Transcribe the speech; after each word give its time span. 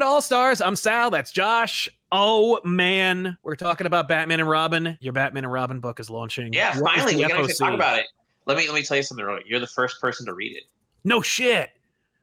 to 0.00 0.06
All 0.06 0.20
Stars. 0.22 0.60
I'm 0.60 0.76
Sal. 0.76 1.10
That's 1.10 1.30
Josh. 1.32 1.88
Oh 2.10 2.60
man, 2.64 3.36
we're 3.42 3.56
talking 3.56 3.86
about 3.86 4.08
Batman 4.08 4.40
and 4.40 4.48
Robin. 4.48 4.98
Your 5.00 5.12
Batman 5.12 5.44
and 5.44 5.52
Robin 5.52 5.80
book 5.80 5.98
is 6.00 6.10
launching. 6.10 6.52
Yeah, 6.52 6.78
What 6.78 6.94
finally, 6.94 7.16
we 7.16 7.24
can 7.24 7.48
talk 7.56 7.72
about 7.74 7.98
it. 7.98 8.06
Let 8.46 8.56
me 8.56 8.66
let 8.66 8.74
me 8.74 8.82
tell 8.82 8.96
you 8.96 9.02
something. 9.02 9.24
Real 9.24 9.36
quick. 9.36 9.46
You're 9.48 9.60
the 9.60 9.66
first 9.66 10.00
person 10.00 10.26
to 10.26 10.34
read 10.34 10.56
it. 10.56 10.64
No 11.04 11.22
shit. 11.22 11.70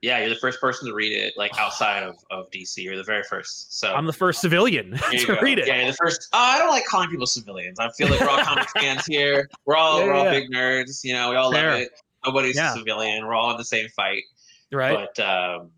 Yeah, 0.01 0.19
you're 0.19 0.29
the 0.29 0.35
first 0.35 0.61
person 0.61 0.87
to 0.87 0.93
read 0.93 1.11
it, 1.11 1.33
like 1.35 1.51
outside 1.59 2.03
of, 2.03 2.15
of 2.31 2.49
DC. 2.51 2.77
You're 2.77 2.95
the 2.95 3.03
very 3.03 3.23
first. 3.23 3.77
So 3.79 3.93
I'm 3.93 4.05
the 4.05 4.13
first 4.13 4.39
civilian 4.39 4.97
to 5.11 5.25
go. 5.25 5.37
read 5.41 5.59
it. 5.59 5.67
Yeah, 5.67 5.87
the 5.87 5.93
first. 5.93 6.29
Uh, 6.31 6.37
I 6.37 6.59
don't 6.59 6.69
like 6.69 6.85
calling 6.85 7.09
people 7.09 7.25
civilians. 7.27 7.79
I 7.79 7.89
feel 7.91 8.07
like 8.09 8.19
we're 8.21 8.29
all 8.29 8.41
comic 8.43 8.69
fans 8.79 9.05
here. 9.05 9.49
We're 9.65 9.75
all 9.75 9.99
Yeah, 9.99 10.05
we're 10.05 10.13
all 10.13 10.23
yeah. 10.25 10.31
big 10.31 10.51
nerds. 10.51 11.03
You 11.03 11.13
know, 11.13 11.31
we 11.31 11.35
all 11.35 11.51
Fair. 11.51 11.71
love 11.71 11.79
it. 11.81 11.89
Nobody's 12.25 12.55
Yeah. 12.55 12.73
a 12.73 12.77
civilian. 12.77 13.25
We're 13.27 13.33
all 13.33 13.51
in 13.51 13.57
the 13.57 13.65
same 13.65 13.89
fight. 13.89 14.23
Right. 14.71 15.07
But 15.15 15.19
um, 15.21 15.71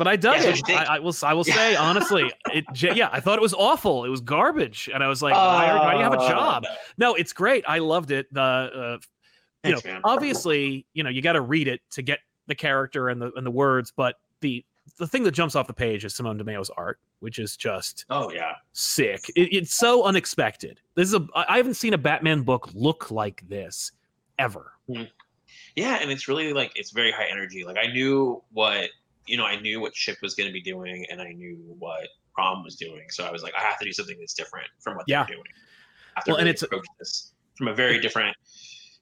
But 0.00 0.08
I 0.08 0.16
dug 0.16 0.36
Yeah, 0.36 0.44
it. 0.44 0.46
what'd 0.46 0.56
you 0.60 0.64
think? 0.64 0.80
I, 0.80 0.96
I 0.96 0.98
will. 0.98 1.14
I 1.22 1.34
will 1.34 1.44
say 1.44 1.76
honestly, 1.88 2.32
it. 2.54 2.64
Yeah, 2.96 3.10
I 3.12 3.20
thought 3.20 3.36
it 3.38 3.42
was 3.42 3.52
awful. 3.52 4.06
It 4.06 4.08
was 4.08 4.22
garbage, 4.22 4.88
and 4.94 5.04
I 5.04 5.08
was 5.08 5.20
like, 5.20 5.34
why, 5.34 5.76
why 5.78 5.90
do 5.92 5.98
you 5.98 6.02
have 6.04 6.14
a 6.14 6.18
uh, 6.20 6.26
job? 6.30 6.64
No, 6.96 7.12
it's 7.16 7.34
great. 7.34 7.64
I 7.68 7.80
loved 7.80 8.10
it. 8.10 8.32
The 8.32 8.40
uh, 8.40 8.98
you 9.62 9.72
Thanks, 9.74 9.84
know, 9.84 9.92
man. 9.92 10.00
obviously, 10.04 10.86
you 10.94 11.02
know, 11.04 11.10
you 11.10 11.20
got 11.20 11.34
to 11.34 11.42
read 11.42 11.68
it 11.68 11.82
to 11.90 12.00
get 12.00 12.20
the 12.46 12.54
character 12.54 13.10
and 13.10 13.20
the 13.20 13.30
and 13.34 13.46
the 13.46 13.50
words, 13.50 13.92
but 13.94 14.14
the 14.40 14.64
the 14.96 15.06
thing 15.06 15.22
that 15.24 15.32
jumps 15.32 15.54
off 15.54 15.66
the 15.66 15.74
page 15.74 16.02
is 16.06 16.14
Simone 16.14 16.38
Di 16.38 16.44
Meo's 16.44 16.70
art, 16.78 16.98
which 17.18 17.38
is 17.38 17.54
just 17.54 18.06
Oh 18.08 18.32
yeah. 18.32 18.54
sick. 18.72 19.20
It, 19.36 19.52
it's 19.52 19.74
so 19.74 20.04
unexpected. 20.04 20.80
This 20.94 21.08
is 21.08 21.14
a. 21.14 21.26
I 21.34 21.44
I 21.46 21.56
haven't 21.58 21.74
seen 21.74 21.92
a 21.92 21.98
Batman 21.98 22.40
book 22.40 22.70
look 22.72 23.10
like 23.10 23.46
this 23.50 23.92
ever. 24.38 24.72
Yeah, 25.76 25.98
and 26.00 26.10
it's 26.10 26.26
really 26.26 26.54
like 26.54 26.72
it's 26.74 26.90
very 26.90 27.12
high 27.12 27.26
energy. 27.30 27.64
Like 27.64 27.76
I 27.76 27.88
knew 27.92 28.42
what 28.52 28.88
you 29.26 29.36
know, 29.36 29.44
I 29.44 29.60
knew 29.60 29.80
what 29.80 29.92
Chip 29.92 30.16
was 30.22 30.34
going 30.34 30.48
to 30.48 30.52
be 30.52 30.62
doing, 30.62 31.06
and 31.10 31.20
I 31.20 31.32
knew 31.32 31.56
what 31.78 32.08
Ram 32.38 32.62
was 32.64 32.76
doing. 32.76 33.04
So 33.10 33.24
I 33.24 33.30
was 33.30 33.42
like, 33.42 33.52
I 33.58 33.62
have 33.62 33.78
to 33.78 33.84
do 33.84 33.92
something 33.92 34.16
that's 34.18 34.34
different 34.34 34.66
from 34.80 34.96
what 34.96 35.04
Yeah. 35.08 35.24
they're 35.24 35.36
doing. 35.36 35.46
I 36.16 36.20
have 36.20 36.24
to 36.24 36.30
Well, 36.32 36.40
and 36.40 36.48
it's- 36.48 36.64
this 36.98 37.32
from 37.56 37.68
a 37.68 37.74
very 37.74 38.00
different, 38.00 38.36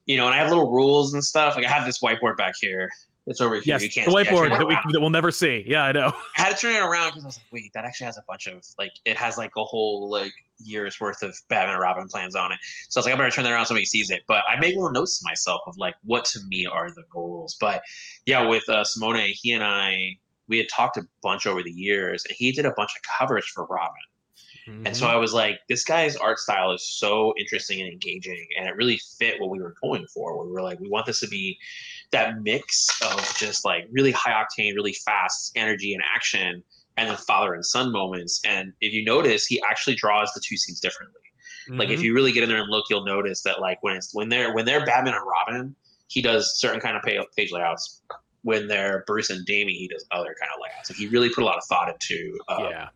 you 0.05 0.17
know. 0.17 0.25
And 0.25 0.35
I 0.35 0.37
have 0.37 0.49
little 0.49 0.69
rules 0.71 1.13
and 1.13 1.23
stuff. 1.23 1.55
Like 1.55 1.65
I 1.65 1.69
have 1.69 1.85
this 1.85 1.99
whiteboard 2.01 2.37
back 2.37 2.53
here. 2.59 2.89
It's 3.27 3.41
over 3.41 3.55
here. 3.55 3.63
Yes, 3.65 3.81
you 3.83 3.87
the 3.89 3.93
can't 3.93 4.11
see. 4.11 4.17
I 4.17 4.23
whiteboard 4.23 4.49
that, 4.57 4.67
we, 4.67 4.73
that 4.91 4.99
we'll 4.99 5.09
never 5.09 5.31
see. 5.31 5.63
Yeah, 5.67 5.83
I 5.83 5.91
know. 5.91 6.11
I 6.37 6.41
had 6.41 6.55
to 6.55 6.57
turn 6.57 6.75
it 6.75 6.79
around 6.79 7.09
because 7.09 7.23
I 7.23 7.27
was 7.27 7.37
like, 7.37 7.45
wait, 7.51 7.71
that 7.73 7.85
actually 7.85 8.05
has 8.05 8.17
a 8.17 8.23
bunch 8.27 8.47
of 8.47 8.63
like 8.77 8.91
it 9.05 9.15
has 9.17 9.37
like 9.37 9.51
a 9.57 9.63
whole 9.63 10.09
like 10.09 10.33
year's 10.59 10.99
worth 10.99 11.23
of 11.23 11.35
Batman 11.49 11.75
and 11.75 11.81
Robin 11.81 12.07
plans 12.07 12.35
on 12.35 12.51
it. 12.51 12.59
So 12.89 12.99
I 12.99 13.01
was 13.01 13.05
like, 13.05 13.15
I 13.15 13.17
better 13.17 13.31
turn 13.31 13.43
that 13.45 13.53
around 13.53 13.65
so 13.65 13.69
somebody 13.69 13.85
sees 13.85 14.09
it. 14.09 14.23
But 14.27 14.43
I 14.47 14.59
made 14.59 14.75
little 14.75 14.91
notes 14.91 15.19
to 15.19 15.25
myself 15.25 15.61
of 15.67 15.77
like 15.77 15.95
what 16.03 16.25
to 16.25 16.39
me 16.47 16.65
are 16.65 16.89
the 16.91 17.03
goals. 17.11 17.57
But 17.59 17.81
yeah, 18.25 18.47
with 18.47 18.67
uh, 18.69 18.83
Simone, 18.83 19.31
he 19.33 19.53
and 19.53 19.63
I 19.63 20.17
we 20.47 20.57
had 20.57 20.67
talked 20.67 20.97
a 20.97 21.03
bunch 21.21 21.45
over 21.45 21.61
the 21.63 21.71
years, 21.71 22.25
and 22.27 22.35
he 22.37 22.51
did 22.51 22.65
a 22.65 22.71
bunch 22.71 22.91
of 22.95 23.01
covers 23.19 23.45
for 23.45 23.65
Robin. 23.65 23.93
And 24.85 24.95
so 24.95 25.07
I 25.07 25.15
was 25.15 25.33
like, 25.33 25.59
this 25.67 25.83
guy's 25.83 26.15
art 26.15 26.37
style 26.37 26.71
is 26.73 26.87
so 26.87 27.33
interesting 27.39 27.81
and 27.81 27.91
engaging, 27.91 28.45
and 28.57 28.67
it 28.67 28.75
really 28.75 28.99
fit 29.17 29.39
what 29.39 29.49
we 29.49 29.59
were 29.59 29.73
going 29.81 30.05
for. 30.13 30.45
We 30.45 30.51
were 30.51 30.61
like, 30.61 30.79
we 30.79 30.89
want 30.89 31.07
this 31.07 31.21
to 31.21 31.27
be 31.27 31.57
that 32.11 32.41
mix 32.43 32.87
of 33.01 33.35
just 33.37 33.65
like 33.65 33.87
really 33.91 34.11
high 34.11 34.31
octane, 34.31 34.75
really 34.75 34.93
fast 34.93 35.51
energy 35.55 35.93
and 35.93 36.03
action, 36.15 36.63
and 36.99 37.09
then 37.09 37.17
father 37.17 37.53
and 37.53 37.65
son 37.65 37.91
moments. 37.91 38.41
And 38.45 38.73
if 38.81 38.93
you 38.93 39.03
notice, 39.05 39.45
he 39.45 39.61
actually 39.69 39.95
draws 39.95 40.31
the 40.33 40.41
two 40.45 40.57
scenes 40.57 40.79
differently. 40.79 41.15
Like 41.69 41.89
if 41.89 41.99
Mhm. 41.99 42.03
you 42.03 42.13
really 42.15 42.31
get 42.31 42.41
in 42.43 42.49
there 42.49 42.57
and 42.59 42.69
look, 42.69 42.85
you'll 42.89 43.05
notice 43.05 43.43
that 43.43 43.59
like 43.61 43.81
when 43.83 43.95
it's 43.95 44.13
when 44.13 44.27
they're 44.29 44.53
when 44.53 44.65
they're 44.65 44.83
Batman 44.85 45.13
and 45.13 45.23
Robin, 45.25 45.75
he 46.07 46.19
does 46.21 46.59
certain 46.59 46.79
kind 46.79 46.97
of 46.97 47.03
page, 47.03 47.21
page 47.37 47.51
layouts. 47.51 48.01
When 48.41 48.67
they're 48.67 49.03
Bruce 49.05 49.29
and 49.29 49.45
Damian, 49.45 49.77
he 49.77 49.87
does 49.87 50.05
other 50.11 50.35
kind 50.39 50.49
of 50.55 50.61
layouts. 50.63 50.89
Like 50.89 50.97
he 50.97 51.07
really 51.07 51.29
put 51.29 51.43
a 51.43 51.45
lot 51.45 51.57
of 51.57 51.63
thought 51.65 51.89
into 51.93 52.39
um, 52.47 52.63
yeah, 52.63 52.89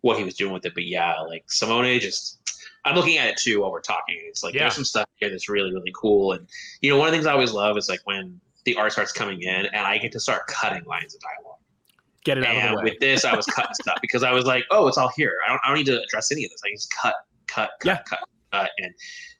what 0.00 0.18
he 0.18 0.24
was 0.24 0.34
doing 0.34 0.52
with 0.52 0.64
it. 0.66 0.74
But 0.74 0.84
yeah, 0.86 1.20
like 1.20 1.44
Simone 1.50 2.00
just 2.00 2.40
I'm 2.84 2.94
looking 2.96 3.16
at 3.18 3.28
it 3.28 3.36
too 3.36 3.60
while 3.60 3.70
we're 3.70 3.80
talking. 3.80 4.16
It's 4.26 4.42
like 4.42 4.54
Yeah. 4.54 4.62
there's 4.62 4.74
some 4.74 4.84
stuff 4.84 5.06
here 5.16 5.30
that's 5.30 5.48
really, 5.48 5.72
really 5.72 5.92
cool. 5.94 6.32
And 6.32 6.48
you 6.80 6.90
know, 6.90 6.96
one 6.98 7.06
of 7.08 7.12
the 7.12 7.16
things 7.18 7.26
I 7.26 7.32
always 7.32 7.52
love 7.52 7.76
is 7.78 7.88
like 7.88 8.00
when 8.04 8.40
the 8.64 8.74
art 8.76 8.92
starts 8.92 9.12
coming 9.12 9.42
in 9.42 9.66
and 9.66 9.86
I 9.86 9.98
get 9.98 10.10
to 10.12 10.20
start 10.20 10.46
cutting 10.48 10.84
lines 10.84 11.14
of 11.14 11.20
dialogue. 11.20 11.58
Get 12.24 12.38
it 12.38 12.44
out 12.44 12.56
of 12.56 12.62
And 12.62 12.72
the 12.74 12.78
way. 12.78 12.84
with 12.84 13.00
this 13.00 13.24
I 13.24 13.34
was 13.36 13.46
cutting 13.46 13.74
stuff 13.74 13.98
because 14.02 14.22
I 14.22 14.32
was 14.32 14.44
like, 14.44 14.64
oh, 14.70 14.88
it's 14.88 14.98
all 14.98 15.10
here. 15.16 15.38
I 15.46 15.50
don't 15.50 15.60
I 15.64 15.68
don't 15.68 15.76
need 15.78 15.86
to 15.86 16.02
address 16.02 16.32
any 16.32 16.44
of 16.44 16.50
this. 16.50 16.60
I 16.64 16.68
can 16.68 16.76
just 16.76 16.92
cut, 16.94 17.14
cut, 17.46 17.70
cut, 17.80 17.86
Yeah. 17.86 18.02
cut, 18.08 18.20
cut 18.52 18.70
and 18.78 18.92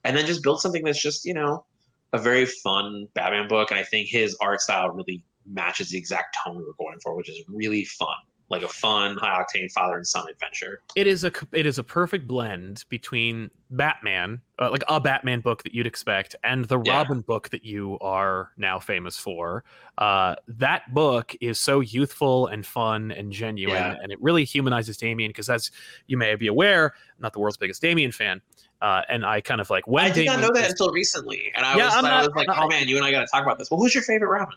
and 0.05 0.17
then 0.17 0.27
just 0.27 0.43
build 0.43 0.61
something 0.61 0.85
that's 0.85 1.01
just, 1.03 1.25
you 1.25 1.35
know, 1.35 1.65
a 2.13 2.19
very 2.19 2.47
fun 2.47 3.09
Batman 3.15 3.49
book. 3.49 3.71
And 3.71 3.81
I 3.81 3.85
think 3.85 4.09
his 4.09 4.37
art 4.41 4.61
style 4.61 4.91
really 4.91 5.25
matches 5.47 5.91
the 5.91 5.99
exact 5.99 6.37
tone 6.45 6.57
we 6.59 6.65
were 6.65 6.75
going 6.79 6.99
for, 7.03 7.17
which 7.17 7.29
is 7.29 7.41
really 7.49 7.85
fun. 7.85 8.15
Like 8.51 8.63
a 8.63 8.69
fun, 8.69 9.17
high 9.17 9.43
octane 9.43 9.73
father 9.73 9.97
and 9.97 10.07
son 10.07 10.27
adventure. 10.31 10.83
it 10.95 11.07
is 11.07 11.25
a 11.25 11.33
it 11.53 11.65
is 11.65 11.79
a 11.79 11.83
perfect 11.83 12.27
blend 12.29 12.85
between 12.91 13.51
Batman, 13.71 14.43
uh, 14.61 14.71
like 14.71 14.85
a 14.87 15.01
Batman 15.01 15.41
book 15.41 15.63
that 15.63 15.75
you'd 15.75 15.87
expect, 15.87 16.37
and 16.45 16.67
the 16.67 16.79
Yeah. 16.79 16.99
Robin 16.99 17.23
book 17.23 17.49
that 17.49 17.65
you 17.65 17.99
are 18.01 18.53
now 18.59 18.79
famous 18.79 19.17
for. 19.19 19.65
Uh, 19.97 20.37
that 20.47 20.93
book 20.93 21.35
is 21.41 21.59
so 21.59 21.81
youthful 21.81 22.47
and 22.49 22.67
fun 22.67 23.11
and 23.13 23.33
genuine, 23.33 23.77
Yeah. 23.77 23.97
and 24.03 24.13
it 24.13 24.21
really 24.21 24.45
humanizes 24.45 24.99
Damian 24.99 25.31
because, 25.31 25.49
as 25.49 25.71
you 26.07 26.19
may 26.19 26.35
be 26.37 26.47
aware, 26.47 26.93
I'm 27.17 27.23
not 27.23 27.33
the 27.33 27.41
world's 27.41 27.57
biggest 27.57 27.81
Damian 27.81 28.13
fan, 28.13 28.43
uh, 28.83 29.03
and 29.09 29.25
I 29.25 29.41
kind 29.41 29.61
of 29.63 29.71
like 29.71 29.87
when 29.89 30.05
I 30.05 30.11
did 30.11 30.27
not 30.27 30.35
Damian 30.35 30.49
know 30.49 30.55
that 30.61 30.67
is- 30.67 30.71
until 30.73 30.91
recently, 30.93 31.51
and 31.57 31.65
I 31.65 31.77
Yeah, 31.79 31.87
was, 31.87 31.95
I'm 31.95 32.05
I 32.05 32.09
not- 32.11 32.27
was 32.27 32.37
like, 32.37 32.49
I'm 32.51 32.63
"Oh 32.65 32.69
man, 32.69 32.89
you 32.89 32.97
and 32.99 33.07
I 33.07 33.11
got 33.11 33.21
to 33.23 33.27
talk 33.27 33.43
about 33.43 33.59
this." 33.59 33.71
Well, 33.71 33.81
who's 33.81 33.95
your 33.95 34.05
favorite 34.05 34.29
Robin? 34.29 34.55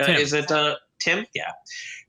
Uh, 0.00 0.04
is 0.04 0.32
it 0.32 0.50
uh, 0.50 0.76
Tim? 1.00 1.26
Yeah. 1.34 1.50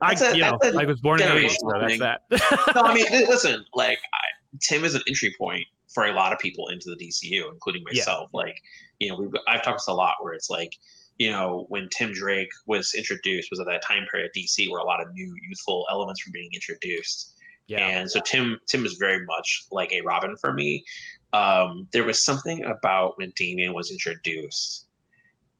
I, 0.01 0.13
That's 0.15 0.33
a- 0.33 0.35
you 0.35 0.41
know, 0.41 0.57
a 0.63 0.77
I 0.79 0.85
was 0.85 0.99
born 1.01 1.21
in 1.21 1.27
80s, 1.27 1.55
so 1.59 1.71
that's 1.79 1.99
that. 1.99 2.21
No, 2.75 2.81
I 2.83 2.93
mean, 2.93 3.05
listen, 3.11 3.65
like 3.73 3.99
I, 4.13 4.19
Tim 4.61 4.83
is 4.83 4.95
an 4.95 5.01
entry 5.07 5.33
point 5.37 5.65
for 5.93 6.05
a 6.05 6.13
lot 6.13 6.33
of 6.33 6.39
people 6.39 6.67
into 6.67 6.89
the 6.89 6.95
DCU, 6.95 7.51
including 7.51 7.83
Yeah. 7.91 7.99
myself. 8.01 8.29
Like, 8.33 8.61
you 8.99 9.09
know, 9.09 9.15
we've 9.17 9.31
I've 9.47 9.63
talked 9.63 9.77
this 9.79 9.87
a 9.87 9.93
lot 9.93 10.15
where 10.21 10.33
it's 10.33 10.49
like, 10.49 10.73
you 11.17 11.31
know, 11.31 11.65
when 11.69 11.89
Tim 11.89 12.13
Drake 12.13 12.49
was 12.67 12.93
introduced, 12.95 13.49
was 13.51 13.59
at 13.59 13.65
that 13.67 13.81
time 13.83 14.05
period 14.11 14.29
at 14.29 14.35
DC 14.39 14.69
where 14.69 14.79
a 14.81 14.85
lot 14.85 15.01
of 15.01 15.07
new 15.13 15.33
youthful 15.49 15.85
elements 15.91 16.25
were 16.25 16.31
being 16.31 16.49
introduced. 16.53 17.33
yeah, 17.67 17.87
And 17.87 18.09
so 18.09 18.19
Tim 18.21 18.59
Tim 18.67 18.85
is 18.85 18.93
very 18.99 19.25
much 19.25 19.65
like 19.71 19.91
a 19.93 20.01
Robin 20.01 20.35
for 20.37 20.53
me. 20.53 20.83
Um, 21.33 21.87
there 21.91 22.03
was 22.05 22.23
something 22.23 22.63
about 22.65 23.17
when 23.17 23.33
Damian 23.35 23.73
was 23.73 23.91
introduced. 23.91 24.86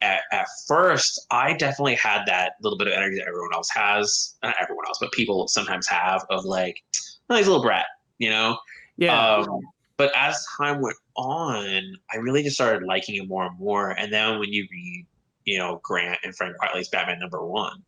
At, 0.02 0.22
at 0.32 0.48
first, 0.68 1.26
I 1.32 1.54
definitely 1.54 1.96
had 1.96 2.24
that 2.28 2.54
little 2.62 2.78
bit 2.78 2.88
of 2.88 2.94
energy 2.94 3.18
that 3.18 3.28
everyone 3.28 3.54
else 3.54 3.70
has. 3.72 4.36
Not 4.44 4.56
everyone 4.62 4.86
else, 4.88 4.98
but 5.02 5.12
people 5.12 5.48
sometimes 5.48 5.88
have 5.88 6.24
of 6.30 6.46
like, 6.46 6.84
oh, 7.30 7.36
he's 7.36 7.48
a 7.48 7.50
little 7.50 7.64
brat, 7.64 7.86
you 8.20 8.30
know? 8.30 8.58
yeah. 8.98 9.38
Um, 9.38 9.60
but 9.98 10.12
as 10.16 10.46
time 10.58 10.80
went 10.82 10.98
on, 11.16 11.96
I 12.14 12.18
really 12.18 12.44
just 12.44 12.56
started 12.56 12.86
liking 12.86 13.16
it 13.16 13.28
more 13.28 13.48
and 13.48 13.60
more. 13.60 13.92
And 13.92 14.14
then 14.14 14.38
when 14.40 14.54
you 14.54 14.68
read, 14.72 15.08
you 15.46 15.58
know, 15.58 15.80
Grant 15.84 16.20
and 16.24 16.36
Frank 16.36 16.56
Quitely's 16.58 16.90
Batman 16.90 17.20
number 17.20 17.44
one, 17.44 17.82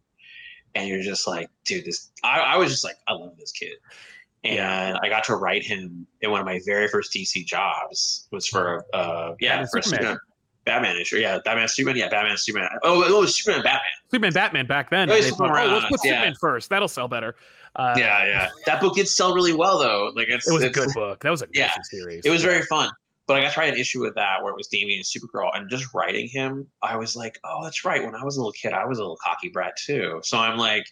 and 0.74 0.88
you're 0.88 1.04
just 1.04 1.28
like, 1.28 1.50
dude, 1.66 1.86
this, 1.86 2.10
I, 2.24 2.40
I 2.40 2.58
was 2.58 2.72
just 2.72 2.84
like, 2.84 2.96
I 3.08 3.14
love 3.14 3.38
this 3.38 3.52
kid. 3.52 3.74
And 4.44 4.56
Yeah. 4.56 4.98
I 5.04 5.10
got 5.10 5.24
to 5.26 5.36
write 5.36 5.64
him 5.64 6.08
in 6.22 6.32
one 6.32 6.40
of 6.40 6.46
my 6.48 6.60
very 6.66 6.88
first 6.88 7.14
DC 7.14 7.46
jobs 7.46 8.28
was 8.32 8.48
for, 8.48 8.86
uh, 8.94 9.34
yeah, 9.40 9.64
for 9.72 9.78
a 9.80 9.84
Superman. 9.84 10.00
Superman- 10.04 10.20
Batman 10.66 10.98
issue. 10.98 11.18
Yeah, 11.18 11.40
Batman 11.44 11.68
Superman. 11.68 11.98
Yeah, 11.98 12.10
Batman 12.10 12.38
Superman. 12.38 12.70
Oh, 12.84 13.02
it 13.04 13.20
was 13.20 13.36
Superman 13.38 13.64
Batman. 13.64 13.82
Superman, 14.12 14.34
Batman 14.34 14.68
back 14.68 14.90
then. 14.90 15.10
Oh, 15.10 15.14
they 15.20 15.30
thought, 15.32 15.52
around 15.52 15.70
oh, 15.70 15.74
let's 15.76 15.86
put 15.88 16.00
yeah. 16.04 16.12
Superman 16.12 16.36
first. 16.40 16.70
That'll 16.70 16.88
sell 16.88 17.08
better. 17.08 17.36
Uh, 17.76 17.96
yeah, 17.98 18.26
yeah. 18.26 18.50
That 18.66 18.82
book 18.82 18.96
did 18.96 19.08
sell 19.08 19.34
really 19.34 19.54
well 19.54 19.80
though. 19.80 20.12
Like 20.16 20.28
it's 20.30 20.48
It 20.48 20.54
was 20.54 20.64
a 20.64 20.70
good 20.70 20.90
book. 20.94 21.22
That 21.24 21.30
was 21.30 21.42
a 21.42 21.46
good 21.48 21.56
Yeah. 21.58 21.72
series. 21.84 22.26
It 22.26 22.30
was 22.30 22.44
Yeah. 22.44 22.50
very 22.50 22.64
fun. 22.64 22.90
But 23.28 23.38
I 23.38 23.42
got 23.44 23.54
to 23.54 23.60
write 23.60 23.74
an 23.74 23.80
issue 23.80 24.02
with 24.02 24.16
that 24.16 24.42
where 24.42 24.52
it 24.52 24.58
was 24.58 24.68
Damian 24.68 24.98
and 24.98 25.06
Supergirl, 25.06 25.52
and 25.56 25.70
just 25.70 25.94
writing 25.94 26.28
him, 26.28 26.66
I 26.82 26.98
was 26.98 27.16
like, 27.16 27.38
oh, 27.44 27.64
that's 27.64 27.86
right. 27.86 28.04
When 28.04 28.16
I 28.16 28.24
was 28.24 28.38
a 28.38 28.40
little 28.40 28.52
kid, 28.54 28.74
I 28.74 28.86
was 28.86 28.98
a 28.98 29.02
little 29.02 29.20
cocky 29.24 29.50
brat 29.50 29.78
too. 29.78 30.20
So 30.24 30.40
I'm 30.40 30.58
like, 30.58 30.84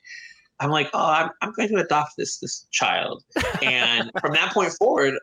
I'm 0.59 0.69
like, 0.69 0.87
oh, 0.93 1.03
I'm, 1.11 1.31
I'm 1.41 1.51
going 1.53 1.69
to 1.69 1.77
adopt 1.77 2.11
this 2.15 2.37
this 2.37 2.67
child. 2.71 3.23
And 3.63 4.11
from 4.21 4.33
that 4.33 4.53
point 4.53 4.71
forward, 4.73 5.15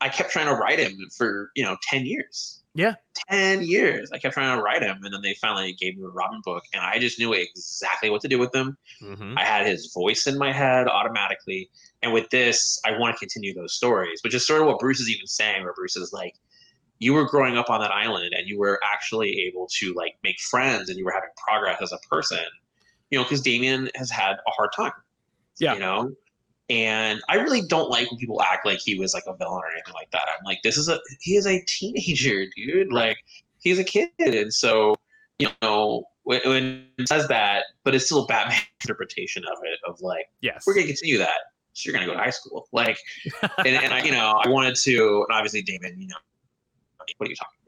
I 0.00 0.08
kept 0.08 0.30
trying 0.30 0.46
to 0.46 0.54
write 0.54 0.78
him 0.78 0.96
for 1.16 1.50
you 1.54 1.62
know 1.62 1.76
ten 1.82 2.06
years. 2.06 2.61
Yeah. 2.74 2.94
ten 3.28 3.62
years. 3.62 4.10
I 4.12 4.18
kept 4.18 4.34
trying 4.34 4.56
to 4.56 4.62
write 4.62 4.82
him, 4.82 5.00
and 5.04 5.12
then 5.12 5.20
they 5.22 5.34
finally 5.40 5.72
gave 5.74 5.96
me 5.96 6.04
a 6.04 6.08
Robin 6.08 6.40
book, 6.44 6.64
and 6.72 6.82
I 6.82 6.98
just 6.98 7.18
knew 7.18 7.32
exactly 7.32 8.08
what 8.08 8.22
to 8.22 8.28
do 8.28 8.38
with 8.38 8.52
them. 8.52 8.78
Mhm. 9.02 9.38
I 9.38 9.44
had 9.44 9.66
his 9.66 9.92
voice 9.92 10.26
in 10.26 10.38
my 10.38 10.52
head 10.52 10.88
automatically. 10.88 11.70
And 12.02 12.12
with 12.12 12.30
this, 12.30 12.80
I 12.84 12.96
want 12.98 13.14
to 13.14 13.18
continue 13.18 13.54
those 13.54 13.74
stories, 13.74 14.20
which 14.24 14.34
is 14.34 14.46
sort 14.46 14.60
of 14.62 14.66
what 14.66 14.78
Bruce 14.78 15.00
is 15.00 15.10
even 15.10 15.26
saying, 15.26 15.62
where 15.62 15.74
Bruce 15.74 15.96
is 15.96 16.12
like, 16.12 16.34
you 16.98 17.12
were 17.12 17.24
growing 17.24 17.58
up 17.58 17.68
on 17.68 17.80
that 17.80 17.90
island 17.90 18.32
and 18.32 18.48
you 18.48 18.58
were 18.58 18.80
actually 18.84 19.40
able 19.40 19.68
to 19.78 19.92
like 19.94 20.16
make 20.22 20.40
friends 20.40 20.88
and 20.88 20.96
you 20.96 21.04
were 21.04 21.12
having 21.12 21.30
progress 21.36 21.82
as 21.82 21.92
a 21.92 21.98
person, 22.08 22.38
you 23.10 23.18
know, 23.18 23.24
because 23.24 23.40
Damian 23.40 23.90
has 23.96 24.10
had 24.10 24.34
a 24.46 24.50
hard 24.50 24.70
time. 24.74 24.92
Yeah. 25.58 25.74
You 25.74 25.80
know? 25.80 26.12
And 26.72 27.20
I 27.28 27.34
really 27.34 27.60
don't 27.60 27.90
like 27.90 28.10
when 28.10 28.18
people 28.18 28.40
act 28.40 28.64
like 28.64 28.78
he 28.78 28.98
was 28.98 29.12
like 29.12 29.24
a 29.26 29.36
villain 29.36 29.60
or 29.62 29.70
anything 29.70 29.92
like 29.92 30.10
that. 30.12 30.22
I'm 30.26 30.42
like, 30.46 30.60
this 30.64 30.78
is 30.78 30.88
a 30.88 30.98
he 31.20 31.36
is 31.36 31.46
a 31.46 31.62
teenager, 31.66 32.46
dude. 32.56 32.90
Like 32.90 33.18
he's 33.60 33.78
a 33.78 33.84
kid. 33.84 34.08
And 34.18 34.52
so, 34.54 34.94
you 35.38 35.48
know, 35.60 36.04
when, 36.22 36.40
when 36.46 36.86
it 36.96 37.08
says 37.08 37.28
that, 37.28 37.64
but 37.84 37.94
it's 37.94 38.06
still 38.06 38.24
a 38.24 38.26
Batman 38.26 38.58
interpretation 38.80 39.44
of 39.44 39.58
it, 39.64 39.78
of 39.86 40.00
like, 40.00 40.24
Yes. 40.40 40.64
we're 40.66 40.72
gonna 40.72 40.86
continue 40.86 41.18
that. 41.18 41.40
so 41.74 41.90
you're 41.90 41.94
gonna 41.94 42.06
go 42.06 42.14
to 42.14 42.18
high 42.18 42.30
school, 42.30 42.66
like, 42.72 42.96
and, 43.58 43.66
and 43.66 43.92
I, 43.92 44.02
you 44.02 44.12
know, 44.12 44.40
I 44.42 44.48
wanted 44.48 44.74
to, 44.76 45.26
and 45.28 45.36
obviously 45.36 45.60
Damon, 45.60 46.00
you 46.00 46.08
know, 46.08 46.16
what 47.18 47.26
are 47.26 47.30
you 47.30 47.36
talking 47.36 47.58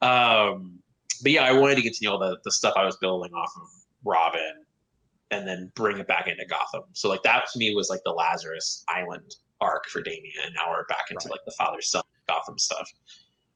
about? 0.00 0.48
Um, 0.50 0.78
but 1.22 1.30
yeah, 1.32 1.44
I 1.44 1.52
wanted 1.52 1.74
to 1.74 1.82
continue 1.82 2.10
all 2.10 2.18
the 2.18 2.38
the 2.44 2.52
stuff 2.52 2.72
I 2.76 2.86
was 2.86 2.96
building 2.96 3.34
off 3.34 3.52
of 3.60 3.68
Robin, 4.02 4.64
and 5.38 5.46
then 5.48 5.70
bring 5.74 5.98
it 5.98 6.06
back 6.06 6.26
into 6.28 6.44
Gotham. 6.46 6.82
So 6.92 7.08
like 7.08 7.22
that 7.24 7.44
to 7.52 7.58
me 7.58 7.74
was 7.74 7.90
like 7.90 8.00
the 8.04 8.12
Lazarus 8.12 8.84
Island 8.88 9.34
arc 9.60 9.86
for 9.88 10.02
Damian, 10.02 10.32
and 10.44 10.54
now 10.54 10.70
we're 10.70 10.84
back 10.86 11.06
into 11.10 11.26
Right. 11.28 11.32
like 11.32 11.44
the 11.46 11.52
father 11.52 11.80
son 11.80 12.02
Gotham 12.28 12.58
stuff. 12.58 12.90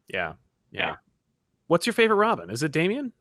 Yeah, 0.09 0.35
yeah. 0.71 0.81
Yeah. 0.89 0.95
What's 1.67 1.87
your 1.87 1.93
favorite 1.93 2.17
Robin? 2.17 2.51
Is 2.51 2.63
it 2.63 2.73
Damian? 2.73 3.13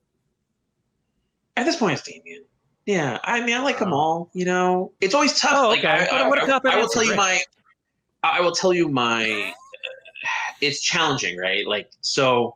At 1.56 1.66
this 1.66 1.76
point, 1.76 1.94
it's 2.00 2.04
Damian. 2.08 2.44
Yeah, 2.86 3.20
I 3.24 3.42
mean, 3.46 3.56
I 3.58 3.60
like 3.62 3.80
them 3.80 3.92
Oh. 3.94 3.98
all. 3.98 4.30
You 4.34 4.46
know, 4.46 4.94
it's 5.02 5.14
always 5.14 5.38
tough. 5.40 5.52
Oh, 5.56 5.68
like, 5.70 5.80
okay. 5.80 5.90
I, 5.90 6.28
What- 6.30 6.40
I- 6.40 6.48
what 6.48 6.64
a 6.66 6.70
I- 6.70 6.74
I 6.74 6.82
will 6.82 6.88
tell 6.88 7.04
you 7.04 7.16
my. 7.16 7.42
I 8.24 8.42
will 8.42 8.52
tell 8.54 8.74
you 8.74 8.88
my. 8.90 9.54
It's 10.62 10.82
challenging, 10.82 11.38
right? 11.38 11.68
Like, 11.68 11.90
so. 12.02 12.56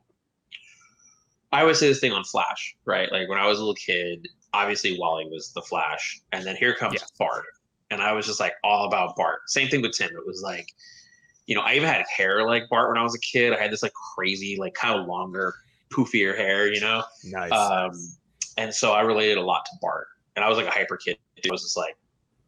I 1.53 1.61
always 1.61 1.79
say 1.79 1.87
this 1.89 1.99
thing 1.99 2.13
on 2.13 2.23
Flash, 2.23 2.77
right? 2.85 3.11
Like 3.11 3.27
when 3.27 3.37
I 3.37 3.45
was 3.45 3.57
a 3.57 3.61
little 3.61 3.75
kid, 3.75 4.25
obviously 4.53 4.97
Wally 4.99 5.27
was 5.29 5.51
the 5.53 5.61
Flash, 5.61 6.21
and 6.31 6.45
then 6.45 6.55
here 6.55 6.75
comes 6.75 6.95
Yeah. 6.95 7.07
Bart, 7.17 7.45
and 7.89 8.01
I 8.01 8.13
was 8.13 8.25
just 8.25 8.39
like 8.39 8.53
all 8.63 8.87
about 8.87 9.15
Bart. 9.15 9.41
Same 9.47 9.69
thing 9.69 9.81
with 9.81 9.93
Tim. 9.93 10.09
It 10.09 10.25
was 10.25 10.41
like, 10.41 10.67
you 11.47 11.55
know, 11.55 11.61
I 11.61 11.73
even 11.75 11.87
had 11.87 12.05
hair 12.15 12.45
like 12.45 12.63
Bart 12.69 12.89
when 12.89 12.97
I 12.97 13.03
was 13.03 13.15
a 13.15 13.19
kid. 13.19 13.53
I 13.53 13.61
had 13.61 13.71
this 13.71 13.83
like 13.83 13.93
crazy, 14.15 14.57
like 14.59 14.73
kind 14.73 14.99
of 14.99 15.07
longer, 15.07 15.53
poofier 15.91 16.35
hair, 16.35 16.71
you 16.71 16.79
know. 16.79 17.03
Nice. 17.25 17.51
Um, 17.51 17.91
and 18.57 18.73
so 18.73 18.91
I 18.91 19.01
related 19.01 19.37
a 19.37 19.41
lot 19.41 19.65
to 19.65 19.71
Bart, 19.81 20.07
and 20.35 20.45
I 20.45 20.49
was 20.49 20.57
like 20.57 20.67
a 20.67 20.71
hyper 20.71 20.97
kid. 20.97 21.17
It 21.37 21.51
was 21.51 21.63
just 21.63 21.77
like, 21.77 21.95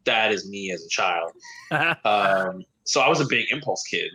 that 0.05 0.31
is 0.31 0.47
me 0.49 0.71
as 0.71 0.83
a 0.83 0.89
child. 0.89 1.31
Um, 2.05 2.63
so 2.83 3.01
I 3.01 3.07
was 3.07 3.21
a 3.21 3.25
big 3.25 3.45
impulse 3.49 3.83
kid, 3.89 4.11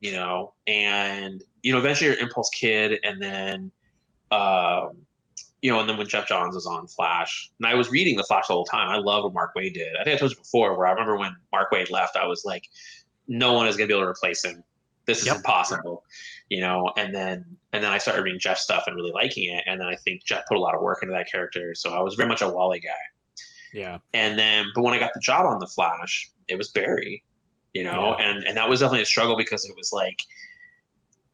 you 0.00 0.12
know, 0.12 0.54
and 0.66 1.42
you 1.62 1.72
know, 1.72 1.78
eventually 1.78 2.08
you're 2.08 2.16
an 2.16 2.22
impulse 2.22 2.48
kid, 2.50 2.98
and 3.04 3.20
then, 3.20 3.70
um, 4.30 4.96
you 5.62 5.70
know, 5.72 5.80
and 5.80 5.88
then 5.88 5.96
when 5.96 6.08
Geoff 6.08 6.26
Johns 6.28 6.54
was 6.54 6.66
on 6.66 6.86
Flash, 6.88 7.50
and 7.58 7.66
I 7.66 7.74
was 7.74 7.90
reading 7.90 8.16
the 8.16 8.24
Flash 8.24 8.44
all 8.50 8.56
the 8.56 8.70
whole 8.70 8.80
time. 8.80 8.88
I 8.90 8.96
love 8.98 9.24
what 9.24 9.32
Mark 9.32 9.54
Waid 9.56 9.74
did. 9.74 9.94
I 9.98 10.04
think 10.04 10.16
I 10.16 10.18
told 10.18 10.32
you 10.32 10.36
before, 10.36 10.76
where 10.76 10.86
I 10.86 10.90
remember 10.90 11.16
when 11.16 11.34
Mark 11.52 11.70
Waid 11.72 11.90
left, 11.90 12.16
I 12.16 12.26
was 12.26 12.44
like, 12.44 12.68
no 13.28 13.52
one 13.54 13.66
is 13.68 13.76
gonna 13.76 13.86
be 13.86 13.94
able 13.94 14.04
to 14.04 14.10
replace 14.10 14.44
him. 14.44 14.62
This 15.06 15.20
is 15.20 15.26
Yep. 15.26 15.36
impossible, 15.36 16.04
you 16.48 16.60
know. 16.60 16.92
And 16.96 17.14
then 17.14 17.44
and 17.72 17.82
then 17.82 17.90
I 17.92 17.98
started 17.98 18.22
reading 18.22 18.40
Geoff 18.40 18.58
stuff 18.58 18.84
and 18.86 18.94
really 18.96 19.12
liking 19.12 19.54
it, 19.54 19.64
and 19.66 19.80
then 19.80 19.88
I 19.88 19.96
think 19.96 20.24
Geoff 20.24 20.44
put 20.48 20.56
a 20.56 20.60
lot 20.60 20.74
of 20.74 20.82
work 20.82 20.98
into 21.02 21.14
that 21.14 21.30
character. 21.30 21.74
So 21.74 21.92
I 21.94 22.00
was 22.00 22.14
very 22.14 22.28
much 22.28 22.42
a 22.42 22.48
Wally 22.48 22.80
guy. 22.80 22.90
yeah. 23.72 23.98
And 24.12 24.38
then, 24.38 24.66
but 24.74 24.82
when 24.82 24.94
I 24.94 24.98
got 24.98 25.14
the 25.14 25.20
job 25.20 25.46
on 25.46 25.58
the 25.60 25.66
Flash, 25.66 26.30
it 26.48 26.56
was 26.58 26.68
Barry, 26.70 27.22
you 27.72 27.84
know, 27.84 28.14
and 28.16 28.44
and 28.44 28.56
that 28.56 28.68
was 28.68 28.80
definitely 28.80 29.02
a 29.02 29.06
struggle 29.06 29.36
because 29.36 29.64
it 29.64 29.74
was 29.76 29.92
like, 29.92 30.20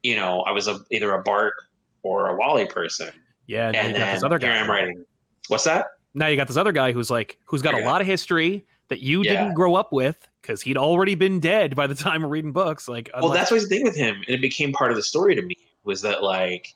you 0.02 0.16
know, 0.16 0.42
I 0.42 0.52
was 0.52 0.69
a, 0.69 0.80
either 0.90 1.12
a 1.14 1.22
Bart 1.22 1.54
or 2.02 2.28
a 2.28 2.36
Wally 2.36 2.66
person, 2.66 3.10
Yeah. 3.49 3.71
And 3.75 3.89
you 3.93 3.99
got 3.99 4.15
this 4.15 4.23
other 4.23 4.39
guy. 4.39 4.56
I'm 4.59 4.71
writing. 4.71 5.05
What's 5.49 5.65
that? 5.65 5.87
Now 6.15 6.29
you 6.29 6.37
got 6.37 6.47
this 6.47 6.56
other 6.56 6.71
guy 6.73 6.93
who's 6.93 7.11
like 7.11 7.39
who's 7.47 7.62
got 7.62 7.75
a 7.75 7.85
lot 7.85 8.00
of 8.00 8.06
history 8.06 8.65
that 8.89 9.00
you 9.00 9.23
Yeah. 9.25 9.33
didn't 9.43 9.55
grow 9.55 9.75
up 9.75 9.93
with 9.93 10.17
because 10.41 10.62
he'd 10.62 10.77
already 10.79 11.17
been 11.17 11.41
dead 11.41 11.75
by 11.75 11.87
the 11.89 11.95
time 11.95 12.23
of 12.25 12.31
reading 12.31 12.53
books. 12.53 12.87
Like, 12.89 13.11
Well, 13.15 13.25
unless- 13.25 13.39
that's 13.41 13.50
what's 13.50 13.65
the 13.65 13.69
thing 13.71 13.85
with 13.85 13.97
him, 13.97 14.15
and 14.27 14.29
it 14.29 14.41
became 14.41 14.73
part 14.73 14.91
of 14.93 14.97
the 14.97 15.03
story 15.03 15.35
to 15.35 15.43
me 15.43 15.56
was 15.85 16.00
that 16.03 16.23
like. 16.23 16.69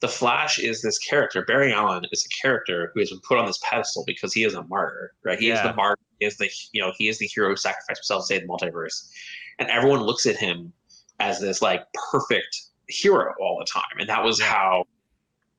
The 0.00 0.06
Flash 0.06 0.60
is 0.60 0.80
this 0.80 0.96
character. 0.96 1.44
Barry 1.44 1.72
Allen 1.72 2.06
is 2.12 2.24
a 2.24 2.28
character 2.40 2.92
who 2.94 3.00
has 3.00 3.10
been 3.10 3.18
put 3.18 3.36
on 3.36 3.46
this 3.46 3.58
pedestal 3.64 4.04
because 4.06 4.32
he 4.32 4.44
is 4.44 4.54
a 4.54 4.62
martyr, 4.68 5.12
right? 5.24 5.36
He 5.40 5.50
is 5.50 5.60
the 5.60 5.74
martyr. 5.74 6.00
He 6.20 6.26
is 6.26 6.36
the 6.36 6.48
you 6.70 6.80
know 6.80 6.92
he 6.96 7.08
is 7.08 7.18
the 7.18 7.26
hero 7.26 7.48
who 7.48 7.56
sacrificed 7.56 7.98
himself 8.02 8.22
to 8.22 8.26
save 8.28 8.42
the 8.42 8.46
multiverse, 8.46 9.10
and 9.58 9.68
everyone 9.70 10.02
looks 10.02 10.24
at 10.26 10.36
him 10.36 10.72
as 11.18 11.40
this 11.40 11.60
like 11.62 11.82
perfect 12.12 12.60
hero 12.86 13.34
all 13.40 13.58
the 13.58 13.64
time, 13.64 13.98
and 13.98 14.08
that 14.08 14.22
was 14.22 14.38
Yeah. 14.38 14.46
how 14.46 14.84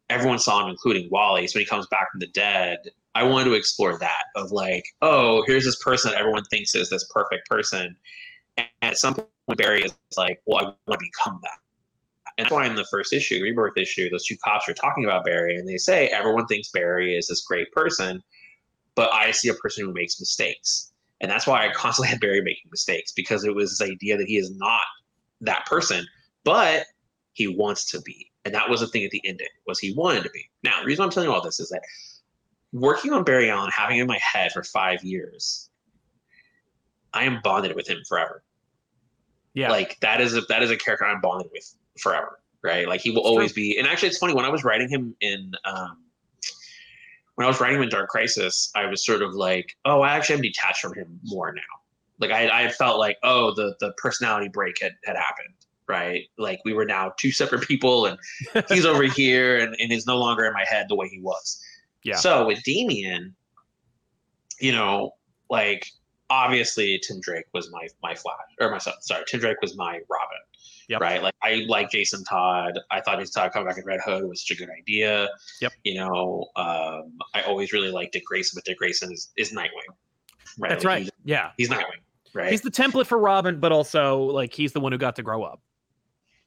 everyone 0.09 0.39
saw 0.39 0.63
him, 0.63 0.69
including 0.69 1.09
Wally. 1.11 1.47
So 1.47 1.57
when 1.57 1.65
he 1.65 1.69
comes 1.69 1.87
back 1.87 2.11
from 2.11 2.19
the 2.19 2.27
dead, 2.27 2.79
I 3.15 3.23
wanted 3.23 3.45
to 3.45 3.53
explore 3.55 3.97
that 3.97 4.23
of 4.35 4.51
like, 4.51 4.85
oh, 5.01 5.43
here's 5.45 5.65
this 5.65 5.81
person 5.83 6.11
that 6.11 6.19
everyone 6.19 6.43
thinks 6.45 6.75
is 6.75 6.89
this 6.89 7.07
perfect 7.13 7.49
person, 7.49 7.95
and 8.57 8.67
at 8.81 8.97
some 8.97 9.15
point 9.15 9.29
Barry 9.57 9.83
is 9.83 9.93
like, 10.17 10.41
well, 10.45 10.59
I 10.59 10.63
want 10.63 10.77
to 10.91 10.97
become 10.99 11.39
that. 11.43 11.57
And 12.37 12.45
that's 12.45 12.53
why 12.53 12.65
in 12.65 12.75
the 12.75 12.85
first 12.85 13.11
issue, 13.11 13.41
Rebirth 13.41 13.77
issue, 13.77 14.09
those 14.09 14.25
two 14.25 14.37
cops 14.43 14.69
are 14.69 14.73
talking 14.73 15.03
about 15.03 15.25
Barry, 15.25 15.57
and 15.57 15.67
they 15.67 15.77
say 15.77 16.07
everyone 16.07 16.45
thinks 16.45 16.69
Barry 16.69 17.17
is 17.17 17.27
this 17.27 17.41
great 17.41 17.71
person, 17.71 18.23
but 18.95 19.11
I 19.13 19.31
see 19.31 19.49
a 19.49 19.53
person 19.55 19.85
who 19.85 19.93
makes 19.93 20.19
mistakes, 20.19 20.91
and 21.19 21.29
that's 21.29 21.47
why 21.47 21.67
I 21.67 21.73
constantly 21.73 22.09
had 22.09 22.21
Barry 22.21 22.41
making 22.41 22.69
mistakes 22.71 23.11
because 23.11 23.43
it 23.43 23.53
was 23.53 23.77
this 23.77 23.89
idea 23.89 24.17
that 24.17 24.27
he 24.27 24.37
is 24.37 24.55
not 24.55 24.81
that 25.41 25.65
person, 25.65 26.05
but 26.43 26.85
he 27.33 27.47
wants 27.47 27.91
to 27.91 28.01
be, 28.01 28.28
and 28.45 28.53
that 28.53 28.69
was 28.69 28.79
the 28.81 28.87
thing 28.87 29.03
at 29.03 29.11
the 29.11 29.21
ending 29.25 29.47
was 29.67 29.79
he 29.79 29.93
wanted 29.93 30.23
to 30.23 30.29
be. 30.29 30.49
Now, 30.63 30.79
the 30.79 30.85
reason 30.85 31.03
I'm 31.03 31.11
telling 31.11 31.29
you 31.29 31.35
all 31.35 31.41
this 31.41 31.59
is 31.59 31.69
that 31.69 31.83
working 32.71 33.13
on 33.13 33.23
Barry 33.23 33.49
Allen, 33.49 33.71
having 33.75 33.97
him 33.97 34.03
in 34.03 34.07
my 34.07 34.19
head 34.19 34.51
for 34.51 34.63
five 34.63 35.03
years, 35.03 35.69
I 37.13 37.23
am 37.23 37.39
bonded 37.43 37.75
with 37.75 37.87
him 37.87 37.99
forever 38.07 38.43
yeah. 39.53 39.71
like 39.71 39.99
that 40.01 40.21
is 40.21 40.35
a 40.35 40.41
that 40.41 40.63
is 40.63 40.71
a 40.71 40.77
character 40.77 41.05
I'm 41.05 41.21
bonded 41.21 41.49
with 41.51 41.75
forever, 41.99 42.39
right? 42.63 42.87
Like 42.87 43.01
he 43.01 43.11
will 43.11 43.21
always 43.21 43.53
be. 43.53 43.77
And 43.77 43.87
actually, 43.87 44.09
it's 44.09 44.17
funny 44.17 44.33
when 44.33 44.45
I 44.45 44.49
was 44.49 44.63
writing 44.63 44.89
him 44.89 45.15
in 45.21 45.51
um, 45.65 45.97
when 47.35 47.45
I 47.45 47.47
was 47.49 47.59
writing 47.59 47.77
him 47.77 47.83
in 47.83 47.89
Dark 47.89 48.09
Crisis, 48.09 48.71
I 48.75 48.85
was 48.85 49.05
sort 49.05 49.21
of 49.21 49.33
like, 49.33 49.75
oh, 49.85 50.01
I 50.01 50.15
actually 50.15 50.35
am 50.35 50.41
detached 50.41 50.81
from 50.81 50.93
him 50.93 51.19
more 51.23 51.53
now. 51.53 51.61
Like 52.19 52.31
I 52.31 52.65
I 52.65 52.69
felt 52.69 52.99
like 52.99 53.17
oh 53.23 53.53
the 53.53 53.75
the 53.79 53.93
personality 53.97 54.49
break 54.49 54.81
had 54.81 54.93
had 55.03 55.15
happened, 55.15 55.53
right? 55.89 56.25
Like 56.37 56.59
we 56.63 56.73
were 56.73 56.85
now 56.85 57.13
two 57.17 57.31
separate 57.31 57.61
people, 57.67 58.05
and 58.05 58.17
he's 58.69 58.85
over 58.85 59.03
here 59.03 59.57
and, 59.57 59.75
and 59.79 59.91
is 59.91 60.05
no 60.05 60.17
longer 60.17 60.45
in 60.45 60.53
my 60.53 60.65
head 60.67 60.85
the 60.87 60.95
way 60.95 61.09
he 61.09 61.19
was. 61.19 61.61
Yeah. 62.03 62.15
So 62.15 62.47
with 62.47 62.63
Damian, 62.63 63.35
you 64.61 64.71
know, 64.71 65.15
like 65.49 65.87
obviously 66.29 67.01
Tim 67.05 67.19
Drake 67.19 67.45
was 67.53 67.71
my 67.71 67.87
my 68.01 68.15
Flash 68.15 68.37
or 68.61 68.71
my 68.71 68.77
son. 68.77 68.93
Sorry, 69.01 69.23
Tim 69.27 69.39
Drake 69.39 69.57
was 69.61 69.75
my 69.75 69.99
Robin. 70.09 70.37
Yep. 70.89 71.01
Right. 71.01 71.21
Like 71.21 71.35
I 71.43 71.65
like 71.67 71.91
Jason 71.91 72.23
Todd. 72.23 72.79
I 72.89 72.99
thought 73.01 73.19
Jason 73.19 73.41
Todd 73.41 73.51
coming 73.53 73.67
back 73.67 73.77
in 73.77 73.85
Red 73.85 73.99
Hood 74.03 74.27
was 74.27 74.45
such 74.45 74.57
a 74.57 74.59
good 74.59 74.69
idea. 74.75 75.29
Yep. 75.61 75.73
You 75.83 75.99
know, 75.99 76.47
um, 76.55 77.13
I 77.35 77.43
always 77.45 77.71
really 77.73 77.91
liked 77.91 78.13
Dick 78.13 78.25
Grayson, 78.25 78.57
but 78.57 78.65
Dick 78.65 78.79
Grayson 78.79 79.11
is, 79.11 79.29
is 79.37 79.51
Nightwing. 79.51 79.67
Right. 80.57 80.69
That's 80.69 80.83
Like, 80.83 80.91
right. 80.91 81.01
He's, 81.03 81.11
yeah. 81.25 81.51
he's 81.57 81.69
Nightwing. 81.69 82.01
Right. 82.33 82.49
He's 82.49 82.61
the 82.61 82.71
template 82.71 83.05
for 83.05 83.19
Robin, 83.19 83.59
but 83.59 83.71
also 83.71 84.17
like 84.17 84.51
he's 84.51 84.71
the 84.71 84.79
one 84.79 84.91
who 84.91 84.97
got 84.97 85.15
to 85.17 85.23
grow 85.23 85.43
up. 85.43 85.61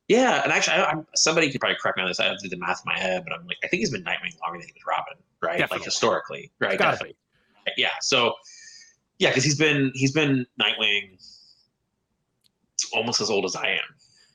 Yeah, 0.08 0.42
and 0.42 0.52
actually, 0.52 0.74
I, 0.76 0.84
I'm 0.90 1.06
somebody 1.14 1.50
could 1.50 1.60
probably 1.60 1.76
correct 1.80 1.96
me 1.96 2.02
on 2.02 2.08
this. 2.10 2.20
I 2.20 2.24
have 2.24 2.36
to 2.38 2.42
do 2.42 2.48
the 2.50 2.56
math 2.58 2.82
in 2.84 2.92
my 2.92 2.98
head, 2.98 3.22
but 3.24 3.32
I'm 3.32 3.46
like, 3.46 3.56
I 3.64 3.68
think 3.68 3.80
he's 3.80 3.90
been 3.90 4.02
Nightwing 4.04 4.38
longer 4.42 4.58
than 4.58 4.66
he 4.66 4.72
was 4.74 4.82
Robin, 4.86 5.14
right? 5.40 5.58
Definitely. 5.58 5.78
Like 5.78 5.84
historically, 5.84 6.50
right? 6.58 6.78
Gotta 6.78 6.92
Definitely. 6.92 7.16
Yeah. 7.76 7.88
So, 8.00 8.34
yeah, 9.18 9.30
because 9.30 9.44
he's 9.44 9.56
been 9.58 9.92
he's 9.94 10.12
been 10.12 10.44
Nightwing 10.60 11.16
almost 12.92 13.20
as 13.20 13.30
old 13.30 13.44
as 13.44 13.56
I 13.56 13.68
am. 13.68 13.78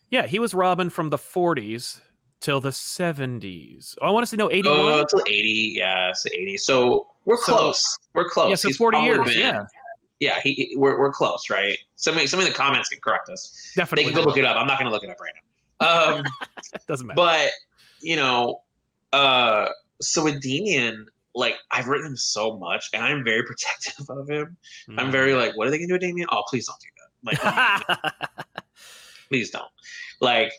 Yeah, 0.10 0.26
he 0.26 0.40
was 0.40 0.54
Robin 0.54 0.90
from 0.90 1.10
the 1.10 1.18
40s 1.18 2.00
till 2.40 2.62
the 2.62 2.70
70s. 2.70 3.96
Oh, 4.02 4.08
I 4.08 4.10
want 4.12 4.24
to 4.24 4.28
say 4.28 4.38
no 4.38 4.50
81. 4.50 4.80
Uh, 4.80 5.06
till 5.06 5.22
eighty, 5.28 5.74
yeah, 5.78 6.14
so 6.14 6.30
eighty. 6.34 6.58
So 6.58 7.08
we're 7.26 7.38
So- 7.38 7.58
close. 7.58 7.98
We're 8.14 8.30
close. 8.30 8.50
yeah, 8.50 8.56
so 8.56 8.70
He's 8.70 8.78
40 8.78 9.00
years. 9.00 9.26
been- 9.26 9.38
yeah, 9.40 9.64
yeah. 10.20 10.40
He, 10.42 10.54
he- 10.54 10.76
we're 10.78 10.98
we're 10.98 11.12
close, 11.12 11.50
right? 11.50 11.78
Somebody 11.98 12.26
somebody 12.28 12.48
in 12.48 12.54
the 12.54 12.58
comments 12.58 12.90
can 12.90 13.00
correct 13.02 13.28
us. 13.30 13.72
Definitely. 13.76 14.06
They 14.06 14.12
can 14.16 14.24
go 14.24 14.28
look 14.28 14.38
it 14.38 14.46
up. 14.46 14.56
I'm 14.56 14.66
not 14.68 14.80
going 14.80 14.86
to 14.90 14.94
look 14.94 15.04
it 15.04 15.10
up 15.10 15.20
right 15.20 15.32
now. 15.36 15.42
Um, 15.80 16.24
Doesn't 16.88 17.06
matter. 17.08 17.16
but 17.16 17.50
you 18.02 18.16
know 18.16 18.62
uh 19.14 19.68
so 20.02 20.24
with 20.24 20.42
Damian 20.42 21.08
like 21.36 21.56
I've 21.72 21.88
written 21.88 22.08
him 22.08 22.18
so 22.18 22.58
much 22.58 22.90
and 22.94 23.04
I'm 23.04 23.24
very 23.24 23.44
protective 23.46 24.06
of 24.10 24.28
him. 24.30 24.58
Mm-hmm. 24.90 25.00
I'm 25.00 25.12
very 25.12 25.34
like, 25.36 25.56
what 25.56 25.68
are 25.68 25.72
they 25.72 25.78
gonna 25.78 25.88
do 25.88 25.94
with 25.94 26.02
Damian? 26.02 26.28
Oh, 26.32 26.44
please 26.50 26.68
don't 26.68 26.80
do 26.80 26.88
that. 26.98 27.94
Like, 27.94 28.14
please 29.30 29.52
don't. 29.52 29.66
Like, 30.20 30.52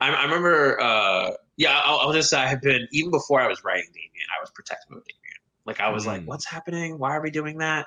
I, 0.00 0.10
I 0.12 0.24
remember, 0.24 0.80
uh, 0.80 1.30
yeah, 1.56 1.80
I'll, 1.84 1.98
I'll 2.00 2.12
just 2.12 2.28
say 2.30 2.38
I 2.38 2.46
have 2.46 2.60
been 2.60 2.86
even 2.92 3.10
before 3.10 3.40
I 3.40 3.46
was 3.48 3.64
writing 3.64 3.86
Damian, 3.92 4.26
I 4.36 4.42
was 4.42 4.50
protective 4.50 4.96
of 4.96 5.02
Damian. 5.04 5.22
Like, 5.64 5.80
I 5.80 5.88
was 5.88 6.06
like, 6.06 6.22
Mm. 6.22 6.26
what's 6.26 6.44
happening? 6.44 6.98
Why 6.98 7.16
are 7.16 7.22
we 7.22 7.30
doing 7.30 7.58
that? 7.58 7.86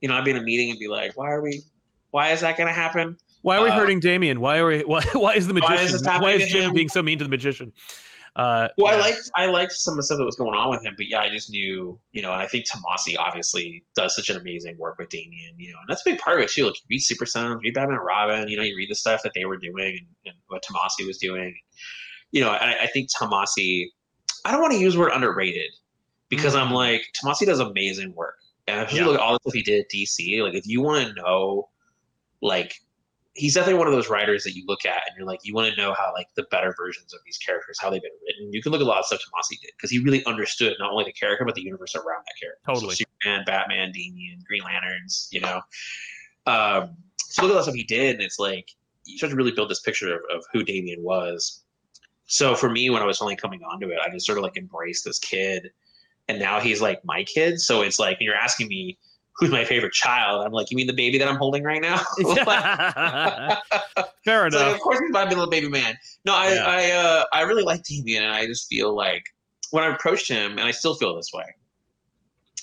You 0.00 0.08
know, 0.08 0.14
I'd 0.14 0.24
be 0.24 0.30
in 0.30 0.36
a 0.36 0.42
meeting 0.42 0.70
and 0.70 0.78
be 0.78 0.88
like, 0.88 1.16
why 1.16 1.30
are 1.30 1.42
we? 1.42 1.62
Why 2.10 2.30
is 2.30 2.40
that 2.42 2.56
gonna 2.56 2.72
happen? 2.72 3.18
Why 3.46 3.58
are 3.58 3.62
we 3.62 3.70
uh, 3.70 3.74
hurting 3.78 4.00
Damian? 4.00 4.40
Why 4.40 4.58
are 4.58 4.66
we? 4.66 4.80
Why, 4.86 5.04
why 5.12 5.34
is 5.34 5.46
the 5.46 5.54
Why 5.54 5.74
is 5.74 5.92
magician? 5.92 6.20
Why 6.20 6.32
is 6.32 6.48
Jim 6.48 6.74
being 6.74 6.88
so 6.88 7.00
mean 7.00 7.16
to 7.18 7.24
the 7.24 7.30
magician? 7.30 7.72
Uh, 8.34 8.66
Well, 8.76 8.92
I 8.92 8.98
liked 8.98 9.30
I 9.36 9.46
liked 9.46 9.70
some 9.70 9.92
of 9.92 9.98
the 9.98 10.02
stuff 10.02 10.18
that 10.18 10.24
was 10.24 10.34
going 10.34 10.56
on 10.56 10.68
with 10.68 10.84
him, 10.84 10.94
but 10.96 11.06
yeah, 11.08 11.20
I 11.20 11.28
just 11.28 11.48
knew, 11.48 11.96
you 12.10 12.22
know, 12.22 12.32
and 12.32 12.42
I 12.42 12.48
think 12.48 12.66
Tomasi 12.66 13.14
obviously 13.16 13.84
does 13.94 14.16
such 14.16 14.30
an 14.30 14.36
amazing 14.36 14.76
work 14.78 14.98
with 14.98 15.10
Damian, 15.10 15.54
you 15.58 15.72
know, 15.72 15.78
and 15.78 15.88
that's 15.88 16.00
a 16.04 16.10
big 16.10 16.18
part 16.18 16.38
of 16.38 16.42
it 16.42 16.50
too. 16.50 16.64
Like 16.64 16.74
you 16.74 16.86
read 16.90 16.98
Super 16.98 17.24
Sons, 17.24 17.60
read 17.62 17.72
Batman 17.72 17.98
and 17.98 18.04
Robin, 18.04 18.48
you 18.48 18.56
know, 18.56 18.64
you 18.64 18.76
read 18.76 18.90
the 18.90 18.96
stuff 18.96 19.22
that 19.22 19.30
they 19.36 19.44
were 19.44 19.58
doing 19.58 19.96
and, 20.00 20.06
and 20.26 20.34
what 20.48 20.64
Tomasi 20.68 21.06
was 21.06 21.18
doing. 21.18 21.54
You 22.32 22.40
know, 22.40 22.50
I, 22.50 22.82
I 22.82 22.86
think 22.88 23.10
Tomasi, 23.12 23.86
I 24.44 24.50
don't 24.50 24.60
want 24.60 24.72
to 24.72 24.80
use 24.80 24.94
the 24.94 25.00
word 25.00 25.12
underrated 25.14 25.70
because 26.30 26.56
I'm 26.56 26.70
Mhm. 26.70 26.72
like 26.72 27.04
Tomasi 27.22 27.46
does 27.46 27.60
amazing 27.60 28.12
work, 28.16 28.34
and 28.66 28.82
if 28.82 28.92
you 28.92 28.98
Yeah. 28.98 29.06
look 29.06 29.14
at 29.14 29.20
all 29.20 29.34
the 29.34 29.38
stuff 29.42 29.54
he 29.54 29.62
did 29.62 29.82
at 29.82 29.86
DC, 29.88 30.42
like 30.42 30.54
if 30.54 30.66
you 30.66 30.82
want 30.82 31.06
to 31.06 31.14
know 31.22 31.70
like 32.42 32.74
he's 33.36 33.54
definitely 33.54 33.78
one 33.78 33.86
of 33.86 33.92
those 33.92 34.08
writers 34.08 34.42
that 34.44 34.54
you 34.54 34.64
look 34.66 34.86
at 34.86 35.02
and 35.06 35.16
you're 35.16 35.26
like, 35.26 35.40
you 35.44 35.54
want 35.54 35.72
to 35.72 35.80
know 35.80 35.92
how 35.92 36.10
like 36.14 36.26
the 36.36 36.44
better 36.50 36.74
versions 36.76 37.12
of 37.12 37.20
these 37.24 37.36
characters, 37.36 37.78
how 37.80 37.90
they've 37.90 38.02
been 38.02 38.10
written. 38.26 38.52
You 38.52 38.62
can 38.62 38.72
look 38.72 38.80
at 38.80 38.86
a 38.86 38.88
lot 38.88 38.98
of 38.98 39.04
stuff 39.04 39.20
Tomasi 39.20 39.60
did 39.60 39.70
because 39.76 39.90
he 39.90 39.98
really 39.98 40.24
understood 40.24 40.74
not 40.78 40.90
only 40.90 41.04
the 41.04 41.12
character 41.12 41.44
but 41.44 41.54
the 41.54 41.62
universe 41.62 41.94
around 41.94 42.24
that 42.26 42.34
character. 42.40 42.60
Totally. 42.66 42.94
So 42.94 43.04
Superman, 43.04 43.44
Batman, 43.46 43.92
Damian, 43.92 44.40
Green 44.46 44.62
Lanterns, 44.64 45.28
you 45.30 45.40
know. 45.40 45.60
Um, 46.46 46.96
so 47.16 47.42
look 47.42 47.50
at 47.50 47.54
all 47.54 47.58
the 47.58 47.62
stuff 47.64 47.74
he 47.74 47.84
did, 47.84 48.14
and 48.14 48.22
it's 48.22 48.38
like 48.38 48.70
you 49.04 49.18
start 49.18 49.30
to 49.30 49.36
really 49.36 49.52
build 49.52 49.70
this 49.70 49.80
picture 49.80 50.14
of, 50.14 50.20
of 50.34 50.44
who 50.52 50.62
Damian 50.62 51.02
was. 51.02 51.62
So 52.26 52.54
for 52.54 52.70
me, 52.70 52.90
when 52.90 53.02
I 53.02 53.06
was 53.06 53.20
only 53.20 53.36
coming 53.36 53.62
onto 53.62 53.88
it, 53.88 53.98
I 54.04 54.10
just 54.10 54.26
sort 54.26 54.38
of 54.38 54.44
like 54.44 54.56
embraced 54.56 55.04
this 55.04 55.18
kid, 55.18 55.70
and 56.28 56.38
now 56.38 56.58
he's 56.58 56.80
like 56.80 57.04
my 57.04 57.22
kid. 57.24 57.60
So 57.60 57.82
it's 57.82 57.98
like 57.98 58.18
you're 58.20 58.34
asking 58.34 58.68
me 58.68 58.98
who's 59.38 59.50
my 59.50 59.64
favorite 59.64 59.92
child. 59.92 60.44
I'm 60.44 60.52
like, 60.52 60.70
you 60.70 60.76
mean 60.76 60.86
the 60.86 60.92
baby 60.94 61.18
that 61.18 61.28
I'm 61.28 61.36
holding 61.36 61.62
right 61.62 61.80
now? 61.82 61.98
Fair 64.24 64.46
It's 64.46 64.56
like, 64.56 64.62
enough. 64.64 64.74
of 64.74 64.80
course 64.80 64.98
he's 65.00 65.10
my 65.10 65.24
little 65.28 65.48
baby 65.48 65.68
man. 65.68 65.96
No, 66.24 66.34
I 66.34 66.54
Yeah. 66.54 66.64
I 66.66 66.90
uh, 66.92 67.24
I 67.32 67.40
really 67.42 67.62
like 67.62 67.82
Damian, 67.84 68.24
and 68.24 68.32
I 68.32 68.46
just 68.46 68.68
feel 68.68 68.94
like 68.94 69.24
when 69.70 69.84
I 69.84 69.94
approached 69.94 70.28
him, 70.28 70.52
and 70.52 70.62
I 70.62 70.70
still 70.70 70.94
feel 70.94 71.14
this 71.16 71.30
way. 71.34 71.44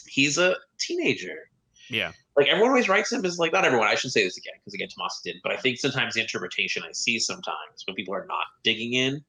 He's 0.08 0.38
a 0.38 0.56
teenager. 0.80 1.50
Yeah. 1.90 2.12
Like 2.36 2.48
everyone 2.48 2.70
always 2.72 2.90
writes 2.90 3.12
him 3.12 3.24
as 3.26 3.38
like 3.40 3.52
not 3.52 3.66
everyone. 3.66 3.88
I 3.88 3.96
should 3.96 4.12
say 4.12 4.24
this 4.24 4.38
again 4.38 4.54
because 4.60 4.74
again, 4.74 4.88
Tomas 4.90 5.22
did. 5.24 5.38
But 5.44 5.52
I 5.54 5.58
think 5.58 5.80
sometimes 5.80 6.14
the 6.16 6.22
interpretation 6.22 6.84
I 6.88 6.92
see 6.92 7.20
sometimes 7.20 7.84
when 7.86 7.96
people 7.96 8.14
are 8.16 8.26
not 8.28 8.46
digging 8.64 8.94
in 8.94 9.24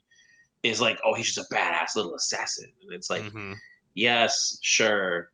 is 0.62 0.80
like, 0.80 0.98
oh, 1.04 1.14
he's 1.14 1.32
just 1.32 1.50
a 1.50 1.54
badass 1.54 1.94
little 1.96 2.14
assassin, 2.14 2.70
and 2.82 2.92
it's 2.94 3.10
like, 3.10 3.22
Mhm. 3.24 3.54
yes, 3.94 4.58
sure, 4.62 5.30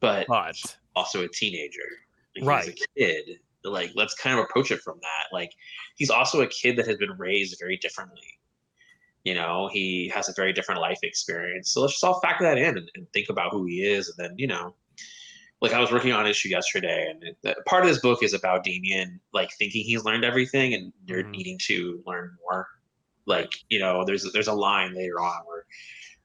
but 0.00 0.26
But 0.26 0.76
also 0.94 1.24
a 1.24 1.28
teenager. 1.28 1.80
Like, 2.36 2.46
Right. 2.46 2.64
He's 2.64 2.82
a 2.82 2.98
kid. 2.98 3.38
Like, 3.64 3.92
let's 3.94 4.14
kind 4.14 4.38
of 4.38 4.44
approach 4.44 4.70
it 4.70 4.80
from 4.80 4.98
that. 5.02 5.32
Like, 5.32 5.52
he's 5.96 6.10
also 6.10 6.40
a 6.40 6.46
kid 6.46 6.76
that 6.76 6.86
has 6.86 6.96
been 6.96 7.12
raised 7.16 7.56
very 7.60 7.76
differently. 7.76 8.38
You 9.24 9.34
know, 9.34 9.68
he 9.72 10.08
has 10.14 10.28
a 10.28 10.32
very 10.34 10.52
different 10.52 10.80
life 10.80 10.98
experience. 11.04 11.70
So 11.70 11.80
let's 11.80 11.92
just 11.92 12.02
all 12.04 12.20
factor 12.20 12.44
that 12.44 12.58
in 12.58 12.76
and, 12.76 12.90
and 12.96 13.06
think 13.12 13.28
about 13.28 13.52
who 13.52 13.66
he 13.66 13.84
is. 13.86 14.08
And 14.08 14.16
then, 14.18 14.34
you 14.36 14.48
know, 14.48 14.74
like 15.60 15.72
I 15.72 15.78
was 15.78 15.92
working 15.92 16.10
on 16.12 16.24
an 16.24 16.26
issue 16.26 16.48
yesterday, 16.48 17.06
and 17.08 17.22
it, 17.22 17.36
that- 17.44 17.64
part 17.66 17.84
of 17.84 17.88
this 17.88 18.00
book 18.00 18.24
is 18.24 18.34
about 18.34 18.64
Damian, 18.64 19.20
like 19.32 19.52
thinking 19.52 19.84
he's 19.84 20.04
learned 20.04 20.24
everything 20.24 20.74
and 20.74 20.92
they're 21.06 21.22
Mhm. 21.22 21.30
needing 21.30 21.58
to 21.66 22.02
learn 22.04 22.36
more. 22.42 22.66
Like, 23.26 23.52
you 23.68 23.78
know, 23.78 24.04
there's 24.04 24.30
there's 24.32 24.48
a 24.48 24.52
line 24.52 24.92
later 24.96 25.20
on 25.20 25.40
where 25.46 25.64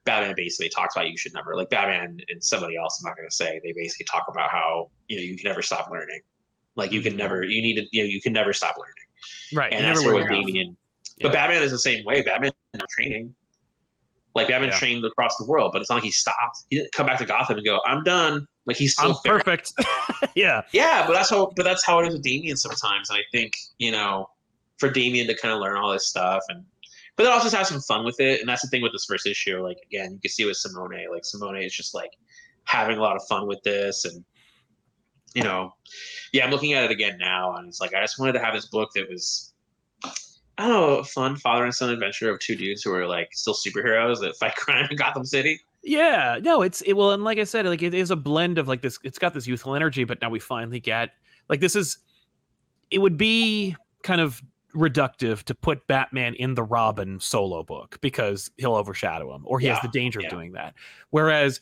Batman 0.07 0.33
basically 0.35 0.69
talks 0.69 0.95
about 0.95 1.09
you 1.11 1.17
should 1.17 1.33
never 1.35 1.55
like 1.55 1.69
Batman 1.69 2.19
and 2.29 2.43
somebody 2.43 2.75
else. 2.75 2.99
I'm 2.99 3.09
not 3.09 3.15
going 3.15 3.29
to 3.29 3.35
say 3.35 3.61
they 3.63 3.73
basically 3.73 4.05
talk 4.11 4.25
about 4.27 4.49
how 4.49 4.89
you 5.07 5.17
know 5.17 5.23
you 5.23 5.37
can 5.37 5.47
never 5.47 5.61
stop 5.61 5.89
learning. 5.91 6.21
Like 6.75 6.91
you 6.91 7.01
can 7.01 7.13
Mhm. 7.13 7.17
never 7.17 7.43
you 7.43 7.61
need 7.61 7.75
to 7.75 7.85
you 7.91 8.03
know 8.03 8.09
you 8.09 8.19
can 8.21 8.33
never 8.33 8.53
stop 8.53 8.75
learning. 8.77 8.93
right, 9.53 9.71
And 9.71 9.81
you 9.81 9.87
that's 9.87 10.03
where 10.03 10.15
learn 10.15 10.23
with 10.23 10.31
enough. 10.31 10.45
Damian. 10.47 10.77
Yeah. 11.17 11.23
But 11.27 11.33
Batman 11.33 11.61
is 11.63 11.71
the 11.71 11.79
same 11.79 12.03
way. 12.05 12.21
Batman 12.23 12.51
training. 12.89 13.35
Like 14.35 14.49
Batman 14.49 14.69
Yeah. 14.69 14.77
trained 14.77 15.03
across 15.05 15.35
the 15.37 15.45
world, 15.45 15.71
but 15.73 15.81
it's 15.81 15.89
not 15.89 15.95
like 15.95 16.03
he 16.03 16.11
stopped. 16.11 16.59
He 16.69 16.77
didn't 16.77 16.91
come 16.91 17.07
back 17.07 17.17
to 17.19 17.25
Gotham 17.25 17.57
and 17.57 17.65
go, 17.65 17.79
"I'm 17.87 18.03
done." 18.03 18.47
Like 18.67 18.77
he's 18.77 18.93
still 18.93 19.11
I'm 19.11 19.17
perfect. 19.25 19.73
yeah. 20.35 20.61
Yeah, 20.73 21.07
but 21.07 21.13
that's 21.13 21.29
how 21.31 21.51
but 21.55 21.63
that's 21.63 21.83
how 21.85 21.99
it 21.99 22.07
is 22.07 22.13
with 22.13 22.21
Damian 22.23 22.55
sometimes. 22.57 23.09
And 23.09 23.17
I 23.17 23.21
think, 23.31 23.53
you 23.79 23.91
know, 23.91 24.29
for 24.77 24.89
Damian 24.91 25.25
to 25.27 25.35
kind 25.35 25.53
of 25.55 25.59
learn 25.59 25.75
all 25.77 25.91
this 25.91 26.07
stuff 26.07 26.43
and 26.49 26.63
but 27.17 27.23
then 27.23 27.33
also 27.33 27.45
just 27.45 27.55
have 27.55 27.67
some 27.67 27.81
fun 27.81 28.05
with 28.05 28.19
it. 28.19 28.39
And 28.39 28.47
that's 28.47 28.61
the 28.61 28.67
thing 28.67 28.83
with 28.83 28.91
this 28.91 29.05
first 29.05 29.25
issue. 29.25 29.61
Like 29.61 29.79
again, 29.85 30.13
you 30.13 30.19
can 30.19 30.29
see 30.29 30.45
with 30.45 30.55
Simone, 30.55 31.07
like 31.11 31.25
Simone 31.25 31.57
is 31.57 31.73
just 31.73 31.93
like 31.93 32.11
having 32.63 32.97
a 32.97 33.01
lot 33.01 33.15
of 33.15 33.23
fun 33.27 33.47
with 33.47 33.61
this 33.63 34.05
and 34.05 34.23
you 35.33 35.43
know, 35.43 35.71
yeah, 36.31 36.45
I'm 36.45 36.51
looking 36.51 36.73
at 36.73 36.85
it 36.85 36.91
again 36.91 37.17
now 37.19 37.55
and 37.55 37.67
it's 37.67 37.81
like 37.81 37.93
I 37.93 38.01
just 38.01 38.19
wanted 38.19 38.33
to 38.33 38.39
have 38.39 38.53
this 38.53 38.67
book 38.67 38.89
that 38.95 39.09
was 39.09 39.53
I 40.59 40.67
don't 40.67 40.69
know, 40.69 40.95
a 40.97 41.03
fun 41.03 41.35
father 41.35 41.63
and 41.65 41.73
son 41.73 41.89
adventure 41.89 42.31
of 42.31 42.39
two 42.39 42.55
dudes 42.55 42.81
who 42.83 42.93
are 42.93 43.07
like 43.07 43.29
still 43.33 43.53
superheroes 43.53 44.19
that 44.21 44.35
fight 44.37 44.55
crime 44.55 44.87
in 44.89 44.97
Gotham 44.97 45.25
City. 45.25 45.59
Yeah, 45.83 46.39
no, 46.41 46.61
it's 46.61 46.81
it 46.81 46.93
well, 46.93 47.11
and 47.11 47.23
like 47.23 47.37
I 47.37 47.43
said, 47.43 47.65
like 47.65 47.83
it 47.83 47.93
is 47.93 48.11
a 48.11 48.15
blend 48.15 48.57
of 48.57 48.67
like 48.67 48.81
this. 48.81 48.97
It's 49.03 49.19
got 49.19 49.33
this 49.33 49.47
youthful 49.47 49.75
energy, 49.75 50.03
but 50.03 50.19
now 50.21 50.29
we 50.29 50.39
finally 50.39 50.79
get 50.79 51.11
like 51.49 51.59
this 51.59 51.75
is. 51.75 51.97
It 52.89 52.99
would 52.99 53.17
be 53.17 53.75
kind 54.03 54.21
of 54.21 54.41
reductive 54.77 55.43
to 55.43 55.55
put 55.55 55.85
Batman 55.87 56.35
in 56.35 56.55
the 56.55 56.63
Robin 56.63 57.19
solo 57.19 57.63
book 57.63 57.97
because 58.01 58.51
he'll 58.57 58.75
overshadow 58.75 59.33
him, 59.33 59.43
or 59.45 59.59
he 59.59 59.67
has 59.67 59.79
the 59.81 59.89
danger 59.89 60.21
yeah. 60.21 60.27
of 60.27 60.31
doing 60.31 60.53
that. 60.53 60.73
Whereas, 61.09 61.59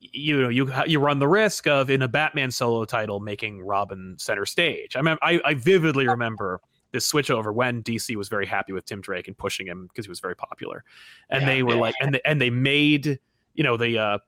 you 0.00 0.40
know, 0.40 0.48
you 0.48 0.70
you 0.86 0.98
run 0.98 1.18
the 1.18 1.28
risk 1.28 1.66
of 1.66 1.90
in 1.90 2.02
a 2.02 2.08
Batman 2.08 2.50
solo 2.50 2.84
title 2.84 3.20
making 3.20 3.62
Robin 3.62 4.16
center 4.18 4.46
stage. 4.46 4.96
I 4.96 5.02
mean, 5.02 5.16
I, 5.22 5.40
I 5.44 5.54
vividly 5.54 6.08
remember 6.08 6.60
this 6.92 7.10
switchover 7.10 7.54
when 7.54 7.82
DC 7.82 8.16
was 8.16 8.28
very 8.28 8.46
happy 8.46 8.72
with 8.72 8.84
Tim 8.84 9.00
Drake 9.00 9.28
and 9.28 9.38
pushing 9.38 9.66
him 9.66 9.86
because 9.86 10.04
he 10.04 10.10
was 10.10 10.20
very 10.20 10.36
popular, 10.36 10.84
and 11.30 11.42
Yeah, 11.42 11.46
they 11.46 11.62
were 11.62 11.74
yeah. 11.74 11.80
like, 11.80 11.94
and 12.00 12.14
they, 12.14 12.20
and 12.24 12.40
they 12.40 12.50
made 12.50 13.18
you 13.54 13.64
know 13.64 13.76
the 13.76 13.98
uh 13.98 14.18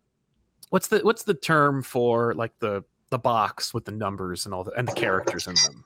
what's 0.70 0.88
the 0.88 1.00
what's 1.00 1.24
the 1.24 1.34
term 1.34 1.82
for 1.82 2.34
like 2.34 2.58
the 2.58 2.82
the 3.10 3.18
box 3.18 3.74
with 3.74 3.84
the 3.84 3.92
numbers 3.92 4.46
and 4.46 4.54
all 4.54 4.64
the 4.64 4.72
and 4.72 4.88
the 4.88 4.92
characters 4.92 5.46
in 5.46 5.54
them 5.66 5.84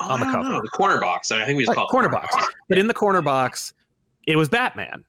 Oh, 0.00 0.10
On 0.12 0.20
the 0.20 0.26
cover. 0.26 0.48
know. 0.48 0.60
the 0.62 0.68
corner 0.68 1.00
box. 1.00 1.30
I, 1.32 1.44
think 1.44 1.56
we 1.56 1.64
just 1.64 1.68
Right, 1.70 1.74
call 1.76 1.86
it 1.86 1.90
corner 1.90 2.08
box 2.08 2.34
but 2.68 2.78
in 2.78 2.86
the 2.86 2.94
corner 2.94 3.20
box 3.22 3.72
it 4.26 4.36
was 4.36 4.48
batman 4.48 5.04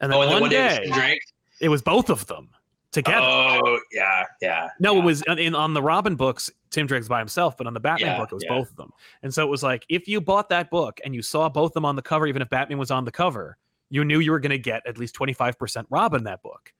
and 0.00 0.10
then 0.12 0.18
Oh, 0.18 0.22
and 0.22 0.30
then 0.30 0.34
one 0.36 0.40
one 0.42 0.50
day, 0.50 0.88
day 0.90 1.18
it 1.60 1.68
was 1.68 1.82
both 1.82 2.08
of 2.10 2.26
them 2.26 2.48
together 2.92 3.18
Oh 3.26 3.78
yeah, 3.92 4.24
yeah. 4.40 4.68
no 4.80 4.94
yeah. 4.94 5.00
it 5.00 5.04
was 5.04 5.22
in 5.36 5.54
on 5.54 5.74
the 5.74 5.82
robin 5.82 6.14
books 6.16 6.50
tim 6.70 6.86
drake's 6.86 7.08
by 7.08 7.18
himself 7.18 7.56
but 7.58 7.66
on 7.66 7.74
the 7.74 7.80
batman 7.80 8.12
Yeah, 8.12 8.18
book 8.18 8.30
it 8.32 8.34
was 8.36 8.44
yeah. 8.44 8.54
both 8.56 8.70
of 8.70 8.76
them 8.76 8.90
and 9.22 9.32
so 9.34 9.42
it 9.44 9.50
was 9.50 9.62
like 9.62 9.84
if 9.90 10.08
you 10.08 10.20
bought 10.20 10.48
that 10.48 10.70
book 10.70 10.98
and 11.04 11.14
you 11.14 11.20
saw 11.22 11.48
both 11.48 11.70
of 11.70 11.74
them 11.74 11.84
on 11.84 11.96
the 11.96 12.02
cover 12.02 12.26
even 12.26 12.40
if 12.40 12.48
batman 12.48 12.78
was 12.78 12.90
on 12.90 13.04
the 13.04 13.12
cover 13.12 13.58
you 13.90 14.04
knew 14.04 14.18
you 14.20 14.30
were 14.30 14.40
going 14.40 14.50
to 14.50 14.58
get 14.58 14.86
at 14.86 14.96
least 14.98 15.14
25% 15.16 15.84
robin 15.90 16.24
that 16.24 16.42
book 16.42 16.72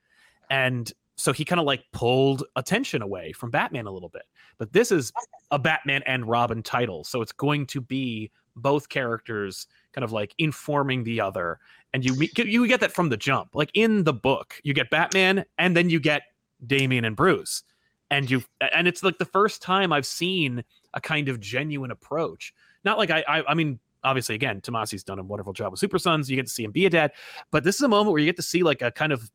and 0.51 0.93
so 1.17 1.33
he 1.33 1.45
kind 1.45 1.61
of 1.61 1.67
like 1.67 1.85
pulled 1.93 2.45
attention 2.57 3.03
away 3.03 3.33
from 3.33 3.51
batman 3.51 3.87
a 3.87 3.91
little 3.91 4.09
bit 4.09 4.25
but 4.59 4.73
this 4.73 4.93
is 4.93 5.13
a 5.51 5.59
batman 5.59 6.03
and 6.07 6.29
robin 6.29 6.63
title 6.63 7.05
so 7.05 7.21
it's 7.23 7.33
going 7.33 7.67
to 7.67 7.81
be 7.81 8.31
both 8.57 8.89
characters 8.89 9.67
kind 9.93 10.05
of 10.05 10.13
like 10.13 10.35
informing 10.39 11.05
the 11.05 11.21
other 11.21 11.59
and 11.93 12.05
you 12.05 12.15
you 12.37 12.67
get 12.67 12.81
that 12.81 12.93
from 12.93 13.09
the 13.09 13.17
jump 13.17 13.51
like 13.55 13.71
in 13.75 14.05
the 14.05 14.13
book 14.13 14.55
you 14.63 14.73
get 14.73 14.89
batman 14.91 15.45
and 15.59 15.77
then 15.77 15.91
you 15.91 16.01
get 16.01 16.23
Damian 16.65 17.05
and 17.05 17.17
Bruce. 17.17 17.63
And 18.11 18.31
you 18.31 18.43
and 18.73 18.87
it's 18.87 19.03
like 19.03 19.19
the 19.19 19.25
first 19.25 19.63
time 19.63 19.93
I've 19.93 20.07
seen 20.07 20.63
a 20.95 21.01
kind 21.01 21.29
of 21.29 21.41
genuine 21.41 21.91
approach. 21.91 22.55
Not 22.85 22.99
like 22.99 23.11
I 23.11 23.25
I, 23.27 23.43
I 23.49 23.55
mean 23.55 23.81
obviously 24.05 24.37
again 24.37 24.61
Tomasi's 24.61 25.03
done 25.03 25.19
a 25.19 25.25
wonderful 25.25 25.53
job 25.53 25.73
with 25.73 25.81
Super 25.81 25.99
Sons. 25.99 26.31
You 26.31 26.37
get 26.37 26.47
to 26.47 26.53
see 26.53 26.63
him 26.63 26.71
be 26.71 26.87
a 26.87 26.91
dad, 26.91 27.13
but 27.51 27.65
this 27.65 27.75
is 27.75 27.83
a 27.83 27.89
moment 27.89 28.13
where 28.13 28.21
you 28.21 28.27
get 28.27 28.37
to 28.37 28.43
see 28.43 28.63
like 28.63 28.81
a 28.81 28.93
kind 28.93 29.13
of 29.13 29.29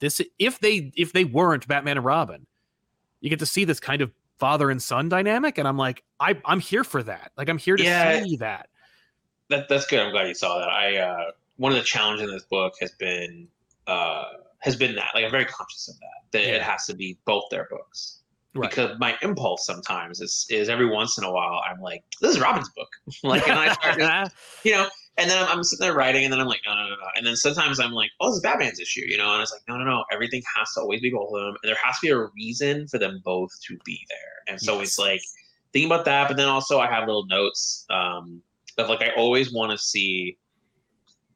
this 0.00 0.20
if 0.38 0.60
they 0.60 0.92
if 0.96 1.12
they 1.12 1.24
weren't 1.24 1.66
Batman 1.68 1.96
and 1.98 2.04
Robin, 2.06 2.46
you 3.20 3.30
get 3.30 3.38
to 3.40 3.46
see 3.46 3.64
this 3.64 3.80
kind 3.80 4.02
of 4.02 4.12
father 4.38 4.70
and 4.70 4.82
son 4.82 5.08
dynamic 5.08 5.58
and 5.58 5.66
I'm 5.68 5.76
like 5.78 6.02
I 6.20 6.36
I'm 6.44 6.60
here 6.60 6.84
for 6.84 7.02
that. 7.02 7.32
Like 7.36 7.48
I'm 7.48 7.58
here 7.58 7.76
to 7.76 7.82
Yeah. 7.84 8.22
see 8.22 8.36
that. 8.36 8.68
that 9.50 9.68
that's 9.68 9.86
good. 9.86 10.00
I'm 10.00 10.10
glad 10.12 10.28
you 10.28 10.34
saw 10.34 10.58
that. 10.58 10.68
I 10.68 10.96
uh, 10.96 11.30
one 11.56 11.72
of 11.72 11.78
the 11.78 11.84
challenges 11.84 12.28
in 12.28 12.34
this 12.34 12.44
book 12.44 12.74
has 12.80 12.92
been 12.92 13.46
uh, 13.86 14.24
has 14.60 14.76
been 14.76 14.94
that 14.96 15.10
like 15.14 15.24
I'm 15.24 15.30
very 15.30 15.44
conscious 15.44 15.88
of 15.88 15.98
that 16.00 16.32
that 16.32 16.42
Yeah. 16.46 16.54
it 16.56 16.62
has 16.62 16.86
to 16.86 16.94
be 16.94 17.16
both 17.24 17.44
their 17.50 17.66
books 17.70 18.20
Right. 18.56 18.70
because 18.70 18.96
my 19.00 19.16
impulse 19.22 19.66
sometimes 19.66 20.20
is 20.20 20.46
is 20.48 20.68
every 20.68 20.86
once 20.88 21.18
in 21.18 21.24
a 21.24 21.30
while 21.32 21.60
I'm 21.68 21.80
like 21.80 22.04
this 22.20 22.36
is 22.36 22.40
Robin's 22.40 22.68
book 22.70 22.88
like 23.24 23.48
and 23.48 23.58
I 23.58 23.72
start 23.72 23.98
you 24.64 24.72
know 24.72 24.88
and 25.16 25.30
then 25.30 25.42
I'm, 25.42 25.58
I'm 25.58 25.64
sitting 25.64 25.84
there 25.84 25.94
writing 25.94 26.24
and 26.24 26.32
then 26.32 26.40
I'm 26.40 26.46
like 26.46 26.60
no 26.66 26.74
no 26.74 26.82
no 26.82 26.96
no. 26.96 27.08
And 27.16 27.26
then 27.26 27.36
sometimes 27.36 27.80
I'm 27.80 27.92
like 27.92 28.10
oh 28.20 28.28
this 28.28 28.36
is 28.36 28.42
Batman's 28.42 28.80
issue 28.80 29.02
you 29.06 29.16
know? 29.16 29.32
And 29.32 29.42
it's 29.42 29.52
like 29.52 29.62
no 29.68 29.76
no 29.76 29.84
no. 29.84 30.04
Everything 30.12 30.42
has 30.56 30.72
to 30.74 30.80
always 30.80 31.00
be 31.00 31.10
both 31.10 31.32
of 31.32 31.40
them 31.40 31.56
and 31.62 31.68
there 31.70 31.76
has 31.82 31.98
to 32.00 32.06
be 32.06 32.10
a 32.10 32.26
reason 32.34 32.86
for 32.88 32.98
them 32.98 33.20
both 33.24 33.50
to 33.68 33.78
be 33.84 34.00
there. 34.08 34.52
And 34.54 34.60
so 34.60 34.80
it's 34.80 34.98
like 34.98 35.22
thinking 35.72 35.90
about 35.90 36.04
that 36.04 36.28
but 36.28 36.36
then 36.36 36.48
also 36.48 36.80
I 36.80 36.88
have 36.88 37.06
little 37.06 37.26
notes 37.26 37.86
um, 37.90 38.42
of 38.78 38.88
like 38.88 39.02
I 39.02 39.10
always 39.16 39.52
want 39.52 39.72
to 39.72 39.78
see 39.78 40.38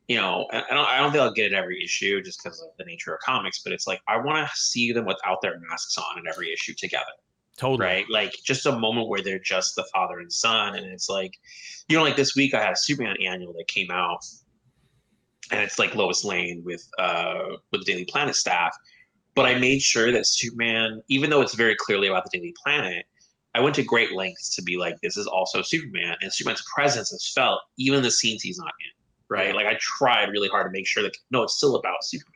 you 0.08 0.16
know, 0.16 0.46
I 0.50 0.62
I 0.70 0.74
don't, 0.74 0.88
I 0.88 0.98
don't 0.98 1.12
think 1.12 1.22
I'll 1.22 1.32
get 1.32 1.52
it 1.52 1.54
every 1.54 1.84
issue 1.84 2.22
just 2.22 2.42
because 2.42 2.60
of 2.60 2.68
the 2.78 2.84
nature 2.84 3.14
of 3.14 3.20
comics, 3.20 3.60
but 3.62 3.72
it's 3.72 3.86
like 3.86 4.00
I 4.08 4.16
want 4.16 4.48
to 4.48 4.56
see 4.56 4.90
them 4.90 5.04
without 5.04 5.42
their 5.42 5.60
masks 5.60 5.96
on 5.98 6.18
in 6.18 6.26
every 6.26 6.50
issue 6.52 6.74
together, 6.74 7.04
totally. 7.58 7.86
right? 7.86 8.06
Like 8.08 8.32
just 8.44 8.66
a 8.66 8.72
moment 8.72 9.08
where 9.08 9.22
they're 9.22 9.38
just 9.38 9.76
the 9.76 9.84
father 9.92 10.18
and 10.18 10.32
son, 10.32 10.74
and 10.74 10.86
it's 10.86 11.08
like, 11.08 11.34
you 11.88 11.96
know, 11.96 12.02
like 12.02 12.16
this 12.16 12.34
week 12.34 12.54
I 12.54 12.62
had 12.62 12.72
a 12.72 12.76
Superman 12.76 13.16
annual 13.24 13.52
that 13.54 13.68
came 13.68 13.90
out, 13.90 14.24
and 15.50 15.60
it's 15.60 15.78
like 15.78 15.94
Lois 15.94 16.24
Lane 16.24 16.62
with 16.64 16.88
uh 16.98 17.56
with 17.70 17.84
the 17.84 17.92
Daily 17.92 18.04
Planet 18.04 18.34
staff, 18.34 18.76
but 19.34 19.46
I 19.46 19.58
made 19.58 19.82
sure 19.82 20.10
that 20.12 20.26
Superman, 20.26 21.02
even 21.08 21.30
though 21.30 21.42
it's 21.42 21.54
very 21.54 21.76
clearly 21.76 22.08
about 22.08 22.24
the 22.24 22.38
Daily 22.38 22.54
Planet. 22.62 23.04
I 23.54 23.60
went 23.60 23.74
to 23.76 23.82
great 23.82 24.12
lengths 24.12 24.54
to 24.56 24.62
be 24.62 24.76
like, 24.76 24.94
this 25.02 25.16
is 25.16 25.26
also 25.26 25.62
Superman, 25.62 26.16
and 26.20 26.32
Superman's 26.32 26.62
presence 26.72 27.10
is 27.12 27.32
felt 27.34 27.60
even 27.78 28.02
the 28.02 28.10
scenes 28.10 28.42
he's 28.42 28.58
not 28.58 28.66
in 28.66 28.98
right? 29.28 29.54
Like 29.54 29.66
I 29.66 29.76
tried 29.80 30.30
really 30.30 30.48
hard 30.48 30.66
to 30.66 30.70
make 30.70 30.86
sure 30.86 31.02
that 31.02 31.16
no, 31.30 31.42
it's 31.42 31.56
still 31.56 31.76
about 31.76 32.02
Superman. 32.02 32.34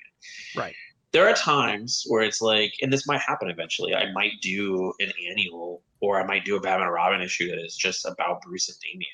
Right. 0.56 0.74
There 1.12 1.28
are 1.28 1.34
times 1.34 2.04
where 2.08 2.22
it's 2.22 2.40
like, 2.40 2.72
and 2.80 2.92
this 2.92 3.06
might 3.06 3.20
happen 3.20 3.50
eventually. 3.50 3.94
I 3.94 4.10
might 4.12 4.40
do 4.40 4.92
an 5.00 5.12
annual 5.30 5.82
or 6.00 6.20
I 6.20 6.24
might 6.24 6.44
do 6.44 6.56
a 6.56 6.60
Batman 6.60 6.86
and 6.86 6.94
Robin 6.94 7.20
issue 7.20 7.48
that 7.50 7.62
is 7.62 7.76
just 7.76 8.06
about 8.06 8.42
Bruce 8.42 8.68
and 8.68 8.78
Damian. 8.80 9.10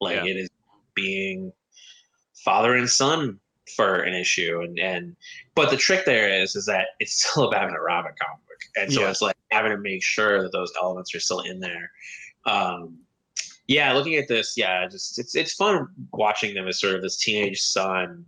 Like 0.00 0.24
Yeah. 0.24 0.30
it 0.32 0.36
is 0.36 0.48
being 0.94 1.52
father 2.44 2.74
and 2.74 2.88
son 2.88 3.38
for 3.76 4.00
an 4.00 4.14
issue, 4.14 4.60
and 4.62 4.78
and 4.78 5.16
but 5.54 5.70
the 5.70 5.76
trick 5.76 6.04
there 6.04 6.28
is 6.28 6.56
is 6.56 6.66
that 6.66 6.88
it's 6.98 7.22
still 7.24 7.48
a 7.48 7.50
Batman 7.50 7.74
and 7.74 7.84
Robin 7.84 8.12
comic 8.20 8.40
book, 8.46 8.58
and 8.76 8.92
so 8.92 9.02
Yeah. 9.02 9.10
it's 9.10 9.20
like 9.22 9.36
having 9.50 9.70
to 9.72 9.78
make 9.78 10.02
sure 10.02 10.42
that 10.42 10.52
those 10.52 10.72
elements 10.80 11.14
are 11.14 11.20
still 11.20 11.40
in 11.40 11.60
there. 11.60 11.90
Um, 12.46 12.98
yeah, 13.66 13.92
looking 13.92 14.16
at 14.16 14.26
this, 14.26 14.54
yeah, 14.56 14.88
just 14.88 15.18
it's 15.18 15.34
it's 15.36 15.54
fun 15.54 15.86
watching 16.12 16.54
them 16.54 16.66
as 16.66 16.80
sort 16.80 16.94
of 16.94 17.02
this 17.02 17.18
teenage 17.18 17.60
son 17.60 18.24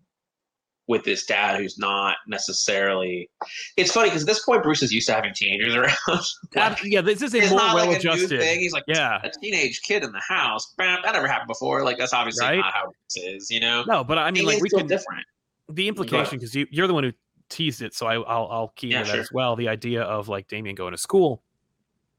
with 0.88 1.04
this 1.04 1.24
dad 1.26 1.60
who's 1.60 1.78
not 1.78 2.16
necessarily. 2.26 3.30
It's 3.76 3.92
funny 3.92 4.08
because 4.10 4.22
at 4.22 4.26
this 4.28 4.44
point 4.44 4.62
Bruce 4.62 4.82
is 4.82 4.92
used 4.92 5.06
to 5.08 5.14
having 5.14 5.32
teenagers 5.34 5.74
around. 6.08 6.20
Ab- 6.56 6.78
yeah, 6.84 7.00
this 7.00 7.22
is 7.22 7.34
a 7.34 7.40
more 7.48 7.58
not 7.58 7.74
like 7.76 7.84
a 7.84 8.02
new 8.02 8.08
well-adjusted. 8.10 8.40
thing. 8.40 8.60
He's 8.60 8.72
like 8.72 8.84
yeah. 8.88 9.20
a 9.22 9.30
teenage 9.30 9.80
kid 9.82 10.02
in 10.02 10.12
the 10.12 10.20
house. 10.26 10.74
Bam, 10.76 10.98
that 11.04 11.12
never 11.12 11.26
happened 11.28 11.48
before. 11.48 11.84
Like 11.84 11.98
that's 11.98 12.12
obviously 12.12 12.44
Right? 12.46 12.56
not 12.56 12.72
how 12.74 12.88
it 13.14 13.20
is. 13.20 13.50
You 13.50 13.60
know, 13.60 13.84
No, 13.86 14.02
but 14.04 14.18
I 14.18 14.30
mean, 14.30 14.44
like 14.44 14.60
we 14.60 14.68
can 14.70 14.86
different. 14.86 15.24
the 15.70 15.88
implication 15.88 16.38
because 16.38 16.54
you, 16.54 16.66
you're 16.70 16.86
the 16.88 16.94
one 16.94 17.04
who 17.04 17.12
teased 17.48 17.82
it, 17.82 17.94
so 17.94 18.06
I, 18.06 18.14
I'll 18.14 18.48
I'll 18.50 18.68
key 18.76 18.88
Yeah, 18.88 18.98
into 19.00 19.08
that 19.10 19.14
sure. 19.14 19.22
as 19.22 19.32
well. 19.32 19.56
The 19.56 19.68
idea 19.68 20.02
of 20.02 20.28
like 20.28 20.48
Damian 20.48 20.74
going 20.74 20.92
to 20.92 20.98
school. 20.98 21.42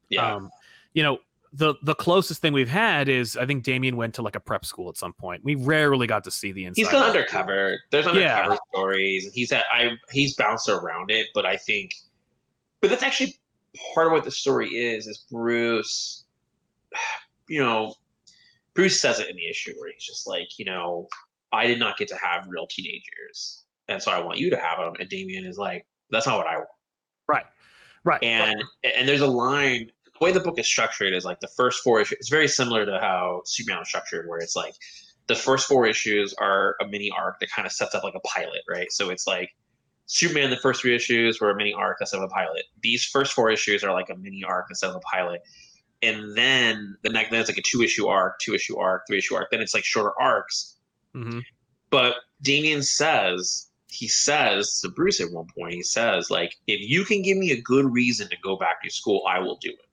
Yeah, 0.09 0.35
Um, 0.35 0.49
you 0.93 1.01
know, 1.03 1.17
the 1.55 1.75
the 1.83 1.93
closest 1.95 2.41
thing 2.41 2.51
we've 2.51 2.67
had 2.69 3.07
is 3.07 3.37
I 3.37 3.45
think 3.45 3.63
Damian 3.63 3.95
went 3.95 4.15
to 4.15 4.21
like 4.23 4.35
a 4.35 4.39
prep 4.39 4.65
school 4.65 4.89
at 4.89 4.97
some 4.97 5.13
point. 5.13 5.43
We 5.43 5.55
rarely 5.55 6.07
got 6.07 6.23
to 6.23 6.31
see 6.31 6.51
the 6.51 6.65
inside. 6.65 6.81
he's 6.81 6.89
gone 6.91 7.03
undercover. 7.03 7.79
There's 7.91 8.05
Yeah. 8.07 8.37
undercover 8.39 8.57
stories, 8.73 9.31
he's 9.33 9.51
at 9.51 9.65
I 9.71 9.91
he's 10.11 10.35
bounced 10.35 10.67
around 10.67 11.11
it. 11.11 11.27
But 11.35 11.45
I 11.45 11.57
think, 11.57 11.91
but 12.81 12.89
that's 12.89 13.03
actually 13.03 13.35
part 13.93 14.07
of 14.07 14.13
what 14.13 14.23
the 14.23 14.31
story 14.31 14.69
is. 14.69 15.05
Is 15.07 15.25
Bruce, 15.29 16.25
you 17.47 17.59
know, 17.61 17.93
Bruce 18.73 18.99
says 18.99 19.19
it 19.19 19.29
in 19.29 19.35
the 19.35 19.47
issue 19.47 19.73
where 19.79 19.91
he's 19.93 20.03
just 20.03 20.25
like, 20.25 20.57
you 20.57 20.65
know, 20.65 21.07
I 21.51 21.67
did 21.67 21.77
not 21.77 21.97
get 21.97 22.07
to 22.07 22.15
have 22.15 22.47
real 22.47 22.65
teenagers, 22.67 23.63
and 23.89 24.01
so 24.01 24.11
I 24.11 24.19
want 24.19 24.39
you 24.39 24.49
to 24.49 24.57
have 24.57 24.79
them. 24.79 24.93
And 24.99 25.07
Damian 25.07 25.45
is 25.45 25.59
like, 25.59 25.85
that's 26.09 26.25
not 26.25 26.37
what 26.39 26.47
I 26.47 26.55
want. 26.57 26.69
Right. 27.27 27.45
Right. 28.05 28.23
and 28.23 28.61
and 28.83 29.07
there's 29.07 29.21
a 29.21 29.27
line 29.27 29.89
way 30.23 30.31
the 30.31 30.39
book 30.39 30.57
is 30.57 30.67
structured 30.67 31.13
is 31.13 31.25
like 31.25 31.39
the 31.39 31.47
first 31.47 31.83
four 31.83 32.01
issues 32.01 32.17
it's 32.19 32.29
very 32.29 32.47
similar 32.47 32.85
to 32.85 32.99
how 32.99 33.41
superman 33.45 33.81
is 33.81 33.87
structured 33.87 34.27
where 34.27 34.39
it's 34.39 34.55
like 34.55 34.73
the 35.27 35.35
first 35.35 35.67
four 35.67 35.85
issues 35.85 36.33
are 36.39 36.75
a 36.81 36.87
mini 36.87 37.09
arc 37.11 37.39
that 37.39 37.49
kind 37.49 37.65
of 37.65 37.71
sets 37.71 37.95
up 37.95 38.03
like 38.03 38.15
a 38.15 38.19
pilot 38.21 38.61
right? 38.69 38.91
So 38.91 39.09
it's 39.09 39.25
like 39.27 39.49
superman 40.05 40.49
the 40.49 40.57
first 40.57 40.81
three 40.81 40.95
issues 40.95 41.39
were 41.39 41.51
a 41.51 41.55
mini 41.55 41.73
arc 41.73 41.99
that 41.99 42.09
set 42.09 42.19
up 42.19 42.29
a 42.29 42.33
pilot. 42.33 42.63
These 42.81 43.05
first 43.05 43.33
four 43.33 43.49
issues 43.49 43.83
are 43.83 43.93
like 43.93 44.09
a 44.09 44.15
mini 44.15 44.43
arc 44.43 44.67
that 44.69 44.75
sets 44.75 44.93
up 44.93 45.01
a 45.01 45.15
pilot. 45.15 45.41
And 46.01 46.35
then 46.35 46.97
the 47.03 47.09
next 47.09 47.31
then 47.31 47.39
it's 47.39 47.49
like 47.49 47.57
a 47.57 47.61
two 47.65 47.81
issue 47.81 48.07
arc 48.07 48.39
two 48.39 48.53
issue 48.53 48.77
arc 48.77 49.03
three 49.07 49.19
issue 49.19 49.35
arc. 49.35 49.49
Then 49.51 49.61
it's 49.61 49.73
like 49.73 49.85
shorter 49.85 50.13
arcs. 50.19 50.77
Mhm. 51.15 51.43
but 51.89 52.15
Damian 52.41 52.81
says 52.81 53.69
he 53.93 54.07
says 54.07 54.79
to 54.81 54.89
Bruce 54.89 55.21
at 55.21 55.31
one 55.31 55.45
point, 55.55 55.75
he 55.75 55.83
says, 55.83 56.31
like, 56.31 56.55
if 56.65 56.81
you 56.81 57.05
can 57.05 57.21
give 57.21 57.37
me 57.37 57.51
a 57.51 57.61
good 57.61 57.85
reason 57.93 58.27
to 58.29 58.35
go 58.43 58.57
back 58.57 58.81
to 58.83 58.89
school, 58.89 59.23
I 59.29 59.37
will 59.39 59.57
do 59.57 59.69
it. 59.69 59.85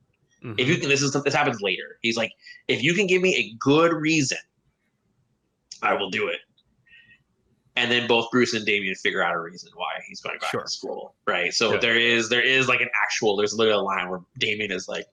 Mhm. 0.45 0.55
If 0.59 0.69
you 0.69 0.77
can 0.79 0.89
this 0.89 1.03
is 1.03 1.13
this 1.13 1.35
happens 1.35 1.61
later. 1.61 1.99
He's 2.03 2.17
like, 2.17 2.33
if 2.69 2.83
you 2.83 2.95
can 2.95 3.07
give 3.07 3.21
me 3.23 3.35
a 3.37 3.55
good 3.59 3.93
reason, 3.93 4.39
I 5.83 5.95
will 5.95 6.11
do 6.11 6.29
it. 6.29 6.39
And 7.77 7.91
then 7.91 8.07
both 8.07 8.31
Bruce 8.31 8.53
and 8.53 8.67
Damian 8.67 8.95
figure 8.97 9.23
out 9.23 9.35
a 9.35 9.41
reason 9.41 9.71
why 9.75 9.93
he's 10.07 10.21
going 10.21 10.39
back 10.39 10.51
Sure. 10.51 10.63
to 10.63 10.69
school. 10.69 11.15
Right. 11.27 11.53
So 11.55 11.75
Yeah. 11.75 11.79
there 11.81 11.97
is 11.99 12.29
there 12.29 12.43
is 12.43 12.69
like 12.69 12.81
an 12.81 12.91
actual 13.03 13.37
there's 13.37 13.55
literally 13.55 13.79
a 13.81 13.83
line 13.83 14.09
where 14.09 14.21
Damian 14.39 14.73
is 14.73 14.89
like, 14.89 15.07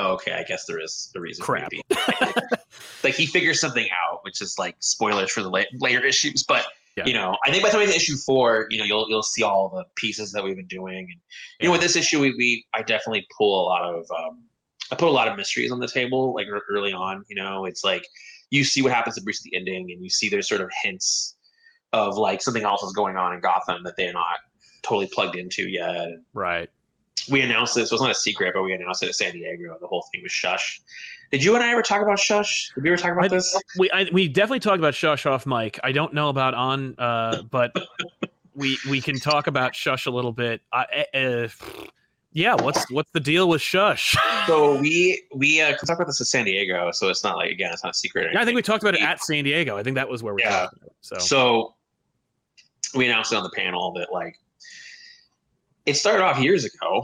oh, 0.00 0.12
okay, 0.14 0.32
I 0.32 0.42
guess 0.42 0.64
there 0.66 0.80
is 0.80 1.12
a 1.14 1.20
reason. 1.20 1.44
Crap. 1.44 1.70
maybe." 1.72 1.82
like 3.04 3.14
he 3.14 3.26
figures 3.26 3.60
something 3.60 3.88
out, 3.90 4.24
which 4.24 4.40
is 4.42 4.58
like 4.58 4.76
spoilers 4.80 5.30
for 5.30 5.42
the 5.42 5.50
la- 5.50 5.62
later 5.78 6.04
issues. 6.04 6.42
But 6.42 6.66
Yeah. 6.96 7.06
you 7.06 7.14
know, 7.14 7.36
I 7.46 7.50
think 7.50 7.62
by 7.62 7.70
the 7.70 7.78
way, 7.78 7.86
to 7.86 7.94
issue 7.94 8.16
four, 8.16 8.66
you 8.70 8.78
know, 8.78 8.84
you'll 8.84 9.08
you'll 9.08 9.22
see 9.22 9.42
all 9.42 9.68
the 9.68 9.84
pieces 9.94 10.32
that 10.32 10.42
we've 10.42 10.56
been 10.56 10.66
doing. 10.66 10.98
And 10.98 11.20
you 11.60 11.66
know, 11.68 11.72
with 11.72 11.80
this 11.80 11.96
issue, 11.96 12.20
we, 12.20 12.34
we 12.34 12.66
I 12.74 12.82
definitely 12.82 13.26
pull 13.38 13.62
a 13.62 13.64
lot 13.64 13.82
of 13.94 14.04
um, 14.10 14.42
I 14.92 14.96
put 14.96 15.08
a 15.08 15.12
lot 15.12 15.28
of 15.28 15.36
mysteries 15.36 15.70
on 15.72 15.78
the 15.80 15.88
table, 15.88 16.34
like 16.34 16.46
early 16.70 16.92
on. 16.92 17.24
You 17.28 17.36
know, 17.36 17.64
it's 17.64 17.84
like 17.84 18.04
you 18.50 18.64
see 18.64 18.82
what 18.82 18.92
happens 18.92 19.14
to 19.16 19.22
Bruce 19.22 19.40
at 19.40 19.50
the 19.50 19.56
ending, 19.56 19.90
and 19.92 20.02
you 20.02 20.10
see 20.10 20.28
there's 20.28 20.48
sort 20.48 20.60
of 20.60 20.70
hints 20.82 21.36
of 21.92 22.16
like 22.16 22.40
something 22.42 22.62
else 22.64 22.82
is 22.82 22.92
going 22.92 23.16
on 23.16 23.34
in 23.34 23.40
Gotham 23.40 23.82
that 23.84 23.96
they're 23.96 24.12
not 24.12 24.24
totally 24.82 25.08
plugged 25.12 25.36
into 25.36 25.68
yet. 25.68 26.08
Right. 26.34 26.68
we 27.30 27.42
announced 27.42 27.74
this. 27.74 27.90
It 27.90 27.94
was 27.94 28.00
not 28.00 28.10
a 28.10 28.14
secret, 28.14 28.52
but 28.54 28.62
we 28.62 28.72
announced 28.72 29.02
it 29.02 29.08
at 29.08 29.14
San 29.14 29.32
Diego. 29.32 29.76
The 29.80 29.86
whole 29.86 30.04
thing 30.12 30.22
was 30.22 30.32
Shush. 30.32 30.80
Did 31.30 31.44
you 31.44 31.54
and 31.54 31.62
I 31.62 31.70
ever 31.70 31.82
talk 31.82 32.02
about 32.02 32.18
Shush? 32.18 32.70
Did 32.74 32.82
we 32.84 32.90
ever 32.90 32.96
talk 32.96 33.12
about 33.12 33.24
I- 33.24 33.28
this? 33.28 33.60
We 33.78 33.90
I, 33.92 34.08
we 34.12 34.26
definitely 34.28 34.60
talked 34.60 34.78
about 34.78 34.94
Shush 34.94 35.26
off 35.26 35.46
mic. 35.46 35.78
I 35.84 35.92
don't 35.92 36.14
know 36.14 36.28
about 36.28 36.54
on, 36.54 36.94
uh, 36.98 37.42
but 37.42 37.72
we 38.54 38.78
we 38.88 39.00
can 39.00 39.18
talk 39.20 39.46
about 39.46 39.74
Shush 39.74 40.06
a 40.06 40.10
little 40.10 40.32
bit. 40.32 40.62
I, 40.72 41.04
uh, 41.14 41.48
yeah, 42.32 42.54
what's 42.54 42.90
what's 42.90 43.10
the 43.12 43.20
deal 43.20 43.48
with 43.48 43.62
Shush? 43.62 44.16
So 44.46 44.80
we 44.80 45.22
we 45.34 45.60
uh, 45.60 45.76
can 45.76 45.86
talk 45.86 45.96
about 45.96 46.06
this 46.08 46.20
at 46.20 46.26
San 46.26 46.44
Diego. 46.46 46.90
So 46.92 47.08
it's 47.08 47.22
not 47.22 47.36
like 47.36 47.50
again, 47.52 47.70
it's 47.72 47.84
not 47.84 47.90
a 47.90 47.94
secret. 47.94 48.30
Yeah, 48.32 48.40
I 48.40 48.44
think 48.44 48.56
we 48.56 48.62
talked 48.62 48.82
about 48.82 48.94
it 48.94 49.02
at 49.02 49.22
San 49.22 49.44
Diego. 49.44 49.76
I 49.76 49.82
think 49.84 49.94
that 49.94 50.08
was 50.08 50.22
where 50.24 50.34
we 50.34 50.42
Yeah. 50.42 50.64
it. 50.64 50.92
So 51.02 51.18
So 51.18 51.74
we 52.96 53.06
announced 53.06 53.32
it 53.32 53.36
on 53.36 53.44
the 53.44 53.50
panel 53.54 53.92
that 53.92 54.08
like 54.12 54.34
it 55.86 55.94
started 55.94 56.24
off 56.24 56.40
years 56.40 56.64
ago. 56.64 57.02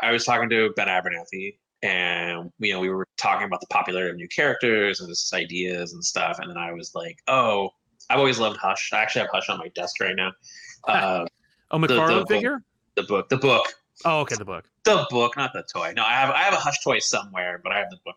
I 0.00 0.12
was 0.12 0.24
talking 0.24 0.48
to 0.48 0.72
Ben 0.76 0.88
Abernathy, 0.88 1.58
and 1.82 2.50
you 2.58 2.72
know 2.72 2.80
we 2.80 2.88
were 2.88 3.06
talking 3.18 3.46
about 3.46 3.60
the 3.60 3.66
popularity 3.66 4.10
of 4.12 4.16
new 4.16 4.28
characters 4.28 5.00
and 5.00 5.08
just 5.10 5.34
ideas 5.34 5.92
and 5.92 6.02
stuff. 6.02 6.38
And 6.38 6.48
then 6.48 6.56
I 6.56 6.72
was 6.72 6.94
like, 6.94 7.18
"Oh, 7.28 7.70
I've 8.08 8.18
always 8.18 8.38
loved 8.38 8.56
Hush. 8.58 8.90
I 8.94 9.02
actually 9.02 9.22
have 9.22 9.30
Hush 9.32 9.48
on 9.50 9.58
my 9.58 9.68
desk 9.74 10.00
right 10.00 10.16
now. 10.16 10.32
Uh, 10.88 11.24
oh, 11.70 11.78
McFarlane 11.78 12.26
figure. 12.26 12.60
the 12.96 13.04
book, 13.04 13.28
the 13.28 13.36
book, 13.36 13.72
Oh, 14.04 14.20
okay, 14.20 14.36
the 14.36 14.44
book. 14.44 14.64
the 14.84 15.06
book, 15.10 15.36
not 15.36 15.52
the 15.52 15.62
toy. 15.62 15.92
No, 15.96 16.04
I 16.04 16.12
have 16.14 16.30
I 16.30 16.38
have 16.42 16.54
a 16.54 16.58
Hush 16.58 16.82
toy 16.82 16.98
somewhere, 16.98 17.60
but 17.62 17.72
I 17.72 17.78
have 17.78 17.90
the 17.90 17.98
book. 18.04 18.16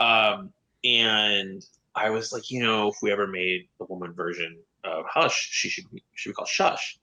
Um, 0.00 0.52
and 0.84 1.64
I 1.94 2.10
was 2.10 2.32
like, 2.32 2.50
you 2.50 2.62
know, 2.62 2.88
if 2.88 2.96
we 3.02 3.10
ever 3.10 3.26
made 3.26 3.68
the 3.78 3.86
woman 3.86 4.12
version 4.12 4.58
of 4.84 5.04
Hush, 5.08 5.48
she 5.50 5.68
should 5.68 5.90
be, 5.90 6.02
should 6.14 6.30
be 6.30 6.34
called 6.34 6.48
Shush. 6.48 6.98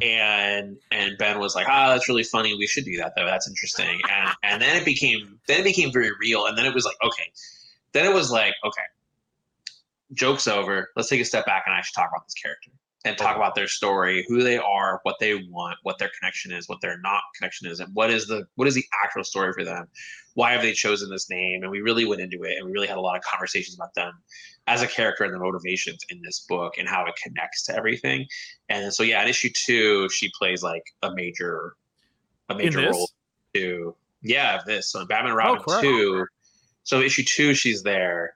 And 0.00 0.76
and 0.92 1.18
Ben 1.18 1.40
was 1.40 1.54
like, 1.56 1.66
ah, 1.68 1.88
that's 1.88 2.08
really 2.08 2.22
funny. 2.22 2.54
We 2.54 2.66
should 2.66 2.84
do 2.84 2.96
that 2.98 3.14
though. 3.16 3.26
That's 3.26 3.48
interesting. 3.48 4.00
And 4.08 4.30
and 4.44 4.62
then 4.62 4.76
it 4.76 4.84
became 4.84 5.40
then 5.48 5.60
it 5.60 5.64
became 5.64 5.92
very 5.92 6.10
real. 6.20 6.46
And 6.46 6.56
then 6.56 6.66
it 6.66 6.74
was 6.74 6.84
like, 6.84 6.96
okay. 7.02 7.30
Then 7.92 8.04
it 8.04 8.14
was 8.14 8.30
like, 8.30 8.54
okay, 8.64 8.82
joke's 10.12 10.46
over. 10.46 10.90
Let's 10.94 11.08
take 11.08 11.20
a 11.20 11.24
step 11.24 11.46
back 11.46 11.64
and 11.66 11.74
I 11.74 11.80
should 11.80 11.94
talk 11.94 12.10
about 12.10 12.26
this 12.26 12.34
character 12.34 12.70
and 13.04 13.16
talk 13.16 13.36
about 13.36 13.54
their 13.54 13.68
story, 13.68 14.24
who 14.28 14.42
they 14.42 14.58
are, 14.58 15.00
what 15.04 15.16
they 15.20 15.34
want, 15.50 15.76
what 15.82 15.98
their 15.98 16.10
connection 16.18 16.52
is, 16.52 16.68
what 16.68 16.80
their 16.80 16.98
not 16.98 17.22
connection 17.36 17.70
is, 17.70 17.80
and 17.80 17.94
what 17.94 18.10
is 18.10 18.26
the 18.26 18.46
what 18.56 18.66
is 18.66 18.74
the 18.74 18.84
actual 19.04 19.24
story 19.24 19.52
for 19.52 19.64
them. 19.64 19.86
Why 20.34 20.52
have 20.52 20.62
they 20.62 20.72
chosen 20.72 21.10
this 21.10 21.30
name? 21.30 21.62
And 21.62 21.70
we 21.70 21.80
really 21.80 22.04
went 22.04 22.20
into 22.20 22.42
it, 22.42 22.56
and 22.56 22.66
we 22.66 22.72
really 22.72 22.86
had 22.86 22.96
a 22.96 23.00
lot 23.00 23.16
of 23.16 23.22
conversations 23.22 23.76
about 23.76 23.94
them 23.94 24.12
as 24.66 24.82
a 24.82 24.86
character 24.86 25.24
and 25.24 25.32
the 25.32 25.38
motivations 25.38 26.04
in 26.10 26.20
this 26.22 26.44
book 26.48 26.74
and 26.78 26.88
how 26.88 27.06
it 27.06 27.14
connects 27.22 27.64
to 27.64 27.76
everything. 27.76 28.26
And 28.68 28.92
so, 28.92 29.02
yeah, 29.02 29.22
in 29.22 29.28
issue 29.28 29.50
two, 29.54 30.08
she 30.10 30.30
plays 30.38 30.62
like 30.62 30.84
a 31.02 31.14
major, 31.14 31.74
a 32.48 32.54
major 32.54 32.80
role 32.80 33.10
too. 33.54 33.94
Yeah, 34.22 34.60
this 34.66 34.92
so 34.92 35.00
in 35.00 35.06
Batman 35.06 35.30
and 35.30 35.36
Robin 35.38 35.62
crap. 35.62 35.80
two. 35.80 36.26
So 36.82 37.00
issue 37.00 37.24
two, 37.24 37.54
she's 37.54 37.82
there, 37.82 38.34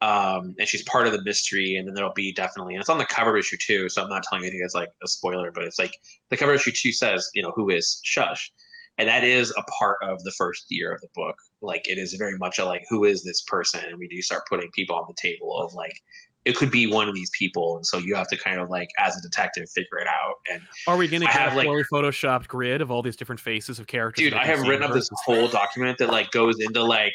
um, 0.00 0.54
and 0.58 0.68
she's 0.68 0.82
part 0.84 1.06
of 1.06 1.12
the 1.12 1.22
mystery. 1.22 1.76
And 1.76 1.86
then 1.86 1.94
there'll 1.94 2.12
be 2.12 2.32
definitely, 2.32 2.74
and 2.74 2.80
it's 2.80 2.90
on 2.90 2.98
the 2.98 3.06
cover 3.06 3.36
issue 3.36 3.56
too. 3.60 3.88
So 3.88 4.02
I'm 4.02 4.08
not 4.08 4.22
telling 4.22 4.44
you 4.44 4.48
anything 4.48 4.62
that's 4.62 4.74
like 4.74 4.90
a 5.02 5.08
spoiler, 5.08 5.50
but 5.52 5.64
it's 5.64 5.78
like 5.78 5.96
the 6.30 6.36
cover 6.36 6.54
issue 6.54 6.72
two 6.72 6.92
says, 6.92 7.28
you 7.34 7.42
know, 7.42 7.52
who 7.54 7.70
is 7.70 8.00
Shush, 8.04 8.50
and 8.98 9.08
that 9.08 9.24
is 9.24 9.52
a 9.56 9.62
part 9.78 9.98
of 10.02 10.22
the 10.24 10.32
first 10.32 10.66
year 10.68 10.92
of 10.92 11.00
the 11.00 11.08
book. 11.14 11.36
Like 11.62 11.88
it 11.88 11.98
is 11.98 12.14
very 12.14 12.38
much 12.38 12.58
a 12.58 12.64
like, 12.64 12.84
who 12.88 13.04
is 13.04 13.24
this 13.24 13.42
person? 13.42 13.80
And 13.88 13.98
we 13.98 14.08
do 14.08 14.22
start 14.22 14.42
putting 14.48 14.70
people 14.72 14.96
on 14.96 15.04
the 15.08 15.14
table 15.20 15.56
of 15.56 15.74
like. 15.74 15.94
It 16.44 16.56
could 16.56 16.70
be 16.70 16.86
one 16.90 17.10
of 17.10 17.14
these 17.14 17.30
people, 17.36 17.76
and 17.76 17.84
so 17.84 17.98
you 17.98 18.14
have 18.14 18.28
to 18.28 18.36
kind 18.38 18.58
of 18.58 18.70
like, 18.70 18.88
as 18.98 19.14
a 19.18 19.20
detective, 19.20 19.68
figure 19.68 19.98
it 19.98 20.06
out. 20.06 20.36
And 20.50 20.62
Are 20.86 20.96
we 20.96 21.06
going 21.06 21.20
to 21.20 21.26
have, 21.26 21.52
a 21.52 21.56
like- 21.56 21.66
fully 21.66 21.84
photoshopped 21.92 22.46
grid 22.48 22.80
of 22.80 22.90
all 22.90 23.02
these 23.02 23.16
different 23.16 23.40
faces 23.40 23.78
of 23.78 23.86
characters? 23.86 24.24
dude 24.24 24.32
i 24.34 24.46
have 24.46 24.62
written 24.62 24.82
up 24.84 24.94
this 24.94 25.10
whole 25.12 25.48
document 25.48 25.98
that 25.98 26.08
like 26.08 26.30
goes 26.30 26.58
into 26.60 26.82
like 26.82 27.12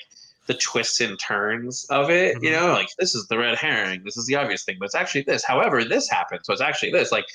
the 0.47 0.53
twists 0.55 0.99
and 1.01 1.17
turns 1.19 1.85
of 1.89 2.09
it 2.09 2.35
you 2.41 2.49
Mhm. 2.49 2.59
know 2.59 2.73
like 2.73 2.89
this 2.99 3.15
is 3.15 3.27
the 3.27 3.37
red 3.37 3.57
herring 3.57 4.01
this 4.03 4.17
is 4.17 4.25
the 4.25 4.35
obvious 4.35 4.63
thing 4.63 4.75
but 4.79 4.85
it's 4.85 4.95
actually 4.95 5.21
this 5.23 5.43
however 5.43 5.83
this 5.85 6.09
happened 6.09 6.41
so 6.43 6.51
it's 6.53 6.61
actually 6.61 6.91
this 6.91 7.11
like 7.11 7.25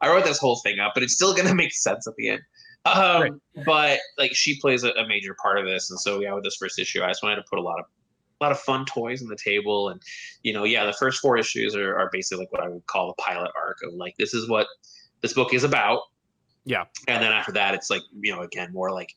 i 0.00 0.08
wrote 0.08 0.24
this 0.24 0.38
whole 0.38 0.56
thing 0.56 0.78
up 0.78 0.92
but 0.94 1.02
it's 1.02 1.14
still 1.14 1.34
gonna 1.34 1.54
make 1.62 1.72
sense 1.72 2.06
at 2.06 2.14
the 2.16 2.28
end 2.30 2.42
um 2.86 3.22
Right. 3.22 3.32
but 3.66 3.98
like 4.18 4.34
she 4.34 4.58
plays 4.60 4.84
a, 4.84 4.90
a 4.92 5.06
major 5.06 5.34
part 5.42 5.58
of 5.58 5.66
this 5.66 5.90
and 5.90 6.00
so 6.00 6.20
yeah 6.20 6.32
with 6.32 6.44
this 6.44 6.56
first 6.56 6.78
issue 6.78 7.02
i 7.02 7.08
just 7.08 7.22
wanted 7.22 7.36
to 7.36 7.44
put 7.50 7.58
a 7.58 7.62
lot 7.62 7.78
of 7.78 7.86
a 8.40 8.44
lot 8.44 8.50
of 8.52 8.58
fun 8.58 8.84
toys 8.84 9.22
on 9.22 9.28
the 9.28 9.36
table 9.36 9.90
and 9.90 10.02
you 10.42 10.52
know 10.52 10.64
yeah 10.64 10.84
the 10.84 10.92
first 10.92 11.20
four 11.20 11.36
issues 11.38 11.76
are, 11.76 11.96
are 11.96 12.08
basically 12.12 12.44
like 12.44 12.52
what 12.52 12.62
i 12.62 12.68
would 12.68 12.84
call 12.86 13.06
the 13.08 13.14
pilot 13.22 13.50
arc 13.56 13.78
of 13.86 13.94
like 13.94 14.14
this 14.18 14.34
is 14.34 14.48
what 14.48 14.66
this 15.22 15.32
book 15.34 15.54
is 15.54 15.64
about 15.64 16.00
Yeah. 16.64 16.84
and 17.08 17.22
then 17.22 17.32
after 17.32 17.52
that 17.52 17.74
it's 17.74 17.90
like 17.90 18.02
you 18.20 18.34
know 18.34 18.40
again 18.42 18.72
more 18.72 18.90
like 18.90 19.14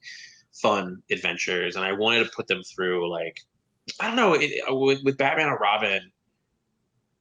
fun 0.62 1.02
adventures, 1.12 1.76
and 1.76 1.86
I 1.86 1.91
wanted 1.91 2.24
to 2.26 2.32
put 2.36 2.48
them 2.48 2.62
through 2.63 3.10
like 3.12 3.39
I 4.00 4.08
don't 4.08 4.15
know 4.15 4.34
it, 4.34 4.52
with, 4.67 5.04
with 5.04 5.17
Batman 5.17 5.48
or 5.48 5.58
Robin. 5.58 6.12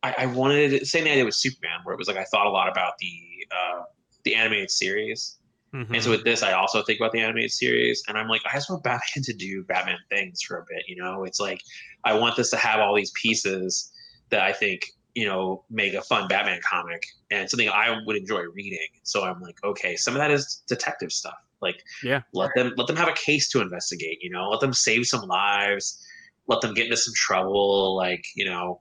I, 0.02 0.14
I 0.18 0.26
wanted 0.26 0.86
same 0.86 1.04
thing 1.04 1.12
I 1.12 1.16
did 1.16 1.24
with 1.24 1.34
Superman, 1.34 1.80
where 1.84 1.94
it 1.94 1.98
was 1.98 2.08
like 2.08 2.16
I 2.16 2.24
thought 2.24 2.46
a 2.46 2.50
lot 2.50 2.68
about 2.68 2.98
the 2.98 3.46
uh, 3.50 3.82
the 4.24 4.34
animated 4.34 4.70
series, 4.70 5.38
Mhm. 5.74 5.94
and 5.94 6.02
so 6.02 6.10
with 6.10 6.24
this, 6.24 6.42
I 6.42 6.52
also 6.52 6.82
think 6.82 7.00
about 7.00 7.12
the 7.12 7.20
animated 7.20 7.52
series, 7.52 8.02
and 8.08 8.16
I'm 8.16 8.28
like, 8.28 8.42
I 8.46 8.54
just 8.54 8.70
want 8.70 8.82
Batman 8.82 9.22
to 9.24 9.32
do 9.32 9.64
Batman 9.64 9.98
things 10.10 10.42
for 10.42 10.58
a 10.58 10.64
bit. 10.68 10.84
You 10.88 10.96
know, 10.96 11.24
it's 11.24 11.40
like 11.40 11.62
I 12.04 12.14
want 12.18 12.36
this 12.36 12.50
to 12.50 12.56
have 12.56 12.80
all 12.80 12.94
these 12.94 13.10
pieces 13.12 13.92
that 14.30 14.40
I 14.40 14.52
think 14.52 14.86
you 15.14 15.26
know 15.26 15.64
make 15.70 15.94
a 15.94 16.02
fun 16.02 16.28
Batman 16.28 16.60
comic 16.62 17.02
and 17.30 17.48
something 17.48 17.68
I 17.68 17.98
would 18.04 18.16
enjoy 18.16 18.42
reading. 18.54 18.88
So 19.02 19.24
I'm 19.24 19.40
like, 19.40 19.62
okay, 19.64 19.96
some 19.96 20.14
of 20.14 20.18
that 20.18 20.30
is 20.30 20.62
detective 20.66 21.10
stuff. 21.12 21.38
Like, 21.62 21.82
Yeah. 22.02 22.22
let 22.32 22.50
them 22.54 22.72
let 22.76 22.86
them 22.86 22.96
have 22.96 23.08
a 23.08 23.12
case 23.14 23.48
to 23.50 23.60
investigate. 23.60 24.18
You 24.20 24.30
know, 24.30 24.48
let 24.50 24.60
them 24.60 24.72
save 24.72 25.06
some 25.06 25.22
lives, 25.28 26.04
let 26.48 26.60
them 26.60 26.74
get 26.74 26.84
into 26.84 26.96
some 26.96 27.14
trouble. 27.14 27.96
Like, 27.96 28.24
you 28.34 28.44
know, 28.44 28.80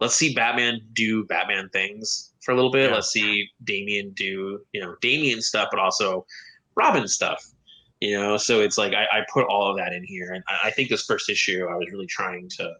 let's 0.00 0.14
see 0.16 0.34
Batman 0.34 0.80
do 0.92 1.24
Batman 1.24 1.68
things 1.70 2.32
for 2.42 2.52
a 2.52 2.54
little 2.54 2.72
bit. 2.72 2.88
Yeah. 2.90 2.96
Let's 2.96 3.10
see 3.10 3.48
Damian 3.64 4.12
do 4.12 4.60
you 4.72 4.80
know 4.80 4.96
Damian 5.00 5.42
stuff, 5.42 5.68
but 5.70 5.80
also 5.80 6.26
Robin 6.74 7.06
stuff. 7.06 7.44
You 8.00 8.18
know, 8.18 8.38
so 8.38 8.60
it's 8.60 8.78
like 8.78 8.94
I, 8.94 9.04
I 9.18 9.20
put 9.30 9.44
all 9.46 9.70
of 9.70 9.76
that 9.76 9.92
in 9.92 10.02
here, 10.04 10.32
and 10.32 10.42
I, 10.48 10.68
I 10.68 10.70
think 10.70 10.88
this 10.88 11.04
first 11.04 11.28
issue 11.28 11.66
I 11.70 11.76
was 11.76 11.86
really 11.92 12.06
trying 12.06 12.48
to 12.56 12.72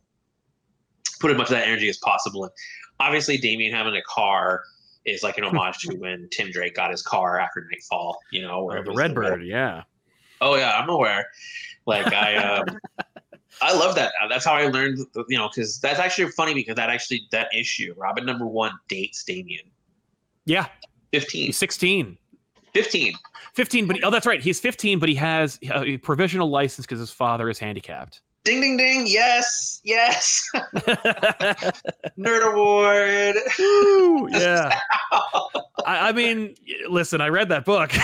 put 1.20 1.30
as 1.30 1.36
much 1.36 1.48
of 1.48 1.52
that 1.52 1.66
energy 1.68 1.90
as 1.90 1.98
possible. 1.98 2.44
And 2.44 2.52
obviously, 3.00 3.36
Damian 3.36 3.74
having 3.74 3.94
a 3.94 4.02
car 4.08 4.62
is 5.04 5.22
like 5.22 5.38
an 5.38 5.44
homage 5.46 5.78
to 5.78 5.96
when 5.96 6.28
Tim 6.30 6.50
Drake 6.50 6.74
got 6.74 6.90
his 6.90 7.02
car 7.02 7.38
after 7.38 7.66
Nightfall. 7.70 8.18
You 8.32 8.42
know, 8.42 8.64
where 8.64 8.78
Or 8.78 8.80
it 8.80 8.86
the 8.86 8.92
Redbird, 8.92 9.44
yeah. 9.44 9.82
Oh 10.40 10.56
yeah, 10.56 10.78
I'm 10.78 10.88
aware. 10.88 11.26
Like 11.86 12.12
I, 12.12 12.36
um, 12.36 12.78
I 13.62 13.74
love 13.74 13.94
that. 13.96 14.12
That's 14.28 14.44
how 14.44 14.54
I 14.54 14.66
learned. 14.68 14.98
You 15.28 15.38
know, 15.38 15.48
because 15.48 15.78
that's 15.80 15.98
actually 15.98 16.30
funny 16.32 16.54
because 16.54 16.76
that 16.76 16.90
actually 16.90 17.22
that 17.32 17.48
issue, 17.54 17.94
Robin 17.96 18.24
number 18.24 18.46
one 18.46 18.72
dates 18.88 19.24
Damian. 19.24 19.64
Yeah, 20.46 20.66
15. 21.12 21.46
he's 21.46 21.58
16. 21.58 22.16
15. 22.72 23.14
15, 23.54 23.86
but 23.86 24.04
oh, 24.04 24.10
that's 24.10 24.26
right. 24.26 24.40
He's 24.40 24.60
15, 24.60 24.98
but 25.00 25.08
he 25.08 25.14
has 25.16 25.58
a 25.62 25.96
provisional 25.98 26.48
license 26.48 26.86
because 26.86 27.00
his 27.00 27.10
father 27.10 27.50
is 27.50 27.58
handicapped. 27.58 28.22
Ding 28.42 28.60
ding 28.60 28.76
ding. 28.78 29.06
Yes, 29.06 29.80
yes. 29.84 30.48
Nerd 32.18 32.52
award. 32.52 33.36
Woo, 33.58 34.28
yeah. 34.30 34.78
I, 35.84 36.08
I 36.08 36.12
mean, 36.12 36.54
listen, 36.88 37.20
I 37.20 37.28
read 37.28 37.48
that 37.50 37.64
book. 37.64 37.92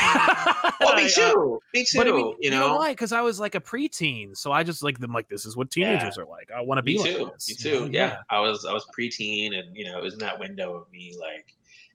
Oh, 0.79 0.95
me 0.95 1.03
I, 1.03 1.07
uh, 1.07 1.33
too. 1.33 1.61
me 1.75 1.85
too. 1.85 1.99
But 1.99 2.09
I 2.09 2.13
mean, 2.13 2.35
you 2.39 2.51
know, 2.51 2.77
why? 2.77 2.93
Because 2.93 3.11
I 3.11 3.23
was 3.23 3.41
like 3.41 3.55
a 3.55 3.61
preteen, 3.61 4.37
so 4.37 4.53
I 4.53 4.63
just 4.63 4.83
like 4.83 4.99
them. 4.99 5.13
Like 5.13 5.27
this 5.29 5.47
is 5.47 5.57
what 5.57 5.71
teenagers 5.71 6.19
are 6.19 6.27
like. 6.27 6.51
I 6.55 6.61
want 6.61 6.79
to 6.79 6.83
be 6.83 6.95
me 6.95 7.01
like 7.01 7.17
too. 7.17 7.31
this. 7.33 7.49
Me 7.49 7.55
you 7.59 7.79
too. 7.79 7.81
know? 7.87 7.91
Yeah. 7.91 8.19
I 8.31 8.41
was 8.41 8.65
I 8.67 8.73
was 8.73 8.87
preteen, 8.97 9.59
and 9.59 9.75
you 9.75 9.87
know, 9.87 9.99
it 9.99 10.05
was 10.05 10.13
in 10.13 10.21
that 10.21 10.39
window 10.39 10.75
of 10.77 10.93
me 10.93 11.17
like, 11.19 11.47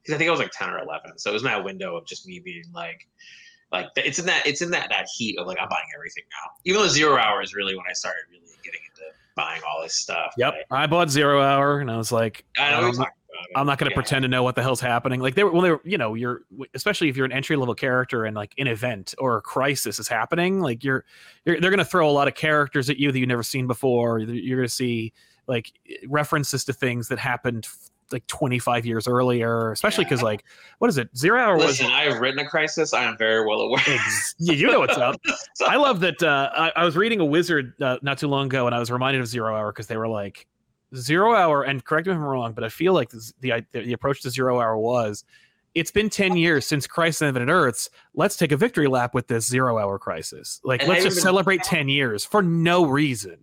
because 0.01 0.15
I 0.15 0.17
think 0.17 0.27
I 0.27 0.32
was 0.32 0.39
like 0.39 0.51
ten 0.51 0.71
or 0.71 0.80
eleven, 0.80 1.17
so 1.17 1.30
it 1.30 1.34
was 1.34 1.43
in 1.43 1.47
that 1.49 1.63
window 1.63 1.95
of 1.95 2.06
just 2.08 2.27
me 2.27 2.39
being 2.39 2.63
like, 2.73 3.08
like 3.71 3.88
it's 3.95 4.19
in 4.19 4.25
that 4.25 4.45
it's 4.45 4.62
in 4.62 4.71
that 4.71 4.89
that 4.89 5.07
heat 5.15 5.38
of 5.39 5.47
like 5.47 5.57
I'm 5.62 5.69
buying 5.69 5.86
everything 5.95 6.23
now. 6.31 6.51
Even 6.65 6.81
though 6.81 6.88
zero 6.88 7.17
hour 7.17 7.41
is 7.41 7.53
really 7.53 7.75
when 7.75 7.86
I 7.89 7.93
started 7.93 8.21
really 8.29 8.45
getting 8.63 8.81
into 8.86 9.13
buying 9.36 9.62
all 9.67 9.81
this 9.81 9.95
stuff. 9.95 10.34
Yep. 10.38 10.53
like, 10.53 10.65
I 10.71 10.88
bought 10.88 11.10
Zero 11.10 11.41
Hour, 11.41 11.79
and 11.79 11.89
I 11.89 11.97
was 11.97 12.12
like, 12.12 12.43
I 12.57 12.71
know 12.71 12.79
um, 12.79 12.86
we 12.86 12.91
talked 12.91 12.99
about 12.99 13.45
it. 13.45 13.51
I'm 13.55 13.65
not 13.65 13.79
going 13.79 13.89
to 13.89 13.93
Yeah. 13.93 14.01
pretend 14.01 14.23
to 14.23 14.27
know 14.27 14.43
what 14.43 14.55
the 14.55 14.62
hell's 14.62 14.81
happening. 14.81 15.19
Like 15.21 15.36
they 15.36 15.43
were, 15.43 15.51
when 15.51 15.63
they 15.63 15.71
were, 15.71 15.81
you 15.84 15.97
know, 15.97 16.15
you're 16.15 16.41
especially 16.73 17.10
if 17.10 17.15
you're 17.15 17.25
an 17.25 17.31
entry 17.31 17.55
level 17.55 17.73
character 17.73 18.25
and 18.25 18.36
like 18.36 18.53
an 18.57 18.67
event 18.67 19.15
or 19.17 19.38
a 19.38 19.41
crisis 19.41 19.99
is 19.99 20.07
happening, 20.07 20.60
like 20.60 20.84
you're, 20.84 21.05
you're 21.45 21.60
they're 21.60 21.71
going 21.71 21.79
to 21.79 21.86
throw 21.86 22.10
a 22.10 22.12
lot 22.12 22.27
of 22.27 22.36
characters 22.36 22.89
at 22.89 22.97
you 22.97 23.12
that 23.12 23.17
you've 23.17 23.29
never 23.29 23.41
seen 23.41 23.67
before. 23.67 24.19
You're 24.19 24.57
going 24.57 24.67
to 24.67 24.73
see 24.73 25.13
like 25.47 25.71
references 26.07 26.65
to 26.65 26.73
things 26.73 27.07
that 27.07 27.17
happened 27.19 27.67
like 28.12 28.26
25 28.28 28.86
years 28.86 29.08
earlier, 29.08 29.71
especially 29.71 30.04
because 30.06 30.19
Yeah. 30.21 30.26
like 30.26 30.43
what 30.80 30.89
is 30.89 30.97
it? 30.97 31.10
Zero 31.15 31.39
Hour 31.39 31.56
was 31.58 31.65
Listen, 31.65 31.88
I 31.88 32.04
have 32.12 32.19
written 32.19 32.39
a 32.39 32.47
crisis. 32.50 32.93
I 32.93 33.04
am 33.04 33.17
very 33.17 33.45
well 33.45 33.62
aware. 33.62 33.82
Yeah, 34.39 34.54
you 34.54 34.67
know 34.71 34.80
what's 34.80 34.97
up. 34.97 35.19
I 35.67 35.76
love 35.78 36.00
that. 36.02 36.21
Uh, 36.21 36.50
I, 36.56 36.71
I 36.78 36.86
was 36.86 36.95
reading 36.97 37.19
a 37.19 37.26
wizard 37.26 37.74
uh, 37.82 37.97
not 38.02 38.17
too 38.17 38.28
long 38.28 38.47
ago, 38.47 38.65
and 38.65 38.76
I 38.76 38.80
was 38.80 38.91
reminded 38.91 39.21
of 39.21 39.28
Zero 39.28 39.56
Hour 39.56 39.71
because 39.71 39.88
they 39.88 39.97
were 39.97 40.08
like 40.08 40.47
Zero 40.95 41.34
Hour. 41.36 41.63
And 41.63 41.84
correct 41.84 42.08
me 42.08 42.13
if 42.13 42.17
I'm 42.17 42.24
wrong, 42.24 42.54
but 42.54 42.63
I 42.63 42.69
feel 42.69 42.93
like 42.93 43.10
this, 43.10 43.34
the 43.39 43.65
the 43.71 43.93
approach 43.93 44.21
to 44.21 44.30
Zero 44.30 44.60
Hour 44.60 44.78
was. 44.78 45.24
It's 45.74 45.89
been 45.89 46.10
10 46.10 46.36
years 46.36 46.67
since 46.67 46.86
Crisis 46.86 47.21
on 47.21 47.30
Infinite 47.30 47.50
Earths. 47.50 47.89
Let's 48.13 48.36
take 48.36 48.52
a 48.52 48.58
victory 48.58 48.88
lap 48.88 49.13
with 49.13 49.28
this 49.28 49.47
zero 49.47 49.78
hour 49.78 49.97
crisis. 49.97 50.60
Like, 50.65 50.82
And 50.82 50.89
let's 50.89 51.02
just 51.06 51.15
even- 51.15 51.24
celebrate 51.24 51.63
10 51.63 51.88
years 51.88 52.26
for 52.26 52.41
no 52.43 52.84
reason. 52.86 53.38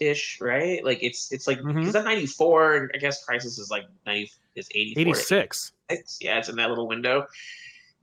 Ish, 0.00 0.38
right? 0.40 0.84
Like 0.84 1.02
it's 1.02 1.32
it's 1.32 1.46
like 1.46 1.58
Mhm. 1.60 1.86
is 1.86 1.92
that 1.92 2.04
ninety 2.04 2.26
four? 2.26 2.90
I 2.94 2.98
guess 2.98 3.24
Crisis 3.24 3.58
is 3.58 3.70
like 3.70 3.84
ninety 4.06 4.30
is 4.54 4.68
eighty 4.74 4.94
four. 4.94 5.00
86. 5.00 5.72
Yeah, 6.20 6.38
it's 6.38 6.48
in 6.48 6.56
that 6.56 6.68
little 6.68 6.86
window. 6.88 7.26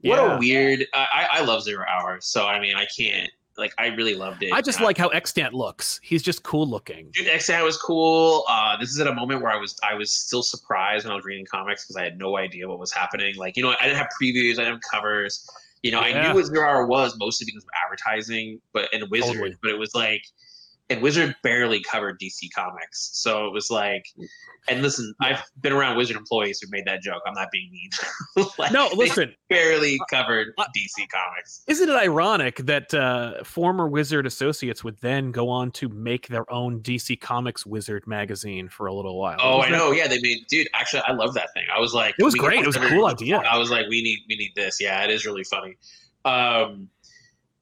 What 0.02 0.16
Yeah. 0.16 0.36
a 0.36 0.38
weird. 0.38 0.86
I 0.94 1.06
I 1.12 1.38
I 1.38 1.40
love 1.44 1.62
Zero 1.62 1.84
Hour, 1.88 2.18
so 2.20 2.46
I 2.46 2.60
mean 2.60 2.74
I 2.76 2.86
can't 2.96 3.30
like 3.58 3.72
I 3.78 3.88
really 3.88 4.14
loved 4.14 4.42
it. 4.42 4.52
I 4.52 4.60
just 4.62 4.80
Uh, 4.80 4.84
like 4.84 4.96
how 4.96 5.08
Extant 5.08 5.52
looks. 5.52 6.00
He's 6.02 6.22
just 6.22 6.42
cool 6.42 6.66
looking. 6.66 7.10
Dude, 7.12 7.26
Extant 7.28 7.62
was 7.64 7.76
cool. 7.76 8.44
Uh, 8.48 8.76
this 8.78 8.90
is 8.90 8.98
at 8.98 9.06
a 9.06 9.14
moment 9.14 9.42
where 9.42 9.52
I 9.52 9.56
was 9.56 9.78
I 9.82 9.94
was 9.94 10.10
still 10.12 10.42
surprised 10.42 11.04
when 11.04 11.12
I 11.12 11.16
was 11.16 11.24
reading 11.24 11.44
comics 11.46 11.84
because 11.84 11.96
I 11.96 12.04
had 12.04 12.18
no 12.18 12.36
idea 12.38 12.66
what 12.68 12.78
was 12.78 12.92
happening. 12.92 13.36
Like 13.36 13.56
you 13.56 13.62
know 13.62 13.74
I 13.78 13.84
didn't 13.84 13.98
have 13.98 14.08
previews, 14.20 14.52
I 14.54 14.64
didn't 14.64 14.74
have 14.74 14.80
covers. 14.90 15.46
You 15.82 15.90
know 15.92 16.00
I 16.00 16.12
knew 16.28 16.34
what 16.34 16.44
Zero 16.46 16.68
Hour 16.68 16.86
was 16.86 17.16
mostly 17.18 17.44
because 17.44 17.64
of 17.64 17.70
advertising, 17.84 18.60
but 18.72 18.88
and 18.92 19.08
Wizard, 19.10 19.34
Totally. 19.34 19.56
but 19.62 19.70
it 19.70 19.78
was 19.78 19.94
like. 19.94 20.22
And 20.92 21.02
Wizard 21.02 21.34
barely 21.42 21.80
covered 21.82 22.18
DC 22.20 22.48
Comics, 22.54 23.10
so 23.14 23.46
it 23.46 23.52
was 23.52 23.70
like, 23.70 24.04
and 24.68 24.82
listen, 24.82 25.14
I've 25.20 25.42
been 25.60 25.72
around 25.72 25.96
Wizard 25.96 26.16
employees 26.16 26.60
who 26.60 26.68
made 26.70 26.84
that 26.86 27.02
joke. 27.02 27.22
I'm 27.26 27.34
not 27.34 27.48
being 27.50 27.70
mean. 27.72 27.90
Like, 28.58 28.72
No, 28.72 28.88
listen, 28.94 29.34
barely 29.48 29.98
covered 30.10 30.48
uh, 30.58 30.64
DC 30.76 31.06
Comics. 31.10 31.62
Isn't 31.66 31.88
it 31.88 31.94
ironic 31.94 32.56
that 32.58 32.92
uh, 32.92 33.42
former 33.44 33.88
Wizard 33.88 34.26
associates 34.26 34.84
would 34.84 34.98
then 35.00 35.32
go 35.32 35.48
on 35.48 35.70
to 35.72 35.88
make 35.88 36.28
their 36.28 36.50
own 36.52 36.80
DC 36.80 37.20
Comics 37.20 37.64
Wizard 37.64 38.06
magazine 38.06 38.68
for 38.68 38.86
a 38.86 38.92
little 38.94 39.18
while? 39.18 39.38
Oh, 39.40 39.58
I 39.58 39.60
Isn't 39.66 39.72
that- 39.72 39.78
know. 39.78 39.92
Yeah, 39.92 40.08
they 40.08 40.20
made. 40.20 40.46
Dude, 40.48 40.68
actually, 40.74 41.02
I 41.06 41.12
love 41.12 41.34
that 41.34 41.52
thing. 41.54 41.64
I 41.74 41.80
was 41.80 41.94
like, 41.94 42.14
It 42.18 42.24
was 42.24 42.34
great. 42.34 42.60
It 42.60 42.66
was 42.66 42.76
a 42.76 42.88
cool 42.88 43.06
idea. 43.06 43.38
I 43.38 43.56
was 43.58 43.70
like, 43.70 43.86
we 43.88 44.02
need, 44.02 44.18
we 44.28 44.36
need 44.36 44.52
this. 44.54 44.80
Yeah, 44.80 45.02
it 45.04 45.10
is 45.10 45.24
really 45.24 45.44
funny. 45.44 45.76
Um, 46.24 46.88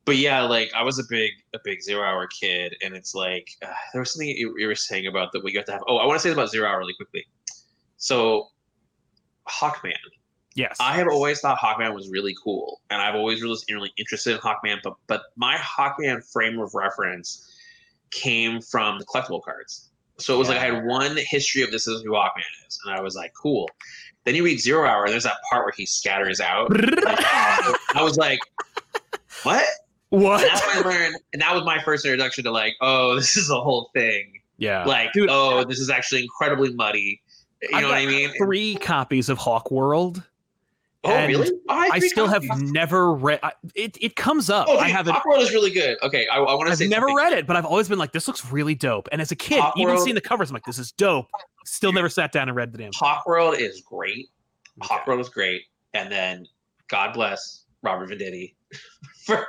but 0.05 0.17
yeah, 0.17 0.43
like 0.43 0.71
I 0.75 0.83
was 0.83 0.99
a 0.99 1.05
big, 1.09 1.31
a 1.55 1.59
big 1.65 1.83
zero 1.83 2.03
hour 2.03 2.27
kid, 2.27 2.75
and 2.83 2.95
it's 2.95 3.15
like 3.15 3.49
uh, 3.63 3.73
there 3.93 4.01
was 4.01 4.13
something 4.13 4.29
you, 4.29 4.55
you 4.59 4.67
were 4.67 4.75
saying 4.75 5.07
about 5.07 5.33
that 5.33 5.45
we 5.45 5.53
got 5.53 5.67
to 5.67 5.73
have. 5.73 5.83
Oh, 5.87 5.99
I 5.99 6.07
want 6.07 6.21
to 6.21 6.23
say 6.23 6.33
about 6.33 6.51
zero 6.51 6.69
hour 6.69 6.79
really 6.79 6.95
quickly. 6.95 7.27
So, 7.97 8.49
Hawkman. 9.49 9.95
Yes. 10.57 10.77
I 10.81 10.95
have 10.97 11.07
always 11.07 11.41
thought 11.41 11.59
Hawkman 11.59 11.95
was 11.95 12.09
really 12.11 12.35
cool, 12.43 12.81
and 12.91 13.01
I've 13.01 13.15
always 13.15 13.41
really, 13.41 13.59
really 13.71 13.93
interested 13.99 14.35
in 14.35 14.39
Hawkman. 14.39 14.79
But 14.83 14.95
but 15.07 15.23
my 15.37 15.57
Hawkman 15.57 16.25
frame 16.33 16.59
of 16.59 16.75
reference 16.75 17.47
came 18.11 18.61
from 18.61 18.99
the 18.99 19.05
collectible 19.05 19.43
cards. 19.43 19.91
So 20.19 20.35
it 20.35 20.39
was 20.39 20.49
like 20.49 20.59
I 20.59 20.65
had 20.65 20.85
one 20.85 21.17
history 21.17 21.63
of 21.63 21.71
this 21.71 21.87
is 21.87 22.03
who 22.03 22.13
Hawkman 22.13 22.67
is, 22.67 22.79
and 22.85 22.95
I 22.95 23.01
was 23.01 23.15
like, 23.15 23.33
cool. 23.41 23.69
Then 24.25 24.35
you 24.35 24.45
read 24.45 24.61
Zero 24.61 24.87
Hour, 24.87 25.05
and 25.05 25.13
there's 25.13 25.25
that 25.25 25.39
part 25.51 25.65
where 25.65 25.73
he 25.77 25.87
scatters 25.87 26.41
out. 26.41 26.69
I 26.75 28.03
was 28.03 28.19
like, 28.19 28.41
what? 29.45 29.65
What? 30.11 30.41
And 30.43 30.51
that's 30.51 30.67
when 30.77 30.87
I 30.87 30.89
learned, 30.89 31.17
and 31.33 31.43
that 31.43 31.55
was 31.55 31.65
my 31.65 31.81
first 31.83 32.05
introduction 32.05 32.45
to 32.45 32.51
like, 32.51 32.75
oh, 32.81 33.15
this 33.17 33.37
is 33.37 33.51
a 33.51 33.61
whole 33.61 33.91
thing. 33.95 34.41
Yeah. 34.59 34.85
Like, 34.85 35.13
Dude, 35.13 35.31
oh, 35.31 35.65
this 35.65 35.79
is 35.79 35.89
actually 35.91 36.23
incredibly 36.23 36.73
muddy. 36.75 37.21
You 37.63 37.69
I've 37.75 37.83
know 37.83 37.89
what 37.89 37.99
I 37.99 38.07
mean? 38.07 38.31
Three 38.39 38.75
copies 38.77 39.29
of 39.29 39.39
Hawkworld. 39.39 40.25
Oh, 41.03 41.11
and 41.11 41.33
really? 41.33 41.51
I 41.71 41.87
agree 41.97 42.09
still 42.11 42.27
have 42.27 42.45
never 42.61 43.15
read. 43.15 43.41
I- 43.43 43.53
It 43.75 43.97
it 44.03 44.17
comes 44.17 44.51
up. 44.51 44.67
Oh, 44.69 44.77
I 44.77 44.89
dude, 44.89 44.97
haven't. 44.97 45.15
Hawkworld 45.15 45.41
is 45.41 45.51
really 45.55 45.71
good. 45.71 45.97
Okay, 46.03 46.27
I, 46.27 46.37
I 46.37 46.55
want 46.55 46.67
to 46.67 46.73
I've 46.73 46.79
say 46.79 46.89
never 46.89 47.09
something. 47.09 47.17
read 47.25 47.33
it, 47.33 47.47
but 47.47 47.57
I've 47.57 47.65
always 47.65 47.89
been 47.89 47.99
like, 47.99 48.13
this 48.13 48.29
looks 48.29 48.53
really 48.53 48.75
dope. 48.75 49.09
And 49.11 49.23
as 49.23 49.31
a 49.31 49.37
kid, 49.37 49.63
even 49.79 49.95
Hawkworld- 49.95 50.03
seeing 50.05 50.15
the 50.15 50.21
covers, 50.21 50.51
I'm 50.51 50.55
like, 50.55 50.65
this 50.65 50.79
is 50.79 50.93
dope. 50.93 51.27
Still 51.65 51.93
never 51.93 52.11
sat 52.11 52.33
down 52.33 52.49
and 52.49 52.57
read 52.57 52.73
the 52.73 52.79
damn. 52.79 52.91
Hawk 52.95 53.25
World 53.27 53.55
is 53.59 53.81
great. 53.81 54.29
Okay. 54.83 54.95
Hawkworld 54.95 55.21
is 55.21 55.31
great, 55.31 55.63
and 55.95 56.13
then 56.13 56.47
God 56.89 57.15
bless 57.15 57.65
Robert 57.83 58.11
Venditti 58.11 58.55
for 59.25 59.47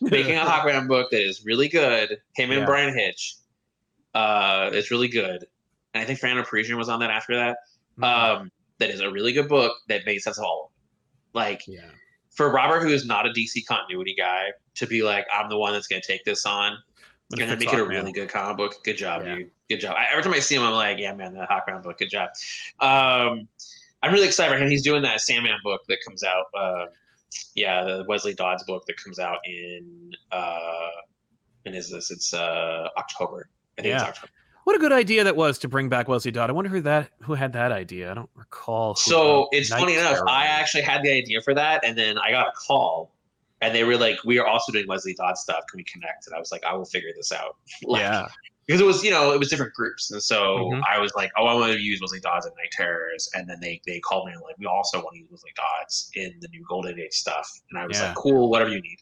making 0.00 0.36
a 0.36 0.40
Hawkman 0.44 0.88
book 0.88 1.10
that 1.10 1.22
is 1.22 1.44
really 1.44 1.68
good. 1.68 2.18
Him 2.36 2.50
and 2.50 2.60
Yeah. 2.60 2.66
Bryan 2.66 2.94
Hitch, 2.96 3.36
uh, 4.14 4.70
it's 4.72 4.90
really 4.90 5.08
good, 5.08 5.44
and 5.94 6.02
I 6.02 6.04
think 6.04 6.18
Fernando 6.18 6.42
Pasarin 6.42 6.76
was 6.76 6.88
on 6.88 7.00
that 7.00 7.10
after 7.10 7.34
that. 7.36 7.58
Mhm. 7.98 8.04
Um, 8.04 8.50
that 8.78 8.90
is 8.90 9.00
a 9.00 9.10
really 9.10 9.32
good 9.32 9.48
book 9.48 9.76
that 9.88 10.06
made 10.06 10.18
sense 10.20 10.38
of 10.38 10.44
all. 10.44 10.72
Like 11.34 11.62
yeah. 11.68 11.82
for 12.30 12.50
Robert, 12.50 12.80
who 12.80 12.88
is 12.88 13.04
not 13.04 13.26
a 13.26 13.30
DC 13.30 13.64
continuity 13.66 14.14
guy, 14.16 14.48
to 14.76 14.86
be 14.86 15.02
like, 15.02 15.26
I'm 15.32 15.48
the 15.48 15.58
one 15.58 15.72
that's 15.72 15.86
going 15.86 16.00
to 16.00 16.06
take 16.08 16.24
this 16.24 16.46
on 16.46 16.72
and 17.32 17.40
then 17.40 17.48
fits 17.50 17.64
make 17.66 17.74
it 17.74 17.78
a 17.80 17.84
really 17.84 18.12
good 18.12 18.28
comic 18.28 18.56
book. 18.56 18.82
Good 18.84 18.96
job, 18.96 19.22
Yeah. 19.24 19.34
dude. 19.36 19.50
Good 19.68 19.80
job. 19.80 19.94
I, 19.96 20.06
every 20.10 20.22
time 20.24 20.32
I 20.34 20.40
see 20.40 20.56
him, 20.56 20.62
I'm 20.62 20.72
like, 20.72 20.98
yeah, 20.98 21.14
man, 21.14 21.34
the 21.34 21.46
Hawkman 21.48 21.82
book. 21.82 21.98
Good 21.98 22.10
job. 22.10 22.30
Um, 22.80 23.46
I'm 24.02 24.12
really 24.12 24.26
excited 24.26 24.52
for 24.56 24.60
him. 24.62 24.68
He's 24.70 24.82
doing 24.82 25.02
that 25.02 25.20
Sandman 25.20 25.58
book 25.62 25.82
that 25.88 25.98
comes 26.06 26.24
out 26.24 26.46
uh, 26.58 26.86
yeah, 27.54 27.84
the 27.84 28.04
Wesley 28.08 28.34
Dodds 28.34 28.64
book 28.64 28.84
that 28.86 28.96
comes 29.02 29.18
out 29.18 29.38
in 29.44 30.12
uh, 30.32 30.88
and 31.66 31.74
is 31.74 31.90
this? 31.90 32.10
It's 32.10 32.32
uh 32.34 32.88
October. 32.96 33.48
I 33.78 33.82
think 33.82 33.94
it's 33.94 34.02
Yeah. 34.02 34.08
October. 34.08 34.32
What 34.64 34.76
a 34.76 34.78
good 34.78 34.92
idea 34.92 35.24
that 35.24 35.34
was 35.36 35.58
to 35.60 35.68
bring 35.68 35.88
back 35.88 36.06
Wesley 36.06 36.30
Dodd. 36.30 36.50
I 36.50 36.52
wonder 36.52 36.70
who 36.70 36.80
that 36.82 37.10
who 37.22 37.34
had 37.34 37.52
that 37.54 37.72
idea. 37.72 38.10
I 38.10 38.14
don't 38.14 38.30
recall. 38.34 38.94
So 38.94 39.48
it's 39.52 39.70
Night 39.70 39.80
funny 39.80 39.94
enough, 39.94 40.14
Terror 40.14 40.28
I 40.28 40.46
actually 40.46 40.82
had 40.82 41.02
the 41.02 41.10
idea 41.10 41.40
for 41.42 41.54
that, 41.54 41.84
and 41.84 41.96
then 41.96 42.18
I 42.18 42.30
got 42.30 42.48
a 42.48 42.52
call, 42.52 43.10
and 43.62 43.74
they 43.74 43.84
were 43.84 43.96
like, 43.96 44.22
"We 44.24 44.38
are 44.38 44.46
also 44.46 44.70
doing 44.70 44.86
Wesley 44.86 45.14
Dodd 45.14 45.38
stuff. 45.38 45.64
Can 45.70 45.78
we 45.78 45.84
connect?" 45.84 46.26
And 46.26 46.36
I 46.36 46.38
was 46.38 46.52
like, 46.52 46.62
"I 46.64 46.74
will 46.74 46.84
figure 46.84 47.10
this 47.16 47.32
out." 47.32 47.56
Like, 47.84 48.02
yeah, 48.02 48.26
because 48.70 48.80
it 48.80 48.86
was 48.86 49.02
you 49.02 49.10
know 49.10 49.32
it 49.32 49.38
was 49.40 49.48
different 49.50 49.74
groups, 49.74 50.12
and 50.12 50.22
so 50.22 50.70
Mhm. 50.72 50.82
I 50.88 51.00
was 51.00 51.12
like, 51.16 51.32
"Oh, 51.36 51.46
I 51.46 51.54
want 51.54 51.72
to 51.72 51.80
use 51.80 52.00
Wesley 52.00 52.20
Dodds 52.20 52.46
and 52.46 52.54
Night 52.56 52.70
Terrors," 52.70 53.28
and 53.34 53.48
then 53.48 53.58
they 53.60 53.80
they 53.84 53.98
called 53.98 54.26
me 54.28 54.32
and 54.32 54.40
like, 54.42 54.56
"We 54.58 54.66
also 54.66 54.98
want 54.98 55.14
to 55.14 55.18
use 55.18 55.28
Wesley 55.30 55.50
Dodds 55.56 56.10
in 56.14 56.34
the 56.40 56.46
new 56.48 56.64
Golden 56.68 56.98
Age 57.00 57.12
stuff," 57.12 57.50
and 57.70 57.80
I 57.80 57.86
was 57.88 57.98
Yeah. 57.98 58.06
like, 58.08 58.14
"Cool, 58.16 58.48
whatever 58.48 58.70
you 58.70 58.80
need, 58.80 58.98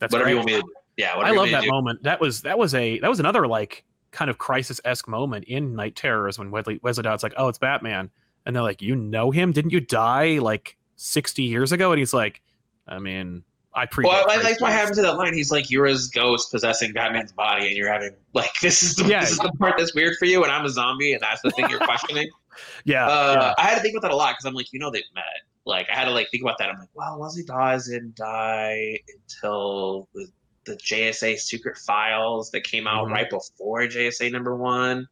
that's 0.00 0.12
whatever 0.12 0.26
great. 0.26 0.32
you 0.32 0.36
want 0.38 0.46
me 0.48 0.52
to 0.54 0.60
do." 0.62 0.72
Yeah, 0.96 1.14
I 1.14 1.30
love 1.30 1.50
that 1.50 1.66
moment. 1.68 2.02
That 2.02 2.20
was 2.20 2.42
that 2.42 2.58
was 2.58 2.74
a 2.74 2.98
that 2.98 3.08
was 3.08 3.20
another 3.20 3.46
like 3.46 3.84
kind 4.10 4.28
of 4.28 4.38
crisis 4.38 4.80
esque 4.84 5.06
moment 5.06 5.44
in 5.44 5.76
Night 5.76 5.94
Terrors 5.94 6.38
when 6.38 6.50
Wesley 6.50 6.80
Wesley 6.82 7.04
Dodd's 7.04 7.22
like, 7.22 7.34
"Oh, 7.36 7.46
it's 7.46 7.58
Batman," 7.58 8.10
and 8.44 8.56
they're 8.56 8.62
like, 8.62 8.82
"You 8.82 8.96
know 8.96 9.30
him? 9.30 9.52
Didn't 9.52 9.70
you 9.70 9.80
die 9.80 10.38
like 10.38 10.76
sixty 10.96 11.44
years 11.44 11.70
ago?" 11.70 11.92
And 11.92 11.98
he's 12.00 12.12
like, 12.12 12.42
"I 12.88 12.98
mean, 12.98 13.44
I 13.74 13.86
pre." 13.86 14.04
Well, 14.04 14.24
I 14.28 14.36
like 14.42 14.60
what 14.60 14.72
happened 14.72 14.96
to 14.96 15.02
that 15.02 15.16
line. 15.16 15.34
He's 15.34 15.50
like, 15.50 15.70
"You're 15.70 15.86
his 15.86 16.08
ghost 16.08 16.50
possessing 16.50 16.92
Batman's 16.92 17.32
body, 17.32 17.68
and 17.68 17.76
you're 17.76 17.90
having 17.92 18.10
like 18.34 18.52
this 18.62 18.82
is 18.82 18.96
the 18.96 19.04
Yeah. 19.06 19.20
this 19.20 19.32
is 19.32 19.38
the 19.38 19.52
part 19.58 19.74
that's 19.78 19.94
weird 19.94 20.16
for 20.18 20.26
you, 20.26 20.42
and 20.42 20.52
I'm 20.52 20.64
a 20.64 20.70
zombie, 20.70 21.12
and 21.12 21.22
that's 21.22 21.42
the 21.42 21.50
thing 21.52 21.68
you're 21.70 21.80
questioning." 21.80 22.28
Yeah, 22.84 23.06
uh, 23.08 23.54
I 23.56 23.62
had 23.62 23.76
to 23.76 23.80
think 23.80 23.94
about 23.96 24.02
that 24.08 24.12
a 24.12 24.16
lot 24.16 24.32
because 24.34 24.44
I'm 24.44 24.52
like, 24.52 24.74
you 24.74 24.78
know, 24.78 24.90
they've 24.90 25.02
met. 25.14 25.24
Like, 25.64 25.88
I 25.88 25.94
had 25.94 26.04
to 26.04 26.10
like 26.10 26.28
think 26.30 26.42
about 26.42 26.58
that. 26.58 26.68
I'm 26.68 26.78
like, 26.78 26.90
well, 26.92 27.18
Wesley 27.18 27.44
Dawes 27.44 27.88
didn't 27.88 28.14
die 28.14 28.98
until 29.08 30.06
the, 30.14 30.26
the 30.66 30.76
JSA 30.76 31.38
Secret 31.38 31.78
Files 31.78 32.50
that 32.50 32.62
came 32.64 32.86
out 32.86 33.08
Mhm. 33.08 33.12
right 33.12 33.30
before 33.30 33.80
JSA 33.86 34.30
number 34.30 34.54
one, 34.54 35.08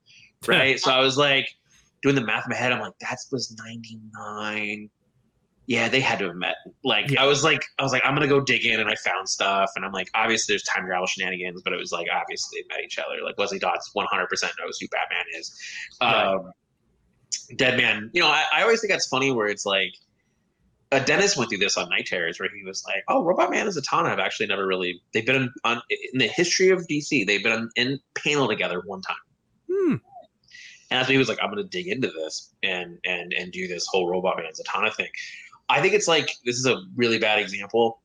right? 0.47 0.79
so 0.79 0.91
I 0.91 1.01
was 1.01 1.17
like 1.17 1.49
doing 2.03 2.15
the 2.15 2.21
math 2.21 2.45
in 2.45 2.51
my 2.51 2.57
head. 2.57 2.73
I'm 2.73 2.81
like, 2.81 2.93
that 3.01 3.17
was 3.33 3.57
'99. 3.57 4.91
Yeah, 5.71 5.89
they 5.89 6.01
had 6.01 6.19
to 6.19 6.25
have 6.27 6.35
met. 6.35 6.57
Like, 6.83 7.13
Yeah. 7.13 7.23
I 7.23 7.27
was 7.27 7.45
like, 7.45 7.63
I 7.79 7.85
was 7.85 7.93
like, 7.93 8.03
I'm 8.05 8.13
gonna 8.15 8.27
go 8.27 8.41
dig 8.41 8.67
in, 8.67 8.81
and 8.81 8.91
I 8.91 8.97
found 8.97 9.29
stuff, 9.29 9.71
and 9.77 9.85
I'm 9.85 9.93
like, 9.93 10.11
obviously 10.17 10.53
there's 10.53 10.65
time 10.65 10.85
travel 10.85 11.07
shenanigans, 11.07 11.63
but 11.63 11.73
it 11.73 11.79
was 11.79 11.93
like 11.93 12.09
obviously 12.13 12.61
they 12.61 12.75
met 12.75 12.85
each 12.85 12.99
other. 12.99 13.23
Like 13.23 13.39
Wesley 13.39 13.61
Dodds 13.61 13.89
100 13.93 14.27
percent 14.27 14.53
knows 14.59 14.79
who 14.81 14.89
Batman 14.89 15.25
is. 15.39 15.63
Right. 16.03 16.35
Um, 16.35 16.51
Dead 17.55 17.77
Man, 17.79 18.11
you 18.13 18.21
know, 18.21 18.27
I, 18.27 18.47
I 18.53 18.63
always 18.63 18.81
think 18.81 18.91
that's 18.91 19.07
funny 19.07 19.31
where 19.31 19.47
it's 19.47 19.65
like, 19.65 19.95
uh, 20.91 20.99
Dennis 20.99 21.37
went 21.37 21.51
through 21.51 21.59
this 21.59 21.77
on 21.77 21.89
Night 21.89 22.07
Terrors 22.07 22.41
where 22.41 22.49
he 22.53 22.65
was 22.65 22.83
like, 22.85 23.05
"Oh, 23.07 23.23
Robot 23.23 23.53
Man 23.53 23.69
and 23.69 23.77
Zatanna 23.77 24.09
have 24.09 24.19
actually 24.19 24.47
never 24.49 24.67
really 24.67 25.01
they've 25.15 25.25
been 25.25 25.37
in, 25.37 25.53
on 25.63 25.81
in 26.13 26.19
the 26.19 26.27
history 26.27 26.71
of 26.71 26.85
DC 26.89 27.29
they've 27.29 27.45
been 27.45 27.71
in, 27.77 27.91
in 27.91 28.01
panel 28.17 28.49
together 28.49 28.83
one 28.85 29.03
time." 29.03 29.17
Hmm. 29.71 29.93
And 30.91 30.99
that's 30.99 31.07
when 31.07 31.15
he 31.15 31.19
was 31.19 31.29
like, 31.29 31.39
"I'm 31.41 31.53
going 31.53 31.63
to 31.63 31.69
dig 31.69 31.87
into 31.87 32.09
this 32.09 32.53
and 32.65 32.99
and 33.05 33.33
and 33.33 33.53
do 33.53 33.69
this 33.69 33.87
whole 33.87 34.11
Robot 34.11 34.37
Man 34.39 34.51
Zatanna 34.53 34.93
thing." 34.93 35.11
I 35.71 35.81
think 35.81 35.95
it's 35.95 36.09
like 36.09 36.31
this 36.45 36.57
is 36.57 36.67
a 36.67 36.83
really 36.97 37.19
bad 37.19 37.39
example. 37.39 38.01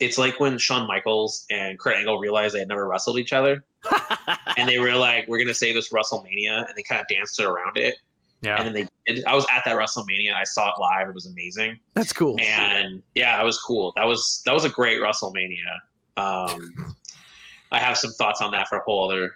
It's 0.00 0.18
like 0.18 0.38
when 0.40 0.58
Shawn 0.58 0.86
Michaels 0.86 1.44
and 1.50 1.78
Kurt 1.78 1.96
Angle 1.96 2.18
realized 2.18 2.54
they 2.54 2.60
had 2.60 2.68
never 2.68 2.86
wrestled 2.88 3.18
each 3.18 3.32
other, 3.32 3.64
and 4.56 4.68
they 4.68 4.78
were 4.78 4.94
like, 4.94 5.26
"We're 5.28 5.38
going 5.38 5.48
to 5.48 5.54
say 5.54 5.72
this 5.72 5.90
WrestleMania," 5.92 6.66
and 6.66 6.76
they 6.76 6.82
kind 6.82 7.00
of 7.00 7.06
danced 7.08 7.38
it 7.40 7.44
around 7.46 7.76
it. 7.76 7.96
yeah, 8.42 8.56
And 8.56 8.66
then 8.66 8.74
they, 9.06 9.14
did- 9.14 9.24
I 9.24 9.34
was 9.34 9.44
at 9.52 9.62
that 9.64 9.76
WrestleMania. 9.76 10.34
I 10.34 10.44
saw 10.44 10.68
it 10.68 10.74
live. 10.80 11.08
It 11.08 11.14
was 11.14 11.26
amazing 11.26 11.78
that's 11.94 12.12
cool. 12.12 12.36
and 12.40 13.02
yeah, 13.14 13.36
that 13.36 13.44
was 13.44 13.58
cool. 13.60 13.92
That 13.96 14.04
was 14.06 14.42
that 14.46 14.52
was 14.54 14.64
a 14.64 14.68
great 14.70 15.00
WrestleMania. 15.00 15.74
Um, 16.16 16.94
I 17.72 17.78
have 17.78 17.98
some 17.98 18.12
thoughts 18.12 18.40
on 18.40 18.50
that 18.52 18.68
for 18.68 18.78
a 18.78 18.82
whole 18.84 19.10
other. 19.10 19.32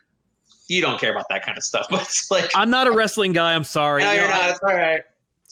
You 0.68 0.80
don't 0.80 0.98
care 1.00 1.10
about 1.10 1.26
that 1.30 1.44
kind 1.44 1.58
of 1.58 1.64
stuff, 1.64 1.86
but 1.90 2.02
it's 2.02 2.30
like 2.30 2.50
I'm 2.54 2.70
not 2.70 2.86
a 2.86 2.92
wrestling 2.92 3.32
guy. 3.32 3.54
I'm 3.54 3.64
sorry. 3.64 4.02
no, 4.02 4.12
You 4.12 4.20
you're 4.20 4.28
not. 4.28 4.50
It's 4.50 4.60
all 4.60 4.74
right. 4.74 5.02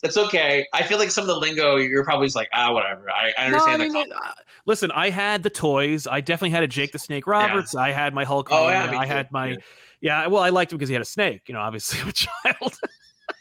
It's 0.03 0.17
okay. 0.17 0.67
I 0.73 0.83
feel 0.83 0.99
like 0.99 1.11
some 1.11 1.23
of 1.23 1.29
the 1.29 1.37
lingo, 1.37 1.77
you're 1.77 2.05
probably 2.05 2.27
just 2.27 2.37
like, 2.37 2.49
ah, 2.55 2.73
whatever. 2.73 3.11
I, 3.11 3.33
I 3.37 3.49
No, 3.51 3.57
understand 3.59 3.83
I 3.83 3.89
the 3.89 3.93
mean, 3.93 4.13
uh, 4.13 4.33
listen, 4.65 4.91
I 4.93 5.11
had 5.11 5.43
the 5.43 5.51
toys. 5.51 6.07
I 6.07 6.21
definitely 6.23 6.51
had 6.51 6.63
a 6.63 6.69
Jake 6.69 6.93
the 6.93 6.99
Snake 6.99 7.27
Roberts. 7.27 7.75
I 7.75 7.91
had 7.91 8.15
my 8.15 8.25
Hulk. 8.25 8.49
Oh, 8.51 8.69
yeah, 8.69 8.91
I 8.99 9.05
had 9.07 9.31
my 9.31 9.49
Yeah. 9.51 9.57
yeah. 10.01 10.27
Well, 10.29 10.43
I 10.43 10.49
liked 10.49 10.73
him 10.73 10.79
because 10.79 10.89
he 10.89 10.95
had 10.95 11.03
a 11.03 11.07
snake. 11.07 11.43
You 11.49 11.55
know, 11.55 11.61
obviously 11.61 12.01
I'm 12.03 12.09
a 12.09 12.13
child. 12.13 12.79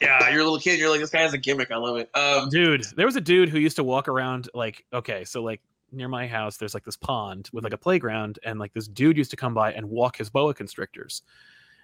yeah, 0.02 0.30
you're 0.30 0.42
a 0.42 0.44
little 0.44 0.60
kid. 0.60 0.80
You're 0.80 0.90
like, 0.90 1.00
this 1.00 1.10
guy 1.10 1.22
has 1.22 1.34
a 1.34 1.38
gimmick. 1.38 1.72
I 1.72 1.78
love 1.78 1.98
it. 1.98 2.10
Um, 2.14 2.50
dude, 2.50 2.84
there 2.96 3.06
was 3.06 3.16
a 3.16 3.22
dude 3.22 3.50
who 3.50 3.58
used 3.60 3.78
to 3.78 3.84
walk 3.84 4.08
around 4.08 4.50
like 4.54 4.84
okay, 4.94 5.24
so 5.24 5.42
like 5.42 5.62
near 5.92 6.08
my 6.10 6.28
house, 6.28 6.58
there's 6.58 6.74
like 6.74 6.84
this 6.84 6.98
pond 6.98 7.50
with 7.54 7.64
like 7.64 7.74
a 7.74 7.78
playground, 7.78 8.38
and 8.44 8.60
like 8.60 8.74
this 8.74 8.88
dude 8.88 9.18
used 9.18 9.32
to 9.32 9.38
come 9.38 9.54
by 9.54 9.72
and 9.72 9.90
walk 9.90 10.18
his 10.18 10.30
boa 10.30 10.54
constrictors, 10.54 11.22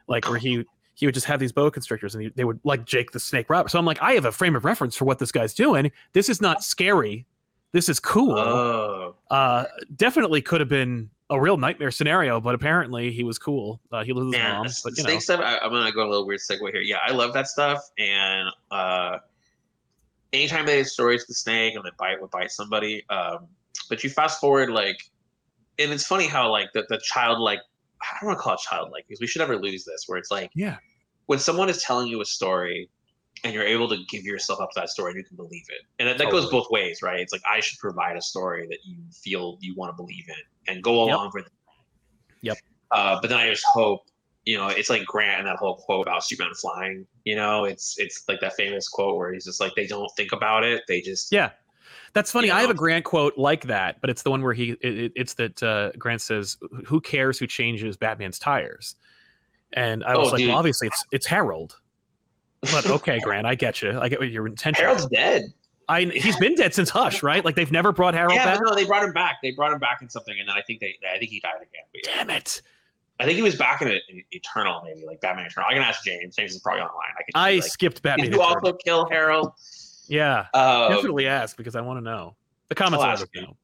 like 0.07 0.29
where 0.29 0.37
he 0.37 0.65
he 0.95 1.05
would 1.05 1.13
just 1.13 1.27
have 1.27 1.39
these 1.39 1.51
boa 1.51 1.69
constrictors, 1.69 2.15
and 2.15 2.23
he, 2.23 2.31
they 2.35 2.45
would 2.45 2.59
like 2.63 2.85
Jake 2.85 3.11
the 3.11 3.19
Snake 3.19 3.49
Roberts. 3.49 3.73
So 3.73 3.79
I'm 3.79 3.85
like, 3.85 4.01
I 4.01 4.13
have 4.13 4.25
a 4.25 4.31
frame 4.31 4.55
of 4.55 4.65
reference 4.65 4.95
for 4.95 5.05
what 5.05 5.19
this 5.19 5.31
guy's 5.31 5.53
doing. 5.53 5.91
This 6.13 6.29
is 6.29 6.41
not 6.41 6.63
scary. 6.63 7.25
This 7.73 7.89
is 7.89 7.99
cool. 7.99 8.37
oh, 8.37 9.15
uh, 9.29 9.65
definitely 9.95 10.41
could 10.41 10.61
have 10.61 10.69
been 10.69 11.09
a 11.29 11.39
real 11.39 11.57
nightmare 11.57 11.91
scenario, 11.91 12.39
but 12.39 12.55
apparently 12.55 13.11
he 13.11 13.23
was 13.23 13.37
cool. 13.37 13.81
Uh, 13.91 14.03
he 14.03 14.13
lived 14.13 14.27
with 14.27 14.35
his 14.35 14.43
mom, 14.43 14.67
but 14.83 14.97
you 14.97 15.03
know, 15.03 15.09
snake 15.09 15.21
stuff. 15.21 15.41
I, 15.41 15.57
I'm 15.57 15.71
gonna 15.71 15.91
go 15.91 16.07
a 16.07 16.09
little 16.09 16.25
weird 16.25 16.39
segue 16.39 16.71
here. 16.71 16.81
Yeah, 16.81 16.99
I 17.05 17.11
love 17.11 17.33
that 17.33 17.47
stuff, 17.47 17.81
and 17.97 18.49
uh, 18.71 19.17
anytime 20.31 20.65
they 20.65 20.77
have 20.77 20.87
stories 20.87 21.21
with 21.21 21.29
the 21.29 21.33
snake 21.33 21.75
and 21.75 21.83
the 21.83 21.91
bite 21.97 22.21
would 22.21 22.31
bite 22.31 22.51
somebody. 22.51 23.03
Um, 23.09 23.47
but 23.89 24.03
you 24.03 24.09
fast 24.09 24.39
forward 24.39 24.69
like, 24.69 24.99
and 25.77 25.91
it's 25.91 26.05
funny 26.05 26.27
how 26.27 26.49
like 26.51 26.71
the 26.73 26.85
the 26.89 26.99
child 26.99 27.39
like 27.39 27.59
I 28.13 28.17
don't 28.21 28.27
want 28.27 28.39
to 28.39 28.43
call 28.43 28.53
it 28.53 28.59
childlike 28.59 29.05
because 29.07 29.19
we 29.19 29.27
should 29.27 29.39
never 29.39 29.57
lose 29.57 29.85
this. 29.85 30.03
Where 30.07 30.17
it's 30.17 30.31
like 30.31 30.51
yeah, 30.55 30.77
when 31.25 31.39
someone 31.39 31.69
is 31.69 31.81
telling 31.83 32.07
you 32.07 32.21
a 32.21 32.25
story 32.25 32.89
and 33.43 33.53
you're 33.53 33.65
able 33.65 33.89
to 33.89 33.97
give 34.09 34.23
yourself 34.23 34.61
up 34.61 34.71
to 34.71 34.79
that 34.79 34.89
story 34.89 35.11
and 35.11 35.17
you 35.19 35.23
can 35.25 35.35
believe 35.35 35.65
it 35.69 35.81
and 35.99 36.07
that, 36.07 36.17
that 36.17 36.31
goes 36.31 36.49
both 36.49 36.67
ways 36.71 37.01
right 37.01 37.19
it's 37.19 37.33
like 37.33 37.41
i 37.51 37.59
should 37.59 37.77
provide 37.79 38.15
a 38.15 38.21
story 38.21 38.65
that 38.69 38.77
you 38.85 38.95
feel 39.11 39.57
you 39.59 39.75
want 39.75 39.91
to 39.91 39.95
believe 39.95 40.23
in 40.29 40.73
and 40.73 40.81
go 40.81 41.05
Yep. 41.05 41.13
along 41.15 41.31
with 41.33 41.45
it 41.45 41.51
Yep. 42.41 42.57
uh, 42.91 43.19
but 43.21 43.29
then 43.29 43.37
i 43.37 43.49
just 43.49 43.65
hope 43.65 44.03
you 44.45 44.57
know 44.57 44.69
it's 44.69 44.89
like 44.89 45.05
grant 45.05 45.39
and 45.39 45.47
that 45.47 45.57
whole 45.57 45.75
quote 45.75 46.07
about 46.07 46.23
superman 46.23 46.53
flying 46.53 47.05
you 47.25 47.35
know 47.35 47.65
it's 47.65 47.99
it's 47.99 48.23
like 48.29 48.39
that 48.39 48.53
famous 48.55 48.87
quote 48.87 49.17
where 49.17 49.33
he's 49.33 49.43
just 49.43 49.59
like 49.59 49.73
they 49.75 49.85
don't 49.85 50.09
think 50.15 50.31
about 50.31 50.63
it 50.63 50.83
they 50.87 51.01
just 51.01 51.29
yeah. 51.31 51.49
That's 52.15 52.31
funny. 52.31 52.47
You 52.47 52.53
I 52.53 52.61
have 52.61 52.71
a? 52.71 52.73
Grant 52.73 53.05
quote 53.05 53.37
like 53.37 53.65
that, 53.67 54.01
but 54.01 54.09
it's 54.09 54.23
the 54.23 54.31
one 54.31 54.41
where 54.41 54.53
he 54.53 54.71
it, 54.81 54.97
it- 54.99 55.11
it's 55.15 55.35
that 55.35 55.61
uh, 55.61 55.91
Grant 55.99 56.21
says, 56.21 56.57
"Who 56.87 56.99
cares 56.99 57.37
who 57.37 57.45
changes 57.45 57.95
Batman's 57.97 58.39
tires?" 58.39 58.95
And 59.73 60.03
I 60.03 60.17
was 60.17 60.29
Oh, 60.29 60.31
like, 60.31 60.39
dude. 60.39 60.47
"Well, 60.49 60.57
obviously 60.57 60.87
it's 60.87 61.05
it's 61.11 61.25
Harold." 61.27 61.77
But 62.61 62.85
okay, 62.89 63.19
Grant, 63.19 63.45
I 63.45 63.53
get 63.53 63.81
you. 63.83 63.99
I 63.99 64.09
get 64.09 64.19
what 64.19 64.29
your 64.31 64.47
intention. 64.47 64.83
harold's 64.83 65.05
dead 65.07 65.53
I 65.87 66.01
he's 66.15 66.37
been 66.37 66.55
dead 66.55 66.73
since 66.73 66.89
Hush, 66.89 67.21
right? 67.21 67.45
Like 67.45 67.55
they've 67.55 67.71
never 67.71 67.91
brought 67.91 68.15
Harold 68.15 68.33
yeah 68.33 68.45
back. 68.45 68.59
no 68.63 68.73
they 68.73 68.85
brought 68.85 69.03
him 69.03 69.13
back 69.13 69.35
they 69.43 69.51
brought 69.51 69.71
him 69.71 69.77
back 69.79 70.01
in 70.01 70.09
something 70.09 70.33
and 70.39 70.49
then 70.49 70.55
i 70.57 70.61
think 70.63 70.79
they 70.79 70.95
i 71.13 71.19
think 71.19 71.29
he 71.29 71.39
died 71.41 71.57
again 71.57 71.83
but 71.91 72.01
yeah. 72.07 72.17
Damn 72.23 72.29
it! 72.31 72.61
I 73.19 73.25
think 73.25 73.35
he 73.35 73.43
was 73.43 73.55
back 73.55 73.81
in 73.83 73.89
in 73.89 74.23
Eternal, 74.31 74.81
maybe 74.83 75.05
like 75.05 75.21
Batman 75.21 75.45
Eternal. 75.45 75.69
I 75.69 75.73
can 75.73 75.83
ask 75.83 76.03
James. 76.03 76.35
James 76.35 76.53
is 76.55 76.59
probably 76.61 76.81
online. 76.81 77.11
I 77.19 77.23
can. 77.23 77.31
I 77.35 77.53
like, 77.55 77.63
skipped 77.63 78.01
Batman. 78.01 78.25
did 78.27 78.35
you 78.35 78.41
also 78.41 78.73
kill 78.73 79.07
Harold? 79.09 79.51
Yeah, 80.07 80.47
Uh, 80.53 80.89
definitely 80.89 81.27
ask 81.27 81.57
because 81.57 81.75
I 81.75 81.81
want 81.81 81.97
to 81.97 82.01
know. 82.03 82.35
The 82.69 82.75
comments 82.75 82.97
will 82.97 83.03
I'll 83.03 83.09
let 83.15 83.21
us 83.23 83.29
you. 83.33 83.41
know. 83.41 83.55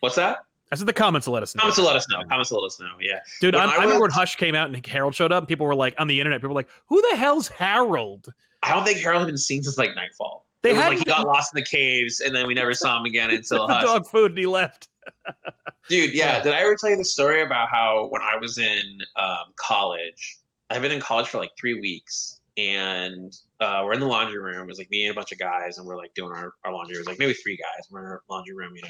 What's 0.00 0.16
that? 0.16 0.38
I 0.72 0.76
said 0.76 0.86
the 0.88 0.92
comments 0.92 1.26
will 1.26 1.34
let 1.34 1.42
us 1.42 1.54
know. 1.54 1.60
Comments 1.60 1.76
to 1.78 1.84
let 1.84 1.94
us 1.96 2.06
know. 2.10 2.22
Comments 2.28 2.48
to 2.48 2.54
let 2.58 2.66
us 2.66 2.80
know. 2.80 2.90
Yeah. 3.00 3.20
Dude, 3.40 3.54
I 3.54 3.64
I, 3.64 3.74
remember 3.76 4.00
when 4.02 4.10
Hush 4.10 4.36
came 4.36 4.54
out 4.54 4.68
and 4.70 4.84
Harold 4.86 5.14
showed 5.14 5.30
up, 5.30 5.42
and 5.42 5.48
people 5.48 5.66
were 5.66 5.74
like 5.74 5.94
on 5.98 6.08
the 6.08 6.18
internet, 6.20 6.40
people 6.40 6.50
were 6.54 6.54
like, 6.60 6.68
"Who 6.86 7.00
the 7.10 7.16
hell's 7.16 7.48
Harold?" 7.48 8.26
I 8.62 8.74
don't 8.74 8.84
think 8.84 8.98
Harold 8.98 9.20
had 9.20 9.26
been 9.26 9.36
seen 9.38 9.62
since 9.62 9.78
like 9.78 9.94
Nightfall. 9.94 10.46
They 10.62 10.70
It 10.70 10.76
had 10.76 10.88
like 10.88 10.98
he 10.98 11.04
got 11.04 11.26
lost 11.26 11.54
in 11.54 11.60
the 11.60 11.66
caves, 11.66 12.20
and 12.20 12.34
then 12.34 12.46
we 12.46 12.54
never 12.54 12.74
saw 12.74 12.98
him 12.98 13.04
again 13.04 13.30
until 13.30 13.68
Hush. 13.68 13.84
dog 13.84 14.06
food, 14.06 14.32
and 14.32 14.38
he 14.38 14.46
left. 14.46 14.88
Dude, 15.88 16.14
yeah. 16.14 16.38
Yeah. 16.38 16.42
Did 16.42 16.54
I 16.54 16.60
ever 16.60 16.74
tell 16.76 16.90
you 16.90 16.96
the 16.96 17.04
story 17.04 17.42
about 17.42 17.68
how 17.68 18.06
when 18.10 18.22
I 18.22 18.36
was 18.36 18.56
in 18.58 18.98
um, 19.16 19.52
college, 19.56 20.38
I've 20.70 20.80
been 20.82 20.92
in 20.92 21.00
college 21.00 21.28
for 21.28 21.38
like 21.38 21.50
three 21.60 21.78
weeks, 21.78 22.33
and 22.56 23.32
uh, 23.60 23.82
we're 23.84 23.94
in 23.94 24.00
the 24.00 24.06
laundry 24.06 24.38
room. 24.38 24.62
It 24.62 24.68
was 24.68 24.78
like 24.78 24.90
me 24.90 25.04
and 25.04 25.12
a 25.12 25.14
bunch 25.14 25.32
of 25.32 25.38
guys, 25.38 25.78
and 25.78 25.86
we're 25.86 25.96
like 25.96 26.14
doing 26.14 26.32
our, 26.32 26.54
our 26.64 26.72
laundry. 26.72 26.94
It 26.96 26.98
was 26.98 27.06
like 27.06 27.18
maybe 27.18 27.34
three 27.34 27.56
guys. 27.56 27.88
We're 27.90 28.00
in 28.00 28.06
our 28.06 28.22
laundry 28.30 28.54
room, 28.54 28.72
you 28.76 28.82
know, 28.82 28.88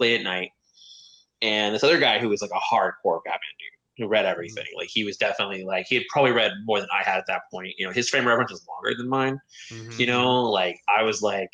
late 0.00 0.18
at 0.18 0.24
night. 0.24 0.50
And 1.42 1.74
this 1.74 1.84
other 1.84 1.98
guy 1.98 2.18
who 2.18 2.28
was 2.28 2.42
like 2.42 2.50
a 2.50 2.74
hardcore 2.74 3.20
Batman 3.24 3.40
dude 3.58 4.04
who 4.04 4.08
read 4.08 4.26
everything. 4.26 4.64
Like 4.76 4.88
he 4.88 5.04
was 5.04 5.16
definitely 5.16 5.64
like 5.64 5.86
he 5.88 5.96
had 5.96 6.04
probably 6.08 6.32
read 6.32 6.52
more 6.64 6.80
than 6.80 6.88
I 6.92 7.02
had 7.08 7.18
at 7.18 7.26
that 7.26 7.42
point. 7.52 7.74
You 7.78 7.86
know, 7.86 7.92
his 7.92 8.08
frame 8.08 8.22
of 8.24 8.28
reference 8.28 8.52
was 8.52 8.66
longer 8.68 8.96
than 8.96 9.08
mine 9.08 9.40
Mm-hmm. 9.70 10.00
you 10.00 10.06
know 10.06 10.44
like 10.44 10.80
i 10.88 11.02
was 11.02 11.20
like 11.20 11.50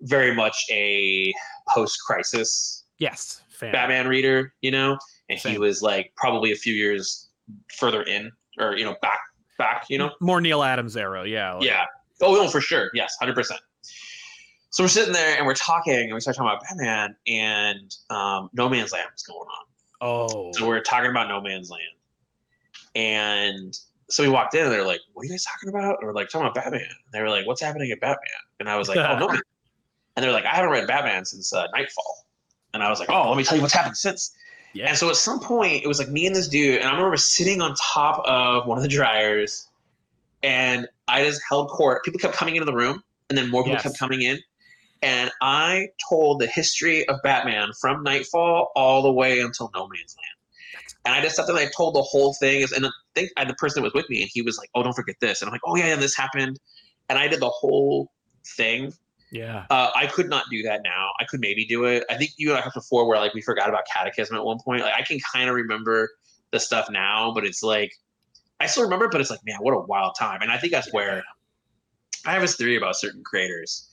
very 0.00 0.34
much 0.34 0.64
a 0.70 1.34
post-crisis 1.68 2.84
yes, 2.98 3.42
fan. 3.50 3.72
batman 3.72 4.08
reader 4.08 4.54
you 4.62 4.70
know 4.70 4.96
and 5.28 5.38
he 5.38 5.58
was 5.58 5.82
like 5.82 6.12
probably 6.16 6.52
a 6.52 6.56
few 6.56 6.72
years 6.72 7.28
further 7.74 8.02
in 8.04 8.30
or 8.58 8.76
you 8.76 8.84
know 8.84 8.96
back 9.02 9.20
back 9.60 9.84
you 9.88 9.98
know 9.98 10.10
more 10.20 10.40
Neal 10.40 10.62
Adams 10.62 10.96
era. 10.96 11.26
Yeah, 11.26 11.54
like- 11.54 11.64
yeah 11.64 11.84
oh 12.22 12.34
no 12.34 12.48
for 12.48 12.60
sure 12.60 12.90
yes 12.94 13.16
100% 13.22 13.44
so 14.72 14.84
we're 14.84 14.88
sitting 14.88 15.12
there 15.12 15.36
and 15.36 15.44
we're 15.46 15.54
talking 15.54 15.94
and 15.98 16.14
we 16.14 16.20
start 16.20 16.36
talking 16.36 16.48
about 16.50 16.62
Batman 16.62 17.16
and 17.26 17.92
um, 18.08 18.50
No 18.52 18.68
Man's 18.68 18.92
Land 18.92 19.08
was 19.12 19.22
going 19.24 19.40
on. 19.40 19.64
Oh, 20.00 20.52
So 20.54 20.64
we're 20.68 20.80
talking 20.80 21.10
about 21.10 21.26
No 21.28 21.40
Man's 21.40 21.70
Land. 21.70 21.82
And 22.94 23.76
so 24.08 24.22
we 24.22 24.28
walked 24.28 24.54
in 24.54 24.62
and 24.64 24.72
they're 24.72 24.84
like, 24.86 25.00
What 25.12 25.22
are 25.22 25.24
you 25.26 25.30
guys 25.32 25.44
talking 25.44 25.68
about? 25.70 25.96
And 25.98 26.06
we're 26.06 26.12
like, 26.14 26.28
talking 26.28 26.46
about 26.46 26.54
Batman. 26.54 26.82
And 26.82 27.12
they 27.12 27.20
were 27.20 27.28
like, 27.28 27.46
What's 27.46 27.60
happening 27.60 27.90
at 27.90 28.00
Batman? 28.00 28.18
And 28.60 28.68
I 28.68 28.76
was 28.76 28.88
like, 28.88 28.98
Oh, 28.98 29.18
No 29.18 29.28
Man. 29.28 29.40
And 30.16 30.24
they're 30.24 30.32
like, 30.32 30.44
I 30.44 30.54
haven't 30.54 30.70
read 30.70 30.86
Batman 30.86 31.24
since 31.24 31.52
uh, 31.52 31.66
Nightfall. 31.74 32.26
And 32.72 32.82
I 32.82 32.90
was 32.90 33.00
like, 33.00 33.10
Oh, 33.10 33.28
let 33.28 33.36
me 33.36 33.44
tell 33.44 33.56
you 33.56 33.62
what's 33.62 33.74
happened 33.74 33.96
since. 33.96 34.34
Yeah. 34.72 34.88
And 34.88 34.96
so 34.96 35.10
at 35.10 35.16
some 35.16 35.40
point, 35.40 35.82
it 35.82 35.88
was 35.88 35.98
like 35.98 36.08
me 36.08 36.26
and 36.26 36.34
this 36.34 36.48
dude, 36.48 36.80
and 36.80 36.88
I 36.88 36.92
remember 36.92 37.16
sitting 37.16 37.60
on 37.60 37.74
top 37.74 38.22
of 38.26 38.66
one 38.66 38.78
of 38.78 38.82
the 38.82 38.88
dryers, 38.88 39.68
and 40.42 40.86
I 41.08 41.24
just 41.24 41.40
held 41.48 41.68
court. 41.68 42.04
People 42.04 42.20
kept 42.20 42.34
coming 42.34 42.56
into 42.56 42.66
the 42.66 42.74
room, 42.74 43.02
and 43.28 43.36
then 43.36 43.50
more 43.50 43.62
people 43.62 43.74
Yes. 43.74 43.82
kept 43.82 43.98
coming 43.98 44.22
in. 44.22 44.38
And 45.02 45.30
I 45.40 45.88
told 46.08 46.40
the 46.40 46.46
history 46.46 47.08
of 47.08 47.16
Batman 47.22 47.72
from 47.80 48.02
Knightfall 48.02 48.70
all 48.76 49.02
the 49.02 49.12
way 49.12 49.40
until 49.40 49.70
No 49.74 49.88
Man's 49.88 50.14
Land. 50.16 50.84
And 51.06 51.14
I 51.14 51.22
just 51.22 51.36
sat 51.36 51.46
there 51.46 51.56
and 51.56 51.66
I 51.66 51.70
told 51.74 51.94
the 51.94 52.02
whole 52.02 52.34
thing. 52.34 52.62
And 52.76 52.86
I 52.86 52.90
think 53.14 53.30
I 53.36 53.40
had 53.40 53.48
the 53.48 53.54
person 53.54 53.82
that 53.82 53.84
was 53.84 53.94
with 53.94 54.08
me, 54.10 54.20
and 54.22 54.30
he 54.32 54.42
was 54.42 54.58
like, 54.58 54.68
"Oh, 54.74 54.82
don't 54.82 54.92
forget 54.92 55.16
this." 55.20 55.40
And 55.40 55.48
I'm 55.48 55.52
like, 55.52 55.62
"Oh 55.66 55.74
yeah, 55.74 55.88
yeah, 55.88 55.96
this 55.96 56.14
happened." 56.14 56.60
And 57.08 57.18
I 57.18 57.28
did 57.28 57.40
the 57.40 57.48
whole 57.48 58.12
thing. 58.56 58.92
Yeah. 59.32 59.66
Uh, 59.70 59.90
I 59.94 60.06
could 60.06 60.28
not 60.28 60.44
do 60.50 60.62
that 60.64 60.82
now. 60.82 61.10
I 61.20 61.24
could 61.24 61.40
maybe 61.40 61.64
do 61.64 61.84
it. 61.84 62.04
I 62.10 62.16
think 62.16 62.32
you 62.36 62.50
and 62.50 62.58
I 62.58 62.62
have 62.62 62.74
before 62.74 63.06
where 63.06 63.18
like 63.18 63.34
we 63.34 63.42
forgot 63.42 63.68
about 63.68 63.84
Cataclysm 63.92 64.36
at 64.36 64.44
one 64.44 64.58
point. 64.64 64.82
Like 64.82 64.94
I 64.96 65.02
can 65.02 65.18
kind 65.32 65.48
of 65.48 65.54
remember 65.54 66.10
the 66.50 66.58
stuff 66.58 66.90
now, 66.90 67.32
but 67.32 67.44
it's 67.44 67.62
like 67.62 67.92
I 68.58 68.66
still 68.66 68.82
remember, 68.82 69.06
it, 69.06 69.12
but 69.12 69.20
it's 69.20 69.30
like 69.30 69.40
man, 69.44 69.58
what 69.60 69.72
a 69.72 69.80
wild 69.80 70.16
time. 70.18 70.42
And 70.42 70.50
I 70.50 70.58
think 70.58 70.72
that's 70.72 70.92
where 70.92 71.22
I 72.26 72.32
have 72.32 72.42
this 72.42 72.56
theory 72.56 72.76
about 72.76 72.96
certain 72.96 73.22
creators 73.24 73.88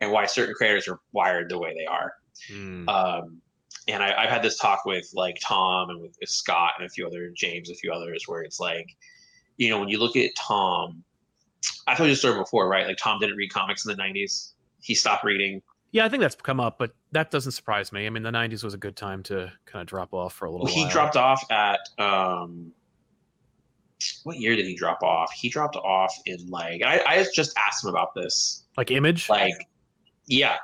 and 0.00 0.10
why 0.10 0.26
certain 0.26 0.54
creators 0.54 0.88
are 0.88 0.98
wired 1.12 1.50
the 1.50 1.58
way 1.58 1.74
they 1.74 1.86
are. 1.86 2.12
Mm. 2.52 2.88
Um, 2.88 3.40
and 3.88 4.02
I, 4.02 4.14
I've 4.22 4.30
had 4.30 4.42
this 4.42 4.58
talk 4.58 4.84
with 4.84 5.08
like 5.14 5.36
Tom 5.42 5.90
and 5.90 6.00
with 6.00 6.16
Scott 6.24 6.72
and 6.78 6.86
a 6.86 6.90
few 6.90 7.06
other 7.06 7.30
James, 7.34 7.70
a 7.70 7.74
few 7.74 7.92
others, 7.92 8.24
where 8.26 8.42
it's 8.42 8.60
like, 8.60 8.86
you 9.56 9.70
know, 9.70 9.78
when 9.78 9.88
you 9.88 9.98
look 9.98 10.16
at 10.16 10.30
Tom, 10.36 11.02
I 11.86 11.94
told 11.94 12.08
you 12.08 12.14
the 12.14 12.18
story 12.18 12.38
before, 12.38 12.68
right? 12.68 12.86
Like 12.86 12.96
Tom 12.96 13.18
didn't 13.20 13.36
read 13.36 13.52
comics 13.52 13.84
in 13.84 13.94
the 13.94 14.02
'90s. 14.02 14.52
He 14.82 14.94
stopped 14.94 15.24
reading. 15.24 15.62
yeah, 15.92 16.04
I 16.04 16.08
think 16.08 16.20
that's 16.20 16.34
come 16.34 16.60
up, 16.60 16.78
but 16.78 16.94
that 17.12 17.30
doesn't 17.30 17.52
surprise 17.52 17.92
me. 17.92 18.06
I 18.06 18.10
mean, 18.10 18.22
the 18.22 18.30
'90s 18.30 18.64
was 18.64 18.74
a 18.74 18.78
good 18.78 18.96
time 18.96 19.22
to 19.24 19.52
kind 19.66 19.80
of 19.82 19.86
drop 19.86 20.12
off 20.12 20.34
for 20.34 20.46
a 20.46 20.50
little 20.50 20.66
Well, 20.66 20.74
he 20.74 20.88
dropped 20.88 21.16
off 21.16 21.42
at 21.50 21.80
um, 21.98 22.72
what 24.24 24.38
year 24.38 24.56
did 24.56 24.66
he 24.66 24.74
drop 24.74 25.02
off? 25.02 25.32
He 25.32 25.48
dropped 25.48 25.76
off 25.76 26.14
in 26.26 26.46
like 26.48 26.82
I, 26.82 27.02
I 27.06 27.26
just 27.34 27.56
asked 27.58 27.84
him 27.84 27.90
about 27.90 28.14
this. 28.14 28.64
like 28.76 28.90
Image. 28.90 29.28
Like, 29.28 29.68
yeah, 30.26 30.56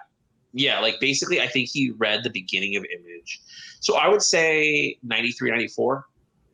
yeah. 0.52 0.81
Like 0.81 1.00
basically, 1.00 1.40
I 1.40 1.48
think 1.48 1.68
he 1.68 1.90
read 1.90 2.24
the 2.24 2.31
beginning 2.31 2.76
of 2.76 2.85
Image. 2.85 3.40
So 3.81 3.96
I 3.96 4.09
would 4.09 4.22
say 4.22 4.98
93, 5.02 5.50
94 5.50 6.07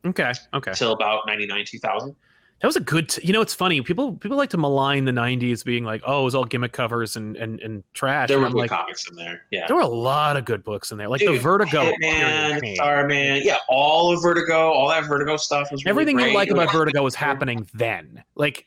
okay, 0.07 0.33
okay. 0.53 0.73
till 0.73 0.91
about 0.91 1.25
99, 1.25 1.65
2000. 1.67 2.15
That 2.63 2.67
was 2.67 2.77
a 2.77 2.79
good. 2.79 3.09
T- 3.09 3.27
you 3.27 3.33
know, 3.33 3.41
it's 3.41 3.53
funny. 3.53 3.81
People 3.81 4.13
people 4.13 4.37
like 4.37 4.49
to 4.51 4.57
malign 4.57 5.03
the 5.03 5.11
'90s, 5.11 5.65
being 5.65 5.83
like, 5.83 6.01
"Oh, 6.07 6.21
it 6.21 6.23
was 6.23 6.33
all 6.33 6.45
gimmick 6.45 6.71
covers 6.71 7.17
and 7.17 7.35
and 7.35 7.59
and 7.59 7.83
trash." 7.93 8.29
There 8.29 8.39
were 8.39 8.47
good 8.47 8.55
like, 8.55 8.69
comics 8.69 9.05
in 9.09 9.17
there. 9.17 9.43
Yeah. 9.51 9.67
there 9.67 9.75
were 9.75 9.81
a 9.81 9.87
lot 9.87 10.37
of 10.37 10.45
good 10.45 10.63
books 10.63 10.93
in 10.93 10.97
there, 10.97 11.09
like 11.09 11.19
the 11.19 11.37
Vertigo. 11.39 11.91
Hitman. 12.01 12.75
Starman, 12.75 13.41
yeah, 13.43 13.57
all 13.67 14.13
of 14.13 14.21
Vertigo, 14.21 14.71
all 14.71 14.87
that 14.87 15.03
Vertigo 15.03 15.35
stuff 15.35 15.73
was 15.73 15.83
really 15.83 15.89
Everything 15.89 16.19
you 16.19 16.33
like 16.33 16.49
about 16.51 16.71
Vertigo 16.71 17.03
was 17.03 17.15
happening 17.27 17.67
then. 17.73 18.23
Like 18.35 18.65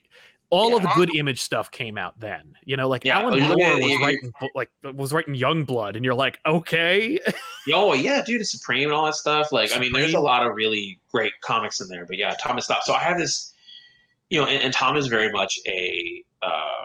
all 0.51 0.77
of 0.77 0.83
the 0.83 0.91
good 0.95 1.17
image 1.17 1.41
stuff 1.41 1.71
came 1.71 1.97
out 1.97 2.21
then. 2.21 2.55
You 2.67 2.77
know, 2.77 2.89
like 2.89 3.03
Yeah, 3.03 3.21
Alan 3.21 3.43
oh, 3.43 3.57
Moore 3.57 3.77
was 3.77 3.87
you- 3.87 4.01
writing 4.03 4.33
like 4.55 4.71
was 4.95 5.15
writing 5.15 5.35
Youngblood, 5.35 5.97
and 5.97 6.05
you're 6.05 6.15
like, 6.15 6.39
okay, 6.45 7.19
Oh 7.73 7.95
yeah, 7.95 8.23
dude, 8.23 8.47
Supreme 8.47 8.85
and 8.85 8.93
all 8.93 9.07
that 9.07 9.15
stuff. 9.15 9.53
Like, 9.53 9.75
I 9.75 9.79
mean, 9.81 9.95
there's 9.95 10.13
a 10.13 10.21
lot 10.21 10.47
of 10.47 10.55
really 10.55 11.01
great 11.11 11.33
comics 11.41 11.81
in 11.81 11.89
there. 11.89 12.05
But 12.05 12.19
yeah, 12.19 12.35
Thomas 12.39 12.67
stopped. 12.67 12.85
So 12.85 12.93
I 12.93 13.01
have 13.01 13.17
this, 13.19 13.55
you 14.31 14.41
know, 14.41 14.47
and, 14.47 14.63
and 14.63 14.73
Tom 14.73 14.97
is 14.97 15.07
very 15.07 15.31
much 15.31 15.59
a, 15.67 16.25
uh, 16.43 16.85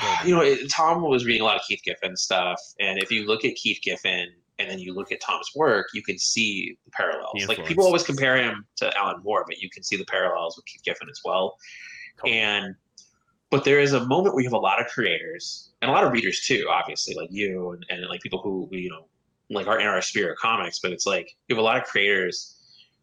you 0.24 0.34
know, 0.34 0.42
it, 0.42 0.70
Tom 0.70 1.02
was 1.02 1.24
reading 1.24 1.42
a 1.42 1.44
lot 1.44 1.56
of 1.56 1.62
Keith 1.66 1.80
Giffen 1.84 2.16
stuff, 2.16 2.60
and 2.80 2.98
if 2.98 3.10
you 3.10 3.26
look 3.26 3.44
at 3.44 3.54
Keith 3.54 3.80
Giffen 3.82 4.28
and 4.58 4.70
then 4.70 4.78
you 4.78 4.94
look 4.94 5.10
at 5.12 5.20
Tom's 5.20 5.50
work, 5.54 5.88
you 5.94 6.02
can 6.02 6.18
see 6.18 6.76
the 6.84 6.90
parallels. 6.90 7.32
The 7.38 7.46
like 7.46 7.64
people 7.66 7.84
always 7.84 8.02
compare 8.02 8.36
him 8.36 8.66
to 8.76 8.96
Alan 8.96 9.22
Moore, 9.22 9.44
but 9.46 9.58
you 9.58 9.68
can 9.70 9.82
see 9.82 9.96
the 9.96 10.04
parallels 10.04 10.56
with 10.56 10.66
Keith 10.66 10.82
Giffen 10.84 11.08
as 11.10 11.20
well. 11.24 11.56
Totally. 12.18 12.38
And 12.38 12.74
but 13.50 13.64
there 13.64 13.80
is 13.80 13.92
a 13.92 14.04
moment 14.06 14.34
where 14.34 14.42
you 14.42 14.48
have 14.48 14.54
a 14.54 14.58
lot 14.58 14.80
of 14.80 14.86
creators 14.86 15.72
and 15.82 15.90
a 15.90 15.92
lot 15.92 16.04
of 16.04 16.12
readers 16.12 16.40
too, 16.40 16.66
obviously, 16.70 17.14
like 17.14 17.28
you 17.30 17.72
and, 17.72 17.84
and 17.90 18.08
like 18.08 18.20
people 18.20 18.40
who 18.40 18.68
you 18.72 18.88
know 18.88 19.06
like 19.50 19.66
are 19.66 19.80
in 19.80 19.86
our 19.86 20.00
sphere 20.00 20.32
of 20.32 20.38
comics. 20.38 20.78
But 20.78 20.92
it's 20.92 21.06
like 21.06 21.28
you 21.48 21.56
have 21.56 21.60
a 21.60 21.64
lot 21.64 21.76
of 21.76 21.84
creators 21.84 22.56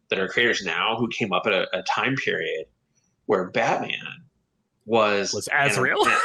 that 0.09 0.19
are 0.19 0.27
creators 0.27 0.63
now 0.63 0.95
who 0.97 1.07
came 1.09 1.33
up 1.33 1.43
at 1.45 1.53
a, 1.53 1.67
a 1.77 1.83
time 1.83 2.15
period 2.15 2.65
where 3.29 3.45
Batman 3.51 4.23
was 4.87 5.33
Was 5.35 5.47
Azrael? 5.53 6.01
event. 6.01 6.19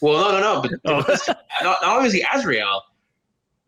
well, 0.00 0.32
no, 0.32 0.40
no, 0.40 0.62
no. 0.98 1.02
But 1.02 1.20
Oh. 1.28 1.34
not, 1.62 1.78
not 1.82 1.92
only 1.92 2.04
was 2.04 2.12
he 2.14 2.24
Azrael, 2.34 2.84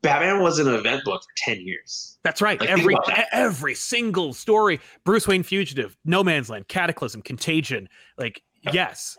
Batman 0.00 0.40
was 0.42 0.58
an 0.58 0.66
event 0.66 1.04
book 1.04 1.22
for 1.22 1.28
ten 1.36 1.60
years. 1.60 2.16
That's 2.22 2.40
right. 2.40 2.58
Like, 2.58 2.70
every 2.70 2.94
that. 3.06 3.28
every 3.32 3.74
single 3.74 4.32
story: 4.32 4.80
Bruce 5.04 5.28
Wayne, 5.28 5.42
Fugitive, 5.42 5.94
No 6.06 6.24
Man's 6.24 6.48
Land, 6.48 6.68
Cataclysm, 6.68 7.20
Contagion. 7.20 7.86
Like, 8.16 8.42
yes, 8.72 9.18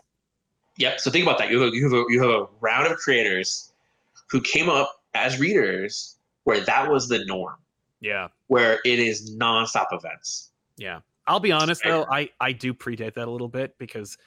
Yep. 0.78 0.98
So 0.98 1.10
think 1.12 1.24
about 1.24 1.38
that. 1.38 1.50
You 1.50 1.60
have 1.60 1.72
a, 1.72 1.76
you 1.76 1.84
have 1.84 1.92
a, 1.92 2.04
you 2.08 2.20
have 2.20 2.30
a 2.30 2.46
round 2.60 2.90
of 2.90 2.96
creators 2.98 3.72
who 4.28 4.40
came 4.40 4.68
up 4.68 4.90
as 5.14 5.38
readers 5.38 6.16
where 6.44 6.60
that 6.62 6.90
was 6.90 7.06
the 7.08 7.24
norm, 7.26 7.54
yeah, 8.00 8.26
where 8.48 8.80
it 8.84 8.98
is 8.98 9.36
nonstop 9.36 9.86
events. 9.92 10.50
yeah. 10.76 10.98
I'll 11.26 11.40
be 11.40 11.52
honest 11.52 11.82
though, 11.84 12.04
I 12.10 12.30
I 12.40 12.52
do 12.52 12.74
predate 12.74 13.14
that 13.14 13.28
a 13.28 13.30
little 13.30 13.48
bit 13.48 13.76
because 13.78 14.18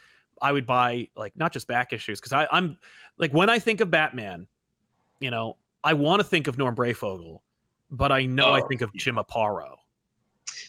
I 0.42 0.52
would 0.52 0.66
buy 0.66 1.08
like 1.16 1.36
not 1.36 1.52
just 1.54 1.68
back 1.68 1.94
issues 1.94 2.20
because 2.20 2.34
I 2.34 2.48
I'm 2.52 2.78
like 3.18 3.34
when 3.34 3.50
I 3.50 3.60
think 3.60 3.82
of 3.82 3.90
Batman, 3.92 4.48
you 5.20 5.32
know, 5.32 5.58
I 5.84 5.94
want 5.94 6.20
to 6.22 6.24
think 6.28 6.48
of 6.48 6.58
Norm 6.58 6.76
Breyfogle, 6.76 7.40
but 7.92 8.12
I 8.12 8.26
know 8.26 8.50
I 8.50 8.62
Oh. 8.62 8.68
think 8.68 8.82
of 8.82 8.94
Jim 8.94 9.16
Aparo. 9.16 9.76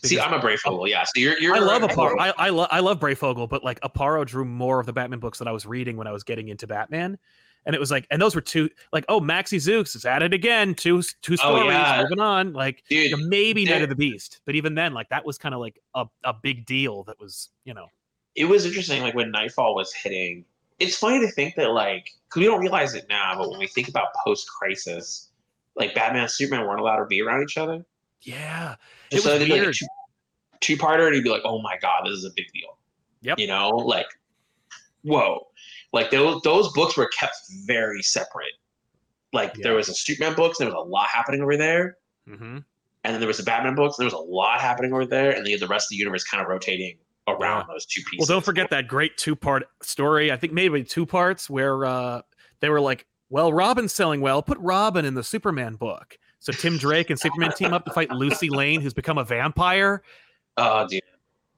See, 0.04 0.20
I'm 0.20 0.32
a 0.32 0.38
Breyfogle, 0.38 0.88
yeah. 0.88 1.04
So 1.04 1.12
you're, 1.16 1.38
you're 1.38 1.54
I 1.54 1.58
love 1.58 1.82
right. 1.82 1.90
Aparo. 1.90 2.18
I 2.20 2.32
I, 2.36 2.48
lo- 2.50 2.66
I 2.70 2.80
love 2.80 3.00
Breyfogle, 3.00 3.48
but 3.48 3.64
like 3.64 3.80
Aparo 3.80 4.26
drew 4.26 4.44
more 4.44 4.78
of 4.80 4.86
the 4.86 4.92
Batman 4.92 5.18
books 5.20 5.38
that 5.38 5.48
I 5.48 5.52
was 5.52 5.64
reading 5.66 5.96
when 5.96 6.06
I 6.06 6.12
was 6.12 6.22
getting 6.22 6.48
into 6.48 6.66
Batman, 6.66 7.18
and 7.66 7.74
it 7.74 7.78
was 7.78 7.90
like, 7.90 8.06
and 8.10 8.22
those 8.22 8.34
were 8.34 8.40
two 8.40 8.70
like, 8.92 9.04
oh, 9.08 9.20
Maxie 9.20 9.58
Zeus 9.58 9.94
is 9.96 10.04
at 10.04 10.22
it 10.22 10.32
again, 10.32 10.74
two 10.74 11.02
two 11.20 11.34
oh, 11.34 11.36
stories, 11.36 11.72
yeah. 11.72 12.02
moving 12.02 12.20
on, 12.20 12.52
like 12.52 12.82
Dude, 12.88 13.10
you 13.10 13.16
know, 13.16 13.26
maybe 13.28 13.64
Night 13.64 13.82
of 13.82 13.88
the 13.88 13.96
Beast, 13.96 14.40
but 14.46 14.54
even 14.54 14.74
then, 14.74 14.94
like 14.94 15.08
that 15.10 15.26
was 15.26 15.36
kind 15.36 15.54
of 15.54 15.60
like 15.60 15.78
a, 15.94 16.06
a 16.24 16.32
big 16.32 16.64
deal. 16.64 17.02
That 17.04 17.20
was 17.20 17.50
you 17.64 17.74
know, 17.74 17.88
it 18.34 18.44
was 18.44 18.64
interesting, 18.64 19.02
like 19.02 19.14
when 19.14 19.30
Knightfall 19.30 19.74
was 19.74 19.92
hitting. 19.92 20.44
It's 20.78 20.96
funny 20.96 21.20
to 21.20 21.32
think 21.32 21.54
that, 21.56 21.70
like, 21.70 22.10
because 22.28 22.40
we 22.40 22.44
don't 22.44 22.60
realize 22.60 22.94
it 22.94 23.06
now, 23.08 23.34
but 23.38 23.48
when 23.48 23.58
we 23.58 23.66
think 23.66 23.88
about 23.88 24.08
post-crisis, 24.22 25.30
like 25.74 25.94
Batman 25.94 26.22
and 26.22 26.30
Superman 26.30 26.66
weren't 26.66 26.80
allowed 26.80 26.98
to 26.98 27.06
be 27.06 27.22
around 27.22 27.42
each 27.42 27.56
other. 27.56 27.82
yeah, 28.20 28.76
Just 29.10 29.12
It 29.12 29.16
was 29.16 29.24
so 29.24 29.38
they'd 29.38 29.46
be 29.46 29.52
like 29.52 29.62
weird. 29.62 29.74
two, 29.74 29.86
two-parter, 30.60 31.06
and 31.06 31.16
you'd 31.16 31.24
be 31.24 31.30
like, 31.30 31.42
"Oh 31.46 31.62
my 31.62 31.78
god, 31.80 32.02
this 32.04 32.12
is 32.12 32.24
a 32.26 32.30
big 32.36 32.52
deal." 32.52 32.76
Yep. 33.22 33.38
You 33.38 33.46
know, 33.46 33.70
like, 33.70 34.06
whoa, 35.02 35.46
like 35.96 36.10
those 36.12 36.40
those 36.42 36.72
books 36.74 36.96
were 36.96 37.08
kept 37.08 37.34
very 37.66 38.02
separate. 38.02 38.52
Like 39.32 39.52
Yeah. 39.56 39.62
there 39.64 39.74
was 39.74 39.88
a 39.88 39.94
Superman 39.94 40.34
books, 40.36 40.60
and 40.60 40.68
there 40.68 40.74
was 40.76 40.86
a 40.86 40.88
lot 40.88 41.08
happening 41.08 41.42
over 41.42 41.56
there, 41.56 41.96
hmm 42.28 42.58
and 43.04 43.14
then 43.14 43.20
there 43.20 43.28
was 43.28 43.36
the 43.36 43.44
Batman 43.44 43.76
books, 43.76 43.96
and 43.98 44.02
there 44.02 44.12
was 44.16 44.20
a 44.20 44.30
lot 44.30 44.60
happening 44.60 44.92
over 44.92 45.06
there, 45.06 45.30
and 45.30 45.38
then 45.38 45.46
you 45.46 45.52
had 45.52 45.60
the 45.60 45.68
rest 45.68 45.86
of 45.86 45.90
the 45.90 45.96
universe 45.96 46.24
kind 46.24 46.42
of 46.42 46.48
rotating 46.48 46.98
around 47.28 47.66
those 47.68 47.86
two 47.86 48.00
pieces. 48.02 48.28
Well, 48.28 48.36
don't 48.36 48.44
forget 48.44 48.68
that 48.70 48.88
great 48.88 49.16
two 49.16 49.36
part 49.36 49.68
story. 49.80 50.32
I 50.32 50.36
think 50.36 50.52
maybe 50.52 50.82
two 50.82 51.06
parts 51.06 51.48
where 51.48 51.84
uh, 51.84 52.22
they 52.60 52.68
were 52.68 52.80
like, 52.80 53.06
well, 53.30 53.52
Robin's 53.52 53.92
selling 53.92 54.20
well. 54.20 54.42
Put 54.42 54.58
Robin 54.58 55.04
in 55.04 55.14
the 55.14 55.22
Superman 55.22 55.76
book. 55.76 56.18
So 56.40 56.52
Tim 56.52 56.78
Drake 56.78 57.10
and 57.10 57.18
Superman 57.18 57.52
team 57.52 57.72
up 57.72 57.84
to 57.84 57.92
fight 57.92 58.10
Lucy 58.10 58.48
Lane, 58.50 58.80
who's 58.80 58.94
become 58.94 59.18
a 59.18 59.24
vampire. 59.24 60.02
Oh, 60.56 60.86
dude. 60.88 61.02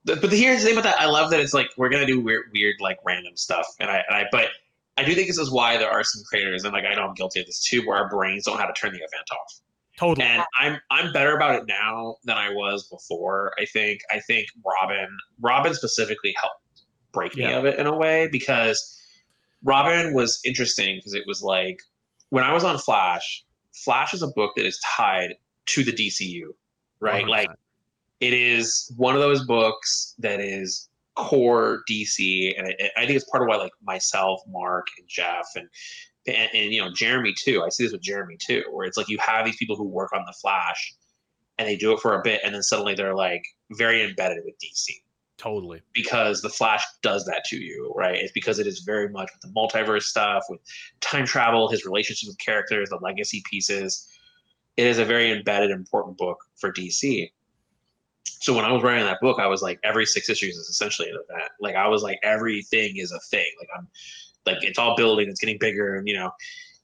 But 0.04 0.32
here's 0.32 0.60
the 0.60 0.68
thing 0.68 0.78
about 0.78 0.84
that. 0.84 1.00
I 1.00 1.06
love 1.06 1.30
that 1.30 1.40
it's 1.40 1.54
like 1.54 1.68
we're 1.76 1.88
gonna 1.90 2.06
do 2.06 2.20
weird, 2.20 2.46
weird 2.52 2.76
like 2.80 2.98
random 3.04 3.36
stuff, 3.36 3.66
and 3.78 3.90
I, 3.90 4.02
and 4.08 4.16
I, 4.16 4.24
but 4.32 4.48
I 4.96 5.04
do 5.04 5.14
think 5.14 5.28
this 5.28 5.38
is 5.38 5.50
why 5.50 5.76
there 5.76 5.90
are 5.90 6.02
some 6.02 6.22
creators, 6.24 6.64
and 6.64 6.72
like 6.72 6.84
I 6.84 6.94
know 6.94 7.02
I'm 7.02 7.14
guilty 7.14 7.40
of 7.40 7.46
this 7.46 7.62
too, 7.62 7.86
where 7.86 7.96
our 7.96 8.08
brains 8.08 8.44
don't 8.44 8.54
know 8.54 8.60
how 8.60 8.66
to 8.66 8.72
turn 8.72 8.92
the 8.92 8.98
event 8.98 9.30
off. 9.32 9.60
Totally. 9.98 10.26
And 10.26 10.44
I'm 10.58 10.78
I'm 10.90 11.12
better 11.12 11.34
about 11.34 11.56
it 11.56 11.66
now 11.66 12.16
than 12.24 12.36
I 12.36 12.50
was 12.50 12.86
before. 12.88 13.52
I 13.58 13.64
think 13.64 14.00
I 14.10 14.20
think 14.20 14.46
Robin 14.64 15.08
Robin 15.40 15.74
specifically 15.74 16.34
helped 16.40 16.62
break 17.12 17.36
me 17.36 17.52
of 17.52 17.64
it 17.64 17.78
in 17.78 17.86
a 17.86 17.96
way 17.96 18.28
because 18.30 18.96
Robin 19.64 20.14
was 20.14 20.40
interesting 20.44 20.96
because 20.96 21.14
it 21.14 21.24
was 21.26 21.42
like 21.42 21.80
when 22.30 22.44
I 22.44 22.52
was 22.52 22.62
on 22.62 22.78
Flash, 22.78 23.44
Flash 23.72 24.14
is 24.14 24.22
a 24.22 24.28
book 24.28 24.52
that 24.56 24.66
is 24.66 24.80
tied 24.96 25.34
to 25.66 25.82
the 25.82 25.92
DCU, 25.92 26.54
right? 27.00 27.24
100%. 27.24 27.28
Like 27.28 27.50
it 28.20 28.32
is 28.32 28.92
one 28.96 29.14
of 29.14 29.20
those 29.20 29.44
books 29.46 30.14
that 30.18 30.40
is 30.40 30.88
core 31.14 31.82
DC, 31.90 32.54
and 32.56 32.68
I, 32.68 32.90
I 32.96 33.06
think 33.06 33.16
it's 33.16 33.28
part 33.28 33.42
of 33.42 33.48
why 33.48 33.56
like 33.56 33.72
myself, 33.82 34.40
Mark, 34.48 34.86
and 34.98 35.08
Geoff, 35.08 35.48
and 35.56 35.68
and, 36.26 36.48
and 36.54 36.72
you 36.72 36.80
know 36.80 36.90
Jeremy 36.92 37.34
too. 37.36 37.62
I 37.62 37.68
see 37.68 37.84
this 37.84 37.92
with 37.92 38.02
Jeremy 38.02 38.36
too, 38.40 38.64
where 38.70 38.86
it's 38.86 38.96
like 38.96 39.08
you 39.08 39.18
have 39.18 39.44
these 39.44 39.56
people 39.56 39.76
who 39.76 39.84
work 39.84 40.12
on 40.14 40.24
the 40.26 40.34
Flash, 40.40 40.94
and 41.58 41.68
they 41.68 41.76
do 41.76 41.92
it 41.92 42.00
for 42.00 42.14
a 42.14 42.22
bit, 42.22 42.40
and 42.44 42.54
then 42.54 42.62
suddenly 42.62 42.94
they're 42.94 43.14
like 43.14 43.42
very 43.72 44.02
embedded 44.02 44.44
with 44.44 44.54
DC 44.54 44.94
Totally. 45.38 45.80
because 45.94 46.42
the 46.42 46.48
Flash 46.48 46.84
does 47.02 47.24
that 47.26 47.44
to 47.46 47.56
you, 47.56 47.92
right? 47.96 48.16
It's 48.16 48.32
because 48.32 48.58
it 48.58 48.66
is 48.66 48.80
very 48.80 49.08
much 49.08 49.30
with 49.32 49.40
the 49.40 49.56
multiverse 49.56 50.02
stuff, 50.02 50.44
with 50.48 50.60
time 51.00 51.24
travel, 51.24 51.68
his 51.68 51.84
relationships 51.84 52.28
with 52.28 52.38
characters, 52.38 52.90
the 52.90 52.98
legacy 53.00 53.42
pieces. 53.48 54.08
It 54.76 54.86
is 54.86 54.98
a 54.98 55.04
very 55.04 55.30
embedded, 55.30 55.70
important 55.70 56.18
book 56.18 56.38
for 56.56 56.72
DC. 56.72 57.30
So 58.40 58.54
when 58.54 58.64
I 58.64 58.72
was 58.72 58.82
writing 58.82 59.04
that 59.04 59.20
book, 59.20 59.38
I 59.38 59.46
was 59.46 59.62
like, 59.62 59.80
every 59.84 60.06
six 60.06 60.28
issues 60.28 60.56
is 60.56 60.68
essentially 60.68 61.08
an 61.08 61.16
event. 61.28 61.50
Like 61.60 61.74
I 61.74 61.88
was 61.88 62.02
like, 62.02 62.18
everything 62.22 62.96
is 62.96 63.12
a 63.12 63.20
thing. 63.30 63.50
Like 63.58 63.68
I'm, 63.76 63.88
like 64.46 64.62
it's 64.62 64.78
all 64.78 64.96
building, 64.96 65.28
it's 65.28 65.40
getting 65.40 65.58
bigger, 65.58 65.96
and 65.96 66.08
you 66.08 66.14
know. 66.14 66.30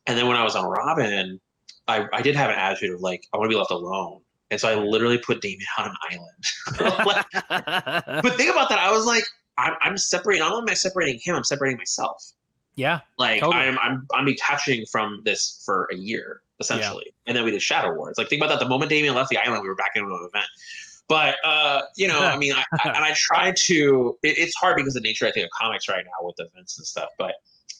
And 0.06 0.18
then 0.18 0.26
when 0.26 0.36
I 0.36 0.44
was 0.44 0.56
on 0.56 0.66
Robin, 0.66 1.40
I 1.88 2.06
I 2.12 2.22
did 2.22 2.36
have 2.36 2.50
an 2.50 2.56
attitude 2.56 2.94
of 2.94 3.00
like, 3.00 3.26
I 3.32 3.38
want 3.38 3.50
to 3.50 3.54
be 3.54 3.58
left 3.58 3.70
alone. 3.70 4.20
And 4.50 4.60
so 4.60 4.68
I 4.68 4.74
literally 4.74 5.18
put 5.18 5.40
Damian 5.40 5.66
on 5.78 5.86
an 5.86 5.96
island. 6.10 7.04
Like, 7.06 7.26
but 8.22 8.36
think 8.36 8.50
about 8.50 8.68
that. 8.68 8.78
I 8.78 8.92
was 8.92 9.06
like, 9.06 9.24
I'm, 9.58 9.74
I'm 9.80 9.96
separating. 9.96 10.40
Not 10.42 10.52
only 10.52 10.70
am 10.70 10.72
I 10.72 10.74
separating 10.74 11.20
him, 11.22 11.34
I'm 11.34 11.44
separating 11.44 11.78
myself. 11.78 12.32
yeah. 12.74 13.00
Like 13.18 13.40
Totally. 13.40 13.64
I'm, 13.64 13.78
I'm, 13.78 14.06
I'm 14.14 14.26
detaching 14.26 14.84
from 14.90 15.22
this 15.24 15.62
for 15.64 15.88
a 15.92 15.96
year 15.96 16.42
essentially, 16.60 17.06
yeah. 17.06 17.12
and 17.26 17.36
then 17.36 17.44
we 17.44 17.50
did 17.50 17.60
Shadow 17.60 17.94
Wars. 17.94 18.16
Like 18.16 18.28
think 18.28 18.40
about 18.40 18.50
that. 18.50 18.62
The 18.62 18.68
moment 18.68 18.90
Damian 18.90 19.14
left 19.14 19.30
the 19.30 19.38
island, 19.38 19.62
we 19.62 19.68
were 19.68 19.74
back 19.74 19.92
into 19.96 20.08
an 20.08 20.28
event. 20.32 20.46
But 21.08 21.36
uh, 21.44 21.82
you 21.96 22.08
know, 22.08 22.20
I 22.20 22.36
mean, 22.38 22.52
I, 22.52 22.64
I, 22.84 22.88
and 22.88 23.04
I 23.04 23.12
try 23.14 23.52
to. 23.66 24.18
It, 24.22 24.38
it's 24.38 24.54
hard 24.56 24.76
because 24.76 24.96
of 24.96 25.02
the 25.02 25.08
nature, 25.08 25.26
I 25.26 25.32
think, 25.32 25.44
of 25.46 25.50
comics 25.50 25.88
right 25.88 26.04
now 26.04 26.26
with 26.26 26.36
events 26.38 26.78
and 26.78 26.86
stuff. 26.86 27.10
But 27.18 27.34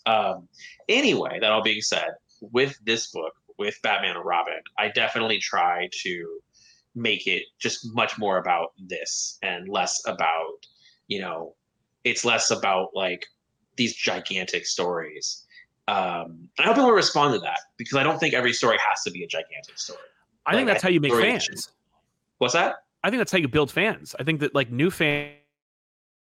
um, 0.07 0.49
anyway, 0.89 1.39
that 1.41 1.51
all 1.51 1.63
being 1.63 1.81
said, 1.81 2.09
with 2.41 2.79
this 2.85 3.11
book, 3.11 3.33
with 3.59 3.79
Batman 3.83 4.17
and 4.17 4.25
Robin, 4.25 4.61
I 4.79 4.89
definitely 4.89 5.39
try 5.39 5.89
to 6.03 6.39
make 6.95 7.27
it 7.27 7.45
just 7.59 7.95
much 7.95 8.19
more 8.19 8.39
about 8.39 8.73
this 8.79 9.39
and 9.43 9.69
less 9.69 10.01
about, 10.07 10.67
you 11.09 11.21
know, 11.21 11.55
it's 12.05 12.25
less 12.25 12.51
about 12.51 12.91
like 12.95 13.27
these 13.77 13.95
gigantic 13.95 14.67
stories. 14.67 15.45
Um, 15.89 16.49
I 16.59 16.63
hope 16.63 16.77
people 16.77 16.93
respond 16.93 17.35
to 17.35 17.41
that 17.41 17.59
because 17.77 17.99
I 17.99 18.03
don't 18.03 18.19
think 18.19 18.35
every 18.35 18.53
story 18.53 18.79
has 18.87 19.03
to 19.03 19.11
be 19.11 19.25
a 19.25 19.27
gigantic 19.27 19.79
story. 19.79 19.99
I 20.47 20.53
think 20.53 20.67
Like, 20.67 20.75
that's 20.75 20.83
how 20.83 20.91
you 20.91 21.01
make 21.01 21.13
fans. 21.13 21.71
What's 22.39 22.55
that? 22.55 22.84
I 23.05 23.11
think 23.11 23.21
that's 23.21 23.31
how 23.31 23.39
you 23.39 23.49
build 23.49 23.71
fans. 23.71 24.17
I 24.19 24.25
think 24.25 24.41
that 24.41 24.55
like 24.55 24.73
new 24.73 24.91
fans, 24.91 25.35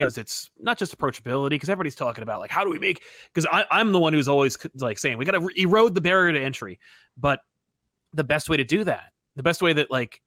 it's 0.01 0.49
not 0.61 0.79
just 0.79 0.97
approachability 0.97 1.51
because 1.51 1.69
everybody's 1.69 1.97
talking 1.97 2.23
about 2.23 2.39
like 2.39 2.53
how 2.53 2.63
do 2.63 2.71
we 2.71 2.79
make 2.79 3.03
because 3.35 3.47
I'm 3.53 3.91
the 3.91 3.99
one 3.99 4.13
who's 4.13 4.29
always 4.29 4.57
like 4.77 4.97
saying 4.97 5.19
we 5.19 5.25
got 5.25 5.33
to 5.33 5.49
erode 5.57 5.97
the 5.97 6.01
barrier 6.01 6.33
to 6.33 6.41
entry, 6.41 6.79
but 7.17 7.41
the 8.15 8.23
best 8.23 8.49
way 8.49 8.57
to 8.57 8.65
do 8.65 8.85
that, 8.85 9.13
the 9.35 9.43
best 9.43 9.61
way 9.61 9.73
that 9.73 9.91
like 9.91 10.23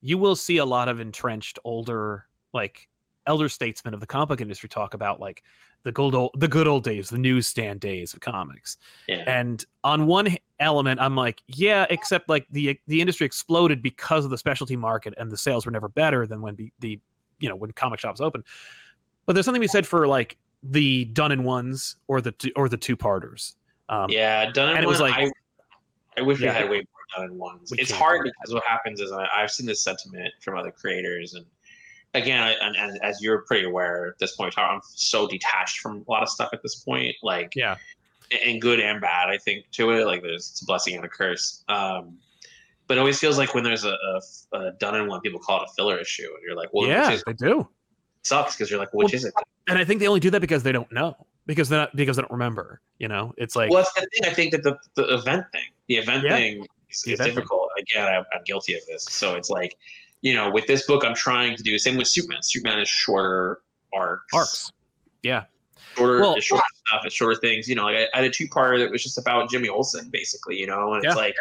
you 0.00 0.16
will 0.16 0.36
see 0.36 0.58
a 0.58 0.64
lot 0.64 0.88
of 0.88 1.00
entrenched 1.00 1.58
older 1.64 2.26
like 2.54 2.88
elder 3.30 3.48
statesmen 3.48 3.94
of 3.94 4.00
the 4.00 4.06
comic 4.06 4.40
industry 4.40 4.68
talk 4.68 4.92
about 4.94 5.20
like 5.20 5.42
the 5.84 5.92
good 5.92 6.14
old 6.14 6.32
the 6.36 6.48
good 6.48 6.66
old 6.66 6.84
days, 6.84 7.08
the 7.08 7.16
newsstand 7.18 7.80
days 7.80 8.12
of 8.12 8.20
comics. 8.20 8.76
Yeah. 9.06 9.24
And 9.26 9.64
on 9.84 10.06
one 10.06 10.36
element, 10.58 11.00
I'm 11.00 11.14
like, 11.16 11.40
yeah, 11.46 11.86
except 11.88 12.28
like 12.28 12.46
the 12.50 12.78
the 12.86 13.00
industry 13.00 13.24
exploded 13.24 13.80
because 13.82 14.24
of 14.24 14.30
the 14.30 14.36
specialty 14.38 14.76
market, 14.76 15.14
and 15.16 15.30
the 15.30 15.36
sales 15.36 15.64
were 15.64 15.72
never 15.72 15.88
better 15.88 16.26
than 16.26 16.42
when 16.42 16.56
the, 16.56 16.72
the 16.80 16.98
you 17.38 17.48
know 17.48 17.56
when 17.56 17.70
comic 17.72 18.00
shops 18.00 18.20
open. 18.20 18.42
But 19.24 19.34
there's 19.34 19.46
something 19.46 19.60
be 19.60 19.68
said 19.68 19.86
for 19.86 20.06
like 20.08 20.36
the 20.62 21.06
done 21.06 21.32
in 21.32 21.44
ones 21.44 21.96
or 22.08 22.20
the 22.20 22.32
two, 22.32 22.50
or 22.56 22.68
the 22.68 22.76
two 22.76 22.96
parters. 22.96 23.56
Um, 23.88 24.10
yeah, 24.10 24.50
done 24.50 24.70
in 24.70 24.76
and 24.76 24.84
it 24.84 24.88
was 24.88 25.00
like- 25.00 25.14
I, 25.14 25.30
I 26.18 26.22
wish 26.22 26.40
Yeah. 26.40 26.48
we 26.52 26.54
had 26.54 26.70
way 26.70 26.76
more 26.76 27.06
done 27.16 27.30
in 27.30 27.38
ones. 27.38 27.70
We 27.70 27.78
It's 27.78 27.90
hard 27.90 28.22
because 28.24 28.52
what 28.52 28.64
happens 28.64 29.00
is 29.00 29.10
I, 29.12 29.26
I've 29.34 29.50
seen 29.50 29.66
this 29.66 29.80
sentiment 29.80 30.32
from 30.40 30.58
other 30.58 30.70
creators, 30.70 31.34
and 31.34 31.46
again, 32.14 32.42
I, 32.42 32.52
and, 32.52 32.76
and 32.76 32.98
as 33.02 33.20
you're 33.20 33.42
pretty 33.42 33.64
aware 33.66 34.08
at 34.08 34.18
this 34.18 34.36
point, 34.36 34.56
I'm 34.58 34.80
so 34.84 35.26
detached 35.28 35.78
from 35.80 36.04
a 36.06 36.10
lot 36.10 36.22
of 36.22 36.28
stuff 36.28 36.50
at 36.52 36.62
this 36.62 36.76
point. 36.76 37.14
Like, 37.22 37.52
Yeah. 37.54 37.76
and 38.44 38.60
good 38.60 38.80
and 38.80 39.00
bad, 39.00 39.28
I 39.28 39.38
think 39.38 39.66
to 39.72 39.90
it. 39.90 40.06
Like, 40.06 40.22
there's 40.22 40.50
it's 40.50 40.62
a 40.62 40.64
blessing 40.64 40.96
and 40.96 41.04
a 41.04 41.08
curse. 41.08 41.64
Um, 41.68 42.18
but 42.86 42.96
it 42.96 43.00
always 43.00 43.18
feels 43.20 43.38
like 43.38 43.54
when 43.54 43.62
there's 43.62 43.84
a, 43.84 43.90
a, 44.52 44.58
a 44.58 44.70
done 44.72 44.96
in 44.96 45.06
one, 45.06 45.20
people 45.20 45.38
call 45.38 45.62
it 45.62 45.68
a 45.70 45.74
filler 45.74 45.98
issue, 45.98 46.24
and 46.34 46.42
you're 46.44 46.56
like, 46.56 46.70
well, 46.72 46.88
yeah, 46.88 47.16
they 47.24 47.32
do. 47.34 47.68
sucks 48.24 48.56
because 48.56 48.68
you're 48.70 48.80
like, 48.80 48.92
which 48.92 49.06
Well, 49.12 49.14
is 49.14 49.24
it? 49.24 49.34
And 49.68 49.78
I 49.78 49.84
think 49.84 50.00
they 50.00 50.08
only 50.08 50.18
do 50.20 50.30
that 50.30 50.40
because 50.40 50.64
they 50.64 50.72
don't 50.72 50.90
know 50.90 51.14
because 51.46 51.68
they're 51.68 51.78
not 51.78 51.94
because 51.94 52.16
they 52.16 52.22
don't 52.22 52.32
remember. 52.32 52.80
You 52.98 53.06
know, 53.06 53.32
it's 53.36 53.54
like 53.54 53.70
well, 53.70 53.84
that's 53.84 53.94
the 53.94 54.00
thing. 54.12 54.30
I 54.30 54.34
think 54.34 54.50
that 54.52 54.64
the, 54.64 54.76
the 54.96 55.14
event 55.14 55.44
thing, 55.52 55.62
the 55.86 55.96
event 55.98 56.24
Yeah. 56.24 56.34
thing 56.36 56.66
is, 56.90 57.02
The 57.02 57.12
is 57.12 57.20
event 57.20 57.28
thing. 57.28 57.34
difficult. 57.36 57.68
Again, 57.78 58.08
I'm, 58.08 58.24
I'm 58.34 58.42
guilty 58.44 58.74
of 58.74 58.80
this. 58.86 59.04
So 59.04 59.36
it's 59.36 59.50
like, 59.50 59.76
you 60.22 60.34
know, 60.34 60.50
with 60.50 60.66
this 60.66 60.86
book, 60.86 61.04
I'm 61.04 61.14
trying 61.14 61.56
to 61.56 61.62
do 61.62 61.70
the 61.70 61.78
same 61.78 61.96
with 61.96 62.08
Superman. 62.08 62.42
Superman 62.42 62.78
is 62.80 62.88
shorter 62.88 63.60
arcs. 63.94 64.24
arcs. 64.34 64.72
Yeah, 65.22 65.44
Shorter, 65.96 66.20
Well- 66.20 66.34
it's 66.34 66.46
shorter 66.46 66.62
stuff. 66.86 67.02
It's 67.04 67.14
shorter 67.14 67.38
things. 67.40 67.68
You 67.68 67.74
know, 67.74 67.84
like 67.84 67.96
I, 67.96 68.02
I 68.14 68.22
had 68.22 68.24
a 68.24 68.30
two 68.30 68.46
parter 68.48 68.78
that 68.78 68.90
was 68.90 69.02
just 69.02 69.18
about 69.18 69.50
Jimmy 69.50 69.68
Olsen, 69.68 70.08
basically. 70.10 70.58
You 70.58 70.66
know, 70.66 70.94
and 70.94 71.02
Yeah. 71.02 71.10
it's 71.10 71.16
like 71.16 71.36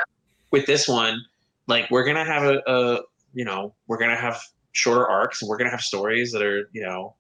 with 0.52 0.66
this 0.66 0.88
one, 0.88 1.22
like 1.68 1.90
we're 1.92 2.04
gonna 2.06 2.26
have 2.26 2.44
a, 2.44 2.62
a, 2.68 3.02
you 3.34 3.46
know, 3.46 3.74
we're 3.88 3.98
gonna 3.98 4.16
have 4.18 4.42
shorter 4.72 5.08
arcs, 5.08 5.42
and 5.42 5.50
we're 5.50 5.58
gonna 5.58 5.70
have 5.70 5.82
stories 5.82 6.32
that 6.32 6.42
are, 6.42 6.70
you 6.74 6.82
know, 6.82 7.16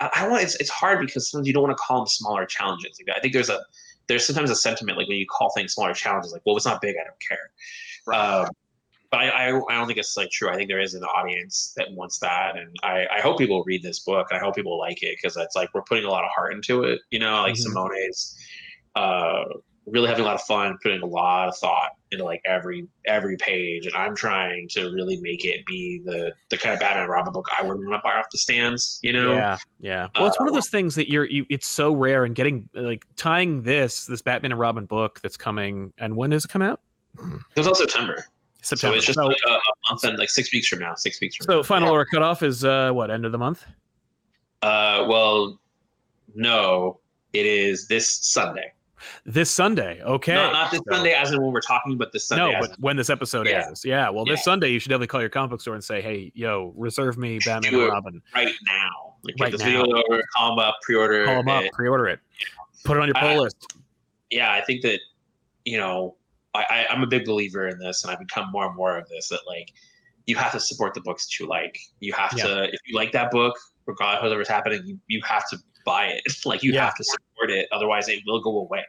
I, 0.00 0.10
I 0.14 0.28
want. 0.28 0.42
It's 0.42 0.54
it's 0.56 0.70
hard 0.70 1.00
because 1.00 1.30
sometimes 1.30 1.46
you 1.46 1.52
don't 1.54 1.62
want 1.62 1.76
to 1.76 1.82
call 1.82 1.98
them 2.00 2.06
smaller 2.06 2.46
challenges. 2.46 2.98
Like, 3.06 3.16
I 3.16 3.20
think 3.20 3.32
there's 3.34 3.50
a 3.50 3.60
there's 4.08 4.24
sometimes 4.26 4.50
a 4.50 4.56
sentiment 4.56 4.96
like 4.98 5.08
when 5.08 5.18
you 5.18 5.26
call 5.26 5.50
things 5.50 5.74
smaller 5.74 5.92
challenges, 5.94 6.32
like, 6.32 6.42
well, 6.46 6.56
it's 6.56 6.64
not 6.66 6.80
big, 6.80 6.94
I 6.96 7.04
don't 7.04 7.20
care. 7.20 7.50
Um, 8.44 8.48
but 9.10 9.20
I, 9.20 9.28
I, 9.28 9.46
I 9.48 9.74
don't 9.74 9.86
think 9.86 9.98
it's 9.98 10.16
like 10.16 10.30
true. 10.30 10.48
I 10.48 10.56
think 10.56 10.68
there 10.68 10.80
is 10.80 10.94
an 10.94 11.04
audience 11.04 11.72
that 11.76 11.90
wants 11.92 12.18
that, 12.20 12.56
and 12.56 12.74
I, 12.82 13.06
I 13.16 13.20
hope 13.20 13.38
people 13.38 13.62
read 13.64 13.82
this 13.82 14.00
book. 14.00 14.28
I 14.32 14.38
hope 14.38 14.54
people 14.56 14.78
like 14.78 15.02
it 15.02 15.16
because 15.20 15.36
it's 15.36 15.56
like 15.56 15.70
we're 15.74 15.82
putting 15.82 16.04
a 16.04 16.10
lot 16.10 16.24
of 16.24 16.30
heart 16.34 16.52
into 16.52 16.82
it. 16.84 17.00
You 17.10 17.18
know, 17.20 17.42
like 17.42 17.54
Mhm. 17.54 17.58
Simone's 17.58 18.36
uh, 18.94 19.44
really 19.86 20.08
having 20.08 20.24
a 20.24 20.26
lot 20.26 20.34
of 20.34 20.42
fun, 20.42 20.76
putting 20.82 21.02
a 21.02 21.06
lot 21.06 21.48
of 21.48 21.56
thought 21.58 21.90
into 22.10 22.24
like 22.24 22.40
every 22.46 22.86
every 23.06 23.36
page, 23.36 23.86
and 23.86 23.94
I'm 23.94 24.14
trying 24.16 24.68
to 24.70 24.90
really 24.92 25.18
make 25.20 25.44
it 25.44 25.64
be 25.66 26.00
the 26.04 26.32
the 26.50 26.56
kind 26.56 26.74
of 26.74 26.80
Batman 26.80 27.02
and 27.02 27.10
Robin 27.10 27.32
book 27.32 27.46
I 27.56 27.62
would 27.62 27.78
want 27.78 27.92
to 27.92 28.00
buy 28.02 28.14
off 28.16 28.26
the 28.32 28.38
stands. 28.38 28.98
You 29.02 29.12
know, 29.12 29.34
yeah, 29.34 29.56
yeah. 29.80 30.08
Well, 30.14 30.26
it's 30.26 30.38
one 30.38 30.48
of 30.48 30.52
Uh, 30.52 30.56
those 30.56 30.68
things 30.70 30.94
that 30.96 31.10
you're 31.10 31.24
you. 31.26 31.46
It's 31.50 31.66
so 31.66 31.92
rare, 31.94 32.24
and 32.24 32.34
getting 32.34 32.68
like 32.74 33.04
tying 33.16 33.62
this 33.62 34.06
this 34.06 34.22
Batman 34.22 34.52
and 34.52 34.60
Robin 34.60 34.86
book 34.86 35.20
that's 35.20 35.36
coming. 35.36 35.92
And 35.98 36.16
when 36.16 36.30
does 36.30 36.44
it 36.44 36.48
come 36.48 36.62
out? 36.62 36.80
it 37.18 37.58
was 37.58 37.66
also 37.66 37.84
September, 37.86 38.26
so 38.66 38.76
September. 38.76 38.96
it's 38.96 39.06
just 39.06 39.18
so, 39.18 39.26
like 39.26 39.36
a, 39.48 39.52
a 39.52 39.60
month 39.90 40.04
and 40.04 40.18
like 40.18 40.30
six 40.30 40.52
weeks 40.52 40.68
from 40.68 40.78
now. 40.80 40.94
Six 40.94 41.20
weeks 41.20 41.36
from 41.36 41.44
now. 41.46 41.52
so 41.54 41.56
now. 41.58 41.62
final 41.62 41.88
order 41.90 42.04
cutoff 42.04 42.42
is 42.42 42.64
uh 42.64 42.90
what 42.92 43.10
end 43.10 43.24
of 43.24 43.32
the 43.32 43.38
month? 43.38 43.64
Uh, 44.62 45.04
well, 45.08 45.58
no, 46.34 47.00
it 47.32 47.46
is 47.46 47.86
this 47.88 48.10
Sunday. 48.10 48.72
This 49.26 49.50
Sunday. 49.50 50.00
Okay. 50.02 50.34
Not, 50.34 50.52
not 50.52 50.70
this 50.70 50.80
So- 50.88 50.94
Sunday, 50.96 51.12
as 51.12 51.30
in 51.30 51.40
when 51.42 51.52
we're 51.52 51.60
talking, 51.60 51.96
but 51.98 52.12
this 52.12 52.26
Sunday. 52.26 52.50
no, 52.52 52.58
as 52.58 52.68
but 52.68 52.80
when 52.80 52.96
this 52.96 53.10
episode 53.10 53.46
Yeah. 53.46 53.66
airs, 53.66 53.84
yeah. 53.84 54.08
Well, 54.08 54.24
this 54.24 54.42
Sunday 54.42 54.70
you 54.70 54.78
should 54.80 54.88
definitely 54.88 55.08
call 55.08 55.20
your 55.20 55.28
comic 55.30 55.50
book 55.50 55.60
store 55.60 55.74
and 55.74 55.84
say, 55.84 56.00
"Hey, 56.00 56.32
yo, 56.34 56.72
reserve 56.76 57.18
me 57.18 57.38
Batman 57.44 57.74
and 57.74 57.88
Robin. 57.88 58.22
right 58.34 58.52
now. 58.66 59.14
Like, 59.22 59.34
Right 59.38 59.50
get 59.50 59.58
this 59.58 59.60
now. 59.60 59.82
video 59.82 60.02
over, 60.08 60.22
call 60.34 60.56
them 60.56 60.58
up, 60.64 60.76
pre-order. 60.82 61.24
Call 61.26 61.36
them 61.36 61.48
up, 61.48 61.64
it. 61.64 61.72
pre-order 61.72 62.08
it, 62.08 62.20
put 62.84 62.96
it 62.96 63.00
on 63.00 63.06
your 63.06 63.14
pull 63.14 63.28
I- 63.28 63.36
list." 63.36 63.74
Yeah, 64.30 64.50
I 64.52 64.60
think 64.62 64.82
that 64.82 64.98
you 65.64 65.76
know, 65.78 66.16
I, 66.56 66.64
I, 66.68 66.86
I'm 66.90 67.02
a 67.02 67.06
big 67.06 67.24
believer 67.24 67.68
in 67.68 67.78
this, 67.78 68.04
and 68.04 68.12
I've 68.12 68.18
become 68.18 68.50
more 68.50 68.66
and 68.66 68.76
more 68.76 68.96
of 68.96 69.08
this. 69.08 69.28
That 69.28 69.40
like, 69.46 69.72
you 70.26 70.36
have 70.36 70.52
to 70.52 70.60
support 70.60 70.94
the 70.94 71.00
books 71.00 71.26
that 71.26 71.38
you 71.38 71.48
like. 71.48 71.78
You 72.00 72.12
have 72.14 72.34
to, 72.36 72.64
if 72.64 72.80
you 72.86 72.96
like 72.96 73.12
that 73.12 73.30
book, 73.30 73.56
regardless 73.86 74.18
of 74.18 74.24
whatever's 74.24 74.48
happening, 74.48 74.82
you, 74.84 74.98
you 75.06 75.20
have 75.24 75.48
to 75.50 75.58
buy 75.84 76.06
it. 76.06 76.22
like, 76.44 76.62
you 76.62 76.72
Yeah. 76.72 76.86
have 76.86 76.96
to 76.96 77.04
support 77.46 77.50
it, 77.58 77.68
otherwise, 77.72 78.08
it 78.08 78.20
will 78.26 78.40
go 78.40 78.58
away. 78.58 78.84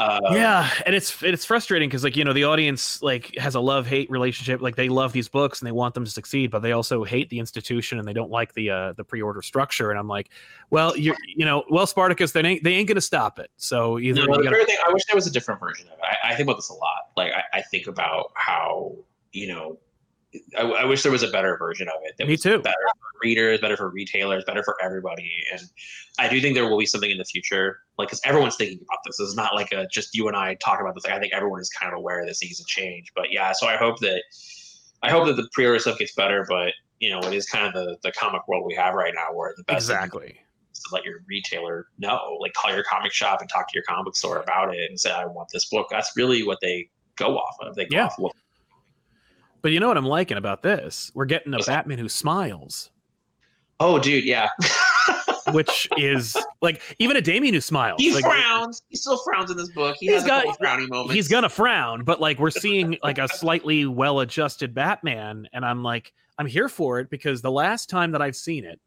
Uh, 0.00 0.18
yeah 0.32 0.68
and 0.86 0.94
it's 0.96 1.22
it's 1.22 1.44
frustrating 1.44 1.88
because 1.88 2.02
like 2.02 2.16
you 2.16 2.24
know 2.24 2.32
the 2.32 2.42
audience 2.42 3.00
like 3.00 3.32
has 3.38 3.54
a 3.54 3.60
love 3.60 3.86
hate 3.86 4.10
relationship 4.10 4.60
like 4.60 4.74
they 4.74 4.88
love 4.88 5.12
these 5.12 5.28
books 5.28 5.60
and 5.60 5.68
they 5.68 5.72
want 5.72 5.94
them 5.94 6.04
to 6.04 6.10
succeed 6.10 6.50
but 6.50 6.62
they 6.62 6.72
also 6.72 7.04
hate 7.04 7.30
the 7.30 7.38
institution 7.38 8.00
and 8.00 8.08
they 8.08 8.12
don't 8.12 8.30
like 8.30 8.52
the 8.54 8.68
uh 8.68 8.92
the 8.94 9.04
pre-order 9.04 9.40
structure 9.40 9.90
and 9.90 9.98
i'm 10.00 10.08
like 10.08 10.30
well 10.70 10.96
you 10.96 11.14
you 11.28 11.44
know 11.44 11.62
well 11.70 11.86
spartacus 11.86 12.32
they 12.32 12.40
ain't 12.42 12.64
they 12.64 12.74
ain't 12.74 12.88
gonna 12.88 13.00
stop 13.00 13.38
it 13.38 13.52
so 13.56 14.00
either 14.00 14.26
No, 14.26 14.36
the 14.38 14.42
gotta- 14.42 14.64
thing, 14.64 14.76
I 14.84 14.92
wish 14.92 15.04
there 15.04 15.14
was 15.14 15.28
a 15.28 15.30
different 15.30 15.60
version 15.60 15.86
of 15.86 15.92
it. 15.92 16.00
I, 16.24 16.32
I 16.32 16.34
think 16.34 16.48
about 16.48 16.56
this 16.56 16.70
a 16.70 16.74
lot. 16.74 17.10
Like, 17.16 17.30
I, 17.32 17.58
I 17.58 17.62
think 17.62 17.86
about 17.86 18.32
how, 18.34 18.96
you 19.30 19.46
know, 19.46 19.78
I, 20.58 20.62
I 20.62 20.84
wish 20.84 21.02
there 21.02 21.12
was 21.12 21.22
a 21.22 21.30
better 21.30 21.56
version 21.56 21.88
of 21.88 21.94
it. 22.04 22.14
That 22.18 22.26
Me 22.28 22.36
too. 22.36 22.58
Better 22.60 22.76
for 22.94 23.06
readers, 23.22 23.60
better 23.60 23.76
for 23.76 23.88
retailers, 23.90 24.44
better 24.44 24.62
for 24.62 24.76
everybody. 24.82 25.30
And 25.52 25.60
I 26.18 26.28
do 26.28 26.40
think 26.40 26.54
there 26.54 26.68
will 26.68 26.78
be 26.78 26.86
something 26.86 27.10
in 27.10 27.18
the 27.18 27.24
future, 27.24 27.80
like, 27.98 28.08
because 28.08 28.20
everyone's 28.24 28.56
thinking 28.56 28.78
about 28.78 28.98
this. 29.04 29.20
It's 29.20 29.36
not 29.36 29.54
like 29.54 29.72
a 29.72 29.86
just 29.86 30.14
you 30.14 30.28
and 30.28 30.36
I 30.36 30.54
talk 30.56 30.80
about 30.80 30.94
this. 30.94 31.04
Like, 31.04 31.14
I 31.14 31.20
think 31.20 31.32
everyone 31.32 31.60
is 31.60 31.70
kind 31.70 31.92
of 31.92 31.98
aware 31.98 32.24
this 32.26 32.42
needs 32.42 32.58
to 32.58 32.64
change. 32.64 33.12
But 33.14 33.32
yeah, 33.32 33.52
so 33.52 33.66
I 33.66 33.76
hope 33.76 33.98
that, 34.00 34.22
I 35.02 35.10
hope 35.10 35.26
that 35.26 35.36
the 35.36 35.48
pre-order 35.52 35.78
stuff 35.78 35.98
gets 35.98 36.14
better. 36.14 36.44
But 36.48 36.72
you 37.00 37.10
know, 37.10 37.18
it 37.20 37.34
is 37.34 37.46
kind 37.46 37.66
of 37.66 37.72
the 37.74 37.96
the 38.02 38.12
comic 38.12 38.46
world 38.48 38.64
we 38.66 38.74
have 38.74 38.94
right 38.94 39.12
now, 39.14 39.34
where 39.36 39.52
the 39.56 39.64
best 39.64 39.88
exactly 39.90 40.40
to 40.74 40.80
let 40.92 41.04
your 41.04 41.20
retailer 41.28 41.86
know. 41.98 42.36
Like 42.40 42.52
call 42.54 42.72
your 42.74 42.84
comic 42.84 43.12
shop 43.12 43.40
and 43.40 43.48
talk 43.48 43.68
to 43.68 43.74
your 43.74 43.84
comic 43.84 44.06
book 44.06 44.16
store 44.16 44.40
about 44.40 44.74
it 44.74 44.90
and 44.90 44.98
say, 44.98 45.10
I 45.12 45.24
want 45.24 45.48
this 45.52 45.66
book. 45.66 45.86
That's 45.90 46.12
really 46.16 46.42
what 46.42 46.58
they 46.60 46.88
go 47.16 47.38
off 47.38 47.56
of. 47.60 47.74
They 47.76 47.86
go 47.86 47.96
Yeah. 47.96 48.06
off 48.06 48.18
of 48.18 48.24
what 48.24 48.32
But 49.64 49.72
you 49.72 49.80
know 49.80 49.88
what 49.88 49.96
I'm 49.96 50.04
liking 50.04 50.36
about 50.36 50.62
this? 50.62 51.10
We're 51.14 51.24
getting 51.24 51.54
a 51.54 51.58
Batman 51.58 51.96
who 51.96 52.06
smiles, 52.06 52.90
Oh, 53.80 53.98
dude, 53.98 54.22
yeah. 54.24 54.50
which 55.52 55.88
is 55.96 56.36
like 56.60 56.82
even 56.98 57.16
a 57.16 57.22
Damian 57.22 57.54
who 57.54 57.62
smiles. 57.62 57.96
he 57.98 58.12
like, 58.12 58.24
frowns. 58.26 58.82
He 58.90 58.96
still 58.98 59.16
frowns 59.24 59.50
in 59.50 59.56
this 59.56 59.70
book. 59.70 59.96
He 59.98 60.08
He's 60.08 60.16
has 60.16 60.24
got- 60.26 60.44
a 60.44 60.52
frowny 60.62 60.86
moments. 60.90 61.14
He's 61.14 61.28
gonna 61.28 61.48
frown, 61.48 62.04
but 62.04 62.20
like 62.20 62.38
we're 62.38 62.50
seeing 62.50 62.98
like 63.02 63.16
a 63.16 63.26
slightly 63.26 63.86
well-adjusted 63.86 64.74
Batman, 64.74 65.48
and 65.54 65.64
I'm 65.64 65.82
like, 65.82 66.12
I'm 66.36 66.46
here 66.46 66.68
for 66.68 67.00
it 67.00 67.08
because 67.08 67.40
the 67.40 67.50
last 67.50 67.88
time 67.88 68.12
that 68.12 68.20
I've 68.20 68.36
seen 68.36 68.66
it 68.66 68.78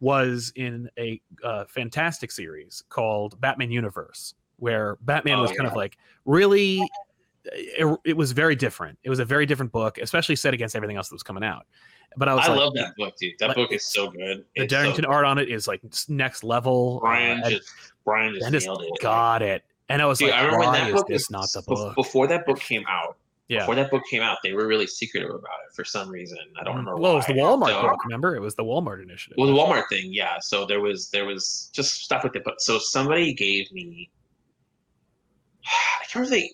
was 0.00 0.52
in 0.54 0.90
a 0.98 1.18
uh, 1.42 1.64
fantastic 1.64 2.30
series 2.30 2.84
called 2.90 3.40
Batman 3.40 3.70
Universe, 3.70 4.34
where 4.58 4.96
Batman 5.00 5.38
Oh, 5.38 5.42
was 5.42 5.52
kind 5.52 5.66
of 5.66 5.74
like 5.74 5.96
really. 6.26 6.86
It, 7.44 7.98
it 8.04 8.16
was 8.16 8.32
very 8.32 8.54
different. 8.54 8.98
It 9.02 9.10
was 9.10 9.18
a 9.18 9.24
very 9.24 9.46
different 9.46 9.72
book, 9.72 9.98
especially 9.98 10.36
set 10.36 10.52
against 10.54 10.76
everything 10.76 10.96
else 10.96 11.08
that 11.08 11.14
was 11.14 11.22
coming 11.22 11.42
out. 11.44 11.66
But 12.16 12.28
I 12.28 12.34
was 12.34 12.46
I 12.46 12.50
like, 12.50 12.58
love 12.60 12.74
that 12.74 12.94
book, 12.96 13.14
dude. 13.18 13.34
That 13.38 13.48
like, 13.48 13.56
book 13.56 13.72
is 13.72 13.84
so 13.84 14.10
good. 14.10 14.44
the 14.56 14.62
It's 14.64 14.72
so 14.72 14.78
Derington 14.78 14.96
good. 14.96 15.06
art 15.06 15.24
on 15.24 15.38
it 15.38 15.48
is 15.48 15.68
like 15.68 15.80
next 16.08 16.42
level. 16.44 16.98
Brian 17.00 17.42
uh, 17.42 17.50
just 17.50 17.70
Brian 18.04 18.34
just 18.34 18.46
Bendis 18.46 18.64
nailed 18.64 18.82
it. 18.82 19.00
got 19.00 19.42
it, 19.42 19.64
and 19.88 20.02
I 20.02 20.06
was 20.06 20.18
Dude, 20.18 20.30
like, 20.30 20.38
I 20.40 20.44
remember 20.44 20.66
why 20.66 20.78
that 20.78 20.88
is 20.88 20.94
book 20.94 21.06
this 21.08 21.28
was 21.28 21.30
not 21.30 21.48
the 21.54 21.62
book? 21.66 21.94
before 21.94 22.26
that 22.26 22.44
book 22.46 22.58
came 22.60 22.84
out. 22.88 23.16
Yeah. 23.48 23.60
Before 23.60 23.74
that 23.76 23.90
book 23.90 24.02
came 24.08 24.22
out, 24.22 24.38
they 24.44 24.52
were 24.52 24.66
really 24.68 24.86
secretive 24.86 25.30
about 25.30 25.42
it 25.68 25.74
for 25.74 25.84
some 25.84 26.08
reason. 26.08 26.38
I 26.60 26.62
don't 26.62 26.76
remember. 26.76 26.92
Mm-hmm. 26.94 27.02
Well, 27.02 27.12
it 27.12 27.16
was 27.16 27.26
the 27.26 27.32
why. 27.34 27.40
Walmart 27.72 27.80
So- 27.80 27.82
book. 27.88 28.04
Remember, 28.04 28.36
it 28.36 28.40
was 28.40 28.54
the 28.54 28.62
Walmart 28.64 29.02
initiative. 29.02 29.36
Well, 29.38 29.48
the 29.48 29.52
Walmart 29.54 29.88
thing, 29.88 30.12
yeah. 30.12 30.36
So 30.40 30.66
there 30.66 30.80
was 30.80 31.10
there 31.10 31.24
was 31.24 31.70
just 31.72 32.04
stuff 32.04 32.22
with 32.24 32.36
it, 32.36 32.42
but 32.44 32.60
so 32.60 32.78
somebody 32.78 33.32
gave 33.34 33.70
me. 33.72 34.10
I 35.64 36.04
can't 36.04 36.14
remember 36.16 36.30
they. 36.36 36.50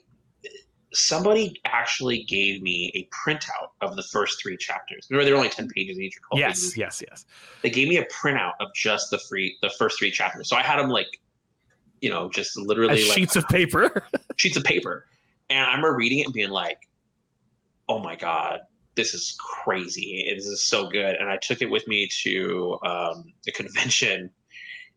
Somebody 0.97 1.61
actually 1.64 2.24
gave 2.24 2.62
me 2.62 2.90
a 2.94 3.09
printout 3.14 3.68
of 3.82 3.97
the 3.97 4.03
first 4.03 4.40
three 4.42 4.57
chapters. 4.57 5.07
Remember, 5.11 5.24
they're 5.24 5.36
only 5.36 5.49
ten 5.49 5.68
pages 5.68 5.99
each. 5.99 6.16
or 6.16 6.38
12 6.38 6.40
yes, 6.40 6.61
pages. 6.61 6.76
yes, 6.76 7.03
yes. 7.09 7.26
They 7.62 7.70
gave 7.70 7.88
me 7.88 7.99
a 7.99 8.05
printout 8.07 8.53
of 8.61 8.68
just 8.74 9.11
the 9.11 9.18
free 9.18 9.57
the 9.62 9.70
first 9.78 9.99
three 9.99 10.11
chapters. 10.11 10.49
So 10.49 10.57
I 10.57 10.62
had 10.62 10.78
them 10.78 10.88
like, 10.88 11.20
you 12.01 12.11
know, 12.11 12.30
just 12.30 12.57
literally 12.57 13.03
As 13.03 13.09
like 13.09 13.18
sheets 13.18 13.36
of 13.36 13.47
paper. 13.49 14.03
sheets 14.36 14.57
of 14.57 14.64
paper. 14.64 15.07
And 15.51 15.61
I 15.61 15.68
remember 15.68 15.94
reading 15.94 16.20
it 16.20 16.24
and 16.26 16.34
being 16.34 16.51
like, 16.51 16.78
oh 17.88 17.99
my 17.99 18.16
God, 18.16 18.61
this 18.97 19.14
is 19.14 19.36
crazy. 19.38 20.32
This 20.34 20.47
is 20.47 20.64
so 20.64 20.88
good. 20.88 21.16
And 21.16 21.28
I 21.28 21.36
took 21.36 21.62
it 21.62 21.70
with 21.70 21.86
me 21.86 22.09
to 22.22 22.78
um, 22.84 23.32
the 23.44 23.53
convention. 23.53 24.30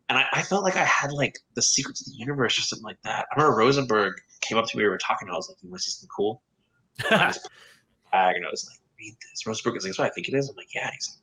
And 0.09 0.17
I, 0.17 0.25
I 0.33 0.41
felt 0.41 0.63
like 0.63 0.75
I 0.75 0.83
had 0.83 1.11
like 1.11 1.37
the 1.55 1.61
secrets 1.61 2.01
of 2.01 2.11
the 2.11 2.17
universe 2.17 2.57
or 2.57 2.61
something 2.63 2.83
like 2.83 3.01
that. 3.03 3.27
I 3.31 3.35
remember 3.39 3.57
Rosenberg 3.57 4.15
came 4.41 4.57
up 4.57 4.65
to 4.67 4.77
me, 4.77 4.83
we 4.83 4.89
were 4.89 4.97
talking, 4.97 5.27
and 5.27 5.33
I 5.33 5.37
was 5.37 5.47
like, 5.47 5.57
you 5.61 5.69
want 5.69 5.81
to 5.81 5.89
see 5.89 5.91
something 5.91 6.09
cool? 6.15 6.41
I 7.11 7.27
just 7.27 7.43
put 7.43 7.51
it 7.51 8.29
in 8.31 8.35
and 8.37 8.45
I 8.45 8.49
was 8.49 8.67
like, 8.69 8.79
read 8.99 9.15
this. 9.31 9.45
Rosenberg 9.45 9.77
is 9.77 9.83
like, 9.83 9.89
that's 9.91 9.99
what 9.99 10.05
I 10.07 10.09
think 10.13 10.27
it 10.27 10.33
is. 10.33 10.49
I'm 10.49 10.55
like, 10.55 10.73
yeah. 10.73 10.89
He's 10.91 11.09
like, 11.15 11.19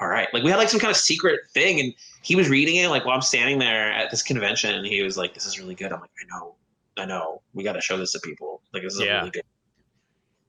all 0.00 0.08
right. 0.08 0.28
Like 0.32 0.42
we 0.44 0.50
had 0.50 0.58
like 0.58 0.68
some 0.68 0.78
kind 0.78 0.90
of 0.90 0.96
secret 0.96 1.40
thing 1.54 1.80
and 1.80 1.92
he 2.22 2.36
was 2.36 2.48
reading 2.48 2.76
it 2.76 2.88
like 2.88 3.04
while 3.04 3.14
I'm 3.16 3.22
standing 3.22 3.58
there 3.58 3.90
at 3.92 4.10
this 4.10 4.22
convention 4.22 4.74
and 4.74 4.86
he 4.86 5.02
was 5.02 5.16
like, 5.16 5.34
this 5.34 5.46
is 5.46 5.58
really 5.58 5.74
good. 5.74 5.92
I'm 5.92 6.00
like, 6.00 6.10
I 6.22 6.36
know, 6.38 6.54
I 6.98 7.04
know. 7.06 7.42
We 7.54 7.64
got 7.64 7.72
to 7.72 7.80
show 7.80 7.96
this 7.96 8.12
to 8.12 8.20
people. 8.20 8.60
Like 8.72 8.82
this 8.84 8.94
is 8.94 9.00
Yeah. 9.00 9.18
really 9.20 9.30
good. 9.30 9.42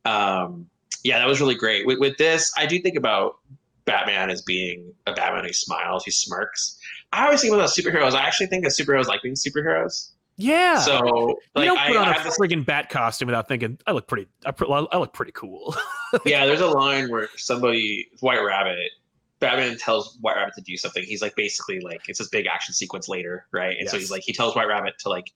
Um, 0.06 0.70
yeah, 1.04 1.18
that 1.20 1.28
was 1.28 1.40
really 1.40 1.56
great. 1.56 1.88
With, 1.88 2.00
with 2.00 2.18
this, 2.18 2.52
I 2.58 2.66
do 2.66 2.80
think 2.80 2.98
about 2.98 3.38
Batman 3.86 4.30
as 4.30 4.42
being 4.42 4.94
a 5.08 5.14
Batman 5.14 5.46
who 5.46 5.54
smiles, 5.54 6.04
who 6.06 6.12
smirks. 6.12 6.78
I 7.12 7.26
always 7.26 7.42
think 7.42 7.54
about 7.54 7.70
superheroes. 7.70 8.14
I 8.14 8.22
actually 8.22 8.48
think 8.48 8.64
that 8.64 8.72
superheroes 8.72 9.08
like 9.08 9.22
being 9.22 9.36
superheroes. 9.36 10.12
yeah. 10.38 10.80
So 10.80 11.00
you 11.06 11.38
like, 11.56 11.66
don't 11.66 11.78
I, 11.78 11.88
put 11.88 11.98
on 11.98 12.08
I 12.08 12.12
a 12.12 12.14
have 12.14 12.24
this 12.24 12.38
friggin' 12.38 12.66
bat 12.66 12.90
costume 12.90 13.28
without 13.28 13.48
thinking, 13.48 13.80
I 13.88 13.92
look 13.94 14.08
pretty. 14.08 14.28
I, 14.46 14.54
I 14.92 14.98
look 14.98 15.14
pretty 15.14 15.32
cool. 15.32 15.76
yeah, 16.26 16.46
there's 16.46 16.62
a 16.62 16.68
line 16.68 17.10
where 17.10 17.30
somebody, 17.36 18.08
White 18.20 18.44
Rabbit, 18.44 18.92
Batman 19.40 19.78
tells 19.78 20.18
White 20.22 20.36
Rabbit 20.36 20.54
to 20.56 20.62
do 20.62 20.78
something. 20.78 21.04
He's 21.04 21.22
like 21.22 21.36
basically 21.36 21.80
like 21.80 22.02
it's 22.08 22.20
this 22.20 22.30
big 22.30 22.46
action 22.46 22.74
sequence 22.74 23.08
later, 23.10 23.48
right? 23.52 23.76
And 23.80 23.90
so 23.90 23.98
he's 23.98 24.12
like 24.12 24.24
he 24.24 24.34
tells 24.34 24.56
White 24.56 24.68
Rabbit 24.68 24.96
to 25.00 25.10
like 25.10 25.32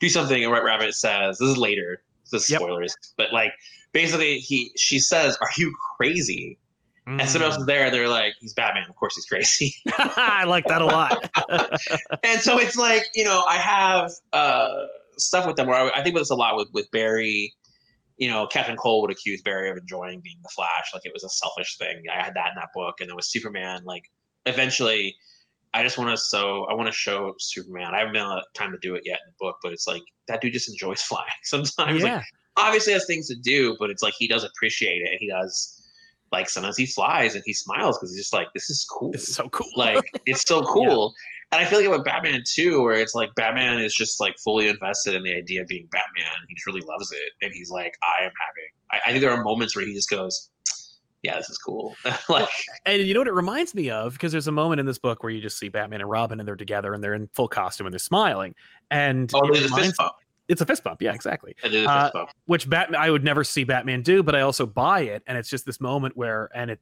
do 0.00 0.08
something, 0.08 0.42
and 0.42 0.52
White 0.52 0.64
Rabbit 0.64 0.94
says, 0.94 1.38
"This 1.38 1.50
is 1.50 1.56
later. 1.58 2.02
This 2.30 2.44
is 2.44 2.50
Yep. 2.50 2.60
spoilers." 2.60 2.96
But 3.16 3.32
like 3.32 3.52
basically, 3.92 4.38
he 4.38 4.72
she 4.76 4.98
says, 5.00 5.36
"Are 5.40 5.50
you 5.56 5.74
crazy?" 5.96 6.58
And 7.06 7.28
someone 7.28 7.50
else 7.50 7.58
Mm. 7.58 7.60
is 7.60 7.66
there. 7.66 7.90
They're 7.90 8.08
like, 8.08 8.34
"He's 8.40 8.54
Batman. 8.54 8.84
Of 8.88 8.96
course, 8.96 9.14
he's 9.14 9.26
crazy." 9.26 9.74
I 9.98 10.44
like 10.44 10.66
that 10.68 10.80
a 10.80 10.86
lot. 10.86 11.30
and 12.24 12.40
so 12.40 12.58
it's 12.58 12.76
like 12.76 13.04
you 13.14 13.24
know 13.24 13.44
I 13.46 13.56
have 13.56 14.10
uh, 14.32 14.84
stuff 15.18 15.46
with 15.46 15.56
them 15.56 15.66
where 15.66 15.76
I, 15.76 16.00
I 16.00 16.02
think 16.02 16.14
with 16.14 16.22
this 16.22 16.30
a 16.30 16.34
lot 16.34 16.56
with 16.56 16.68
with 16.72 16.90
Barry. 16.92 17.52
You 18.16 18.28
know, 18.30 18.46
Captain 18.46 18.76
Cold 18.76 19.02
would 19.02 19.10
accuse 19.10 19.42
Barry 19.42 19.68
of 19.70 19.76
enjoying 19.76 20.20
being 20.20 20.38
the 20.42 20.48
Flash, 20.54 20.92
like 20.94 21.02
it 21.04 21.12
was 21.12 21.24
a 21.24 21.28
selfish 21.28 21.76
thing. 21.78 22.04
I 22.10 22.22
had 22.22 22.34
that 22.34 22.50
in 22.50 22.54
that 22.56 22.68
book, 22.72 22.94
and 23.00 23.08
then 23.10 23.16
with 23.16 23.24
Superman, 23.24 23.82
like 23.84 24.04
eventually, 24.46 25.16
I 25.74 25.82
just 25.82 25.98
want 25.98 26.10
to 26.10 26.16
so 26.16 26.64
I 26.70 26.74
want 26.74 26.86
to 26.86 26.92
show 26.92 27.34
Superman. 27.40 27.92
I 27.92 27.98
haven't 27.98 28.12
been 28.14 28.22
a 28.22 28.40
time 28.54 28.70
to 28.70 28.78
do 28.80 28.94
it 28.94 29.02
yet 29.04 29.18
in 29.26 29.32
the 29.32 29.44
book, 29.44 29.56
but 29.62 29.72
it's 29.72 29.86
like 29.88 30.02
that 30.28 30.40
dude 30.40 30.52
just 30.52 30.70
enjoys 30.70 31.02
flying 31.10 31.26
sometimes. 31.42 32.02
Like 32.02 32.12
yeah. 32.12 32.22
obviously 32.56 32.92
has 32.92 33.04
things 33.06 33.26
to 33.28 33.34
do, 33.34 33.76
but 33.80 33.90
it's 33.90 34.02
like 34.02 34.14
he 34.16 34.28
does 34.28 34.44
appreciate 34.44 35.02
it. 35.02 35.18
He 35.18 35.28
does 35.28 35.83
like 36.34 36.50
sometimes 36.50 36.76
he 36.76 36.84
flies 36.86 37.34
and 37.34 37.42
he 37.46 37.52
smiles 37.52 37.96
because 37.96 38.10
he's 38.10 38.22
just 38.22 38.32
like 38.34 38.48
this 38.54 38.68
is 38.68 38.84
cool. 38.90 39.12
It's 39.14 39.32
so 39.34 39.48
cool. 39.50 39.70
like 39.76 40.04
it's 40.26 40.42
so 40.42 40.62
cool. 40.62 41.14
And 41.52 41.62
i 41.62 41.64
feel 41.64 41.80
like 41.80 41.88
with 41.88 42.04
batman 42.04 42.42
too 42.44 42.82
where 42.82 42.94
it's 42.94 43.14
like 43.14 43.30
batman 43.36 43.78
is 43.78 43.94
just 43.94 44.20
like 44.20 44.34
fully 44.42 44.66
invested 44.68 45.14
in 45.14 45.22
the 45.22 45.34
idea 45.34 45.62
of 45.62 45.68
being 45.68 45.88
batman. 45.92 46.36
He 46.48 46.56
truly 46.56 46.80
loves 46.80 47.12
it. 47.12 47.30
And 47.42 47.52
he's 47.54 47.70
like 47.70 47.94
i 48.02 48.24
am 48.24 48.32
having 48.44 48.70
i, 48.90 49.08
I 49.08 49.10
think 49.12 49.22
there 49.22 49.30
are 49.30 49.44
moments 49.44 49.76
where 49.76 49.86
he 49.86 49.94
just 49.94 50.10
goes 50.10 50.50
yeah 51.22 51.36
this 51.36 51.48
is 51.48 51.58
cool. 51.58 51.94
Like 52.28 52.48
And 52.84 53.02
you 53.02 53.14
know 53.14 53.20
what 53.20 53.28
it 53.28 53.34
reminds 53.34 53.74
me 53.74 53.90
of? 53.90 54.14
Because 54.14 54.32
there's 54.32 54.48
a 54.48 54.52
moment 54.52 54.80
in 54.80 54.86
this 54.86 54.98
book 54.98 55.22
where 55.22 55.32
you 55.32 55.40
just 55.40 55.58
see 55.58 55.68
Batman 55.68 56.00
and 56.00 56.10
Robin 56.10 56.38
and 56.38 56.46
they're 56.46 56.56
together 56.56 56.92
and 56.92 57.02
they're 57.02 57.14
in 57.14 57.28
full 57.32 57.48
costume 57.48 57.86
and 57.86 57.94
they're 57.94 57.98
smiling. 57.98 58.54
And 58.90 59.30
oh 59.34 59.40
it 59.46 59.62
reminds- 59.62 59.86
fist 59.86 59.96
bump 59.96 60.12
it's 60.48 60.60
a 60.60 60.66
fist 60.66 60.84
bump. 60.84 61.00
Yeah, 61.00 61.14
exactly. 61.14 61.56
and 61.62 61.72
there's 61.72 61.86
a 61.86 61.90
Uh, 61.90 62.02
fist 62.04 62.14
bump 62.14 62.30
Which 62.46 62.68
Batman 62.68 63.00
I 63.00 63.10
would 63.10 63.24
never 63.24 63.44
see 63.44 63.64
Batman 63.64 64.02
do, 64.02 64.22
but 64.22 64.34
I 64.34 64.42
also 64.42 64.66
buy 64.66 65.00
it. 65.00 65.22
And 65.26 65.38
it's 65.38 65.48
just 65.48 65.64
this 65.66 65.80
moment 65.80 66.16
where, 66.16 66.50
and 66.54 66.70
it, 66.72 66.80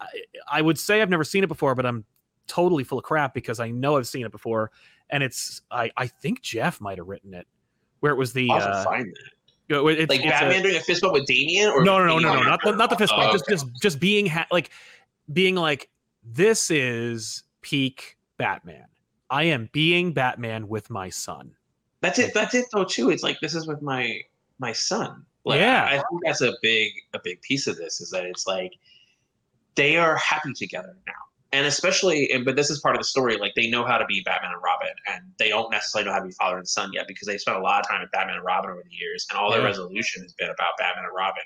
I, 0.00 0.06
I 0.50 0.62
would 0.62 0.78
say 0.78 1.02
I've 1.02 1.10
never 1.10 1.24
seen 1.24 1.42
it 1.44 1.48
before, 1.48 1.74
but 1.74 1.84
I'm 1.86 2.04
totally 2.46 2.84
full 2.84 2.98
of 2.98 3.04
crap 3.04 3.34
because 3.34 3.60
I 3.60 3.70
know 3.70 3.96
I've 3.96 4.06
seen 4.06 4.24
it 4.24 4.32
before. 4.32 4.70
And 5.10 5.22
it's, 5.22 5.62
I, 5.70 5.90
I 5.96 6.06
think 6.06 6.42
Geoff 6.42 6.80
might 6.80 6.98
have 6.98 7.08
written 7.08 7.34
it, 7.34 7.46
where 8.00 8.12
it 8.12 8.16
was 8.16 8.32
the, 8.32 8.48
I'll 8.50 8.62
uh, 8.62 8.84
find 8.84 9.06
that. 9.06 9.76
it's, 9.76 10.10
like 10.10 10.20
it's 10.20 10.26
a- 10.26 10.28
batman 10.30 10.62
doing 10.62 10.76
a 10.76 10.80
fist 10.80 11.02
bump 11.02 11.14
with 11.14 11.26
damian 11.26 11.68
or 11.70 11.84
no, 11.84 11.98
no, 11.98 12.18
no, 12.18 12.18
no, 12.18 12.34
no, 12.34 12.42
not 12.42 12.60
the, 12.62 12.72
not 12.72 12.90
the 12.90 12.96
fist 12.96 13.12
bump. 13.12 13.28
Oh, 13.28 13.32
just, 13.32 13.44
okay. 13.44 13.52
just, 13.54 13.66
just 13.82 14.00
being 14.00 14.26
ha- 14.26 14.46
like, 14.52 14.70
being 15.32 15.56
like, 15.56 15.90
this 16.24 16.70
is 16.70 17.42
peak 17.60 18.16
Batman. 18.36 18.86
I 19.30 19.44
am 19.44 19.68
being 19.72 20.12
Batman 20.12 20.68
with 20.68 20.90
my 20.90 21.08
son. 21.08 21.52
That's 22.02 22.18
it. 22.18 22.32
That's 22.34 22.54
it 22.54 22.66
though 22.72 22.84
too. 22.84 23.10
It's 23.10 23.22
like 23.22 23.38
this 23.40 23.54
is 23.54 23.66
with 23.66 23.82
my 23.82 24.20
my 24.58 24.72
son. 24.72 25.24
Like, 25.44 25.60
Yeah. 25.60 25.84
I, 25.86 25.92
think 25.94 26.22
that's 26.24 26.42
a 26.42 26.52
big 26.62 26.92
a 27.14 27.18
big 27.22 27.40
piece 27.42 27.66
of 27.66 27.76
this 27.76 28.00
is 28.00 28.10
that 28.10 28.24
it's 28.24 28.46
like 28.46 28.72
they 29.74 29.96
are 29.96 30.16
happy 30.16 30.52
together 30.52 30.96
now, 31.06 31.12
and 31.52 31.66
especially 31.66 32.30
and 32.32 32.44
but 32.44 32.56
this 32.56 32.70
is 32.70 32.80
part 32.80 32.94
of 32.94 33.00
the 33.00 33.04
story. 33.06 33.36
Like 33.38 33.54
they 33.54 33.70
know 33.70 33.84
how 33.84 33.98
to 33.98 34.04
be 34.06 34.20
Batman 34.24 34.52
and 34.52 34.62
Robin, 34.62 34.94
and 35.08 35.22
they 35.38 35.48
don't 35.48 35.70
necessarily 35.70 36.06
know 36.08 36.12
how 36.12 36.20
to 36.20 36.26
be 36.26 36.32
father 36.32 36.58
and 36.58 36.68
son 36.68 36.90
yet 36.92 37.06
because 37.08 37.26
they 37.26 37.38
spent 37.38 37.56
a 37.58 37.60
lot 37.60 37.80
of 37.80 37.88
time 37.88 38.00
with 38.02 38.10
Batman 38.10 38.36
and 38.36 38.44
Robin 38.44 38.70
over 38.70 38.82
the 38.84 38.94
years, 38.94 39.26
and 39.30 39.38
all 39.38 39.50
their 39.50 39.60
Yeah. 39.60 39.66
resolution 39.66 40.22
has 40.22 40.32
been 40.34 40.50
about 40.50 40.76
Batman 40.78 41.04
and 41.04 41.14
Robin. 41.16 41.42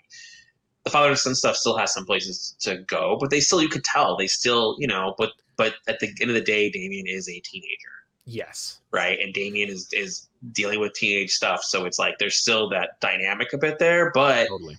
The 0.85 0.91
father 0.91 1.11
and 1.11 1.19
son 1.19 1.35
stuff 1.35 1.57
still 1.57 1.77
has 1.79 1.93
some 1.93 2.05
places 2.05 2.57
to 2.61 2.79
go, 2.89 3.17
but 3.21 3.31
they 3.31 3.41
still 3.41 3.63
you 3.63 3.69
could 3.69 3.85
tell 3.85 4.17
they 4.17 4.27
still 4.27 4.77
you 4.79 4.87
know. 4.87 5.15
But 5.19 5.31
but 5.57 5.75
at 5.87 6.01
the 6.01 6.09
end 6.21 6.31
of 6.31 6.35
the 6.35 6.43
day, 6.43 6.71
Damian 6.71 7.07
is 7.07 7.29
a 7.29 7.41
teenager 7.41 7.93
Yes. 8.27 8.81
right? 8.91 9.19
And 9.21 9.35
Damian 9.35 9.69
is 9.69 9.89
is 9.93 10.29
dealing 10.53 10.81
with 10.81 10.95
teenage 10.95 11.31
stuff, 11.31 11.63
so 11.63 11.85
it's 11.85 11.99
like 11.99 12.19
there's 12.19 12.37
still 12.37 12.69
that 12.71 13.01
dynamic 13.01 13.53
a 13.53 13.59
bit 13.59 13.79
there. 13.79 14.11
But 14.13 14.49
Totally. 14.49 14.79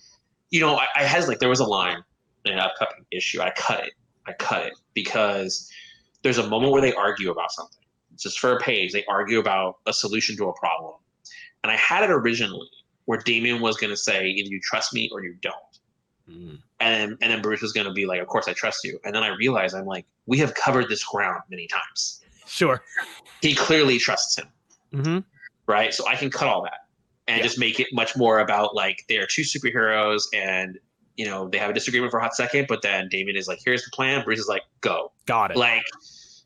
you 0.50 0.60
know, 0.60 0.76
I, 0.76 0.86
I 0.96 1.26
like 1.26 1.38
There 1.38 1.48
was 1.48 1.60
a 1.60 1.64
line 1.64 2.02
in 2.44 2.54
an 2.54 2.58
upcoming 2.58 3.04
issue. 3.10 3.40
I 3.40 3.50
cut 3.50 3.84
it. 3.84 3.92
I 4.26 4.32
cut 4.32 4.66
it 4.66 4.72
because 4.94 5.70
there's 6.22 6.38
a 6.38 6.48
moment 6.48 6.72
where 6.72 6.82
they 6.82 6.92
argue 6.94 7.30
about 7.30 7.52
something. 7.52 7.82
It's 8.14 8.24
just 8.24 8.40
for 8.40 8.56
a 8.56 8.60
page. 8.60 8.92
They 8.92 9.04
argue 9.04 9.38
about 9.38 9.76
a 9.86 9.92
solution 9.92 10.36
to 10.38 10.48
a 10.48 10.52
problem, 10.54 10.94
and 11.62 11.70
I 11.70 11.76
had 11.76 12.02
it 12.02 12.10
originally 12.10 12.70
where 13.04 13.18
Damian 13.18 13.60
was 13.60 13.76
going 13.76 13.90
to 13.90 13.96
say 13.96 14.26
either 14.26 14.48
you 14.48 14.60
trust 14.60 14.92
me 14.92 15.08
or 15.12 15.22
you 15.22 15.36
don't. 15.40 15.54
Mm. 16.28 16.58
And 16.80 17.16
and 17.20 17.32
then 17.32 17.40
Bruce 17.40 17.62
was 17.62 17.72
going 17.72 17.86
to 17.86 17.92
be 17.92 18.06
like, 18.06 18.20
"Of 18.20 18.26
course 18.26 18.48
I 18.48 18.52
trust 18.52 18.82
you." 18.84 18.98
And 19.04 19.14
then 19.14 19.22
I 19.22 19.28
realized 19.28 19.76
I'm 19.76 19.86
like, 19.86 20.06
we 20.26 20.38
have 20.38 20.54
covered 20.54 20.88
this 20.88 21.04
ground 21.04 21.42
many 21.48 21.68
times. 21.68 22.22
Sure. 22.46 22.82
He 23.42 23.54
clearly 23.54 23.98
trusts 23.98 24.38
him. 24.38 24.46
hmm 24.92 25.18
right? 25.68 25.92
So 25.92 26.06
I 26.06 26.14
can 26.14 26.30
cut 26.30 26.46
all 26.46 26.62
that 26.62 26.86
and 27.26 27.38
Yeah. 27.38 27.42
just 27.42 27.58
make 27.58 27.80
it 27.80 27.88
much 27.92 28.16
more 28.16 28.38
about 28.38 28.74
like 28.76 29.04
they 29.08 29.16
are 29.18 29.26
two 29.26 29.42
superheroes 29.42 30.22
and 30.32 30.78
you 31.16 31.24
know 31.26 31.48
they 31.48 31.58
have 31.58 31.70
a 31.70 31.72
disagreement 31.74 32.12
for 32.12 32.18
a 32.18 32.22
hot 32.22 32.34
second, 32.36 32.66
but 32.68 32.82
then 32.82 33.08
Damian 33.08 33.36
is 33.36 33.48
like, 33.48 33.58
"Here's 33.64 33.84
the 33.84 33.90
plan." 33.90 34.22
Bruce 34.24 34.38
is 34.38 34.46
like, 34.48 34.62
"Go!" 34.80 35.10
Got 35.26 35.50
it. 35.50 35.56
Like 35.56 35.82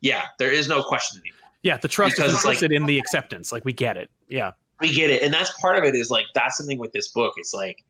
Yeah, 0.00 0.24
there 0.38 0.50
is 0.50 0.66
no 0.68 0.82
question 0.82 1.20
anymore. 1.20 1.36
Yeah, 1.62 1.76
the 1.76 1.88
trust 1.88 2.16
Because 2.16 2.30
is 2.30 2.36
it's 2.38 2.44
like- 2.46 2.54
implicit 2.54 2.72
in 2.72 2.86
the 2.86 2.98
acceptance. 2.98 3.52
Like 3.52 3.64
we 3.66 3.74
get 3.74 3.98
it. 3.98 4.10
Yeah. 4.28 4.52
We 4.80 4.90
get 4.94 5.10
it, 5.10 5.22
and 5.22 5.34
that's 5.34 5.50
part 5.60 5.76
of 5.76 5.84
it. 5.84 5.94
Is 5.94 6.10
like 6.10 6.24
that's 6.34 6.56
the 6.56 6.64
thing 6.64 6.78
with 6.78 6.92
this 6.92 7.08
book. 7.08 7.34
It's 7.36 7.52
like 7.52 7.84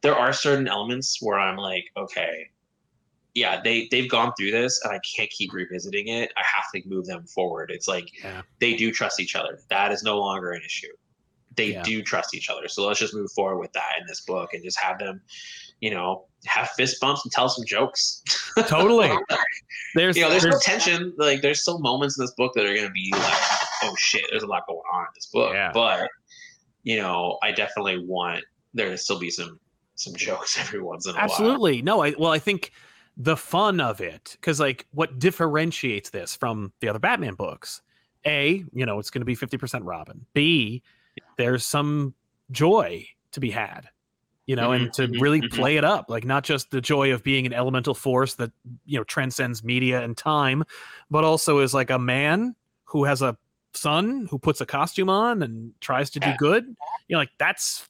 there 0.00 0.14
are 0.14 0.32
certain 0.32 0.66
elements 0.66 1.18
where 1.20 1.38
I'm 1.38 1.56
like, 1.58 1.84
okay, 1.98 2.48
yeah, 3.34 3.60
they 3.62 3.88
they've 3.90 4.08
gone 4.10 4.32
through 4.38 4.50
this, 4.52 4.80
and 4.84 4.92
I 4.92 5.00
can't 5.16 5.30
keep 5.30 5.52
revisiting 5.52 6.08
it. 6.08 6.32
I 6.36 6.42
have 6.44 6.64
to 6.74 6.88
move 6.88 7.06
them 7.06 7.24
forward. 7.26 7.70
It's 7.72 7.88
like 7.88 8.08
Yeah. 8.22 8.42
they 8.60 8.74
do 8.74 8.92
trust 8.92 9.20
each 9.20 9.34
other. 9.34 9.60
That 9.70 9.90
is 9.92 10.02
no 10.02 10.18
longer 10.18 10.52
an 10.52 10.62
issue. 10.64 10.92
They 11.56 11.72
Yeah. 11.72 11.82
do 11.82 12.02
trust 12.02 12.34
each 12.34 12.48
other. 12.50 12.68
So 12.68 12.86
let's 12.86 12.98
just 13.00 13.14
move 13.14 13.30
forward 13.32 13.58
with 13.58 13.72
that 13.72 13.92
in 14.00 14.06
this 14.06 14.20
book 14.22 14.54
and 14.54 14.62
just 14.64 14.78
have 14.80 14.98
them, 14.98 15.20
you 15.80 15.90
know, 15.90 16.26
have 16.46 16.70
fist 16.70 17.00
bumps 17.00 17.24
and 17.24 17.32
tell 17.32 17.48
some 17.48 17.64
jokes. 17.64 18.22
Totally. 18.66 19.10
There's, 19.94 20.16
you 20.16 20.22
know, 20.22 20.30
there's, 20.30 20.42
there's 20.42 20.54
no 20.54 20.60
tension. 20.60 21.12
Like, 21.16 21.42
there's 21.42 21.60
still 21.62 21.78
moments 21.78 22.18
in 22.18 22.24
this 22.24 22.32
book 22.36 22.52
that 22.54 22.64
are 22.64 22.74
going 22.74 22.86
to 22.86 22.92
be 22.92 23.08
like, 23.12 23.38
oh 23.84 23.94
shit, 23.98 24.24
there's 24.30 24.42
a 24.42 24.46
lot 24.46 24.66
going 24.66 24.80
on 24.92 25.02
in 25.02 25.06
this 25.14 25.26
book. 25.32 25.52
Yeah. 25.54 25.70
But, 25.72 26.08
you 26.82 26.96
know, 26.96 27.38
I 27.42 27.52
definitely 27.52 28.04
want 28.04 28.44
there 28.74 28.90
to 28.90 28.98
still 28.98 29.18
be 29.18 29.30
some 29.30 29.58
some 29.96 30.14
jokes 30.16 30.58
every 30.60 30.82
once 30.82 31.06
in 31.06 31.12
a 31.12 31.14
while. 31.14 31.24
absolutely 31.24 31.82
no. 31.82 32.02
I 32.02 32.14
well, 32.18 32.32
I 32.32 32.40
think 32.40 32.72
the 33.16 33.36
fun 33.36 33.80
of 33.80 34.00
it 34.00 34.36
because 34.40 34.58
like 34.58 34.86
what 34.92 35.18
differentiates 35.18 36.10
this 36.10 36.34
from 36.36 36.72
the 36.80 36.88
other 36.88 36.98
Batman 36.98 37.34
books, 37.34 37.82
a 38.26 38.64
you 38.72 38.86
know 38.86 38.98
it's 38.98 39.10
going 39.10 39.20
to 39.20 39.26
be 39.26 39.34
fifty 39.34 39.56
percent 39.56 39.84
Robin. 39.84 40.26
B 40.34 40.82
there's 41.36 41.66
some 41.66 42.14
joy 42.50 43.06
to 43.32 43.40
be 43.40 43.50
had. 43.50 43.88
You 44.46 44.56
know, 44.56 44.72
and 44.72 44.88
Mhm, 44.88 44.92
to 44.92 45.08
mhm, 45.08 45.20
really 45.22 45.40
mhm. 45.40 45.50
play 45.50 45.76
it 45.78 45.84
up, 45.84 46.10
like 46.10 46.26
not 46.26 46.44
just 46.44 46.70
the 46.70 46.82
joy 46.82 47.14
of 47.14 47.22
being 47.22 47.46
an 47.46 47.54
elemental 47.54 47.94
force 47.94 48.34
that 48.34 48.52
you 48.84 48.98
know 48.98 49.04
transcends 49.04 49.64
media 49.64 50.02
and 50.02 50.14
time, 50.18 50.64
but 51.10 51.24
also 51.24 51.60
is 51.60 51.72
like 51.72 51.88
a 51.88 51.98
man 51.98 52.54
who 52.84 53.04
has 53.04 53.22
a 53.22 53.38
son 53.72 54.28
who 54.30 54.38
puts 54.38 54.60
a 54.60 54.66
costume 54.66 55.08
on 55.08 55.42
and 55.42 55.72
tries 55.80 56.10
to 56.10 56.20
do 56.20 56.30
good. 56.36 56.66
You 57.08 57.14
know, 57.14 57.18
like 57.20 57.30
that's 57.38 57.88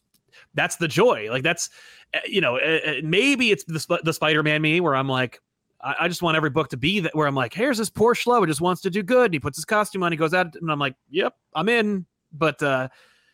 that's 0.54 0.76
the 0.76 0.88
joy. 0.88 1.28
Like 1.30 1.42
that's 1.42 1.70
uh, 2.14 2.20
you 2.26 2.40
know 2.40 2.56
uh, 2.56 2.78
uh, 2.86 2.92
maybe 3.02 3.50
it's 3.50 3.64
the 3.64 4.00
the 4.02 4.12
Spider-Man 4.12 4.62
me 4.62 4.80
where 4.80 4.94
I'm 4.94 5.08
like. 5.08 5.40
I 5.82 5.94
I 6.00 6.08
just 6.08 6.22
want 6.22 6.34
every 6.36 6.48
book 6.50 6.68
to 6.70 6.78
be 6.78 7.00
that 7.00 7.14
where 7.14 7.26
I'm 7.26 7.34
like, 7.34 7.52
here's 7.52 7.76
this 7.76 7.90
poor 7.90 8.14
schlo 8.14 8.38
who 8.40 8.46
just 8.46 8.62
wants 8.62 8.80
to 8.82 8.90
do 8.90 9.02
good. 9.02 9.26
And 9.26 9.34
he 9.34 9.38
puts 9.40 9.58
his 9.58 9.66
costume 9.66 10.02
on, 10.02 10.12
he 10.12 10.16
goes 10.16 10.32
out, 10.32 10.54
and 10.56 10.70
I'm 10.72 10.78
like, 10.78 10.94
yep, 11.10 11.34
I'm 11.54 11.68
in. 11.68 12.06
But 12.32 12.62
uh, 12.62 12.88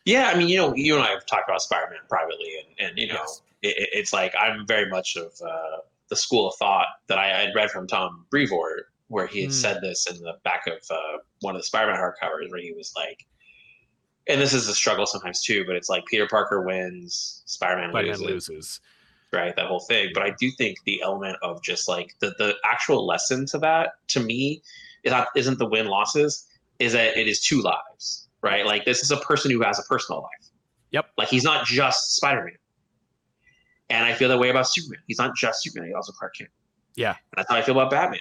Yeah, 0.05 0.33
I 0.35 0.37
mean, 0.37 0.49
you 0.49 0.57
know, 0.57 0.75
you 0.75 0.97
and 0.97 1.05
I 1.05 1.11
have 1.11 1.25
talked 1.27 1.49
about 1.49 1.63
Spider-Man 1.63 2.01
privately, 2.09 2.55
and, 2.59 2.89
and 2.89 2.99
you 2.99 3.07
know, 3.07 3.15
Yes. 3.21 3.43
it, 3.63 3.77
it- 3.79 3.89
it's 3.93 4.13
like 4.13 4.35
I'm 4.41 4.67
very 4.67 4.89
much 4.91 5.17
of 5.17 5.31
uh, 5.47 5.77
the 6.09 6.17
school 6.17 6.49
of 6.49 6.57
thought 6.57 6.89
that 7.07 7.19
I 7.19 7.29
had 7.29 7.55
read 7.55 7.71
from 7.71 7.87
Tom 7.87 8.27
Brevoort, 8.31 8.87
where 9.09 9.29
he 9.29 9.43
had 9.43 9.51
Hmm. 9.51 9.55
said 9.55 9.81
this 9.81 10.07
in 10.11 10.19
the 10.21 10.35
back 10.43 10.67
of 10.67 10.79
uh, 10.91 11.19
one 11.43 11.55
of 11.55 11.61
the 11.61 11.67
Spider-Man 11.67 12.01
hardcovers, 12.01 12.51
where 12.51 12.61
he 12.61 12.73
was 12.73 12.93
like, 12.97 13.25
and 14.29 14.41
this 14.41 14.53
is 14.53 14.69
a 14.69 14.75
struggle 14.75 15.07
sometimes 15.07 15.43
too, 15.43 15.65
but 15.65 15.77
it's 15.77 15.89
like 15.89 16.05
Peter 16.07 16.27
Parker 16.27 16.63
wins, 16.63 17.43
Spider-Man, 17.47 17.91
Spider-Man 17.91 18.19
loses, 18.21 18.49
loses. 18.49 18.81
right? 19.33 19.55
That 19.57 19.67
whole 19.67 19.81
thing. 19.81 20.11
But 20.15 20.23
I 20.23 20.31
do 20.39 20.51
think 20.51 20.79
the 20.85 21.03
element 21.03 21.37
of 21.43 21.63
just 21.63 21.89
like 21.89 22.15
the 22.21 22.35
the 22.39 22.55
actual 22.65 23.07
lesson 23.07 23.47
to 23.47 23.59
that, 23.59 23.93
to 24.09 24.21
me, 24.21 24.63
is 25.05 25.13
not 25.13 25.29
isn't 25.37 25.59
the 25.59 25.67
win 25.67 25.87
losses, 25.87 26.47
is 26.79 26.93
that 26.93 27.17
it 27.17 27.29
is 27.29 27.41
two 27.41 27.61
lives, 27.61 28.29
right? 28.43 28.65
Like 28.67 28.85
this 28.85 29.03
is 29.03 29.11
a 29.11 29.17
person 29.19 29.51
who 29.51 29.63
has 29.63 29.79
a 29.79 29.83
personal 29.83 30.23
life. 30.23 30.51
Yep. 30.93 31.07
Like 31.17 31.29
he's 31.29 31.45
not 31.45 31.67
just 31.67 32.17
Spider 32.17 32.45
Man. 32.45 32.55
And 33.89 34.05
I 34.05 34.15
feel 34.15 34.29
that 34.29 34.39
way 34.39 34.51
about 34.51 34.69
Superman. 34.69 35.01
He's 35.09 35.19
not 35.19 35.35
just 35.35 35.63
Superman. 35.63 35.89
He's 35.89 35.97
also 35.97 36.13
Clark 36.13 36.37
Kent. 36.37 36.51
Yeah. 36.95 37.11
And 37.11 37.17
that's 37.39 37.51
how 37.51 37.57
I 37.57 37.63
feel 37.63 37.77
about 37.79 37.91
Batman. 37.91 38.21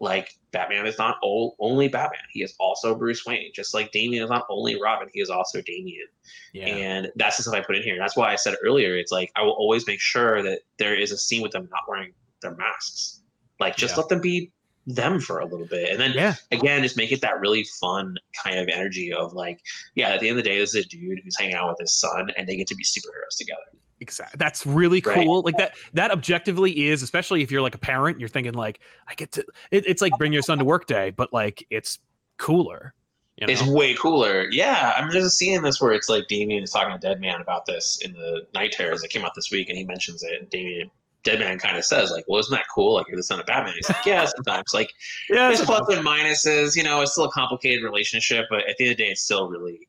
Like 0.00 0.34
Batman 0.50 0.86
is 0.86 0.98
not 0.98 1.16
only 1.22 1.88
Batman. 1.88 2.20
He 2.30 2.42
is 2.42 2.54
also 2.58 2.94
Bruce 2.94 3.24
Wayne. 3.24 3.52
Just 3.54 3.74
like 3.74 3.92
Damian 3.92 4.24
is 4.24 4.30
not 4.30 4.44
only 4.50 4.80
Robin. 4.80 5.08
He 5.12 5.20
is 5.20 5.30
also 5.30 5.62
Damian. 5.62 6.06
Yeah. 6.52 6.66
And 6.66 7.12
that's 7.16 7.36
the 7.36 7.44
stuff 7.44 7.54
I 7.54 7.60
put 7.60 7.76
in 7.76 7.82
here. 7.82 7.96
That's 7.98 8.16
why 8.16 8.32
I 8.32 8.36
said 8.36 8.56
earlier, 8.64 8.96
it's 8.96 9.12
like 9.12 9.30
I 9.36 9.42
will 9.42 9.52
always 9.52 9.86
make 9.86 10.00
sure 10.00 10.42
that 10.42 10.60
there 10.78 10.94
is 10.94 11.12
a 11.12 11.18
scene 11.18 11.42
with 11.42 11.52
them 11.52 11.68
not 11.70 11.82
wearing 11.88 12.12
their 12.42 12.54
masks. 12.54 13.22
Like 13.60 13.76
just 13.76 13.94
Yeah. 13.94 14.00
let 14.00 14.08
them 14.08 14.20
be 14.20 14.50
them 14.86 15.20
for 15.20 15.38
a 15.38 15.46
little 15.46 15.66
bit. 15.66 15.90
And 15.90 15.98
then 15.98 16.12
yeah. 16.12 16.34
again, 16.50 16.82
just 16.82 16.96
make 16.96 17.12
it 17.12 17.20
that 17.22 17.40
really 17.40 17.64
fun 17.80 18.16
kind 18.42 18.58
of 18.58 18.68
energy 18.68 19.12
of 19.12 19.32
like, 19.32 19.60
yeah, 19.94 20.10
at 20.10 20.20
the 20.20 20.28
end 20.28 20.38
of 20.38 20.44
the 20.44 20.50
day, 20.50 20.58
this 20.58 20.74
is 20.74 20.84
a 20.84 20.88
dude 20.88 21.20
who's 21.24 21.38
hanging 21.38 21.54
out 21.54 21.68
with 21.70 21.78
his 21.78 21.98
son 21.98 22.30
and 22.36 22.46
they 22.46 22.56
get 22.56 22.66
to 22.66 22.74
be 22.74 22.84
superheroes 22.84 23.38
together. 23.38 23.60
Exactly. 24.00 24.36
That's 24.38 24.66
really 24.66 25.00
Right. 25.04 25.24
cool. 25.24 25.42
Like 25.42 25.56
that. 25.58 25.74
That 25.94 26.10
objectively 26.10 26.88
is, 26.88 27.02
especially 27.02 27.42
if 27.42 27.50
you're 27.50 27.62
like 27.62 27.74
a 27.74 27.78
parent, 27.78 28.20
you're 28.20 28.28
thinking 28.28 28.52
like, 28.54 28.80
I 29.08 29.14
get 29.14 29.32
to. 29.32 29.44
It, 29.70 29.86
it's 29.86 30.02
like 30.02 30.12
bring 30.18 30.32
your 30.32 30.42
son 30.42 30.58
to 30.58 30.64
work 30.64 30.86
day, 30.86 31.10
but 31.10 31.32
like 31.32 31.66
it's 31.70 31.98
cooler. 32.36 32.94
You 33.36 33.46
know? 33.46 33.52
It's 33.52 33.66
way 33.66 33.94
cooler. 33.94 34.46
Yeah. 34.50 34.92
I 34.96 35.02
mean, 35.02 35.10
there's 35.10 35.24
a 35.24 35.30
scene 35.30 35.54
in 35.56 35.62
this 35.62 35.80
where 35.80 35.92
it's 35.92 36.08
like 36.08 36.28
Damian 36.28 36.62
is 36.62 36.70
talking 36.70 36.92
to 36.92 36.98
Deadman 36.98 37.40
about 37.40 37.66
this 37.66 37.98
in 38.04 38.12
the 38.12 38.46
Knight 38.54 38.72
Terrors 38.72 39.00
that 39.02 39.08
came 39.08 39.24
out 39.24 39.34
this 39.34 39.50
week, 39.50 39.68
and 39.68 39.76
he 39.76 39.84
mentions 39.84 40.22
it. 40.22 40.40
And 40.40 40.48
Damian, 40.50 40.88
Deadman 41.24 41.58
kind 41.58 41.76
of 41.76 41.84
says, 41.84 42.12
like, 42.12 42.24
well, 42.28 42.38
isn't 42.38 42.52
that 42.52 42.66
cool? 42.72 42.94
Like, 42.94 43.08
you're 43.08 43.16
the 43.16 43.24
son 43.24 43.40
of 43.40 43.46
Batman. 43.46 43.74
He's 43.74 43.88
like, 43.88 44.06
yeah, 44.06 44.24
sometimes. 44.36 44.72
Like, 44.72 44.92
yeah. 45.28 45.48
there's 45.48 45.62
plus 45.62 45.88
and 45.88 46.06
minuses. 46.06 46.76
You 46.76 46.84
know, 46.84 47.00
it's 47.00 47.12
still 47.12 47.24
a 47.24 47.30
complicated 47.32 47.82
relationship, 47.82 48.46
but 48.50 48.68
at 48.68 48.76
the 48.76 48.84
end 48.84 48.92
of 48.92 48.98
the 48.98 49.04
day, 49.04 49.10
it's 49.10 49.22
still 49.22 49.48
really, 49.48 49.88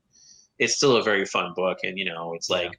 it's 0.58 0.74
still 0.74 0.96
a 0.96 1.02
very 1.04 1.24
fun 1.24 1.52
book. 1.54 1.78
And 1.84 1.96
you 1.98 2.04
know, 2.04 2.34
it's 2.34 2.50
Yeah. 2.50 2.70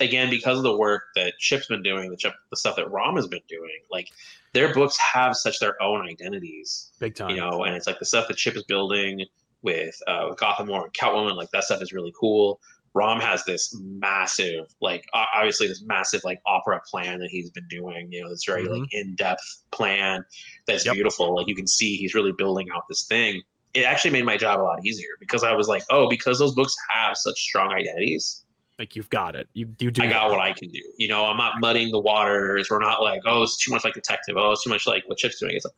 Again, 0.00 0.30
because 0.30 0.58
of 0.58 0.62
the 0.64 0.76
work 0.76 1.04
that 1.14 1.34
Chip's 1.38 1.66
been 1.66 1.82
doing, 1.82 2.10
the 2.10 2.16
Chip, 2.16 2.34
the 2.50 2.56
stuff 2.56 2.76
that 2.76 2.90
Ram 2.90 3.16
has 3.16 3.26
been 3.26 3.40
doing, 3.48 3.78
like 3.90 4.08
their 4.52 4.72
books 4.72 4.96
have 4.98 5.36
such 5.36 5.58
their 5.58 5.80
own 5.82 6.06
identities. 6.06 6.92
big 6.98 7.14
time. 7.14 7.30
You 7.30 7.36
know, 7.36 7.64
and 7.64 7.74
it's 7.74 7.86
like 7.86 7.98
the 7.98 8.04
stuff 8.06 8.28
that 8.28 8.36
Chip 8.36 8.56
is 8.56 8.64
building 8.64 9.24
with 9.62 10.00
uh, 10.06 10.26
with 10.28 10.38
Gotham 10.38 10.68
War 10.68 10.84
and 10.84 10.92
Catwoman, 10.92 11.36
like 11.36 11.50
that 11.50 11.64
stuff 11.64 11.82
is 11.82 11.92
really 11.92 12.12
cool. 12.18 12.60
Ram 12.94 13.20
has 13.20 13.44
this 13.44 13.78
massive, 13.82 14.74
like 14.80 15.04
obviously 15.12 15.66
this 15.66 15.82
massive 15.82 16.22
like 16.24 16.40
opera 16.46 16.80
plan 16.90 17.18
that 17.18 17.28
he's 17.28 17.50
been 17.50 17.68
doing. 17.68 18.10
You 18.10 18.24
know, 18.24 18.30
this 18.30 18.44
very 18.46 18.64
like 18.64 18.88
in 18.92 19.14
depth 19.16 19.64
plan 19.70 20.24
that's 20.66 20.86
Yep. 20.86 20.94
beautiful. 20.94 21.34
Like 21.36 21.46
you 21.46 21.54
can 21.54 21.66
see 21.66 21.96
he's 21.96 22.14
really 22.14 22.32
building 22.32 22.68
out 22.74 22.84
this 22.88 23.04
thing. 23.04 23.42
It 23.74 23.82
actually 23.82 24.12
made 24.12 24.24
my 24.24 24.38
job 24.38 24.60
a 24.60 24.62
lot 24.62 24.86
easier 24.86 25.10
because 25.20 25.44
I 25.44 25.52
was 25.52 25.68
like, 25.68 25.82
oh, 25.90 26.08
because 26.08 26.38
those 26.38 26.54
books 26.54 26.74
have 26.88 27.18
such 27.18 27.38
strong 27.38 27.72
identities, 27.74 28.45
like 28.78 28.94
you've 28.94 29.10
got 29.10 29.34
it. 29.34 29.48
You 29.54 29.68
you 29.78 29.90
do. 29.90 30.02
I 30.02 30.06
got 30.08 30.30
what 30.30 30.40
I 30.40 30.52
can 30.52 30.68
do. 30.68 30.80
You 30.98 31.08
know, 31.08 31.26
I'm 31.26 31.36
not 31.36 31.60
muddying 31.60 31.90
the 31.90 31.98
waters. 31.98 32.68
We're 32.70 32.78
not 32.78 33.02
like, 33.02 33.22
oh, 33.26 33.42
it's 33.42 33.56
too 33.56 33.70
much 33.70 33.84
like 33.84 33.94
detective. 33.94 34.36
Oh, 34.36 34.52
it's 34.52 34.64
too 34.64 34.70
much 34.70 34.86
like 34.86 35.04
what 35.06 35.18
Chip's 35.18 35.40
doing. 35.40 35.56
It's 35.56 35.64
like, 35.64 35.74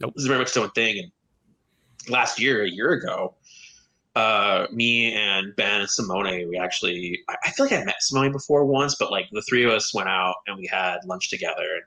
Nope. 0.00 0.14
this 0.14 0.22
is 0.22 0.28
very 0.28 0.38
much 0.38 0.48
its 0.48 0.56
own 0.56 0.70
thing. 0.70 0.98
And 0.98 2.12
last 2.12 2.40
year, 2.40 2.64
a 2.64 2.68
year 2.68 2.90
ago, 2.92 3.34
uh, 4.16 4.66
me 4.72 5.14
and 5.14 5.54
Ben 5.56 5.80
and 5.80 5.90
Simone, 5.90 6.48
we 6.48 6.58
actually, 6.58 7.20
I, 7.28 7.36
I 7.44 7.50
feel 7.50 7.66
like 7.66 7.72
I 7.72 7.84
met 7.84 8.02
Simone 8.02 8.32
before 8.32 8.64
once, 8.64 8.96
but 8.98 9.10
like 9.10 9.28
the 9.32 9.42
three 9.42 9.64
of 9.64 9.70
us 9.70 9.94
went 9.94 10.08
out 10.08 10.34
and 10.46 10.56
we 10.56 10.66
had 10.66 10.98
lunch 11.06 11.30
together 11.30 11.86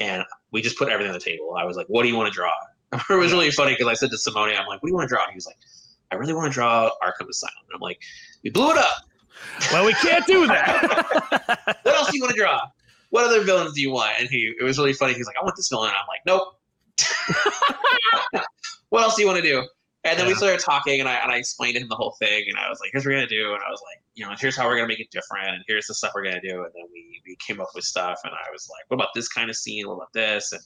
and 0.00 0.24
we 0.50 0.60
just 0.60 0.76
put 0.76 0.88
everything 0.88 1.12
on 1.12 1.18
the 1.18 1.24
table. 1.24 1.54
I 1.58 1.64
was 1.64 1.76
like, 1.76 1.86
what 1.86 2.02
do 2.02 2.08
you 2.08 2.16
want 2.16 2.32
to 2.32 2.34
draw? 2.34 2.52
it 2.92 3.14
was 3.14 3.32
really 3.32 3.50
funny 3.50 3.72
because 3.72 3.86
I 3.86 3.94
said 3.94 4.10
to 4.10 4.18
Simone, 4.18 4.50
I'm 4.50 4.66
like, 4.66 4.82
what 4.82 4.82
do 4.82 4.88
you 4.88 4.94
want 4.94 5.08
to 5.08 5.14
draw? 5.14 5.22
And 5.22 5.32
he 5.32 5.36
was 5.36 5.46
like, 5.46 5.56
I 6.10 6.16
really 6.16 6.34
want 6.34 6.52
to 6.52 6.54
draw 6.54 6.90
Arkham 7.02 7.28
Asylum. 7.28 7.54
And 7.68 7.76
I'm 7.76 7.80
like, 7.80 8.00
we 8.42 8.50
blew 8.50 8.70
it 8.70 8.76
up. 8.76 9.06
Well, 9.72 9.86
we 9.86 9.92
can't 9.94 10.26
do 10.26 10.46
that. 10.46 11.78
what 11.82 11.94
else 11.94 12.10
do 12.10 12.16
you 12.16 12.22
want 12.22 12.34
to 12.34 12.38
draw? 12.38 12.60
What 13.10 13.24
other 13.24 13.42
villains 13.42 13.74
do 13.74 13.80
you 13.82 13.90
want? 13.90 14.12
And 14.18 14.28
he, 14.28 14.54
it 14.58 14.62
was 14.62 14.78
really 14.78 14.92
funny. 14.92 15.14
He's 15.14 15.26
like, 15.26 15.36
I 15.40 15.44
want 15.44 15.56
this 15.56 15.68
villain. 15.68 15.90
I'm 15.90 16.06
like, 16.08 16.20
nope. 16.26 16.58
what 18.88 19.02
else 19.02 19.16
do 19.16 19.22
you 19.22 19.28
want 19.28 19.42
to 19.42 19.48
do? 19.48 19.62
And 20.04 20.18
then 20.18 20.26
we 20.26 20.34
started 20.34 20.58
talking, 20.58 20.98
and 20.98 21.08
I 21.08 21.14
and 21.14 21.30
I 21.30 21.36
explained 21.36 21.76
to 21.76 21.80
him 21.80 21.88
the 21.88 21.94
whole 21.94 22.16
thing, 22.18 22.44
and 22.48 22.58
I 22.58 22.68
was 22.68 22.80
like, 22.80 22.90
here's 22.92 23.04
what 23.04 23.12
we're 23.12 23.18
gonna 23.18 23.28
do, 23.28 23.54
and 23.54 23.62
I 23.64 23.70
was 23.70 23.80
like, 23.88 24.02
you 24.14 24.24
know, 24.24 24.34
here's 24.36 24.56
how 24.56 24.66
we're 24.66 24.74
gonna 24.74 24.88
make 24.88 24.98
it 24.98 25.12
different, 25.12 25.48
and 25.50 25.64
here's 25.68 25.86
the 25.86 25.94
stuff 25.94 26.10
we're 26.12 26.24
gonna 26.24 26.40
do, 26.40 26.64
and 26.64 26.72
then 26.74 26.84
we 26.92 27.22
we 27.24 27.36
came 27.36 27.60
up 27.60 27.68
with 27.72 27.84
stuff, 27.84 28.18
and 28.24 28.32
I 28.32 28.50
was 28.50 28.68
like, 28.68 28.84
what 28.88 28.96
about 28.96 29.10
this 29.14 29.28
kind 29.28 29.48
of 29.48 29.54
scene? 29.54 29.86
What 29.86 29.94
about 29.94 30.12
this? 30.12 30.50
And 30.50 30.60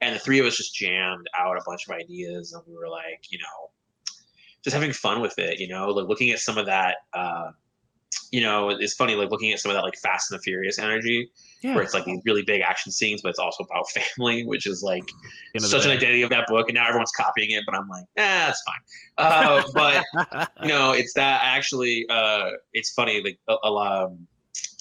and 0.00 0.16
the 0.16 0.18
three 0.18 0.40
of 0.40 0.46
us 0.46 0.56
just 0.56 0.74
jammed 0.74 1.28
out 1.38 1.56
a 1.56 1.62
bunch 1.64 1.86
of 1.88 1.94
ideas, 1.94 2.54
and 2.54 2.62
we 2.66 2.74
were 2.74 2.88
like, 2.88 3.30
you 3.30 3.38
know, 3.38 3.70
just 4.64 4.74
having 4.74 4.92
fun 4.92 5.20
with 5.20 5.38
it, 5.38 5.60
you 5.60 5.68
know, 5.68 5.90
like 5.90 6.08
looking 6.08 6.30
at 6.30 6.40
some 6.40 6.58
of 6.58 6.66
that. 6.66 6.96
Uh, 7.14 7.52
you 8.30 8.40
know, 8.40 8.70
it's 8.70 8.94
funny, 8.94 9.14
like 9.14 9.30
looking 9.30 9.52
at 9.52 9.58
some 9.58 9.70
of 9.70 9.76
that 9.76 9.82
like 9.82 9.96
Fast 9.96 10.30
and 10.30 10.38
the 10.38 10.42
Furious 10.42 10.78
energy, 10.78 11.30
yeah. 11.62 11.74
where 11.74 11.82
it's 11.82 11.94
like 11.94 12.04
these 12.04 12.20
really 12.24 12.42
big 12.42 12.60
action 12.60 12.92
scenes, 12.92 13.22
but 13.22 13.30
it's 13.30 13.38
also 13.38 13.64
about 13.64 13.88
family, 14.16 14.44
which 14.44 14.66
is 14.66 14.82
like 14.82 15.04
such 15.58 15.84
an 15.84 15.90
identity 15.90 16.22
of 16.22 16.30
that 16.30 16.46
book. 16.48 16.68
And 16.68 16.76
now 16.76 16.86
everyone's 16.86 17.12
copying 17.12 17.50
it, 17.50 17.62
but 17.66 17.74
I'm 17.74 17.88
like, 17.88 18.04
eh, 18.16 18.46
that's 18.46 18.62
fine. 18.62 18.80
Uh, 19.18 19.62
but 19.74 20.48
you 20.62 20.68
know, 20.68 20.92
it's 20.92 21.12
that 21.14 21.40
actually. 21.44 22.06
Uh, 22.08 22.50
it's 22.72 22.92
funny. 22.92 23.22
Like 23.22 23.38
a, 23.48 23.56
a 23.64 23.70
lot. 23.70 24.04
Um, 24.04 24.26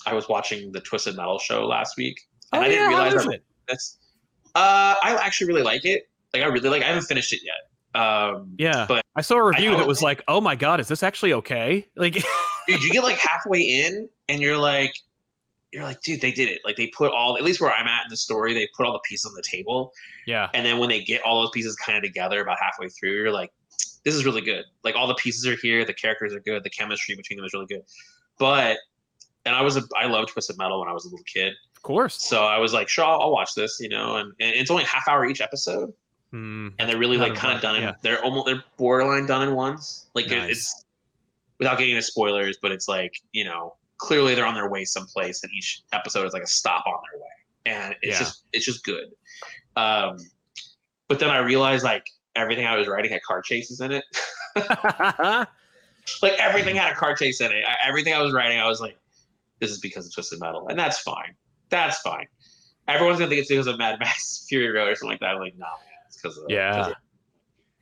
I 0.05 0.13
was 0.13 0.27
watching 0.27 0.71
the 0.71 0.81
Twisted 0.81 1.15
Metal 1.15 1.37
show 1.37 1.67
last 1.67 1.95
week, 1.97 2.19
and 2.53 2.61
oh 2.61 2.65
I 2.65 2.69
didn't 2.69 2.83
yeah, 2.83 2.87
realize 2.87 3.25
that 3.25 3.33
it? 3.33 3.43
that's. 3.67 3.97
Uh, 4.53 4.95
I 5.01 5.17
actually 5.21 5.47
really 5.47 5.63
like 5.63 5.85
it. 5.85 6.09
Like 6.33 6.43
I 6.43 6.47
really 6.47 6.69
like. 6.69 6.81
I 6.81 6.87
haven't 6.87 7.03
finished 7.03 7.33
it 7.33 7.41
yet. 7.43 8.01
Um, 8.01 8.55
Yeah, 8.57 8.85
but 8.87 9.03
I 9.15 9.21
saw 9.21 9.35
a 9.35 9.43
review 9.43 9.75
that 9.75 9.87
was 9.87 10.01
like, 10.01 10.23
"Oh 10.27 10.41
my 10.41 10.55
god, 10.55 10.79
is 10.79 10.87
this 10.87 11.03
actually 11.03 11.33
okay?" 11.33 11.87
Like, 11.95 12.23
dude, 12.67 12.83
you 12.83 12.91
get 12.91 13.03
like 13.03 13.17
halfway 13.17 13.61
in, 13.61 14.09
and 14.29 14.41
you're 14.41 14.57
like, 14.57 14.93
you're 15.71 15.83
like, 15.83 16.01
dude, 16.01 16.21
they 16.21 16.31
did 16.31 16.49
it. 16.49 16.59
Like 16.65 16.75
they 16.75 16.87
put 16.87 17.11
all 17.11 17.37
at 17.37 17.43
least 17.43 17.61
where 17.61 17.71
I'm 17.71 17.87
at 17.87 18.03
in 18.05 18.09
the 18.09 18.17
story, 18.17 18.53
they 18.53 18.67
put 18.75 18.85
all 18.85 18.93
the 18.93 19.01
pieces 19.07 19.25
on 19.25 19.33
the 19.33 19.43
table. 19.43 19.93
Yeah. 20.27 20.49
And 20.53 20.65
then 20.65 20.79
when 20.79 20.89
they 20.89 21.01
get 21.01 21.21
all 21.23 21.41
those 21.41 21.51
pieces 21.51 21.75
kind 21.75 21.97
of 21.97 22.03
together 22.03 22.41
about 22.41 22.57
halfway 22.59 22.89
through, 22.89 23.13
you're 23.13 23.31
like, 23.31 23.51
this 24.03 24.15
is 24.15 24.25
really 24.25 24.41
good. 24.41 24.65
Like 24.83 24.95
all 24.95 25.07
the 25.07 25.15
pieces 25.15 25.45
are 25.47 25.55
here, 25.55 25.85
the 25.85 25.93
characters 25.93 26.33
are 26.33 26.39
good, 26.39 26.63
the 26.63 26.69
chemistry 26.69 27.15
between 27.15 27.37
them 27.37 27.45
is 27.45 27.53
really 27.53 27.67
good. 27.67 27.83
But 28.37 28.77
and 29.45 29.55
I 29.55 29.61
was 29.61 29.77
a 29.77 29.83
I 29.95 30.07
loved 30.07 30.29
Twisted 30.29 30.57
Metal 30.57 30.79
when 30.79 30.89
I 30.89 30.93
was 30.93 31.05
a 31.05 31.09
little 31.09 31.23
kid. 31.25 31.53
Of 31.75 31.81
course. 31.83 32.21
So 32.21 32.43
I 32.43 32.57
was 32.59 32.73
like, 32.73 32.89
sure, 32.89 33.05
I'll, 33.05 33.21
I'll 33.21 33.31
watch 33.31 33.55
this, 33.55 33.79
you 33.79 33.89
know, 33.89 34.17
and, 34.17 34.33
and 34.39 34.55
it's 34.55 34.69
only 34.69 34.83
a 34.83 34.87
half 34.87 35.07
hour 35.07 35.25
each 35.25 35.41
episode. 35.41 35.93
Hmm. 36.31 36.69
And 36.79 36.89
they're 36.89 36.97
really 36.97 37.17
like 37.17 37.35
kind 37.35 37.55
of 37.55 37.61
done 37.61 37.75
in 37.75 37.81
yeah. 37.81 37.93
they're 38.01 38.23
almost 38.23 38.45
they're 38.45 38.63
borderline 38.77 39.25
done 39.25 39.47
in 39.47 39.55
ones. 39.55 40.07
Like 40.13 40.29
Nice. 40.29 40.49
it's 40.49 40.85
without 41.61 41.77
getting 41.77 41.93
into 41.95 42.01
spoilers, 42.01 42.57
but 42.59 42.71
it's 42.71 42.87
like, 42.87 43.13
you 43.33 43.45
know, 43.45 43.75
clearly 43.99 44.33
they're 44.33 44.47
on 44.47 44.55
their 44.55 44.67
way 44.67 44.83
someplace 44.83 45.43
and 45.43 45.51
each 45.53 45.83
episode 45.93 46.25
is 46.25 46.33
like 46.33 46.41
a 46.41 46.47
stop 46.47 46.83
on 46.87 46.99
their 47.11 47.21
way. 47.21 47.27
And 47.77 47.95
it's 48.01 48.13
Yeah. 48.13 48.19
just 48.19 48.43
it's 48.51 48.65
just 48.65 48.83
good. 48.83 49.05
Um 49.75 50.17
but 51.07 51.19
then 51.19 51.29
I 51.29 51.37
realized 51.37 51.83
like 51.83 52.03
everything 52.35 52.65
I 52.65 52.75
was 52.75 52.87
writing 52.87 53.11
had 53.11 53.21
car 53.21 53.43
chases 53.43 53.79
in 53.79 53.91
it. 53.91 54.03
like 54.55 56.33
everything 56.39 56.75
had 56.75 56.91
a 56.91 56.95
car 56.95 57.15
chase 57.15 57.41
in 57.41 57.51
it. 57.51 57.63
I, 57.63 57.75
everything 57.87 58.15
I 58.15 58.21
was 58.23 58.33
writing, 58.33 58.59
I 58.59 58.67
was 58.67 58.81
like, 58.81 58.97
this 59.59 59.69
is 59.69 59.79
because 59.79 60.07
of 60.07 60.13
Twisted 60.15 60.39
Metal, 60.39 60.67
and 60.67 60.79
that's 60.79 60.99
fine. 60.99 61.35
That's 61.69 61.99
fine. 61.99 62.25
Everyone's 62.87 63.19
gonna 63.19 63.29
think 63.29 63.41
it's 63.41 63.49
because 63.49 63.67
of 63.67 63.77
Mad 63.77 63.99
Max 63.99 64.45
Fury 64.49 64.71
Road 64.71 64.87
or 64.87 64.95
something 64.95 65.11
like 65.11 65.19
that. 65.19 65.35
I'm 65.35 65.39
like, 65.39 65.55
nah, 65.57 65.67
man, 65.67 65.77
it's 66.07 66.19
because 66.19 66.37
of 66.39 66.45
Yeah. 66.49 66.93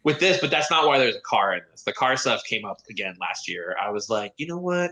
With 0.04 0.20
this, 0.20 0.39
but 0.39 0.50
that's 0.50 0.72
not 0.72 0.88
why 0.88 0.97
there's 0.97 1.16
a 1.16 1.22
car 1.22 1.54
in 1.54 1.62
this. 1.72 1.84
The 1.84 1.91
car 1.91 2.16
stuff 2.16 2.43
came 2.45 2.64
up 2.64 2.78
again 2.89 3.16
last 3.20 3.50
year. 3.50 3.76
I 3.82 3.89
was 3.89 4.10
like, 4.10 4.34
you 4.38 4.47
know 4.47 4.58
what? 4.58 4.91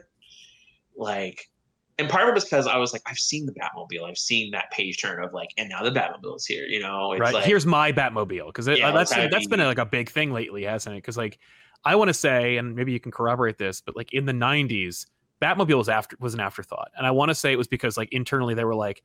Like, 0.97 1.49
and 1.97 2.09
part 2.09 2.23
of 2.23 2.29
it 2.29 2.35
was 2.35 2.43
because 2.43 2.67
I 2.67 2.77
was 2.77 2.93
like, 2.93 3.01
I've 3.05 3.17
seen 3.17 3.45
the 3.45 3.53
Batmobile. 3.53 4.07
I've 4.07 4.17
seen 4.17 4.51
that 4.51 4.69
page 4.71 5.01
turn 5.01 5.23
of 5.23 5.33
like, 5.33 5.49
and 5.57 5.69
now 5.69 5.83
the 5.83 5.91
Batmobile 5.91 6.35
is 6.35 6.45
here. 6.45 6.65
You 6.65 6.81
know, 6.81 7.13
it's 7.13 7.21
right. 7.21 7.33
like, 7.33 7.45
Here's 7.45 7.65
my 7.65 7.91
Batmobile 7.91 8.47
because 8.47 8.67
Yeah, 8.67 8.89
uh, 8.89 8.91
that's 8.91 9.11
that'd 9.11 9.31
that's 9.31 9.47
been 9.47 9.59
be- 9.59 9.65
like 9.65 9.79
a 9.79 9.85
big 9.85 10.09
thing 10.09 10.31
lately, 10.31 10.63
hasn't 10.63 10.95
it? 10.95 10.99
Because 10.99 11.17
like 11.17 11.39
I 11.85 11.95
want 11.95 12.09
to 12.09 12.13
say, 12.13 12.57
and 12.57 12.75
maybe 12.75 12.91
you 12.91 12.99
can 12.99 13.11
corroborate 13.11 13.57
this, 13.57 13.81
but 13.81 13.95
like 13.95 14.13
in 14.13 14.25
the 14.25 14.33
'90s, 14.33 15.07
Batmobile 15.41 15.77
was 15.77 15.89
after 15.89 16.17
was 16.19 16.33
an 16.33 16.39
afterthought, 16.39 16.91
and 16.97 17.07
I 17.07 17.11
want 17.11 17.29
to 17.29 17.35
say 17.35 17.51
it 17.51 17.57
was 17.57 17.67
because 17.67 17.97
like 17.97 18.09
internally 18.11 18.53
they 18.53 18.65
were 18.65 18.75
like, 18.75 19.03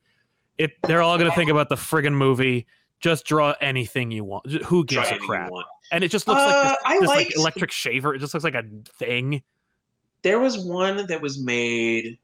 it 0.57 0.71
they're 0.83 1.01
all 1.01 1.17
gonna 1.17 1.31
think 1.31 1.49
about 1.49 1.69
the 1.69 1.75
friggin' 1.75 2.13
movie. 2.13 2.67
Just 3.03 3.25
draw 3.25 3.53
anything 3.61 4.09
you 4.11 4.23
want. 4.23 4.49
Who 4.63 4.83
gives 4.85 5.11
a 5.11 5.17
crap? 5.17 5.51
And 5.91 6.03
it 6.03 6.07
just 6.09 6.27
looks 6.27 6.39
like 6.41 6.55
Uh, 6.55 6.69
this, 6.69 6.77
I 6.85 6.99
this 7.01 7.09
like 7.09 7.35
electric 7.35 7.71
shaver. 7.71 8.15
It 8.15 8.19
just 8.19 8.33
looks 8.33 8.43
like 8.45 8.55
a 8.55 8.63
thing. 8.97 9.43
there 10.23 10.39
was 10.39 10.57
one 10.57 11.05
that 11.07 11.21
was 11.21 11.37
made 11.43 12.17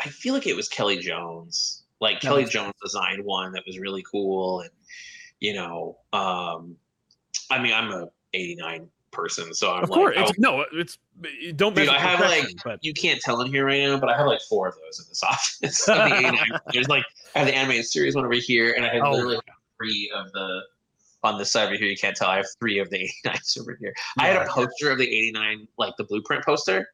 i 0.00 0.08
feel 0.08 0.34
like 0.34 0.48
it 0.48 0.56
was 0.56 0.68
kelley 0.68 0.98
jones 0.98 1.84
like 2.00 2.20
kelley 2.20 2.44
jones 2.44 2.72
designed 2.82 3.24
one 3.24 3.52
that 3.52 3.62
was 3.64 3.78
really 3.78 4.02
cool 4.10 4.60
and 4.62 4.70
you 5.38 5.54
know 5.54 5.96
um 6.12 6.74
i 7.50 7.62
mean 7.62 7.72
i'm 7.72 7.92
a 7.92 8.08
89 8.34 8.88
person 9.12 9.54
so 9.54 9.70
i'm 9.72 9.84
Of 9.84 9.90
like 9.90 9.96
course, 9.98 10.16
it's, 10.18 10.38
no, 10.40 10.64
it's 10.72 10.98
don't. 11.54 11.76
Dude, 11.76 11.88
I 11.90 11.98
have, 11.98 12.18
like, 12.18 12.46
but 12.64 12.80
you 12.82 12.92
can't 12.94 13.20
tell 13.20 13.40
in 13.42 13.48
here 13.52 13.64
right 13.66 13.82
now 13.82 14.00
but 14.00 14.08
i 14.08 14.16
have 14.16 14.26
like 14.26 14.40
four 14.48 14.66
of 14.66 14.74
those 14.82 14.98
in 14.98 15.04
this 15.08 15.22
office 15.32 15.88
of 15.88 15.96
the 16.10 16.60
there's 16.72 16.88
like 16.88 17.04
i 17.36 17.38
have 17.40 17.46
the 17.46 17.54
animated 17.54 17.84
series 17.86 18.16
one 18.16 18.24
over 18.24 18.34
here 18.34 18.72
and 18.76 18.84
i 18.84 18.92
have 18.94 19.02
Oh. 19.04 19.12
literally 19.12 19.38
three 19.82 20.10
of 20.14 20.30
the 20.32 20.60
on 21.24 21.38
the 21.38 21.44
side 21.44 21.66
over 21.66 21.76
here 21.76 21.86
you 21.86 21.96
can't 21.96 22.16
tell 22.16 22.28
i 22.28 22.36
have 22.36 22.46
three 22.58 22.78
of 22.78 22.90
the 22.90 22.98
89s 23.26 23.60
over 23.60 23.76
here 23.80 23.94
i 24.18 24.26
had 24.26 24.36
a 24.36 24.46
poster 24.50 24.90
of 24.90 24.98
the 24.98 25.04
89 25.06 25.66
like 25.78 25.94
the 25.98 26.04
blueprint 26.04 26.44
poster 26.44 26.86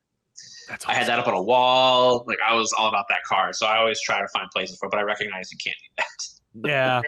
that's 0.69 0.87
I 0.87 0.93
had 0.95 1.09
that 1.09 1.19
up 1.19 1.27
on 1.27 1.35
a 1.35 1.43
wall. 1.43 2.25
Like 2.29 2.39
I 2.47 2.55
was 2.55 2.73
all 2.75 2.89
about 2.89 3.07
that 3.09 3.25
car, 3.25 3.53
so 3.53 3.67
I 3.67 3.79
always 3.79 4.01
try 4.01 4.21
to 4.21 4.29
find 4.29 4.49
places 4.53 4.77
for. 4.79 4.87
it, 4.87 4.91
But 4.91 4.99
I 5.01 5.03
recognize 5.03 5.51
you 5.51 5.59
can't 5.59 5.77
do 5.83 6.05
that. 6.63 6.69
Yeah. 6.71 7.01